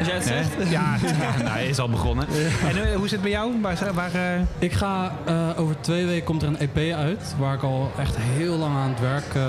Als 0.02 0.10
jij 0.10 0.18
het 0.18 0.28
zegt. 0.28 0.70
Ja, 0.70 0.96
ja, 1.22 1.38
nou, 1.38 1.50
hij 1.50 1.68
is 1.68 1.80
al 1.80 1.90
begonnen. 1.90 2.28
En 2.68 2.90
eh, 2.90 2.96
hoe 2.96 3.02
zit 3.02 3.12
het 3.12 3.22
bij 3.22 3.32
jou? 3.32 3.62
Waar, 3.62 3.78
waar, 3.94 4.14
eh, 4.14 4.42
Ik 4.60 4.74
ga 4.74 5.12
eh, 5.26 5.50
over 5.58 5.76
twee 5.82 6.06
weken 6.06 6.24
komt 6.24 6.42
er 6.42 6.48
een 6.48 6.60
EP 6.60 6.94
uit 6.94 7.36
waar 7.38 7.54
ik 7.54 7.64
al 7.64 7.92
echt 8.00 8.16
heel 8.18 8.58
lang 8.58 8.76
aan 8.76 8.90
het 8.90 9.00
werk 9.00 9.46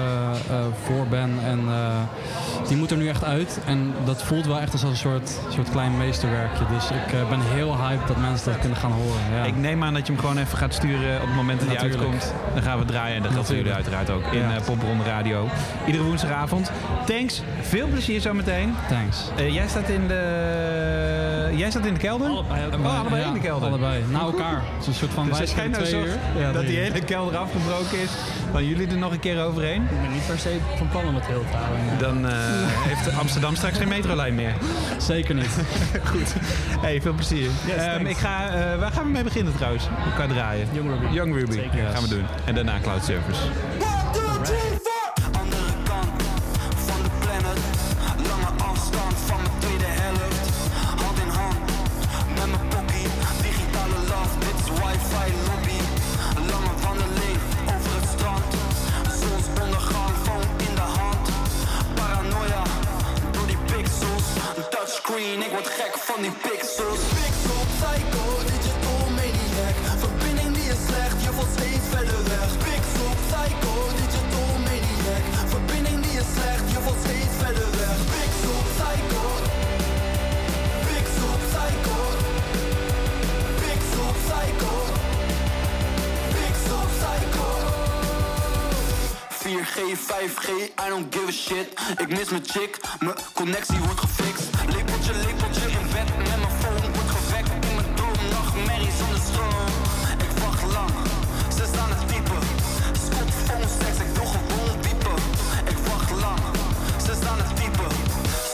voor 0.84 1.06
ben 1.06 1.30
en 1.44 1.60
die 2.68 2.76
moet 2.76 2.90
er 2.90 2.96
nu 2.96 3.08
echt 3.08 3.24
uit 3.24 3.60
en 3.66 3.94
dat 4.04 4.22
voelt 4.22 4.46
wel 4.46 4.60
echt 4.60 4.72
als 4.72 4.82
een 4.82 4.96
soort, 4.96 5.30
soort 5.48 5.70
klein 5.70 5.96
meesterwerkje. 5.96 6.64
Dus 6.74 6.90
ik 6.90 7.28
ben 7.28 7.40
heel 7.40 7.76
hyped 7.76 8.06
dat 8.08 8.16
mensen 8.16 8.50
dat 8.52 8.60
kunnen 8.60 8.78
gaan 8.78 8.92
horen. 8.92 9.20
Ja. 9.34 9.44
Ik 9.44 9.56
neem 9.56 9.84
aan 9.84 9.94
dat 9.94 10.06
je 10.06 10.12
hem 10.12 10.20
gewoon 10.20 10.38
even 10.38 10.58
gaat 10.58 10.74
sturen 10.74 11.14
op 11.20 11.26
het 11.26 11.36
moment 11.36 11.60
dat 11.60 11.68
hij 11.68 11.78
uitkomt. 11.78 12.32
Dan 12.54 12.62
gaan 12.62 12.78
we 12.78 12.84
draaien 12.84 13.16
en 13.16 13.22
dat 13.22 13.32
geldt 13.32 13.46
voor 13.46 13.56
jullie 13.56 13.72
uiteraard 13.72 14.10
ook 14.10 14.32
in 14.32 14.40
Ja. 14.40 14.60
Popronde 14.64 15.04
Radio. 15.04 15.48
Iedere 15.86 16.04
woensdagavond. 16.04 16.70
Thanks, 17.06 17.42
veel 17.60 17.86
plezier 17.88 18.20
zometeen. 18.20 18.74
Thanks. 18.88 19.30
Jij 19.36 19.68
staat 19.68 19.88
in 19.88 20.08
de... 20.08 20.41
Jij 21.56 21.70
staat 21.70 21.86
in 21.86 21.94
de 21.94 22.00
kelder? 22.00 22.28
Allebei. 22.28 22.60
Oh, 22.84 22.98
allebei 23.00 23.20
Ja, 23.22 23.26
in 23.26 23.32
de 23.32 23.40
kelder. 23.40 23.68
Allebei. 23.68 24.04
Na 24.10 24.20
elkaar. 24.20 24.54
Het 24.72 24.80
is 24.80 24.86
een 24.86 24.94
soort 24.94 25.10
van 25.12 25.22
Dus 25.24 25.32
wij 25.32 25.40
als 25.40 25.50
jij 25.50 25.58
zijn 25.58 25.70
nou 25.70 25.82
twee 25.84 25.94
zorgt 26.00 26.14
uur. 26.34 26.40
Ja, 26.42 26.52
dat 26.52 26.66
die 26.66 26.78
hele 26.78 27.00
kelder 27.00 27.36
afgebroken 27.36 27.98
is, 28.00 28.10
dan 28.52 28.66
jullie 28.66 28.86
er 28.88 28.96
nog 28.96 29.12
een 29.12 29.18
keer 29.20 29.44
overheen, 29.44 29.82
Ik 29.82 30.00
ben 30.02 30.12
niet 30.12 30.26
per 30.26 30.38
se 30.38 30.56
van 30.76 30.88
plan 30.88 31.06
om 31.06 31.14
het 31.14 31.26
heel 31.26 31.44
te 31.50 31.56
houden. 31.56 31.98
dan 31.98 32.26
eh, 32.30 32.34
heeft 32.88 33.18
Amsterdam 33.18 33.54
straks 33.56 33.78
geen 33.78 33.88
metrolijn 33.88 34.34
meer. 34.34 34.52
Zeker 34.98 35.34
niet. 35.34 35.56
Goed. 36.12 36.34
Hey, 36.80 37.00
veel 37.00 37.12
plezier. 37.14 37.48
Yes, 37.66 37.76
Ehm, 37.76 38.06
ik 38.06 38.16
ga, 38.16 38.48
eh, 38.48 38.78
waar 38.78 38.92
gaan 38.92 39.04
we 39.04 39.10
mee 39.10 39.22
beginnen 39.24 39.56
trouwens? 39.56 39.84
Qua 40.14 40.26
draaien. 40.26 40.68
Young 40.72 40.88
Ruby. 40.88 41.14
Young 41.14 41.34
Ruby. 41.34 41.52
Zeker. 41.52 41.78
Ja, 41.82 41.90
gaan 41.90 42.02
we 42.02 42.08
doen. 42.08 42.24
En 42.44 42.54
daarna 42.54 42.78
Cloud 42.82 43.04
Service. 43.04 43.40
Andere 45.40 45.62
kant 45.84 46.22
van 46.74 47.02
de 47.02 47.10
planet. 47.20 47.58
Lange 48.28 48.62
afstand 48.70 49.14
van 49.26 49.36
mijn 49.42 49.58
tweede 49.58 49.84
helft. 49.86 50.31
Wifi 55.12 55.32
lobby. 55.46 55.78
Een 56.36 56.46
lange 56.50 56.74
over 57.74 57.92
het 57.98 58.08
strand. 58.14 58.50
Zonsondergang, 59.22 60.14
phone 60.24 60.50
in 60.66 60.74
de 60.74 60.88
hand. 60.98 61.26
Paranoia 61.94 62.62
door 63.30 63.46
die 63.46 63.60
pixels. 63.70 64.26
Een 64.56 64.68
touchscreen, 64.70 65.38
ik 65.46 65.50
word 65.56 65.68
gek 65.78 65.94
van 66.08 66.20
die 66.26 66.34
pixels. 66.44 67.02
Pixel, 67.18 67.62
psycho, 67.78 68.24
digital 68.52 69.04
maniac. 69.18 69.76
Verbinding 70.04 70.52
die 70.56 70.68
is 70.74 70.80
slecht, 70.88 71.18
je 71.24 71.30
valt 71.36 71.52
steeds 71.56 71.86
verder 71.94 72.22
weg. 72.32 72.50
Pixel, 72.66 73.10
psycho, 73.28 73.74
digital 74.02 74.52
maniac. 74.66 75.24
Verbinding 75.54 75.98
die 76.04 76.16
is 76.22 76.28
slecht, 76.36 76.66
je 76.74 76.78
valt 76.84 77.00
steeds 77.04 77.34
verder 77.42 77.68
weg. 77.80 77.96
Pixel, 78.14 78.58
psycho. 78.76 79.24
Pixel, 80.88 81.34
psycho. 81.50 81.98
Pixel, 83.62 84.10
psycho. 84.26 85.01
4G, 89.42 89.96
5G, 89.96 90.70
I 90.78 90.88
don't 90.88 91.10
give 91.10 91.28
a 91.28 91.32
shit. 91.32 91.66
Ik 91.98 92.08
mis 92.08 92.28
mijn 92.30 92.44
chick, 92.46 92.80
mijn 93.00 93.16
connectie 93.32 93.78
wordt 93.78 94.00
gefixt. 94.00 94.44
Lepeltje, 94.74 95.12
lepeltje 95.26 95.66
in 95.78 95.86
bed 95.92 96.08
met 96.18 96.38
mijn 96.44 96.54
phone 96.60 96.86
wordt 96.96 97.10
gewekt. 97.16 97.50
In 97.68 97.74
mijn 97.74 97.94
droom, 97.94 98.22
nachtmerries 98.30 98.96
zonder 98.98 99.22
stroom. 99.30 99.68
Ik 100.26 100.32
wacht 100.42 100.62
lang, 100.76 100.90
ze 101.56 101.64
staan 101.72 101.90
het 101.94 102.08
typen. 102.10 102.42
Scott 103.04 103.32
phone 103.46 103.68
sex, 103.80 103.94
ik 104.06 104.10
wil 104.16 104.28
gewoon 104.34 104.74
piepen. 104.84 105.18
Ik 105.72 105.78
wacht 105.90 106.10
lang, 106.24 106.40
ze 107.06 107.12
staan 107.20 107.38
het 107.44 107.52
typen. 107.60 107.90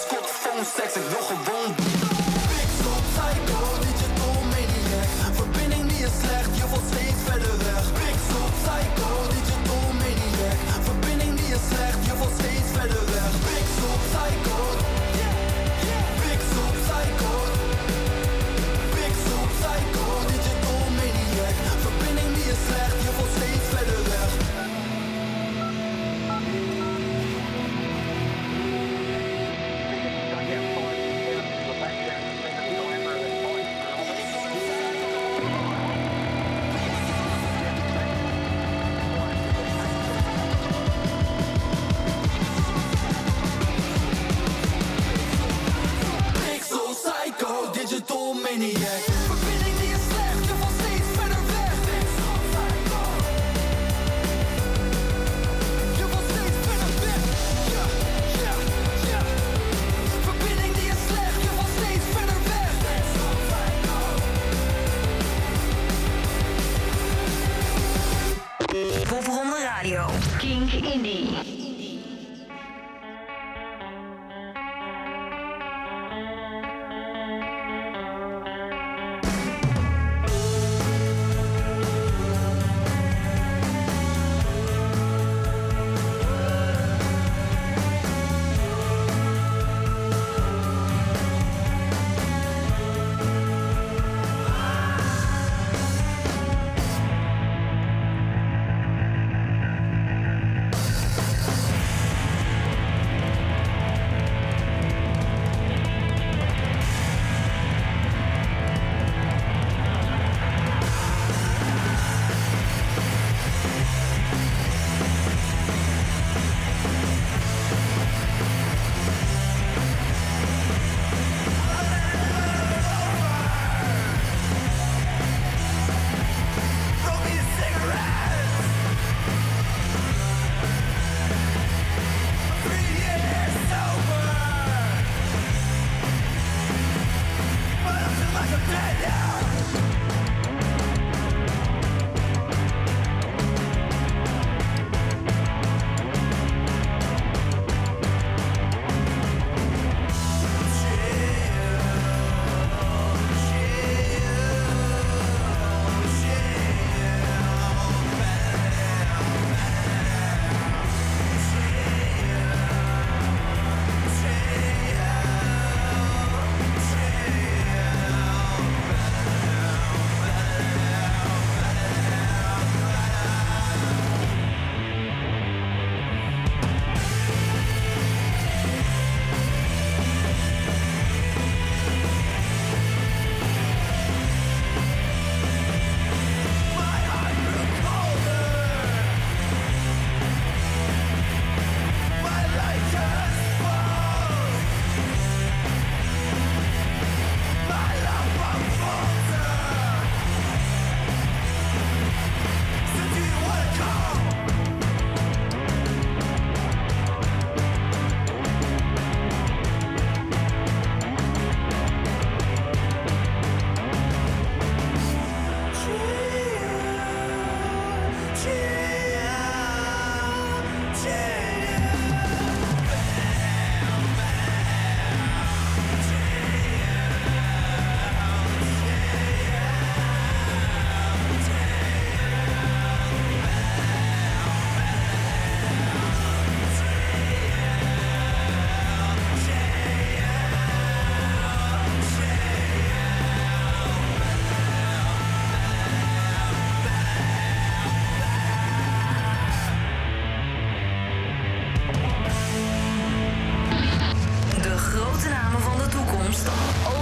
Scott 0.02 0.28
phone 0.42 0.64
sex, 0.76 0.88
ik 1.00 1.06
wil 1.12 1.24
gewoon 1.32 1.70
Pixel, 2.50 2.96
psycho, 3.12 3.60
digital 3.86 4.36
maniac. 4.52 5.08
Verbinding 5.40 5.84
die 5.90 6.02
is 6.08 6.14
slecht, 6.22 6.50
je 6.60 6.64
valt 6.72 6.86
steeds 6.92 7.20
verder 7.28 7.54
weg. 7.66 7.84
Pixel, 8.00 8.46
psycho, 8.62 9.07
slecht, 11.70 12.00
je 12.08 12.14
valt 12.20 12.34
steeds 12.38 12.70
verder 12.76 13.04
weg. 13.14 13.32
Big 13.46 13.66
Pixel 13.68 13.96
Psycho. 14.10 14.58
Big 15.84 16.08
Pixel 16.20 16.70
Psycho. 16.82 17.32
Big 18.94 19.14
Pixel 19.14 19.44
Psycho. 19.58 20.06
Digital 20.32 20.82
maniac. 20.98 21.56
Verbinding 21.84 22.30
die 22.36 22.48
is 22.54 22.60
slecht, 22.68 22.98
je 23.04 23.10
valt 23.16 23.32
steeds 23.36 23.66
verder 23.74 24.02
weg. 24.10 24.57
Radio. 69.98 70.38
King 70.38 70.68
Indie. 70.68 71.67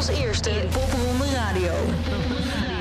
Als 0.08 0.18
eerste 0.18 0.50
in 0.50 0.68
Popronde 0.68 1.24
Radio. 1.34 1.72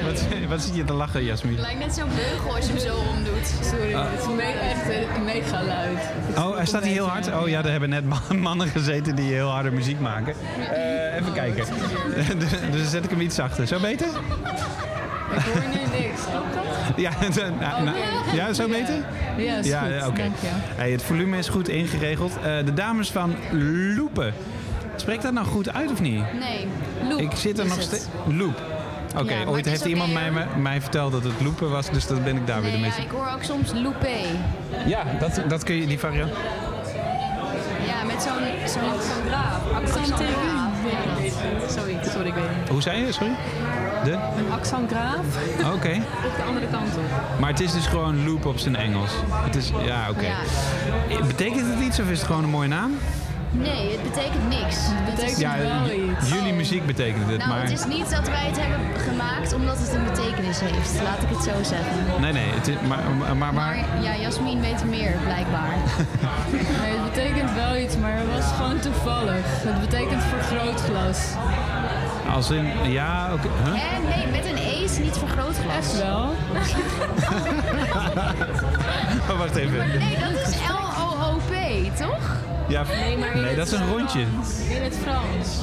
Wat, 0.06 0.26
wat 0.48 0.62
zit 0.62 0.76
je 0.76 0.84
te 0.84 0.94
lachen, 0.94 1.24
Jasmin? 1.24 1.60
lijkt 1.60 1.80
net 1.80 1.96
zo'n 1.96 2.10
beugel 2.16 2.56
als 2.56 2.66
je 2.66 2.72
hem 2.72 2.82
zo 2.82 2.96
omdoet. 2.96 3.54
Sorry, 3.62 3.94
Ah. 3.94 4.06
het 4.12 4.20
is 4.22 4.28
me 4.28 4.42
echt 4.42 5.24
mega 5.24 5.64
luid. 5.64 5.98
Oh, 6.38 6.56
hij 6.56 6.66
staat 6.66 6.84
hier 6.84 6.92
heel 6.94 7.08
hard? 7.08 7.34
Oh 7.34 7.48
ja, 7.48 7.62
daar 7.62 7.72
hebben 7.72 7.90
net 7.90 8.06
man- 8.06 8.40
mannen 8.40 8.68
gezeten 8.68 9.16
die 9.16 9.34
heel 9.34 9.50
harde 9.50 9.72
muziek 9.72 10.00
maken. 10.00 10.34
Eh, 10.74 11.16
even 11.20 11.34
kijken. 11.34 11.66
dus, 12.40 12.50
dus 12.50 12.60
dan 12.72 12.86
zet 12.90 13.04
ik 13.04 13.10
hem 13.10 13.22
iets 13.22 13.36
zachter. 13.36 13.68
Zo 13.68 13.80
beter? 13.80 14.08
Ik 14.08 15.42
hoor 15.42 15.62
nu 15.70 16.00
niks. 16.00 16.22
Klopt 16.32 16.54
dat? 16.54 16.96
Ja, 16.96 17.12
de- 17.34 17.52
nou, 17.60 17.84
nou, 17.84 17.98
ja 18.34 18.54
zo 18.54 18.68
beter? 18.68 18.96
Ja, 19.38 19.60
ja, 19.64 19.80
goed. 19.82 19.90
ja, 19.90 20.08
oké. 20.08 20.22
Hey, 20.76 20.92
het 20.92 21.04
volume 21.04 21.38
is 21.38 21.50
goed 21.50 21.68
ingeregeld. 21.68 22.32
Eh, 22.36 22.66
de 22.66 22.74
dames 22.74 23.12
van 23.12 23.36
Loepen. 23.96 24.34
Spreekt 24.96 25.22
dat 25.24 25.34
nou 25.34 25.46
goed 25.48 25.74
uit 25.74 25.92
of 25.92 26.02
niet? 26.02 26.24
Nee, 26.40 26.68
loop 27.10 27.20
ik 27.20 27.32
zit 27.36 27.58
er 27.60 27.66
is 27.66 27.70
nog 27.72 27.82
steeds. 27.82 28.06
Loop. 28.28 28.62
Oké, 29.18 29.34
Ja, 29.34 29.46
ooit 29.46 29.66
heeft 29.66 29.86
iemand 29.86 30.14
mij, 30.14 30.32
mij 30.58 30.82
verteld 30.82 31.12
dat 31.12 31.24
het 31.24 31.34
loepen 31.42 31.70
was, 31.70 31.90
dus 31.90 32.08
dan 32.08 32.24
ben 32.24 32.36
ik 32.36 32.48
daar 32.48 32.62
weer 32.62 32.72
Nee, 32.72 32.80
mee. 32.80 32.90
ja, 32.90 33.04
ik 33.04 33.10
hoor 33.12 33.28
ook 33.36 33.44
soms 33.44 33.72
loupé. 33.74 34.18
Ja, 34.86 35.04
dat, 35.20 35.42
dat 35.48 35.64
kun 35.64 35.76
je, 35.76 35.88
die 35.88 36.00
variant. 36.00 36.32
Ja, 37.86 38.04
met 38.04 38.22
zo'n 38.22 38.68
zo'n 38.68 39.00
graaf. 39.28 39.62
Accent. 39.74 40.14
Zoiets, 41.70 42.12
sorry, 42.12 42.28
ik 42.28 42.34
weet 42.34 42.44
niet. 42.60 42.70
Hoe 42.70 42.82
zei 42.82 43.06
je, 43.06 43.12
sorry? 43.12 43.34
De? 44.04 44.12
Een 44.12 44.52
accent 44.52 44.92
graaf 44.92 45.20
Oké. 45.74 45.90
op 46.30 46.36
de 46.38 46.44
andere 46.48 46.68
kant 46.72 46.88
op. 46.98 47.40
Maar 47.40 47.50
het 47.50 47.60
is 47.60 47.72
dus 47.74 47.86
gewoon 47.88 48.26
loop 48.26 48.46
op 48.46 48.58
zijn 48.58 48.76
Engels. 48.76 49.12
Het 49.32 49.56
is, 49.56 49.72
ja, 49.84 50.10
oké. 50.10 50.26
Betekent 51.28 51.74
het 51.74 51.80
iets 51.84 52.00
of 52.00 52.10
is 52.10 52.18
het 52.18 52.28
gewoon 52.28 52.44
een 52.44 52.50
mooie 52.50 52.68
naam? 52.68 52.92
Nee, 53.58 53.92
het 53.92 54.04
betekent 54.04 54.48
niks. 54.50 54.76
Het 54.80 55.16
betekent 55.16 55.38
Ja, 55.40 55.58
wel 55.58 55.92
iets. 55.92 56.30
jullie 56.30 56.54
muziek 56.54 56.86
betekent 56.86 57.30
het, 57.30 57.38
Nou, 57.38 57.50
maar... 57.50 57.62
het 57.62 57.72
is 57.72 57.86
niet 57.86 58.10
dat 58.10 58.28
wij 58.30 58.46
het 58.52 58.58
hebben 58.60 59.00
gemaakt 59.02 59.54
omdat 59.54 59.78
het 59.80 59.94
een 59.94 60.04
betekenis 60.04 60.60
heeft. 60.60 61.02
Laat 61.04 61.22
ik 61.22 61.30
het 61.30 61.44
zo 61.44 61.64
zeggen. 61.64 61.96
Nee, 62.22 62.32
nee, 62.34 62.50
het 62.50 62.68
is, 62.68 62.76
maar, 62.88 63.00
maar, 63.20 63.36
maar, 63.36 63.54
Maar 63.54 63.78
ja, 64.02 64.16
Jasmin 64.16 64.62
weet 64.62 64.86
meer, 64.86 65.12
blijkbaar. 65.24 65.74
Nee, 66.82 66.92
het 66.98 67.14
betekent 67.14 67.54
wel 67.54 67.76
iets, 67.78 67.98
maar 67.98 68.14
het 68.18 68.32
was 68.36 68.52
gewoon 68.58 68.80
toevallig. 68.80 69.44
Het 69.46 69.80
betekent 69.80 70.24
vergrootglas. 70.24 71.20
als 72.34 72.50
in, 72.50 72.92
ja, 72.92 73.30
oké. 73.34 73.48
huh? 73.64 73.74
Hè? 73.76 74.00
Nee, 74.16 74.28
met 74.32 74.46
een 74.46 74.58
E 74.58 74.84
is 74.84 74.98
niet 74.98 75.18
vergrootglas. 75.18 75.76
Echt 75.78 75.98
wel? 76.04 76.34
Oh, 79.30 79.38
wacht 79.42 79.56
even. 79.56 79.78
Nee, 80.00 80.18
dat 80.20 80.48
is 80.48 80.56
L-O-O-P, 80.56 81.54
toch? 81.98 82.38
Ja, 82.68 82.84
Nee, 83.00 83.18
maar 83.18 83.38
nee, 83.42 83.56
dat 83.56 83.66
is 83.68 83.72
een 83.74 83.88
rondje. 83.88 84.20
In 84.20 84.82
het 84.84 84.98
Frans. 85.04 85.60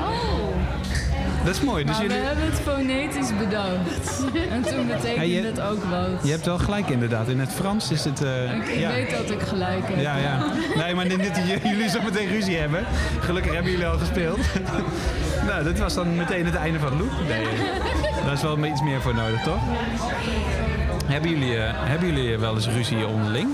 Oh. 0.00 0.54
Dat 1.44 1.54
is 1.54 1.60
mooi. 1.60 1.84
Dus 1.84 1.92
maar 1.92 2.02
jullie, 2.06 2.20
we 2.20 2.26
hebben 2.26 2.44
het 2.44 2.60
fonetisch 2.60 3.36
bedacht. 3.38 4.24
En 4.50 4.62
toen 4.62 4.86
betekende 4.86 5.14
Ja, 5.28 5.40
je- 5.40 5.46
het 5.46 5.60
ook 5.60 5.84
wat. 5.84 6.08
je 6.22 6.30
hebt 6.30 6.44
wel 6.44 6.58
gelijk 6.58 6.88
inderdaad. 6.88 7.28
In 7.28 7.40
het 7.40 7.52
Frans 7.52 7.90
is 7.90 8.04
het... 8.04 8.22
eh, 8.22 8.56
Ik, 8.56 8.66
ik 8.68 8.78
ja. 8.78 8.90
weet 8.90 9.10
dat 9.10 9.30
ik 9.30 9.40
gelijk 9.40 9.80
heb. 9.88 10.00
Ja, 10.00 10.16
ja. 10.16 10.44
Nee, 10.76 10.94
maar 10.94 11.08
dat 11.08 11.18
j- 11.20 11.68
jullie 11.68 11.88
zo 11.88 12.02
meteen 12.02 12.28
ruzie 12.28 12.56
hebben. 12.56 12.84
Gelukkig 13.20 13.52
hebben 13.52 13.70
jullie 13.72 13.86
al 13.86 13.98
gespeeld. 13.98 14.38
nou, 15.48 15.64
dit 15.64 15.78
was 15.78 15.94
dan 15.94 16.16
meteen 16.16 16.44
het 16.44 16.54
einde 16.54 16.78
van 16.78 16.96
loop. 16.98 17.12
Nee, 17.28 17.44
daar 18.24 18.32
is 18.32 18.42
wel 18.42 18.64
iets 18.64 18.82
meer 18.82 19.00
voor 19.00 19.14
nodig, 19.14 19.42
toch? 19.42 19.60
Hebben 21.06 21.30
jullie, 21.30 21.56
eh, 21.56 21.70
hebben 21.74 22.14
jullie 22.14 22.38
wel 22.38 22.54
eens 22.54 22.68
ruzie 22.68 23.06
onderling? 23.06 23.48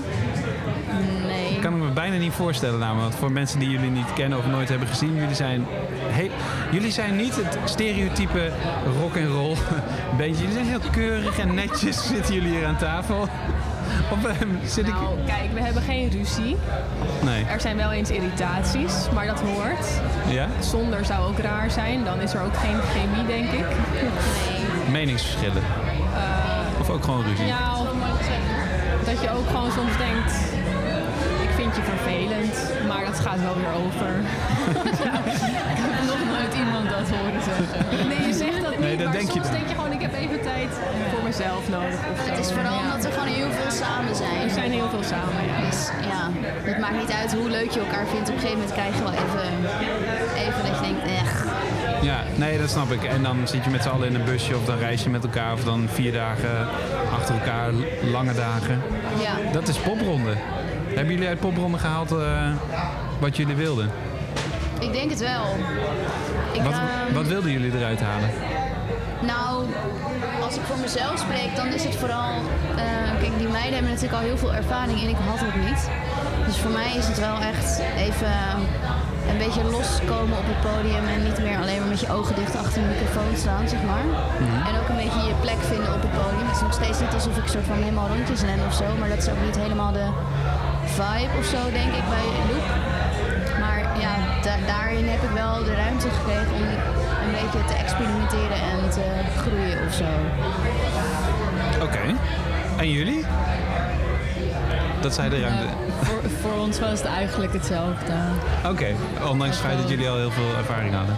Nee. 1.61 1.71
Ik 1.71 1.77
kan 1.79 1.87
me 1.87 1.93
bijna 1.93 2.17
niet 2.17 2.33
voorstellen 2.33 2.79
namelijk. 2.79 3.03
Want 3.07 3.15
voor 3.19 3.31
mensen 3.31 3.59
die 3.59 3.69
jullie 3.69 3.89
niet 3.89 4.13
kennen 4.13 4.37
of 4.37 4.45
nooit 4.47 4.69
hebben 4.69 4.87
gezien, 4.87 5.15
jullie 5.15 5.35
zijn, 5.35 5.65
he- 6.09 6.31
jullie 6.71 6.91
zijn 6.91 7.15
niet 7.15 7.35
het 7.35 7.57
stereotype 7.63 8.51
rock 8.99 9.17
and 9.17 9.27
roll 9.27 9.55
bandje. 10.17 10.37
Jullie 10.37 10.53
zijn 10.53 10.65
heel 10.65 10.79
keurig 10.91 11.39
en 11.39 11.53
netjes 11.53 12.07
zitten 12.13 12.33
jullie 12.33 12.49
hier 12.51 12.65
aan 12.65 12.77
tafel. 12.77 13.27
Of 14.11 14.25
eh, 14.25 14.35
zit 14.65 14.87
ik... 14.87 14.93
Nou, 14.93 15.15
kijk, 15.25 15.53
we 15.53 15.61
hebben 15.61 15.81
geen 15.81 16.09
ruzie. 16.09 16.57
Nee. 17.23 17.43
Er 17.45 17.61
zijn 17.61 17.77
wel 17.77 17.91
eens 17.91 18.09
irritaties, 18.09 18.93
maar 19.13 19.25
dat 19.25 19.41
hoort. 19.41 20.01
Ja? 20.27 20.47
Zonder 20.59 21.05
zou 21.05 21.27
ook 21.27 21.39
raar 21.39 21.71
zijn. 21.71 22.03
Dan 22.03 22.19
is 22.21 22.33
er 22.33 22.41
ook 22.41 22.55
geen 22.57 22.75
chemie, 22.93 23.25
denk 23.25 23.51
ik. 23.51 23.65
Meningsverschillen. 24.91 25.63
Of 26.79 26.89
ook 26.89 27.03
gewoon 27.03 27.23
ruzie? 27.25 27.45
Ja, 27.45 27.79
of 27.79 27.87
dat 29.05 29.21
je 29.21 29.31
ook 29.31 29.47
gewoon 29.47 29.71
soms 29.71 29.97
denkt... 29.97 30.33
Je 32.03 32.09
vervelend, 32.09 32.55
maar 32.89 33.03
dat 33.09 33.19
gaat 33.25 33.39
wel 33.47 33.55
weer 33.61 33.73
over. 33.85 34.09
ik 35.73 35.79
heb 35.85 35.93
nog 36.13 36.21
nooit 36.33 36.53
iemand 36.63 36.85
dat 36.95 37.07
horen 37.15 37.41
zeggen. 37.49 38.07
Nee, 38.11 38.21
je 38.27 38.33
zegt 38.43 38.61
dat 38.65 38.71
niet, 38.71 38.79
Nee, 38.87 38.97
dat 38.97 39.05
maar 39.07 39.15
denk 39.17 39.27
je 39.27 39.31
soms 39.39 39.47
dan. 39.47 39.55
denk 39.57 39.67
je 39.71 39.75
gewoon... 39.75 39.91
Ik 39.99 40.01
heb 40.07 40.13
even 40.23 40.41
tijd 40.53 40.71
voor 41.11 41.23
mezelf 41.31 41.63
nodig. 41.77 41.99
Of 42.11 42.17
Het 42.25 42.35
zo. 42.35 42.41
is 42.45 42.49
vooral 42.57 42.77
Ja. 42.79 42.83
omdat 42.85 43.01
we 43.07 43.11
gewoon 43.17 43.33
heel 43.39 43.51
veel 43.59 43.71
samen 43.83 44.13
zijn. 44.23 44.37
We 44.47 44.53
zijn 44.59 44.71
heel 44.79 44.89
veel 44.95 45.05
samen, 45.13 45.41
ja. 45.51 45.57
Dus 45.69 45.79
ja, 46.11 46.21
het 46.71 46.77
maakt 46.83 46.97
niet 47.03 47.11
uit 47.21 47.31
hoe 47.39 47.49
leuk 47.57 47.69
je 47.75 47.79
elkaar 47.85 48.05
vindt. 48.13 48.27
Op 48.29 48.35
een 48.35 48.41
gegeven 48.43 48.59
moment 48.61 48.75
krijg 48.79 48.93
je 48.97 49.03
wel 49.09 49.15
even, 49.23 49.47
even 50.45 50.61
dat 50.67 50.73
je 50.79 50.83
denkt, 50.89 51.03
echt. 51.23 51.37
Ja, 52.09 52.19
nee, 52.43 52.53
dat 52.63 52.69
snap 52.69 52.89
ik. 52.97 53.03
En 53.03 53.21
dan 53.23 53.37
zit 53.53 53.63
je 53.63 53.69
met 53.69 53.83
z'n 53.83 53.89
allen 53.89 54.07
in 54.07 54.15
een 54.15 54.23
busje 54.33 54.55
of 54.59 54.65
dan 54.65 54.77
reis 54.77 55.03
je 55.03 55.09
met 55.09 55.23
elkaar 55.23 55.53
of 55.53 55.63
dan 55.63 55.79
vier 55.97 56.11
dagen 56.23 56.55
achter 57.17 57.33
elkaar, 57.39 57.69
lange 58.11 58.33
dagen. 58.33 58.81
Ja. 59.25 59.33
Dat 59.51 59.67
is 59.67 59.77
popronde. 59.77 60.33
Hebben 60.95 61.13
jullie 61.13 61.27
uit 61.27 61.39
popronde 61.39 61.77
gehaald 61.77 62.11
eh, 62.11 62.47
wat 63.19 63.37
jullie 63.37 63.55
wilden? 63.55 63.91
Ik 64.79 64.93
denk 64.93 65.09
het 65.09 65.19
wel. 65.19 65.43
Ik, 66.51 66.61
Wat, 66.61 66.73
ehm, 66.73 67.13
wat 67.13 67.27
wilden 67.27 67.51
jullie 67.51 67.71
eruit 67.77 68.01
halen? 68.01 68.29
Nou, 69.21 69.63
als 70.43 70.55
ik 70.55 70.61
voor 70.61 70.77
mezelf 70.77 71.17
spreek, 71.19 71.55
dan 71.55 71.67
is 71.67 71.83
het 71.83 71.95
vooral... 71.95 72.33
eh, 72.75 73.19
kijk, 73.21 73.37
die 73.37 73.47
meiden 73.47 73.73
hebben 73.73 73.91
natuurlijk 73.91 74.19
al 74.21 74.27
heel 74.29 74.37
veel 74.37 74.53
ervaring 74.53 75.01
en 75.01 75.09
ik 75.09 75.15
had 75.29 75.39
het 75.39 75.55
niet. 75.65 75.81
Dus 76.45 76.57
voor 76.57 76.71
mij 76.71 76.91
is 76.95 77.07
het 77.07 77.19
wel 77.19 77.37
echt 77.51 77.81
even 78.07 78.33
een 79.31 79.37
beetje 79.37 79.63
loskomen 79.63 80.37
op 80.37 80.47
het 80.53 80.61
podium 80.71 81.05
en 81.15 81.23
niet 81.23 81.39
meer 81.45 81.57
alleen 81.63 81.79
maar 81.79 81.87
met 81.95 81.99
je 82.05 82.09
ogen 82.17 82.35
dicht 82.35 82.55
achter 82.63 82.81
een 82.81 82.89
microfoon 82.93 83.35
staan, 83.43 83.67
zeg 83.73 83.81
maar. 83.91 84.05
En 84.67 84.73
ook 84.79 84.89
een 84.89 85.01
beetje 85.03 85.21
je 85.31 85.35
plek 85.45 85.61
vinden 85.71 85.91
op 85.97 86.01
het 86.07 86.13
podium. 86.21 86.45
Het 86.47 86.55
is 86.59 86.61
nog 86.67 86.73
steeds 86.79 86.99
niet 87.03 87.13
alsof 87.19 87.35
ik 87.37 87.47
soort 87.47 87.67
van 87.71 87.77
helemaal 87.83 88.07
rondjes 88.15 88.41
ren 88.49 88.61
of 88.69 88.73
zo, 88.81 88.85
maar 88.99 89.09
dat 89.13 89.17
is 89.23 89.29
ook 89.33 89.41
niet 89.47 89.57
helemaal 89.65 89.91
de 89.99 90.07
vibe 90.99 91.37
of 91.39 91.45
zo, 91.45 91.71
denk 91.71 91.93
ik, 91.93 92.05
bij 92.09 92.25
Loop. 92.37 92.65
Maar 93.59 93.79
ja, 93.99 94.13
da- 94.43 94.65
daarin 94.67 95.07
heb 95.09 95.21
ik 95.23 95.29
wel 95.33 95.63
de 95.63 95.75
ruimte 95.75 96.07
gekregen 96.09 96.53
om 96.53 96.61
een 97.25 97.31
beetje 97.41 97.65
te 97.67 97.73
experimenteren 97.73 98.59
en 98.73 98.89
te 98.89 99.05
groeien 99.41 99.77
of 99.87 99.93
zo. 99.93 100.09
Oké. 101.83 101.99
En 102.77 102.89
jullie? 102.91 103.25
Dat 105.01 105.13
zij 105.13 105.29
de 105.29 105.39
ruimte. 105.41 105.65
Voor, 106.01 106.21
voor 106.41 106.59
ons 106.61 106.79
was 106.79 106.89
het 106.99 107.05
eigenlijk 107.07 107.53
hetzelfde. 107.53 108.13
Oké, 108.69 108.87
ondanks 109.29 109.55
het 109.55 109.65
feit 109.65 109.77
dat 109.77 109.89
jullie 109.89 110.09
al 110.09 110.17
heel 110.17 110.31
veel 110.31 110.55
ervaring 110.57 110.93
hadden. 110.95 111.17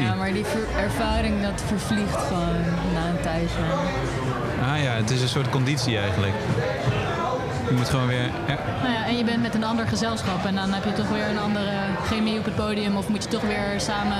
Ja, 0.00 0.14
maar 0.14 0.32
die 0.32 0.44
ervaring 0.76 1.42
dat 1.42 1.62
vervliegt 1.66 2.16
gewoon 2.28 2.56
na 2.94 3.08
een 3.08 3.20
tijdje. 3.22 3.62
Ah 4.62 4.82
ja, 4.82 4.90
het 4.92 5.10
is 5.10 5.22
een 5.22 5.28
soort 5.28 5.48
conditie 5.50 5.98
eigenlijk. 5.98 6.32
Je 7.70 7.76
moet 7.76 7.88
gewoon 7.88 8.06
weer. 8.06 8.28
Ja. 8.48 8.58
Nou 8.82 8.92
ja, 8.94 9.04
en 9.06 9.16
je 9.16 9.24
bent 9.24 9.42
met 9.42 9.54
een 9.54 9.64
ander 9.64 9.86
gezelschap 9.86 10.44
en 10.46 10.54
dan 10.54 10.72
heb 10.72 10.84
je 10.84 10.92
toch 10.92 11.08
weer 11.08 11.28
een 11.28 11.38
andere 11.38 11.70
chemie 12.06 12.38
op 12.38 12.44
het 12.44 12.54
podium. 12.56 12.96
Of 12.96 13.08
moet 13.08 13.22
je 13.22 13.28
toch 13.28 13.42
weer 13.42 13.80
samen 13.80 14.18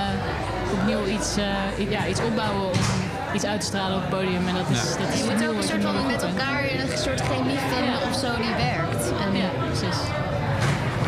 opnieuw 0.71 1.05
iets, 1.05 1.37
eh, 1.37 1.89
ja, 1.89 2.07
iets 2.07 2.21
opbouwen 2.21 2.65
om 2.65 2.77
iets 3.33 3.45
uit 3.45 3.59
te 3.59 3.65
stralen 3.65 3.95
op 3.97 4.01
het 4.01 4.09
podium. 4.09 4.47
En 4.47 4.55
dat 4.55 4.69
is, 4.69 4.77
Ja. 4.91 4.97
dat 5.05 5.13
is 5.13 5.19
Je 5.19 5.25
moet 5.29 5.41
ook 5.43 5.49
een 5.49 5.55
wat 5.55 5.65
soort 5.65 5.81
van 5.83 6.05
met 6.07 6.23
elkaar 6.23 6.63
een 6.63 6.97
soort 6.97 7.21
chemie 7.21 7.59
vinden 7.73 7.97
of 8.09 8.15
zo 8.23 8.29
die 8.45 8.55
werkt. 8.67 9.03
En 9.25 9.35
Ja, 9.41 9.49
precies. 9.67 9.99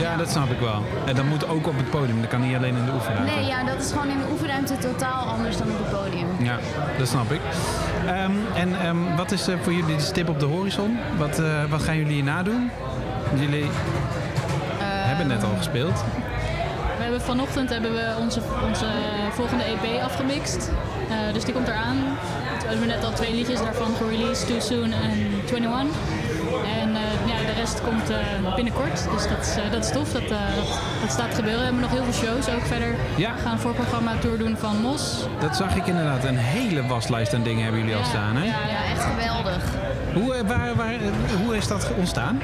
Ja, 0.03 0.17
dat 0.17 0.29
snap 0.29 0.51
ik 0.51 0.59
wel. 0.59 0.83
En 1.05 1.15
dat 1.15 1.25
moet 1.25 1.47
ook 1.47 1.67
op 1.67 1.77
het 1.77 1.89
podium, 1.89 2.21
dat 2.21 2.29
kan 2.29 2.41
niet 2.41 2.55
alleen 2.55 2.75
in 2.75 2.85
de 2.85 2.91
oefenruimte. 2.93 3.35
Nee, 3.35 3.45
ja, 3.45 3.63
dat 3.63 3.79
is 3.79 3.91
gewoon 3.91 4.09
in 4.09 4.17
de 4.17 4.25
oefenruimte 4.31 4.77
totaal 4.77 5.25
anders 5.25 5.57
dan 5.57 5.67
op 5.67 5.77
het 5.77 6.03
podium. 6.03 6.27
Ja, 6.39 6.57
dat 6.97 7.07
snap 7.07 7.31
ik. 7.31 7.41
Ehm, 8.05 8.31
en 8.55 8.79
ehm, 8.81 9.15
wat 9.15 9.31
is 9.31 9.47
eh, 9.47 9.55
voor 9.61 9.73
jullie 9.73 9.95
de 9.95 10.01
stip 10.01 10.29
op 10.29 10.39
de 10.39 10.45
horizon? 10.45 10.97
Wat, 11.17 11.39
eh, 11.39 11.63
wat 11.69 11.81
gaan 11.81 11.97
jullie 11.97 12.13
hierna 12.13 12.43
doen? 12.43 12.71
Jullie 13.35 13.65
hebben 15.13 15.27
net 15.27 15.43
al 15.43 15.55
gespeeld. 15.57 16.03
We 16.97 17.03
hebben 17.03 17.21
vanochtend 17.21 17.69
hebben 17.69 17.93
we 17.93 18.15
onze, 18.19 18.41
onze 18.67 18.85
volgende 19.31 19.63
EP 19.63 20.01
afgemixt. 20.03 20.71
Eh, 21.09 21.33
dus 21.33 21.43
die 21.43 21.53
komt 21.53 21.67
eraan. 21.67 21.97
We 22.61 22.69
hebben 22.69 22.87
net 22.87 23.03
al 23.03 23.13
twee 23.13 23.33
liedjes 23.33 23.59
daarvan 23.59 23.95
gereleased, 23.95 24.47
Too 24.47 24.59
Soon 24.59 24.91
en 24.91 25.11
21. 25.45 25.97
En 26.81 26.89
de 27.53 27.59
rest 27.59 27.81
komt 27.81 28.09
eh, 28.09 28.55
binnenkort. 28.55 29.07
Dus 29.11 29.27
dat 29.27 29.39
is, 29.45 29.55
eh, 29.55 29.71
dat 29.71 29.83
is 29.83 29.91
tof. 29.91 30.11
Dat, 30.11 30.21
eh, 30.21 30.29
dat, 30.29 30.79
dat 31.01 31.11
staat 31.11 31.29
te 31.29 31.35
gebeuren. 31.35 31.59
We 31.59 31.65
hebben 31.65 31.81
nog 31.81 31.91
heel 31.91 32.03
veel 32.03 32.27
shows 32.27 32.49
ook 32.49 32.65
verder. 32.65 32.95
Ja. 33.15 33.33
We 33.35 33.41
gaan 33.41 33.51
een 33.51 33.59
voorprogramma 33.59 34.15
tour 34.19 34.37
doen 34.37 34.57
van 34.57 34.81
Mos. 34.81 35.25
Dat 35.39 35.55
zag 35.55 35.75
ik 35.75 35.87
inderdaad. 35.87 36.23
Een 36.23 36.37
hele 36.37 36.87
waslijst 36.87 37.33
aan 37.33 37.43
dingen 37.43 37.63
hebben 37.63 37.81
jullie 37.81 37.95
al 37.95 38.03
staan. 38.03 38.35
Hè? 38.35 38.45
Ja, 38.45 38.83
echt 38.91 39.03
geweldig. 39.03 39.63
Hoe, 40.13 40.43
waar, 40.47 40.75
waar, 40.75 40.95
hoe 41.43 41.55
is 41.55 41.67
dat 41.67 41.91
ontstaan? 41.97 42.39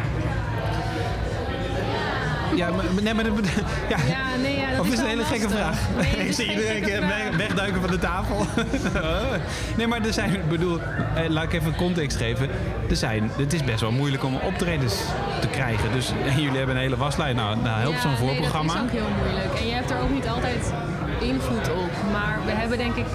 Ja, 2.59 2.69
maar, 2.69 2.85
nee, 3.03 3.13
maar... 3.13 3.23
dat- 3.23 3.33
Ja. 3.89 3.97
Ja, 4.07 4.35
nee, 4.41 4.57
ja, 4.59 4.69
dat 4.71 4.79
of 4.79 4.87
is 4.91 4.99
een 4.99 5.05
hele 5.05 5.23
gekke 5.23 5.43
lastig. 5.43 5.59
vraag? 5.59 5.79
Nee, 6.17 6.27
is 6.27 6.35
zie 6.35 6.49
iedereen 6.51 6.81
keer 6.83 6.99
weg- 7.01 7.35
wegduiken 7.37 7.81
van 7.81 7.89
de 7.91 7.99
tafel. 7.99 8.45
nee, 9.77 9.87
maar 9.87 10.05
er 10.05 10.13
zijn, 10.13 10.33
ik 10.33 10.49
bedoel, 10.49 10.79
eh, 11.15 11.29
laat 11.29 11.43
ik 11.43 11.53
even 11.53 11.75
context 11.75 12.17
geven. 12.17 12.49
Er 12.89 12.95
zijn, 12.95 13.31
het 13.37 13.53
is 13.53 13.63
best 13.63 13.81
wel 13.81 13.91
moeilijk 13.91 14.23
om 14.23 14.35
optredens 14.35 14.95
te 15.41 15.47
krijgen. 15.47 15.91
Dus 15.93 16.11
jullie 16.35 16.57
hebben 16.57 16.75
een 16.75 16.81
hele 16.81 16.97
waslijn. 16.97 17.35
Nou, 17.35 17.57
nou 17.63 17.79
helpt 17.79 18.01
zo'n 18.01 18.15
voorprogramma. 18.15 18.73
Nee, 18.73 18.81
dat 18.83 18.93
is 18.93 18.99
ook 19.01 19.05
heel 19.07 19.15
moeilijk. 19.23 19.59
En 19.59 19.67
je 19.67 19.73
hebt 19.73 19.89
er 19.91 19.99
ook 19.99 20.09
niet 20.09 20.27
altijd 20.27 20.73
invloed 21.19 21.69
op. 21.69 21.91
Maar 22.11 22.37
we 22.45 22.51
hebben 22.51 22.77
denk 22.77 22.95
ik 22.95 23.05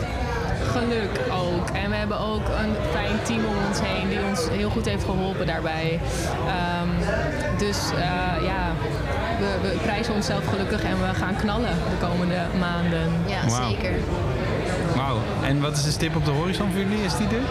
geluk 0.72 1.20
ook. 1.32 1.68
En 1.70 1.90
we 1.90 1.96
hebben 1.96 2.18
ook 2.20 2.48
een 2.48 2.74
fijn 2.92 3.16
team 3.22 3.44
om 3.44 3.54
ons 3.68 3.78
heen 3.82 4.08
die 4.08 4.18
ons 4.30 4.48
heel 4.50 4.70
goed 4.70 4.84
heeft 4.84 5.04
geholpen 5.04 5.46
daarbij. 5.46 6.00
Ehm, 6.46 6.88
dus 7.59 7.78
eh, 7.97 8.44
ja, 8.44 8.72
we, 9.39 9.68
we 9.68 9.76
prijzen 9.82 10.14
onszelf 10.14 10.47
gelukkig 10.47 10.82
en 10.85 10.97
we 11.01 11.14
gaan 11.14 11.36
knallen 11.36 11.70
de 11.90 12.06
komende 12.06 12.40
maanden. 12.59 13.12
Ja, 13.26 13.47
Wauw. 13.48 13.68
zeker. 13.70 13.93
Wauw. 14.97 15.18
En 15.43 15.60
wat 15.60 15.76
is 15.76 15.82
de 15.82 15.90
stip 15.90 16.16
op 16.16 16.24
de 16.24 16.31
horizon 16.31 16.70
voor 16.70 16.81
jullie? 16.81 17.05
Is 17.05 17.16
die 17.16 17.26
er? 17.26 17.43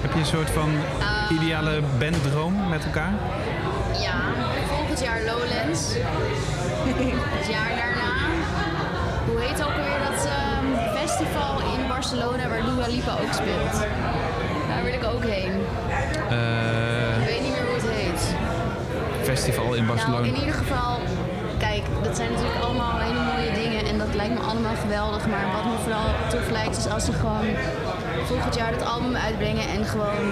Heb 0.00 0.12
je 0.12 0.18
een 0.18 0.26
soort 0.26 0.50
van 0.50 0.70
Ah. 1.00 1.36
ideale 1.40 1.80
banddroom 1.98 2.68
met 2.68 2.84
elkaar? 2.84 3.12
Ja, 4.00 4.14
volgend 4.68 5.00
jaar 5.00 5.18
Lowlands. 5.24 5.82
Het 7.38 7.46
jaar 7.48 7.68
daarna. 7.76 8.12
Hoe 9.26 9.40
heet 9.40 9.62
ook 9.62 9.70
alweer 9.72 10.00
dat 10.10 10.26
ehm, 10.26 10.96
festival 10.98 11.58
in 11.74 11.88
Barcelona 11.88 12.48
waar 12.48 12.62
Dua 12.62 12.86
Lipa 12.86 13.12
ook 13.12 13.32
speelt? 13.32 13.86
Daar 14.68 14.82
wil 14.84 14.92
ik 14.92 15.04
ook 15.14 15.24
heen. 15.24 15.52
Eh, 16.30 17.05
festival 19.36 19.74
in 19.74 19.86
Barcelona. 19.86 20.20
Nou, 20.20 20.34
in 20.34 20.40
ieder 20.44 20.54
geval, 20.54 20.92
kijk, 21.58 21.82
dat 22.02 22.16
zijn 22.16 22.32
natuurlijk 22.32 22.60
allemaal 22.64 22.98
hele 22.98 23.22
mooie 23.32 23.52
dingen 23.62 23.82
en 23.90 23.98
dat 23.98 24.14
lijkt 24.14 24.34
me 24.38 24.40
allemaal 24.50 24.76
geweldig. 24.86 25.26
Maar 25.32 25.46
wat 25.56 25.64
me 25.64 25.78
vooral 25.82 26.08
tof 26.30 26.50
lijkt 26.50 26.76
is 26.76 26.86
als 26.88 27.04
ze 27.04 27.12
gewoon 27.12 27.46
volgend 28.24 28.54
jaar 28.54 28.72
dat 28.72 28.84
album 28.84 29.16
uitbrengen 29.16 29.68
en 29.68 29.84
gewoon 29.84 30.24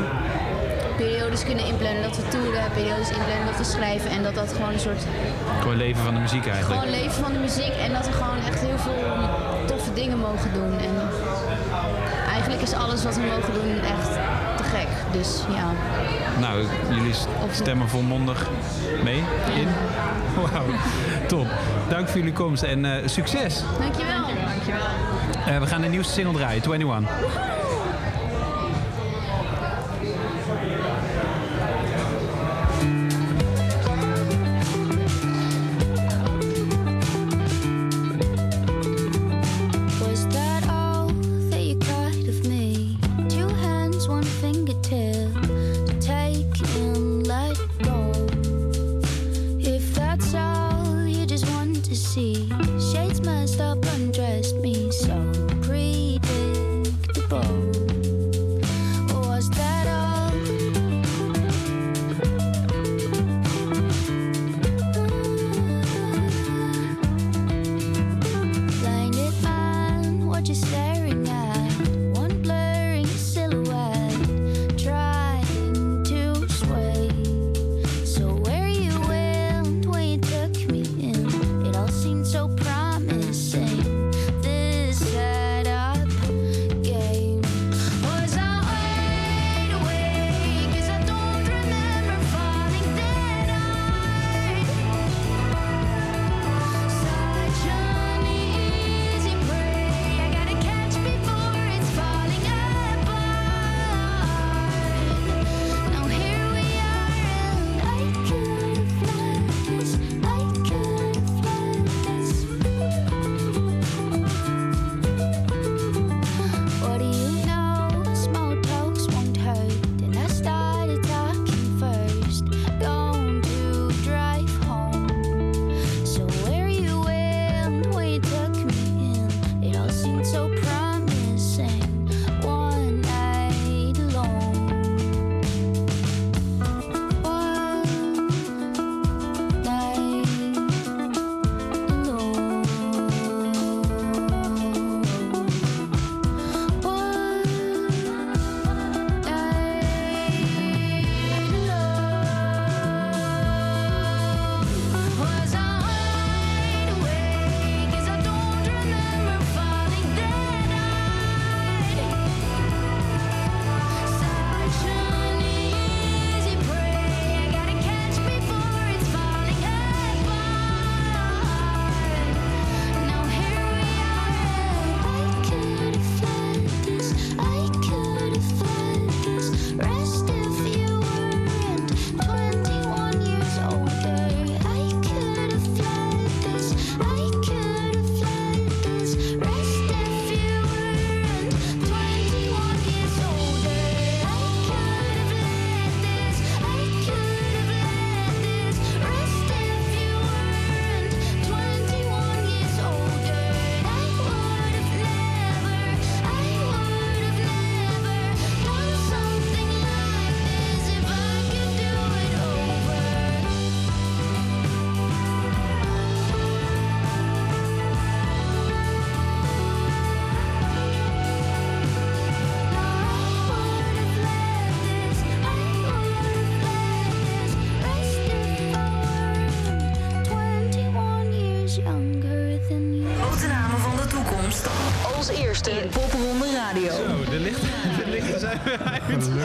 periodes 0.96 1.44
kunnen 1.44 1.64
inplannen 1.66 2.02
dat 2.02 2.16
we 2.16 2.28
toeren, 2.28 2.62
periodes 2.74 3.10
inplannen 3.18 3.46
dat 3.46 3.56
we 3.56 3.64
schrijven 3.64 4.10
en 4.10 4.22
dat 4.22 4.34
dat 4.34 4.52
gewoon 4.52 4.72
een 4.72 4.86
soort 4.88 5.02
Gewoon 5.60 5.76
leven 5.76 6.02
van 6.02 6.14
de 6.14 6.20
muziek 6.20 6.46
eigenlijk. 6.46 6.80
gewoon 6.80 6.94
leven 7.00 7.22
van 7.24 7.32
de 7.32 7.38
muziek 7.38 7.74
en 7.86 7.92
dat 7.92 8.06
we 8.06 8.12
gewoon 8.12 8.40
echt 8.48 8.60
heel 8.60 8.78
veel 8.78 9.04
toffe 9.66 9.92
dingen 9.92 10.18
mogen 10.18 10.50
doen. 10.52 10.72
En 10.88 10.94
eigenlijk 12.28 12.62
is 12.62 12.72
alles 12.72 13.04
wat 13.04 13.14
we 13.14 13.22
mogen 13.34 13.54
doen 13.54 13.70
echt 13.94 14.10
Dus 15.12 15.40
ja. 15.54 15.72
Nou, 16.40 16.64
jullie 16.90 17.14
stemmen 17.50 17.88
volmondig 17.88 18.48
mee 19.02 19.22
in. 19.54 19.68
Wauw, 20.52 20.66
top. 21.26 21.46
Dank 21.88 22.08
voor 22.08 22.18
jullie 22.18 22.32
komst 22.32 22.62
en 22.62 22.84
eh, 22.84 23.08
succes. 23.08 23.62
Dankjewel. 23.80 24.22
Dankjewel. 24.46 24.82
Eh, 25.46 25.58
we 25.58 25.66
gaan 25.66 25.80
de 25.80 25.88
nieuwste 25.88 26.12
single 26.12 26.32
draaien, 26.32 26.62
21. 26.62 27.53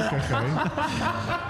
Gelukkig? 0.07 0.27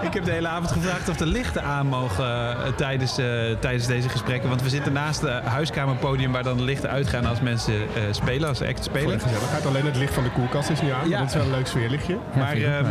Ik 0.07 0.13
heb 0.13 0.25
de 0.25 0.31
hele 0.31 0.47
avond 0.47 0.71
gevraagd 0.71 1.09
of 1.09 1.17
de 1.17 1.25
lichten 1.25 1.63
aan 1.63 1.87
mogen 1.87 2.25
eh, 2.25 2.73
tijdens, 2.75 3.17
eh, 3.17 3.25
tijdens 3.59 3.87
deze 3.87 4.09
gesprekken. 4.09 4.49
Want 4.49 4.61
we 4.61 4.69
zitten 4.69 4.93
naast 4.93 5.21
het 5.21 5.43
huiskamerpodium 5.43 6.31
waar 6.31 6.43
dan 6.43 6.57
de 6.57 6.63
lichten 6.63 6.89
uitgaan 6.89 7.25
als 7.25 7.41
mensen 7.41 7.73
eh, 7.73 8.01
spelen, 8.11 8.49
als 8.49 8.61
act 8.61 8.73
Voor 8.75 8.83
spelen. 8.83 9.17
de 9.17 9.23
gezelligheid. 9.23 9.65
Alleen 9.65 9.85
het 9.85 9.95
licht 9.95 10.13
van 10.13 10.23
de 10.23 10.29
koelkast 10.29 10.69
is 10.69 10.81
niet 10.81 10.91
aan. 10.91 11.09
Ja. 11.09 11.19
Dat 11.19 11.27
is 11.27 11.33
wel 11.33 11.43
een 11.43 11.51
leuk 11.51 11.67
sfeerlichtje. 11.67 12.17
Maar 12.37 12.55
eh, 12.55 12.85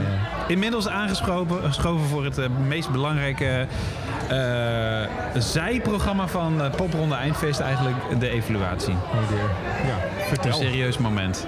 inmiddels 0.46 0.88
aangeschoven 0.88 1.62
geschoven 1.62 2.06
voor 2.06 2.24
het 2.24 2.48
meest 2.66 2.90
belangrijke 2.90 3.66
eh, 4.28 5.40
zijprogramma 5.40 6.26
van 6.28 6.62
Popronde 6.76 7.14
Eindfeest, 7.14 7.60
eigenlijk 7.60 7.96
de 8.20 8.28
evaluatie. 8.28 8.92
Ja, 9.86 10.24
vertel. 10.28 10.50
Een 10.50 10.66
serieus 10.66 10.98
moment. 10.98 11.46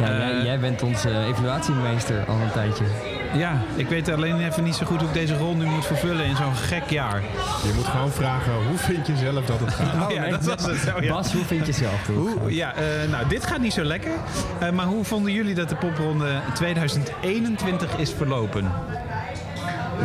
Ja, 0.00 0.16
jij, 0.16 0.42
jij 0.42 0.58
bent 0.58 0.82
onze 0.82 1.24
evaluatiemeester 1.26 2.24
al 2.26 2.34
een 2.34 2.50
tijdje. 2.52 2.84
Ja, 3.34 3.58
ik 3.74 3.88
weet 3.88 4.08
alleen 4.08 4.40
even 4.46 4.64
niet 4.64 4.74
zo 4.74 4.86
goed 4.86 4.98
hoe 4.98 5.08
ik 5.08 5.14
deze 5.14 5.36
rol 5.36 5.54
nu 5.56 5.64
moet 5.64 5.86
vervullen 5.86 6.24
in 6.24 6.36
zo'n 6.36 6.54
gek 6.56 6.90
jaar. 6.90 7.20
Je 7.64 7.72
moet 7.76 7.84
gewoon 7.86 8.10
vragen, 8.10 8.52
hoe 8.68 8.78
vind 8.78 9.06
je 9.06 9.16
zelf 9.16 9.44
dat 9.46 9.60
het 9.60 9.70
gaat? 9.74 9.90
Oh, 10.06 10.10
ja, 10.10 10.28
dat 10.28 10.44
was 10.44 10.66
het. 10.66 10.76
zo, 10.78 11.00
ja. 11.00 11.12
Bas, 11.12 11.32
hoe 11.32 11.44
vind 11.44 11.66
je 11.66 11.72
zelf 11.72 12.02
toe? 12.04 12.14
Hoe, 12.38 12.54
ja, 12.54 12.74
eh, 12.74 12.82
nou, 13.10 13.28
dit 13.28 13.46
gaat 13.46 13.58
niet 13.60 13.72
zo 13.72 13.82
lekker. 13.84 14.10
Eh, 14.58 14.70
maar 14.70 14.86
hoe 14.86 15.04
vonden 15.04 15.32
jullie 15.32 15.54
dat 15.54 15.68
de 15.68 15.76
popronde 15.76 16.40
2021 16.54 17.96
is 17.96 18.12
verlopen? 18.12 18.70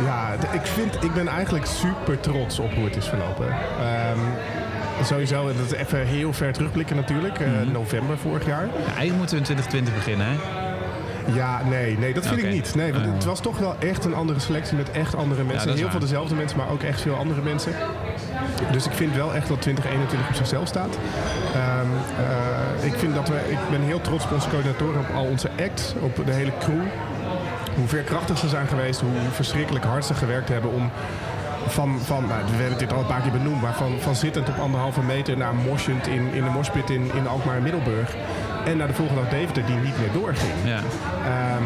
Ja, 0.04 0.32
ik, 0.52 0.66
vind, 0.66 1.04
ik 1.04 1.14
ben 1.14 1.28
eigenlijk 1.28 1.66
super 1.66 2.20
trots 2.20 2.58
op 2.58 2.74
hoe 2.74 2.84
het 2.84 2.96
is 2.96 3.06
verlopen. 3.06 3.46
Ehm, 3.80 4.18
sowieso, 5.04 5.46
dat 5.46 5.66
is 5.66 5.72
even 5.72 6.06
heel 6.06 6.32
ver 6.32 6.52
terugblikken 6.52 6.96
natuurlijk. 6.96 7.38
eh, 7.40 7.46
Mhm. 7.50 7.72
November 7.72 8.18
vorig 8.18 8.46
jaar. 8.46 8.66
eigenlijk 8.86 9.16
moeten 9.16 9.34
we 9.34 9.36
in 9.40 9.46
2020 9.46 9.94
beginnen, 9.94 10.26
hè? 10.26 10.36
Ja, 11.34 11.60
nee, 11.68 11.98
nee 11.98 12.14
dat 12.14 12.26
vind 12.26 12.42
ik 12.42 12.50
niet. 12.50 12.74
Nee, 12.74 12.92
want 12.92 13.06
Oh. 13.06 13.12
het 13.14 13.24
was 13.24 13.40
toch 13.40 13.58
wel 13.58 13.76
echt 13.78 14.04
een 14.04 14.14
andere 14.14 14.38
selectie 14.38 14.76
met 14.76 14.90
echt 14.90 15.14
andere 15.14 15.44
mensen. 15.44 15.74
heel 15.76 15.90
veel 15.90 16.00
dezelfde 16.00 16.34
mensen, 16.34 16.58
maar 16.58 16.70
ook 16.70 16.82
echt 16.82 17.00
veel 17.00 17.14
andere 17.16 17.42
mensen. 17.42 17.72
Dus 18.72 18.86
ik 18.86 18.92
vind 18.92 19.14
wel 19.14 19.34
echt 19.34 19.48
dat 19.48 19.60
2021 19.60 20.28
op 20.28 20.34
zichzelf 20.34 20.68
staat. 20.68 20.98
Ehm, 21.54 21.86
eh, 22.80 22.86
ik, 22.86 22.94
vind 22.98 23.14
dat 23.14 23.28
we, 23.28 23.34
ik 23.50 23.58
ben 23.70 23.80
heel 23.80 24.00
trots 24.00 24.24
op 24.24 24.32
onze 24.32 24.48
coördinatoren, 24.48 25.00
op 25.00 25.14
al 25.14 25.24
onze 25.24 25.48
acts, 25.60 25.94
op 26.00 26.26
de 26.26 26.32
hele 26.32 26.52
crew. 26.58 26.82
Hoe 27.76 27.88
veerkrachtig 27.88 28.38
ze 28.38 28.48
zijn 28.48 28.66
geweest, 28.66 29.00
hoe 29.00 29.10
verschrikkelijk 29.32 29.84
hard 29.84 30.04
ze 30.04 30.14
gewerkt 30.14 30.48
hebben 30.48 30.72
om 30.72 30.90
van, 31.66 31.98
van 32.04 32.26
nou, 32.26 32.40
we 32.56 32.56
hebben 32.62 32.78
dit 32.78 32.92
al 32.92 32.98
een 33.00 33.06
paar 33.06 33.20
keer 33.20 33.32
benoemd, 33.32 33.62
maar 33.62 33.74
van, 33.74 33.92
van 34.00 34.16
zittend 34.16 34.48
op 34.48 34.58
anderhalve 34.58 35.02
meter 35.02 35.36
naar 35.36 35.54
moshend 35.54 36.06
in, 36.06 36.28
in 36.32 36.44
de 36.44 36.50
moshpit 36.50 36.90
in, 36.90 37.10
in 37.14 37.28
Alkmaar 37.28 37.56
en 37.56 37.62
Middelburg. 37.62 38.14
En 38.68 38.76
naar 38.76 38.86
de 38.86 38.94
volgende 38.94 39.20
dag 39.20 39.30
Deventer 39.30 39.66
die 39.66 39.76
niet 39.76 39.98
meer 39.98 40.12
doorging. 40.12 40.52
Ja. 40.64 40.80
Ehm, 41.24 41.62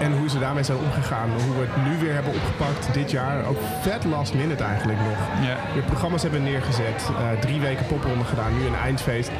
en 0.00 0.12
hoe 0.18 0.28
ze 0.28 0.38
daarmee 0.38 0.62
zijn 0.62 0.78
omgegaan, 0.78 1.30
hoe 1.30 1.54
we 1.58 1.66
het 1.68 1.84
nu 1.84 1.98
weer 2.04 2.14
hebben 2.14 2.32
opgepakt 2.32 2.94
dit 2.94 3.10
jaar. 3.10 3.44
Ook 3.44 3.58
vet 3.80 4.04
last 4.04 4.34
minute 4.34 4.64
eigenlijk 4.64 4.98
nog. 4.98 5.18
Ja. 5.48 5.56
Weer 5.74 5.82
programma's 5.82 6.22
hebben 6.22 6.42
neergezet, 6.42 7.08
eh, 7.08 7.40
drie 7.40 7.60
weken 7.60 7.86
popronde 7.86 8.24
gedaan, 8.24 8.58
nu 8.58 8.66
een 8.66 8.74
eindfeest. 8.74 9.30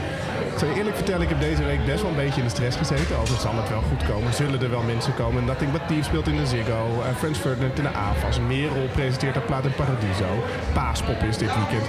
Ik 0.60 0.66
je 0.66 0.74
eerlijk 0.74 0.96
vertellen, 0.96 1.22
ik 1.22 1.28
heb 1.28 1.40
deze 1.40 1.64
week 1.64 1.84
best 1.84 2.02
wel 2.02 2.10
een 2.10 2.16
beetje 2.16 2.40
in 2.40 2.46
de 2.46 2.52
stress 2.52 2.76
gezeten. 2.76 3.16
Overigens 3.16 3.42
zal 3.42 3.56
het 3.56 3.68
wel 3.68 3.82
goed 3.82 4.08
komen, 4.08 4.34
zullen 4.34 4.62
er 4.62 4.70
wel 4.70 4.82
mensen 4.82 5.14
komen. 5.14 5.44
Nothing 5.44 5.72
But 5.72 5.86
Thieves 5.86 6.06
speelt 6.06 6.28
in 6.28 6.36
de 6.36 6.46
Ziggo, 6.46 6.86
uh, 6.98 7.16
Frans 7.16 7.38
Ferdinand 7.38 7.78
in 7.78 7.82
de 7.82 7.92
AFAS, 7.92 8.40
Merel 8.40 8.88
presenteert 8.92 9.34
haar 9.34 9.44
plaat 9.44 9.64
in 9.64 9.74
Paradiso, 9.74 10.30
Paaspop 10.72 11.22
is 11.22 11.38
dit 11.38 11.54
weekend. 11.54 11.86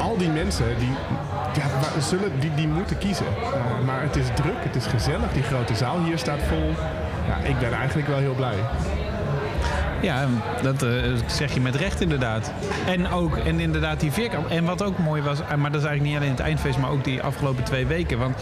Al 0.00 0.16
die 0.16 0.28
mensen, 0.28 0.66
die, 0.78 0.92
ja, 1.54 2.00
zullen, 2.00 2.40
die, 2.40 2.54
die 2.54 2.68
moeten 2.68 2.98
kiezen. 2.98 3.26
Eh, 3.26 3.84
maar 3.86 4.02
het 4.02 4.16
is 4.16 4.26
druk, 4.34 4.58
het 4.58 4.76
is 4.76 4.86
gezellig, 4.86 5.32
die 5.32 5.42
grote 5.42 5.74
zaal 5.74 6.04
hier 6.04 6.18
staat 6.18 6.42
vol. 6.42 6.70
Ja, 7.28 7.36
ik 7.48 7.58
ben 7.58 7.72
eigenlijk 7.72 8.08
wel 8.08 8.18
heel 8.18 8.34
blij. 8.34 8.56
Ja, 10.00 10.26
dat 10.62 10.82
eh, 10.82 10.90
zeg 11.26 11.54
je 11.54 11.60
met 11.60 11.74
recht 11.74 12.00
inderdaad. 12.00 12.52
En 12.86 13.10
ook, 13.10 13.36
en 13.36 13.60
inderdaad 13.60 14.00
die 14.00 14.12
veerkant. 14.12 14.46
En 14.46 14.64
wat 14.64 14.82
ook 14.82 14.98
mooi 14.98 15.22
was, 15.22 15.40
eh, 15.40 15.54
maar 15.54 15.70
dat 15.72 15.80
is 15.80 15.86
eigenlijk 15.86 16.02
niet 16.02 16.16
alleen 16.16 16.30
het 16.30 16.40
eindfeest, 16.46 16.78
maar 16.78 16.90
ook 16.90 17.04
die 17.04 17.22
afgelopen 17.22 17.64
twee 17.64 17.86
weken. 17.86 18.18
Want 18.18 18.36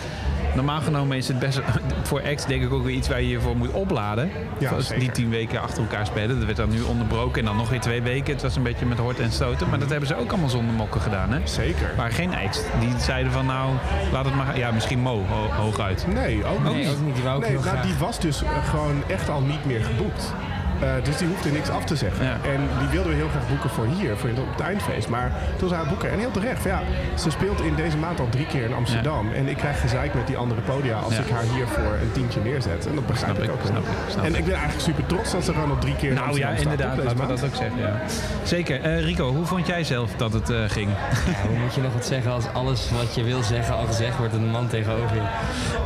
normaal 0.54 0.80
genomen 0.80 1.16
is 1.16 1.28
het 1.28 1.38
best, 1.38 1.60
voor 2.08 2.22
acts 2.22 2.46
denk 2.46 2.62
ik 2.62 2.72
ook 2.72 2.84
weer 2.84 2.94
iets 2.94 3.08
waar 3.08 3.20
je 3.20 3.28
je 3.28 3.40
voor 3.40 3.56
moet 3.56 3.70
opladen. 3.70 4.30
Ja, 4.58 4.70
Als 4.70 4.88
die 4.88 5.10
tien 5.10 5.30
weken 5.30 5.60
achter 5.60 5.82
elkaar 5.82 6.06
spelen. 6.06 6.36
Dat 6.36 6.44
werd 6.44 6.56
dan 6.56 6.70
nu 6.70 6.80
onderbroken 6.82 7.38
en 7.40 7.44
dan 7.44 7.56
nog 7.56 7.68
weer 7.70 7.80
twee 7.80 8.02
weken. 8.02 8.32
Het 8.32 8.42
was 8.42 8.56
een 8.56 8.62
beetje 8.62 8.86
met 8.86 8.98
hort 8.98 9.20
en 9.20 9.32
stoten. 9.32 9.68
Maar 9.68 9.78
dat 9.78 9.90
hebben 9.90 10.08
ze 10.08 10.16
ook 10.16 10.30
allemaal 10.30 10.48
zonder 10.48 10.74
mokken 10.74 11.00
gedaan, 11.00 11.32
hè? 11.32 11.38
Zeker. 11.44 11.90
Maar 11.96 12.10
geen 12.10 12.34
acts. 12.34 12.60
Die 12.80 12.92
zeiden 12.98 13.32
van 13.32 13.46
nou, 13.46 13.70
laat 14.12 14.24
het 14.24 14.34
maar... 14.34 14.58
Ja, 14.58 14.70
misschien 14.70 14.98
Mo, 15.00 15.24
ho- 15.28 15.62
hooguit. 15.62 16.06
Nee, 16.14 16.44
ook 16.44 16.66
Ook 16.66 16.74
niet. 16.74 16.86
niet. 16.86 17.14
Die 17.14 17.24
nee, 17.24 17.58
nou, 17.64 17.82
die 17.82 17.94
was 17.98 18.20
dus 18.20 18.42
eh, 18.42 18.48
gewoon 18.68 19.02
echt 19.08 19.28
al 19.28 19.40
niet 19.40 19.64
meer 19.64 19.84
geboekt. 19.84 20.32
Eh, 20.80 20.88
dus 21.04 21.16
die 21.16 21.28
hoefde 21.28 21.50
niks 21.50 21.68
af 21.70 21.84
te 21.84 21.96
zeggen. 21.96 22.26
En 22.26 22.60
die 22.78 22.88
wilden 22.88 23.10
we 23.10 23.16
heel 23.16 23.28
graag 23.28 23.48
boeken 23.48 23.70
voor 23.70 23.86
hier, 23.98 24.16
voor 24.16 24.28
in- 24.28 24.38
op 24.38 24.50
het 24.50 24.60
eindfeest. 24.60 25.08
Maar 25.08 25.32
toen 25.58 25.68
zei 25.68 25.80
hij 25.80 25.88
boeken. 25.90 26.10
En 26.12 26.18
heel 26.18 26.30
terecht. 26.30 26.62
van 26.62 26.70
Ja, 26.70 26.80
ze 27.14 27.30
speelt 27.30 27.60
in 27.60 27.74
deze 27.74 27.96
maand 27.96 28.20
al 28.20 28.28
drie 28.30 28.46
keer 28.46 28.64
in 28.64 28.74
Amsterdam. 28.74 29.32
En 29.32 29.48
ik 29.48 29.56
krijg 29.56 29.80
gezeik 29.80 30.14
met 30.14 30.26
die 30.26 30.36
andere 30.36 30.60
podia 30.60 30.96
als 30.98 31.14
Ja. 31.16 31.20
ik 31.22 31.28
haar 31.30 31.42
hiervoor 31.54 31.92
een 32.02 32.12
tientje 32.12 32.40
neerzet. 32.40 32.86
En 32.86 32.94
dat 32.94 33.06
begrijp 33.06 33.34
Snap 33.34 33.44
ik, 33.48 33.50
ook 33.52 33.62
wel. 33.62 33.66
snap 33.72 33.82
ik, 33.82 33.88
snap 34.10 34.24
en 34.24 34.30
ik. 34.32 34.38
ik 34.38 34.44
ben 34.44 34.54
eigenlijk 34.54 34.84
super 34.84 35.06
trots 35.06 35.32
dat 35.32 35.44
ze 35.44 35.52
gewoon 35.52 35.70
al 35.70 35.78
drie 35.78 35.96
keer 35.96 36.08
in 36.08 36.14
Nou 36.14 36.38
ja, 36.38 36.48
Amsterdam 36.48 36.56
staat. 36.58 36.72
inderdaad. 36.72 36.98
op 36.98 37.04
deze 37.04 37.16
Laten 37.16 37.34
we 37.34 37.40
dat 37.40 37.50
ook 37.50 37.56
zeggen. 37.56 37.80
Ja. 37.80 38.00
Zeker. 38.42 38.80
Eh, 38.82 39.00
Rico, 39.04 39.32
hoe 39.32 39.44
vond 39.46 39.66
jij 39.66 39.84
zelf 39.84 40.10
dat 40.16 40.32
het 40.32 40.50
eh, 40.50 40.56
ging? 40.66 40.90
Ja, 40.90 41.48
hoe 41.48 41.58
moet 41.58 41.74
je 41.74 41.80
nog 41.80 41.92
wat 41.92 42.06
zeggen 42.06 42.32
als 42.32 42.44
alles 42.52 42.90
wat 42.90 43.14
je 43.14 43.22
wil 43.22 43.42
zeggen 43.42 43.74
al 43.76 43.86
gezegd 43.86 44.16
wordt 44.18 44.32
en 44.32 44.40
een 44.42 44.50
man 44.50 44.68
tegenover 44.68 45.16
je? 45.16 45.22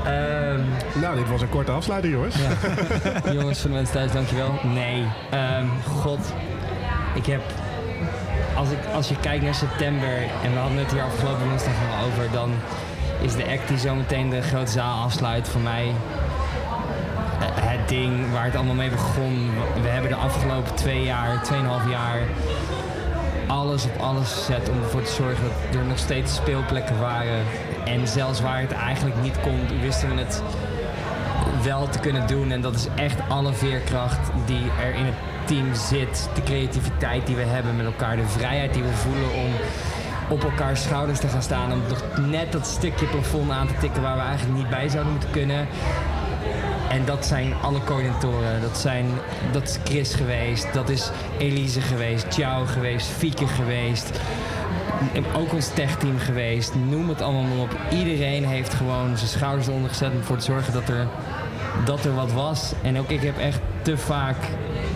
Ehm, 0.05 0.61
nou, 1.01 1.17
dit 1.17 1.29
was 1.29 1.41
een 1.43 1.49
korte 1.49 1.71
afsluiting, 1.73 2.15
jongens. 2.15 2.35
jongens 3.39 3.59
van 3.61 3.71
de 3.71 3.77
mensen 3.77 3.95
thuis, 3.95 4.13
dankjewel. 4.13 4.53
Nee, 4.63 4.80
Ehm, 5.31 5.67
god. 6.01 6.35
Ik 7.15 7.27
heb... 7.27 7.41
Als, 8.57 8.71
ik, 8.71 8.79
als 8.95 9.09
je 9.09 9.17
kijkt 9.21 9.45
naar 9.45 9.55
september, 9.55 10.17
en 10.45 10.53
we 10.53 10.59
hadden 10.59 10.79
het 10.79 10.93
hier 10.93 11.03
afgelopen 11.03 11.49
woensdag 11.49 11.73
nog 11.73 12.07
over, 12.07 12.31
dan 12.33 12.51
is 13.21 13.35
de 13.37 13.45
act 13.45 13.69
die 13.69 13.79
zometeen 13.79 14.31
de 14.31 14.43
grote 14.43 14.71
zaal 14.71 15.05
afsluit 15.05 15.49
voor 15.49 15.61
mij 15.61 15.87
eh, 15.87 17.47
het 17.49 17.89
ding 17.89 18.33
waar 18.33 18.45
het 18.45 18.55
allemaal 18.55 18.75
mee 18.75 18.91
begon. 18.91 19.51
We 19.83 19.89
hebben 19.89 20.11
de 20.11 20.17
afgelopen 20.17 20.75
twee 20.75 21.03
jaar, 21.05 21.43
tweeënhalf 21.43 21.91
jaar 21.91 22.21
alles 23.51 23.85
op 23.85 24.01
alles 24.01 24.33
gezet 24.33 24.69
om 24.69 24.83
ervoor 24.83 25.03
te 25.03 25.13
zorgen 25.13 25.45
dat 25.71 25.81
er 25.81 25.87
nog 25.87 25.99
steeds 25.99 26.35
speelplekken 26.35 27.01
waren. 27.01 27.45
En 27.85 28.09
zelfs 28.09 28.41
waar 28.41 28.61
het 28.61 28.73
eigenlijk 28.73 29.23
niet 29.23 29.41
kon, 29.41 29.81
wisten 29.81 30.09
we 30.09 30.21
het 30.21 30.43
wel 31.63 31.89
te 31.89 31.99
kunnen 31.99 32.27
doen. 32.27 32.51
En 32.51 32.61
dat 32.61 32.75
is 32.75 32.87
echt 32.97 33.19
alle 33.29 33.53
veerkracht 33.53 34.31
die 34.47 34.71
er 34.81 34.95
in 34.95 35.05
het 35.05 35.15
team 35.45 35.75
zit. 35.75 36.29
De 36.35 36.43
creativiteit 36.43 37.27
die 37.27 37.37
we 37.37 37.43
hebben 37.43 37.77
met 37.77 37.87
elkaar. 37.87 38.17
De 38.17 38.27
vrijheid 38.27 38.75
die 38.75 38.83
we 38.83 38.93
voelen 38.93 39.33
om 39.35 39.51
op 40.29 40.45
elkaars 40.45 40.83
schouders 40.83 41.19
te 41.19 41.29
gaan 41.29 41.43
staan. 41.43 41.73
Om 41.73 41.83
nog 41.89 42.29
net 42.29 42.53
dat 42.53 42.67
stukje 42.67 43.07
plafond 43.07 43.51
aan 43.51 43.67
te 43.67 43.75
tikken 43.81 44.03
waar 44.03 44.17
we 44.17 44.23
eigenlijk 44.23 44.59
niet 44.59 44.69
bij 44.69 44.89
zouden 44.89 45.13
moeten 45.13 45.31
kunnen. 45.31 45.67
En 46.91 47.05
dat 47.05 47.27
zijn 47.27 47.55
alle 47.63 47.85
coördinatoren. 47.85 48.61
Dat, 48.61 48.79
zijn, 48.79 49.07
dat 49.53 49.63
is 49.63 49.79
Chris 49.85 50.15
geweest, 50.15 50.73
dat 50.73 50.89
is 50.89 51.11
Elise 51.39 51.81
geweest, 51.81 52.27
Ciao 52.29 52.65
geweest, 52.65 53.07
Fieke 53.07 53.47
geweest. 53.47 54.21
Ook 55.37 55.53
ons 55.53 55.69
techteam 55.69 56.19
geweest. 56.19 56.75
Noem 56.89 57.09
het 57.09 57.23
allemaal 57.23 57.43
maar 57.43 57.59
op. 57.59 57.77
Iedereen 57.91 58.45
heeft 58.45 58.75
gewoon 58.75 59.17
zijn 59.17 59.31
schouders 59.31 59.67
eronder 59.67 59.89
gezet 59.89 60.11
om 60.11 60.19
ervoor 60.19 60.37
te 60.37 60.45
zorgen 60.45 60.73
dat 60.73 60.89
er, 60.89 61.07
dat 61.85 62.05
er 62.05 62.15
wat 62.15 62.33
was. 62.33 62.73
En 62.83 62.99
ook 62.99 63.09
ik 63.11 63.23
heb 63.23 63.39
echt 63.39 63.61
te 63.83 63.97
vaak 63.99 64.37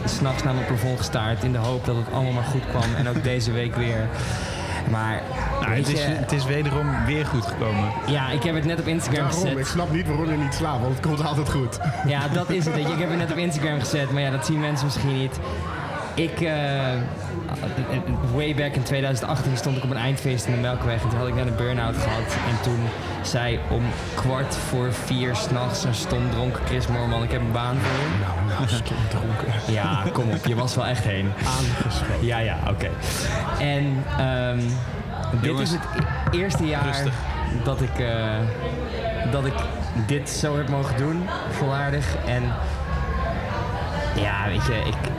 s'nachts 0.05 0.43
naar 0.43 0.55
mijn 0.55 0.67
plafond 0.67 0.99
gestaard 0.99 1.45
in 1.45 1.53
de 1.53 1.59
hoop 1.59 1.85
dat 1.85 1.97
het 1.97 2.13
allemaal 2.13 2.33
maar 2.33 2.45
goed 2.45 2.63
kwam. 2.71 2.95
En 2.97 3.09
ook 3.09 3.23
deze 3.33 3.53
week 3.53 3.75
weer. 3.77 4.09
Maar 4.91 5.23
Nou, 5.61 5.73
het, 5.75 5.89
is, 5.89 5.99
je, 6.05 6.11
het 6.11 6.33
is 6.33 6.45
wederom 6.45 7.05
weer 7.07 7.27
goed 7.27 7.47
gekomen. 7.47 7.93
ja, 8.07 8.31
ik 8.31 8.43
heb 8.43 8.55
het 8.55 8.65
net 8.65 8.81
op 8.81 8.87
Instagram 8.87 9.25
Daarom, 9.25 9.43
gezet. 9.43 9.59
ik 9.59 9.67
snap 9.67 9.93
niet 9.93 10.07
waarom 10.07 10.31
je 10.31 10.37
niet 10.37 10.55
slaapt, 10.55 10.81
want 10.81 10.93
het 10.97 11.07
komt 11.07 11.25
altijd 11.25 11.51
goed. 11.51 11.79
Ja, 12.07 12.29
dat 12.29 12.51
is 12.51 12.65
het. 12.65 12.77
Ik 12.77 12.87
heb 12.87 13.09
het 13.09 13.19
net 13.19 13.31
op 13.31 13.37
Instagram 13.37 13.81
gezet, 13.81 14.11
maar 14.13 14.23
ja, 14.23 14.31
dat 14.31 14.47
zien 14.47 14.61
mensen 14.61 14.85
misschien 14.87 15.19
niet. 15.19 15.39
Ik, 16.15 16.41
eh, 16.41 16.53
way 18.35 18.55
back 18.55 18.75
in 18.75 18.83
2018 18.83 19.57
stond 19.57 19.77
ik 19.77 19.85
op 19.85 19.91
een 19.91 19.97
eindfeest 19.97 20.47
in 20.47 20.53
de 20.55 20.59
Melkweg 20.61 21.03
en 21.03 21.09
toen 21.09 21.19
had 21.19 21.29
ik 21.29 21.35
net 21.35 21.47
een 21.47 21.57
burn-out 21.57 21.97
gehad. 21.97 22.37
En 22.49 22.63
toen 22.63 22.79
zei 23.23 23.59
om 23.71 23.83
kwart 24.15 24.57
voor 24.57 24.93
vier 24.93 25.37
s'nachts 25.37 25.85
een 25.85 25.95
stom 25.95 26.31
dronken 26.31 26.61
Chris 26.67 26.87
Moorman, 26.87 27.23
ik 27.23 27.31
heb 27.31 27.41
een 27.41 27.53
baan 27.53 27.77
voor 27.77 28.03
je. 28.03 28.25
Nou, 28.25 28.47
nou, 28.59 28.69
stom 28.69 28.97
dronken. 29.09 29.73
Ja, 29.73 30.03
kom 30.13 30.31
op, 30.31 30.47
je 30.47 30.55
was 30.55 30.75
wel 30.75 30.87
echt 30.87 31.05
heen. 31.05 31.33
Aangeschoten. 31.39 32.27
Ja, 32.27 32.39
ja, 32.39 32.57
oké. 32.71 32.89
En 33.61 34.05
ehm, 34.19 34.61
dit 35.41 35.59
is 35.59 35.71
het 35.71 35.81
eerste 36.31 36.67
jaar 36.67 36.85
rustig. 36.85 37.15
dat 37.65 37.81
ik, 37.81 37.99
eh, 37.99 38.39
dat 39.31 39.47
ik 39.47 39.55
dit 40.07 40.31
zo 40.31 40.57
heb 40.57 40.69
mogen 40.69 40.97
doen, 40.97 41.29
volwaardig. 41.51 42.07
En 42.27 42.43
ja, 44.17 44.47
weet 44.47 44.67
je, 44.67 44.75
ik- 44.87 45.14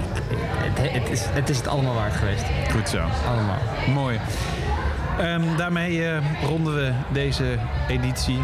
het, 0.79 0.91
het, 0.91 1.09
is, 1.09 1.21
het 1.29 1.49
is 1.49 1.57
het 1.57 1.67
allemaal 1.67 1.93
waard 1.93 2.15
geweest. 2.15 2.43
Goed 2.71 2.89
zo. 2.89 2.97
Allemaal. 3.27 3.57
Mooi. 3.93 4.19
Ehm, 5.19 5.41
daarmee 5.57 6.07
eh, 6.07 6.17
ronden 6.47 6.75
we 6.75 6.91
deze 7.13 7.57
editie 7.87 8.39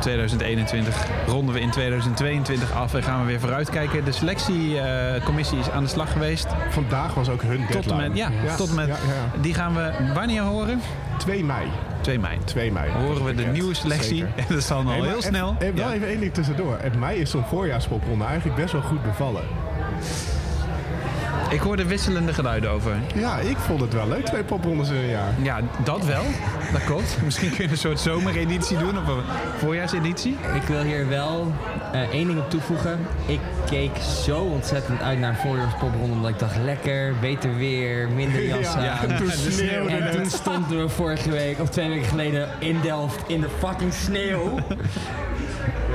2021 0.00 0.96
ronden 1.26 1.54
we 1.54 1.60
in 1.60 1.70
2022 1.70 2.72
af 2.72 2.94
en 2.94 3.02
gaan 3.02 3.20
we 3.20 3.26
weer 3.26 3.40
vooruitkijken. 3.40 4.04
De 4.04 4.12
selectiecommissie 4.12 5.58
is 5.58 5.70
aan 5.70 5.82
de 5.82 5.88
slag 5.88 6.12
geweest. 6.12 6.46
Vandaag 6.68 7.14
was 7.14 7.28
ook 7.28 7.42
hun 7.42 7.66
Tot 7.70 7.74
en 7.74 7.98
deadline. 7.98 8.08
met, 8.08 8.16
ja, 8.18 8.54
tot 8.56 8.68
en 8.68 8.74
met. 8.74 8.86
Ja, 8.86 8.92
ja. 8.94 9.40
Die 9.40 9.54
gaan 9.54 9.74
we 9.74 9.90
wanneer 10.14 10.42
horen? 10.42 10.80
2 11.18 11.44
mei. 11.44 11.66
2 12.00 12.18
mei. 12.18 12.38
2 12.44 12.72
mei. 12.72 12.90
Horen 12.90 13.24
we 13.24 13.34
de 13.34 13.44
nieuwe 13.46 13.74
selectie. 13.74 14.24
En 14.24 14.44
dat 14.48 14.58
is 14.58 14.66
dan 14.66 14.86
al 14.86 14.92
Hey, 14.92 15.00
heel 15.00 15.08
even- 15.10 15.22
snel. 15.22 15.54
hey, 15.58 15.74
wel 15.74 15.88
Ja. 15.88 15.94
even 15.94 16.08
één 16.08 16.20
ding 16.20 16.34
tussendoor. 16.34 16.76
En 16.76 16.98
mij 16.98 17.16
is 17.16 17.30
zo'n 17.30 17.44
voorjaarspopronde 17.48 18.24
eigenlijk 18.24 18.56
best 18.60 18.72
wel 18.72 18.82
goed 18.82 19.02
bevallen. 19.02 19.42
Ik 21.50 21.60
hoorde 21.60 21.84
wisselende 21.84 22.34
geluiden 22.34 22.70
over. 22.70 22.92
Ja, 23.14 23.38
ik 23.38 23.56
vond 23.56 23.80
het 23.80 23.92
wel 23.92 24.08
leuk. 24.08 24.24
Twee 24.24 24.42
poprondes 24.44 24.88
in 24.88 24.94
een 24.96 25.08
jaar. 25.08 25.32
Ja, 25.42 25.60
dat 25.84 26.04
wel. 26.04 26.22
Dat 26.72 26.84
klopt. 26.84 27.18
Misschien 27.24 27.50
kun 27.54 27.64
je 27.64 27.70
een 27.70 27.76
soort 27.78 28.00
zomereditie 28.00 28.78
doen 28.78 28.98
of 28.98 29.06
een 29.06 29.22
voorjaarseditie. 29.58 30.36
Ik 30.54 30.62
wil 30.62 30.82
hier 30.82 31.08
wel 31.08 31.52
eh, 31.92 32.00
één 32.00 32.26
ding 32.26 32.38
op 32.38 32.50
toevoegen. 32.50 32.98
Ik 33.26 33.40
keek 33.70 33.96
zo 34.24 34.38
ontzettend 34.40 35.02
uit 35.02 35.18
naar 35.18 35.30
een 35.30 35.36
voorjaarspopronde. 35.36 36.12
Omdat 36.12 36.30
ik 36.30 36.38
dacht, 36.38 36.56
lekker, 36.56 37.14
beter 37.20 37.56
weer, 37.56 38.08
minder 38.08 38.46
jas 38.56 38.74
Ja, 38.74 38.90
aan. 38.98 39.10
en 39.10 39.16
toen 39.16 39.30
sneeuwde 39.30 39.90
En 39.96 40.10
toen 40.16 40.30
stonden 40.30 40.80
we 40.80 40.88
vorige 40.88 41.30
week, 41.30 41.60
of 41.60 41.68
twee 41.68 41.88
weken 41.88 42.08
geleden, 42.08 42.48
in 42.58 42.78
Delft 42.82 43.22
in 43.26 43.40
de 43.40 43.48
fucking 43.58 43.92
sneeuw. 43.92 44.54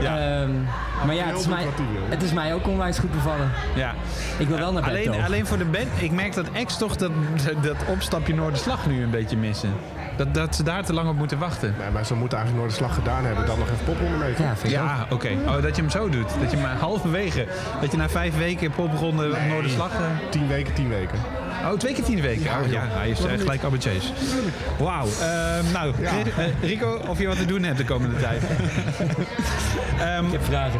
Ehm, 0.10 0.49
maar 1.06 1.15
ja, 1.15 1.26
het 1.26 1.40
is, 1.40 1.48
mij, 1.48 1.65
het 2.10 2.23
is 2.23 2.34
mij 2.34 2.53
ook 2.53 2.68
onwijs 2.68 2.99
goed 2.99 3.11
bevallen. 3.11 3.52
Ja. 3.76 3.94
Ik 4.38 4.48
wil 4.48 4.57
wel 4.57 4.72
naar 4.73 4.82
bed 4.82 4.91
Alleen, 4.91 5.06
toch? 5.06 5.26
alleen 5.26 5.45
voor 5.45 5.57
de 5.57 5.65
band. 5.65 5.88
Ik 5.99 6.11
merk 6.11 6.34
dat 6.34 6.45
X 6.65 6.77
toch 6.77 6.95
dat, 6.95 7.11
dat 7.61 7.76
opstapje 7.88 8.34
Noorderslag 8.36 8.86
nu 8.88 9.03
een 9.03 9.10
beetje 9.10 9.38
missen. 9.38 9.73
Dat, 10.18 10.34
dat 10.34 10.56
ze 10.56 10.64
daar 10.64 10.84
te 10.84 10.94
lang 10.94 11.10
op 11.10 11.15
moeten 11.15 11.40
wachten. 11.40 11.76
Nee, 11.80 11.90
maar 11.91 12.06
ze 12.06 12.14
moeten 12.15 12.38
eigenlijk 12.38 12.68
Noorderslag 12.68 12.95
gedaan 13.03 13.26
hebben. 13.26 13.45
Dan 13.45 13.60
nog 13.60 13.68
even 13.72 13.86
popronde 13.86 14.18
mee. 14.18 14.34
Ja, 14.38 14.53
Ja, 14.64 15.06
oké. 15.10 15.30
Oh, 15.48 15.61
dat 15.61 15.76
je 15.76 15.82
hem 15.82 15.91
zo 15.91 16.10
doet. 16.10 16.30
Dat 16.41 16.52
je 16.52 16.57
hem 16.57 16.77
halverwege. 16.80 17.45
Dat 17.82 17.91
je 17.91 17.98
na 17.98 18.10
vijf 18.10 18.38
weken 18.38 18.72
popronde 18.72 19.30
op 19.30 19.38
Noorderslag... 19.49 19.91
eh, 19.91 19.99
Tien 20.30 20.48
weken, 20.48 20.73
tien 20.73 20.90
weken. 20.90 21.19
Oh, 21.66 21.78
twee 21.80 21.94
keer 21.94 22.04
tien 22.04 22.22
weken. 22.22 22.44
Ja, 22.44 22.84
oh, 22.84 22.96
hij 22.98 23.10
is 23.10 23.20
niet? 23.20 23.30
gelijk 23.42 23.64
ambitieus. 23.64 24.14
Wauw. 24.80 25.06
Ehm, 25.22 25.72
nou, 25.74 25.94
Ja. 26.02 26.12
eh, 26.38 26.46
Rico, 26.62 27.02
of 27.08 27.20
je 27.20 27.28
wat 27.28 27.38
te 27.38 27.46
doen 27.46 27.64
hebt 27.64 27.78
de 27.78 27.86
komende 27.86 28.18
tijd. 28.20 28.44
Ehm, 30.00 30.26
Ik 30.26 30.32
heb 30.32 30.44
vragen. 30.44 30.80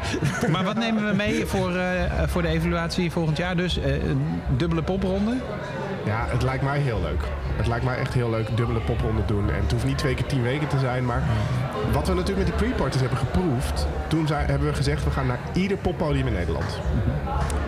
maar 0.52 0.64
wat 0.64 0.76
nemen 0.78 1.06
we 1.10 1.16
mee 1.16 1.46
voor, 1.46 1.76
eh, 1.76 2.24
voor 2.28 2.42
de 2.42 2.48
evaluatie 2.48 3.12
volgend 3.12 3.38
jaar? 3.38 3.56
Dus 3.56 3.80
eh, 3.80 3.94
een 3.94 4.42
dubbele 4.58 4.82
popronde. 4.82 5.34
Ja, 6.06 6.26
het 6.28 6.44
lijkt 6.44 6.64
mij 6.64 6.80
heel 6.80 7.02
leuk. 7.02 7.24
Het 7.56 7.68
lijkt 7.68 7.86
mij 7.86 7.98
echt 7.98 8.14
heel 8.14 8.30
leuk 8.30 8.58
dubbele 8.58 8.80
popronde 8.80 9.26
doen. 9.26 9.50
En 9.50 9.62
het 9.62 9.72
hoeft 9.72 9.86
niet 9.86 9.98
twee 9.98 10.14
keer 10.14 10.26
tien 10.26 10.44
weken 10.44 10.68
te 10.68 10.80
zijn, 10.80 11.06
maar 11.06 11.24
wat 11.92 12.08
we 12.08 12.14
natuurlijk 12.14 12.48
met 12.48 12.58
die 12.58 12.68
pre-parties 12.68 13.02
hebben 13.02 13.20
geproefd, 13.20 13.88
toen 14.08 14.28
hebben 14.28 14.68
we 14.68 14.74
gezegd 14.74 15.04
we 15.04 15.12
gaan 15.12 15.28
naar 15.28 15.40
ieder 15.54 15.78
poppodium 15.78 16.28
in 16.28 16.34
Nederland. 16.34 16.80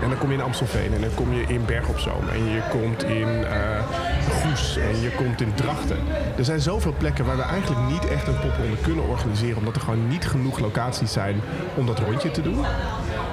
En 0.02 0.10
dan 0.10 0.18
kom 0.18 0.30
je 0.30 0.36
in 0.36 0.44
Amstelveen 0.44 0.94
en 0.94 1.02
dan 1.02 1.14
kom 1.14 1.34
je 1.34 1.44
in 1.48 1.66
Berg 1.66 1.88
op 1.88 2.00
Zoom 2.00 2.30
en 2.30 2.46
je 2.46 2.62
komt 2.70 3.04
in 3.04 3.46
eh, 3.46 3.84
Goes 4.30 4.78
en 4.78 5.02
je 5.02 5.12
komt 5.12 5.42
in 5.42 5.54
Drachten. 5.54 5.98
Er 6.38 6.46
zijn 6.46 6.60
zoveel 6.60 6.94
plekken 6.98 7.26
waar 7.26 7.38
we 7.38 7.42
eigenlijk 7.42 7.88
niet 7.90 8.08
echt 8.08 8.28
een 8.28 8.40
popronde 8.40 8.78
kunnen 8.82 9.08
organiseren, 9.08 9.58
omdat 9.58 9.76
er 9.76 9.82
gewoon 9.82 10.08
niet 10.08 10.28
genoeg 10.28 10.60
locaties 10.60 11.12
zijn 11.12 11.42
om 11.76 11.86
dat 11.86 12.00
rondje 12.00 12.32
te 12.32 12.42
doen. 12.42 12.66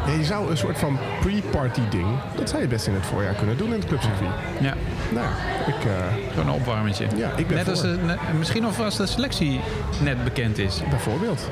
En 0.06 0.18
je 0.18 0.24
zou 0.24 0.50
een 0.50 0.56
soort 0.56 0.78
van 0.78 0.98
pre-party 1.20 1.80
ding, 1.90 2.06
dat 2.36 2.48
zou 2.50 2.62
je 2.62 2.68
best 2.68 2.86
in 2.86 2.94
het 2.94 3.06
voorjaar 3.06 3.34
kunnen 3.34 3.56
doen 3.56 3.66
in 3.66 3.78
het 3.78 3.86
clubcircuit. 3.86 4.30
Ja. 4.60 4.74
Nou, 5.12 5.26
ik... 5.66 5.84
eh, 5.84 5.92
Gewoon 6.30 6.46
een 6.48 6.52
opwarmetje. 6.60 7.06
Ja, 7.16 7.30
ik 7.36 7.46
ben 7.46 7.56
net 7.56 7.68
als 7.68 7.80
de, 7.80 7.98
ne- 8.06 8.18
misschien 8.38 8.62
nog 8.62 8.80
als 8.80 8.96
de 8.96 9.06
selectie 9.06 9.60
net 10.02 10.24
bekend 10.24 10.58
is. 10.58 10.80
Bijvoorbeeld. 10.90 11.50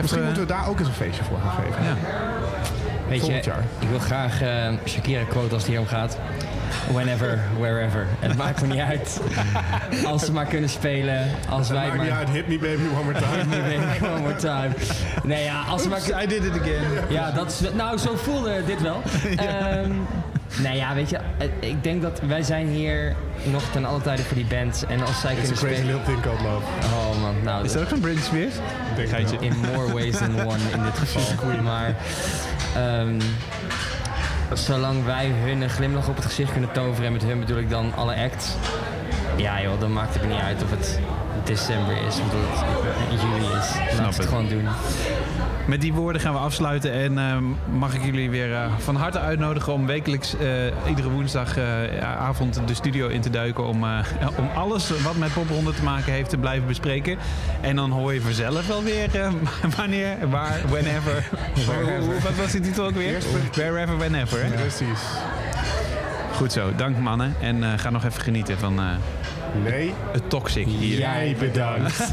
Misschien 0.00 0.24
moeten 0.24 0.42
we 0.42 0.48
daar 0.48 0.68
ook 0.68 0.78
eens 0.78 0.88
een 0.88 0.94
feestje 0.94 1.24
voor 1.24 1.38
gaan 1.44 1.64
geven. 1.64 1.84
Ja. 1.84 1.94
Weet 3.08 3.16
je, 3.18 3.20
Volgend 3.24 3.44
jaar. 3.44 3.62
ik 3.78 3.88
wil 3.88 3.98
graag 3.98 4.42
eh, 4.42 4.72
Shakira 4.86 5.22
quote 5.24 5.54
als 5.54 5.62
het 5.62 5.70
hier 5.70 5.80
om 5.80 5.86
gaat. 5.86 6.18
Whenever, 6.92 7.40
wherever. 7.58 8.06
Het 8.18 8.36
maakt 8.36 8.60
me 8.60 8.66
niet 8.66 8.80
uit. 8.80 9.20
Als 10.06 10.24
ze 10.24 10.32
maar 10.32 10.46
kunnen 10.46 10.70
spelen. 10.70 11.30
Als 11.48 11.68
wij 11.68 11.86
Maakt 11.86 11.96
maar... 11.96 12.04
niet 12.04 12.14
uit, 12.14 12.28
hit 12.28 12.48
me 12.48 12.58
baby 12.58 12.82
one 12.94 13.04
more 13.04 13.18
time. 13.18 13.36
Hit 13.36 13.46
me 13.46 13.76
baby 13.76 14.06
one 14.12 14.20
more 14.20 14.36
time. 14.36 14.68
Nee 15.22 15.44
ja, 15.44 15.62
als 15.68 15.82
ze 15.82 15.88
maar... 15.88 16.22
I 16.22 16.26
did 16.26 16.44
it 16.44 16.60
again. 16.60 16.82
Ja, 17.08 17.30
dat 17.30 17.50
is... 17.50 17.72
Nou, 17.74 17.98
zo 17.98 18.16
voelde 18.16 18.64
dit 18.66 18.82
wel. 18.82 19.02
Ehm 19.36 19.92
nou 20.56 20.76
ja, 20.76 20.94
weet 20.94 21.10
je, 21.10 21.18
eh, 21.38 21.48
ik 21.58 21.82
denk 21.82 22.02
dat 22.02 22.20
wij 22.20 22.42
zijn 22.42 22.66
hier 22.66 23.16
nog 23.44 23.62
ten 23.72 23.84
alle 23.84 24.00
tijde 24.00 24.22
voor 24.22 24.36
die 24.36 24.46
band. 24.46 24.84
En 24.88 25.00
als 25.00 25.20
zij 25.20 25.32
It's 25.32 25.40
a 25.40 25.42
kunnen 25.42 25.58
crazy 25.58 25.74
spelen... 25.74 25.86
little 25.86 26.12
thing 26.12 26.20
called 26.20 26.40
love. 26.40 26.66
Oh 26.94 27.22
man, 27.22 27.34
nou... 27.42 27.64
Is 27.64 27.72
dat 27.72 27.82
ook 27.82 27.88
van 27.88 28.00
Britney 28.00 28.22
Spears? 28.22 28.54
Geitje. 29.08 29.36
In 29.40 29.52
more 29.74 29.92
ways 29.92 30.16
than 30.16 30.40
one 30.40 30.58
in 30.72 30.82
dit 30.82 30.98
geval. 31.04 31.62
Maar 31.62 31.94
ehm, 32.76 33.20
zolang 34.52 35.04
wij 35.04 35.26
hun 35.44 35.60
een 35.60 35.70
glimlach 35.70 36.08
op 36.08 36.16
het 36.16 36.24
gezicht 36.24 36.52
kunnen 36.52 36.72
toveren, 36.72 37.06
en 37.06 37.12
met 37.12 37.22
hun 37.22 37.40
bedoel 37.40 37.58
ik 37.58 37.70
dan 37.70 37.94
alle 37.94 38.14
acts. 38.14 38.54
Ja 39.36 39.62
joh, 39.62 39.80
dan 39.80 39.92
maakt 39.92 40.14
het 40.14 40.22
me 40.22 40.28
niet 40.28 40.40
uit 40.42 40.62
of 40.62 40.70
het 40.70 41.00
december 41.44 41.96
is 42.06 42.14
of 42.20 42.30
dat 42.30 42.40
het 43.10 43.20
juli 43.20 43.44
is. 43.44 43.52
Laat 43.52 43.90
Snap 43.92 44.06
het 44.06 44.16
het. 44.16 44.26
gewoon 44.26 44.48
doen. 44.48 44.68
Met 45.68 45.80
die 45.80 45.92
woorden 45.92 46.20
gaan 46.20 46.32
we 46.32 46.38
afsluiten 46.38 46.92
en 46.92 47.18
ehm, 47.18 47.44
mag 47.78 47.94
ik 47.94 48.04
jullie 48.04 48.30
weer 48.30 48.54
eh, 48.54 48.72
van 48.78 48.96
harte 48.96 49.18
uitnodigen 49.18 49.72
om 49.72 49.86
wekelijks 49.86 50.36
eh, 50.36 50.88
iedere 50.88 51.10
woensdagavond 51.10 52.60
de 52.66 52.74
studio 52.74 53.08
in 53.08 53.20
te 53.20 53.30
duiken 53.30 53.66
om, 53.66 53.84
eh, 53.84 53.98
om 54.38 54.48
alles 54.54 54.90
wat 55.02 55.16
met 55.16 55.32
popronde 55.32 55.74
te 55.74 55.82
maken 55.82 56.12
heeft 56.12 56.30
te 56.30 56.36
blijven 56.36 56.66
bespreken. 56.66 57.18
En 57.60 57.76
dan 57.76 57.90
hoor 57.90 58.14
je 58.14 58.20
vanzelf 58.20 58.66
wel 58.66 58.82
weer 58.82 59.20
eh, 59.20 59.32
wanneer, 59.76 60.28
waar, 60.30 60.60
whenever. 60.68 61.28
Wat 62.22 62.36
was 62.36 62.52
die 62.52 62.60
titel 62.60 62.84
ook 62.84 62.94
weer? 62.94 63.18
Wherever, 63.52 63.98
whenever. 63.98 64.44
Hè? 64.44 64.50
Precies. 64.50 65.00
Goed 66.38 66.52
zo, 66.52 66.74
dank 66.76 66.98
mannen. 66.98 67.34
En 67.40 67.64
eh, 67.64 67.78
ga 67.78 67.90
nog 67.90 68.04
even 68.04 68.22
genieten 68.22 68.58
van 68.58 68.78
eh, 68.78 68.84
Nee, 69.64 69.94
het 70.12 70.30
toxic 70.30 70.66
hier. 70.66 70.98
jij 70.98 71.36
bedankt. 71.38 71.98